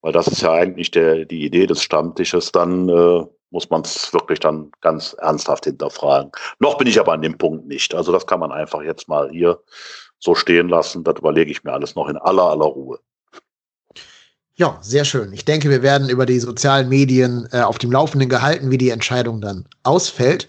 Weil 0.00 0.12
das 0.12 0.26
ist 0.26 0.42
ja 0.42 0.52
eigentlich 0.52 0.90
der, 0.90 1.24
die 1.24 1.44
Idee 1.44 1.66
des 1.66 1.82
Stammtisches, 1.82 2.50
dann 2.50 2.88
äh, 2.88 3.24
muss 3.50 3.70
man 3.70 3.82
es 3.82 4.12
wirklich 4.12 4.40
dann 4.40 4.72
ganz 4.80 5.14
ernsthaft 5.14 5.64
hinterfragen. 5.64 6.32
Noch 6.58 6.78
bin 6.78 6.88
ich 6.88 6.98
aber 6.98 7.12
an 7.12 7.22
dem 7.22 7.38
Punkt 7.38 7.66
nicht. 7.66 7.94
Also 7.94 8.12
das 8.12 8.26
kann 8.26 8.40
man 8.40 8.52
einfach 8.52 8.82
jetzt 8.82 9.08
mal 9.08 9.30
hier 9.30 9.60
so 10.18 10.34
stehen 10.34 10.68
lassen. 10.68 11.04
Das 11.04 11.18
überlege 11.18 11.50
ich 11.50 11.64
mir 11.64 11.72
alles 11.72 11.94
noch 11.94 12.08
in 12.08 12.16
aller, 12.16 12.44
aller 12.44 12.64
Ruhe. 12.64 12.98
Ja, 14.56 14.76
sehr 14.82 15.04
schön. 15.04 15.32
Ich 15.32 15.44
denke, 15.44 15.70
wir 15.70 15.82
werden 15.82 16.08
über 16.08 16.26
die 16.26 16.40
sozialen 16.40 16.88
Medien 16.88 17.48
äh, 17.52 17.60
auf 17.60 17.78
dem 17.78 17.92
Laufenden 17.92 18.28
gehalten, 18.28 18.72
wie 18.72 18.78
die 18.78 18.90
Entscheidung 18.90 19.40
dann 19.40 19.64
ausfällt. 19.84 20.48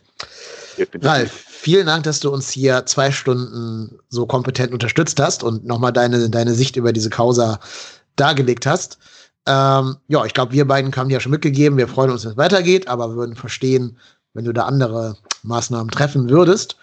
Ralf, 1.01 1.31
vielen 1.31 1.85
Dank, 1.85 2.05
dass 2.05 2.19
du 2.19 2.31
uns 2.31 2.49
hier 2.49 2.85
zwei 2.87 3.11
Stunden 3.11 3.99
so 4.09 4.25
kompetent 4.25 4.73
unterstützt 4.73 5.19
hast 5.19 5.43
und 5.43 5.65
nochmal 5.65 5.93
deine, 5.93 6.27
deine 6.29 6.55
Sicht 6.55 6.75
über 6.75 6.91
diese 6.91 7.11
Causa 7.11 7.59
dargelegt 8.15 8.65
hast. 8.65 8.97
Ähm, 9.45 9.97
ja, 10.07 10.25
ich 10.25 10.33
glaube, 10.33 10.53
wir 10.53 10.67
beiden 10.67 10.95
haben 10.95 11.11
ja 11.11 11.19
schon 11.19 11.31
mitgegeben, 11.31 11.77
wir 11.77 11.87
freuen 11.87 12.09
uns, 12.11 12.23
wenn 12.23 12.31
es 12.31 12.37
weitergeht, 12.37 12.87
aber 12.87 13.09
wir 13.09 13.15
würden 13.15 13.35
verstehen, 13.35 13.97
wenn 14.33 14.45
du 14.45 14.53
da 14.53 14.65
andere 14.65 15.17
Maßnahmen 15.43 15.91
treffen 15.91 16.29
würdest. 16.29 16.77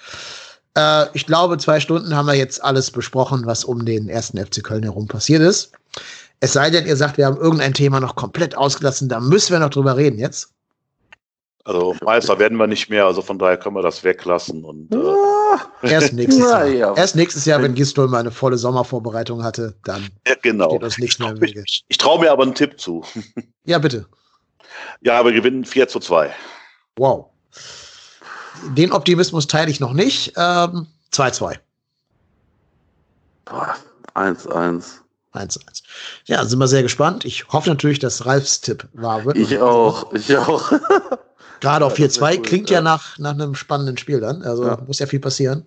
Äh, 0.76 1.06
ich 1.14 1.26
glaube, 1.26 1.58
zwei 1.58 1.80
Stunden 1.80 2.14
haben 2.14 2.26
wir 2.26 2.34
jetzt 2.34 2.62
alles 2.62 2.90
besprochen, 2.90 3.46
was 3.46 3.64
um 3.64 3.84
den 3.84 4.08
ersten 4.08 4.38
FC 4.38 4.62
Köln 4.62 4.82
herum 4.84 5.08
passiert 5.08 5.42
ist. 5.42 5.72
Es 6.40 6.52
sei 6.52 6.70
denn, 6.70 6.86
ihr 6.86 6.96
sagt, 6.96 7.16
wir 7.16 7.26
haben 7.26 7.38
irgendein 7.38 7.72
Thema 7.72 7.98
noch 7.98 8.14
komplett 8.14 8.56
ausgelassen, 8.56 9.08
da 9.08 9.20
müssen 9.20 9.52
wir 9.52 9.58
noch 9.58 9.70
drüber 9.70 9.96
reden 9.96 10.18
jetzt. 10.18 10.50
Also 11.64 11.96
Meister 12.04 12.38
werden 12.38 12.58
wir 12.58 12.68
nicht 12.68 12.90
mehr, 12.90 13.06
also 13.06 13.22
von 13.22 13.40
daher 13.40 13.56
können 13.56 13.74
wir 13.74 13.82
das 13.82 14.04
weglassen 14.04 14.62
und 14.62 14.94
äh 14.94 14.98
ah, 14.98 15.58
erst 15.82 16.12
nächstes 16.12 16.38
Jahr. 16.50 16.66
Ja. 16.66 16.94
Erst 16.94 17.16
nächstes 17.16 17.44
Jahr, 17.44 17.60
wenn 17.60 17.74
Gistol 17.74 18.06
mal 18.06 18.20
eine 18.20 18.30
volle 18.30 18.56
Sommervorbereitung 18.56 19.42
hatte, 19.42 19.74
dann 19.82 20.06
ja, 20.28 20.34
genau. 20.42 20.68
steht 20.68 20.84
uns 20.84 20.98
nichts 20.98 21.18
mehr 21.18 21.30
im 21.30 21.40
Wege. 21.40 21.64
Ich, 21.66 21.84
ich 21.88 21.98
traue 21.98 22.20
mir 22.20 22.30
aber 22.30 22.44
einen 22.44 22.54
Tipp 22.54 22.78
zu. 22.78 23.02
Ja, 23.64 23.80
bitte. 23.80 24.06
Ja, 25.00 25.24
wir 25.24 25.32
gewinnen 25.32 25.64
4 25.64 25.88
zu 25.88 25.98
2. 25.98 26.32
Wow. 26.98 27.30
Den 28.76 28.92
Optimismus 28.92 29.46
teile 29.46 29.70
ich 29.70 29.80
noch 29.80 29.92
nicht. 29.92 30.36
2-2. 30.36 31.52
Ähm, 31.52 31.58
1-1. 34.14 34.84
1-1. 35.34 35.82
Ja, 36.24 36.44
sind 36.44 36.58
wir 36.58 36.68
sehr 36.68 36.82
gespannt. 36.82 37.24
Ich 37.24 37.48
hoffe 37.48 37.68
natürlich, 37.68 37.98
dass 37.98 38.26
Ralfs 38.26 38.60
Tipp 38.60 38.88
wahr 38.94 39.24
wird. 39.24 39.36
Ich 39.36 39.58
auch, 39.58 40.12
ich 40.12 40.36
auch. 40.36 40.72
Gerade 41.60 41.84
auf 41.84 41.96
4-2 41.96 42.36
cool, 42.36 42.42
klingt 42.42 42.70
ja, 42.70 42.76
ja 42.76 42.82
nach, 42.82 43.18
nach 43.18 43.32
einem 43.32 43.54
spannenden 43.54 43.96
Spiel 43.96 44.20
dann. 44.20 44.42
Also 44.42 44.66
ja. 44.66 44.78
muss 44.86 44.98
ja 44.98 45.06
viel 45.06 45.20
passieren. 45.20 45.64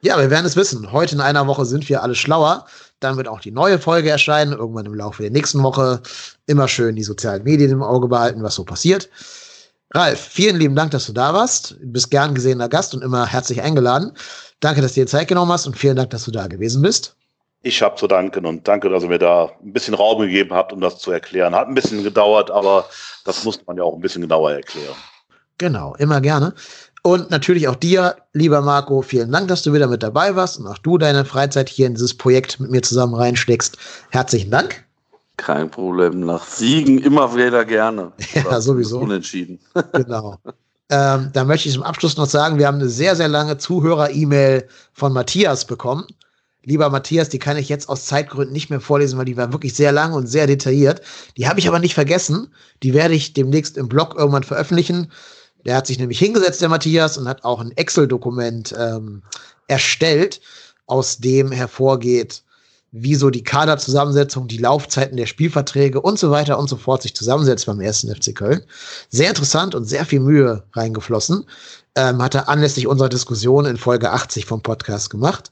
Ja, 0.00 0.18
wir 0.18 0.30
werden 0.30 0.44
es 0.44 0.56
wissen. 0.56 0.92
Heute 0.92 1.14
in 1.14 1.20
einer 1.20 1.46
Woche 1.46 1.64
sind 1.64 1.88
wir 1.88 2.02
alle 2.02 2.14
schlauer. 2.14 2.66
Dann 3.00 3.16
wird 3.16 3.28
auch 3.28 3.40
die 3.40 3.50
neue 3.50 3.78
Folge 3.78 4.10
erscheinen, 4.10 4.52
irgendwann 4.52 4.86
im 4.86 4.94
Laufe 4.94 5.22
der 5.22 5.30
nächsten 5.30 5.62
Woche. 5.62 6.00
Immer 6.46 6.68
schön 6.68 6.96
die 6.96 7.02
sozialen 7.02 7.42
Medien 7.42 7.70
im 7.70 7.82
Auge 7.82 8.08
behalten, 8.08 8.42
was 8.42 8.54
so 8.54 8.64
passiert. 8.64 9.08
Ralf, 9.96 10.20
vielen 10.20 10.56
lieben 10.56 10.74
Dank, 10.74 10.90
dass 10.90 11.06
du 11.06 11.12
da 11.12 11.32
warst. 11.32 11.76
Du 11.80 11.92
bist 11.92 12.10
gern 12.10 12.34
gesehener 12.34 12.68
Gast 12.68 12.94
und 12.94 13.02
immer 13.02 13.26
herzlich 13.26 13.62
eingeladen. 13.62 14.12
Danke, 14.58 14.82
dass 14.82 14.94
du 14.94 15.00
dir 15.00 15.06
Zeit 15.06 15.28
genommen 15.28 15.52
hast 15.52 15.68
und 15.68 15.78
vielen 15.78 15.94
Dank, 15.94 16.10
dass 16.10 16.24
du 16.24 16.32
da 16.32 16.48
gewesen 16.48 16.82
bist. 16.82 17.16
Ich 17.62 17.80
habe 17.80 17.94
zu 17.94 18.08
danken 18.08 18.44
und 18.44 18.66
danke, 18.66 18.90
dass 18.90 19.04
ihr 19.04 19.08
mir 19.08 19.20
da 19.20 19.52
ein 19.62 19.72
bisschen 19.72 19.94
Raum 19.94 20.20
gegeben 20.20 20.52
habt, 20.52 20.72
um 20.72 20.80
das 20.80 20.98
zu 20.98 21.12
erklären. 21.12 21.54
Hat 21.54 21.68
ein 21.68 21.74
bisschen 21.74 22.02
gedauert, 22.02 22.50
aber 22.50 22.86
das 23.24 23.44
muss 23.44 23.64
man 23.66 23.76
ja 23.76 23.84
auch 23.84 23.94
ein 23.94 24.00
bisschen 24.00 24.22
genauer 24.22 24.52
erklären. 24.52 24.96
Genau, 25.58 25.94
immer 25.98 26.20
gerne. 26.20 26.54
Und 27.02 27.30
natürlich 27.30 27.68
auch 27.68 27.76
dir, 27.76 28.16
lieber 28.32 28.62
Marco, 28.62 29.00
vielen 29.00 29.30
Dank, 29.30 29.46
dass 29.46 29.62
du 29.62 29.72
wieder 29.72 29.86
mit 29.86 30.02
dabei 30.02 30.34
warst 30.34 30.58
und 30.58 30.66
auch 30.66 30.78
du 30.78 30.98
deine 30.98 31.24
Freizeit 31.24 31.68
hier 31.68 31.86
in 31.86 31.94
dieses 31.94 32.16
Projekt 32.16 32.58
mit 32.58 32.70
mir 32.70 32.82
zusammen 32.82 33.14
reinsteckst. 33.14 33.78
Herzlichen 34.10 34.50
Dank. 34.50 34.83
Kein 35.36 35.70
Problem. 35.70 36.20
Nach 36.20 36.44
Siegen 36.44 36.98
immer 36.98 37.34
wieder 37.34 37.64
gerne. 37.64 38.12
Ja, 38.34 38.60
sowieso. 38.60 39.00
Unentschieden. 39.00 39.58
Genau. 39.92 40.38
Ähm, 40.90 41.30
da 41.32 41.44
möchte 41.44 41.68
ich 41.68 41.74
zum 41.74 41.82
Abschluss 41.82 42.16
noch 42.18 42.26
sagen, 42.26 42.58
wir 42.58 42.66
haben 42.66 42.78
eine 42.78 42.90
sehr, 42.90 43.16
sehr 43.16 43.28
lange 43.28 43.56
Zuhörer-E-Mail 43.56 44.68
von 44.92 45.14
Matthias 45.14 45.64
bekommen. 45.64 46.06
Lieber 46.62 46.90
Matthias, 46.90 47.30
die 47.30 47.38
kann 47.38 47.56
ich 47.56 47.68
jetzt 47.68 47.88
aus 47.88 48.06
Zeitgründen 48.06 48.52
nicht 48.52 48.70
mehr 48.70 48.80
vorlesen, 48.80 49.18
weil 49.18 49.24
die 49.24 49.36
war 49.36 49.52
wirklich 49.52 49.74
sehr 49.74 49.92
lang 49.92 50.12
und 50.12 50.26
sehr 50.26 50.46
detailliert. 50.46 51.00
Die 51.36 51.48
habe 51.48 51.58
ich 51.58 51.68
aber 51.68 51.78
nicht 51.78 51.94
vergessen. 51.94 52.48
Die 52.82 52.94
werde 52.94 53.14
ich 53.14 53.32
demnächst 53.32 53.76
im 53.76 53.88
Blog 53.88 54.14
irgendwann 54.16 54.44
veröffentlichen. 54.44 55.10
Der 55.64 55.76
hat 55.76 55.86
sich 55.86 55.98
nämlich 55.98 56.18
hingesetzt, 56.18 56.60
der 56.60 56.68
Matthias, 56.68 57.16
und 57.18 57.28
hat 57.28 57.44
auch 57.44 57.60
ein 57.60 57.72
Excel-Dokument 57.72 58.74
ähm, 58.78 59.22
erstellt, 59.68 60.40
aus 60.86 61.18
dem 61.18 61.50
hervorgeht, 61.50 62.43
wie 62.96 63.16
so 63.16 63.28
die 63.28 63.42
Kaderzusammensetzung, 63.42 64.46
die 64.46 64.58
Laufzeiten 64.58 65.16
der 65.16 65.26
Spielverträge 65.26 66.00
und 66.00 66.16
so 66.16 66.30
weiter 66.30 66.60
und 66.60 66.68
so 66.68 66.76
fort 66.76 67.02
sich 67.02 67.12
zusammensetzt 67.12 67.66
beim 67.66 67.80
ersten 67.80 68.14
FC 68.14 68.32
Köln. 68.32 68.62
Sehr 69.10 69.30
interessant 69.30 69.74
und 69.74 69.84
sehr 69.84 70.04
viel 70.04 70.20
Mühe 70.20 70.62
reingeflossen. 70.74 71.44
Ähm, 71.96 72.22
hat 72.22 72.36
er 72.36 72.48
anlässlich 72.48 72.86
unserer 72.86 73.08
Diskussion 73.08 73.66
in 73.66 73.78
Folge 73.78 74.12
80 74.12 74.46
vom 74.46 74.62
Podcast 74.62 75.10
gemacht. 75.10 75.50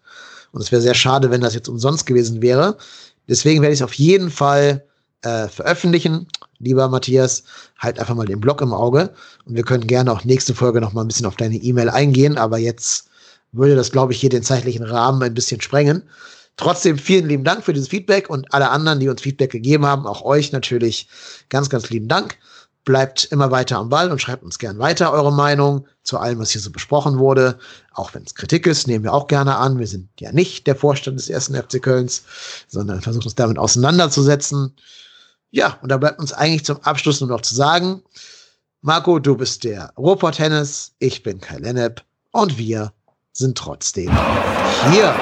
Und 0.53 0.61
es 0.61 0.71
wäre 0.71 0.83
sehr 0.83 0.95
schade, 0.95 1.33
wenn 1.33 1.41
das 1.41 1.55
jetzt 1.55 1.69
umsonst 1.69 2.07
gewesen 2.07 2.43
wäre. 2.43 2.77
Deswegen 3.29 3.61
werde 3.61 3.73
ich 3.73 3.81
es 3.81 3.85
auf 3.85 3.95
jeden 3.95 4.31
Fall 4.31 4.85
äh, 5.23 5.49
veröffentlichen. 5.49 6.29
Lieber 6.61 6.87
Matthias, 6.87 7.43
halt 7.77 7.99
einfach 7.99 8.15
mal 8.15 8.27
den 8.27 8.41
Blog 8.41 8.61
im 8.61 8.73
Auge. 8.73 9.13
Und 9.47 9.57
wir 9.57 9.65
können 9.65 9.89
gerne 9.89 10.13
auch 10.13 10.23
nächste 10.23 10.55
Folge 10.55 10.81
noch 10.81 10.93
mal 10.93 11.01
ein 11.01 11.09
bisschen 11.09 11.27
auf 11.27 11.35
deine 11.35 11.57
E-Mail 11.57 11.91
eingehen. 11.91 12.39
Aber 12.39 12.59
jetzt 12.59 13.09
würde 13.51 13.75
das, 13.75 13.91
glaube 13.91 14.13
ich, 14.13 14.21
hier 14.21 14.31
den 14.31 14.45
zeitlichen 14.45 14.85
Rahmen 14.85 15.21
ein 15.25 15.35
bisschen 15.35 15.61
sprengen. 15.61 16.05
Trotzdem 16.57 16.99
vielen 16.99 17.29
lieben 17.29 17.45
Dank 17.45 17.65
für 17.65 17.73
dieses 17.73 17.89
Feedback 17.89 18.29
und 18.29 18.53
alle 18.53 18.71
anderen, 18.71 19.01
die 19.01 19.09
uns 19.09 19.23
Feedback 19.23 19.51
gegeben 19.51 19.87
haben, 19.87 20.07
auch 20.07 20.23
euch 20.23 20.53
natürlich 20.53 21.09
ganz, 21.49 21.71
ganz 21.71 21.91
lieben 21.91 22.09
Dank. 22.09 22.39
Bleibt 22.85 23.25
immer 23.27 23.51
weiter 23.51 23.79
am 23.79 23.89
Ball 23.89 24.11
und 24.11 24.21
schreibt 24.21 24.43
uns 24.43 24.59
gern 24.59 24.79
weiter 24.79 25.13
eure 25.13 25.33
Meinung 25.33 25.87
zu 26.03 26.19
allem, 26.19 26.41
was 26.41 26.51
hier 26.51 26.61
so 26.61 26.73
besprochen 26.73 27.19
wurde. 27.19 27.59
Auch 27.93 28.13
wenn 28.13 28.25
es 28.25 28.35
Kritik 28.35 28.67
ist, 28.67 28.89
nehmen 28.89 29.05
wir 29.05 29.15
auch 29.15 29.29
gerne 29.29 29.57
an. 29.57 29.79
Wir 29.79 29.87
sind 29.87 30.09
ja 30.19 30.33
nicht 30.33 30.67
der 30.67 30.75
Vorstand 30.75 31.19
des 31.19 31.31
ersten 31.31 31.55
FC 31.55 31.81
Kölns, 31.81 32.25
sondern 32.67 33.01
versuchen 33.01 33.25
uns 33.25 33.37
damit 33.37 33.59
auseinanderzusetzen. 33.59 34.75
Ja, 35.51 35.79
und 35.81 35.91
da 35.91 35.97
bleibt 35.97 36.19
uns 36.19 36.33
eigentlich 36.33 36.65
zum 36.65 36.81
Abschluss 36.83 37.21
nur 37.21 37.31
noch 37.31 37.43
zu 37.43 37.55
sagen, 37.55 38.03
Marco, 38.81 39.21
du 39.21 39.37
bist 39.37 39.63
der 39.63 39.93
Ruhrpott 39.97 40.41
Hennes, 40.41 40.93
ich 40.99 41.23
bin 41.23 41.41
Kai 41.41 41.59
Lennep 41.59 42.03
und 42.33 42.59
wir 42.59 42.93
sind 43.33 43.57
trotzdem 43.57 44.11
hier. 44.91 45.15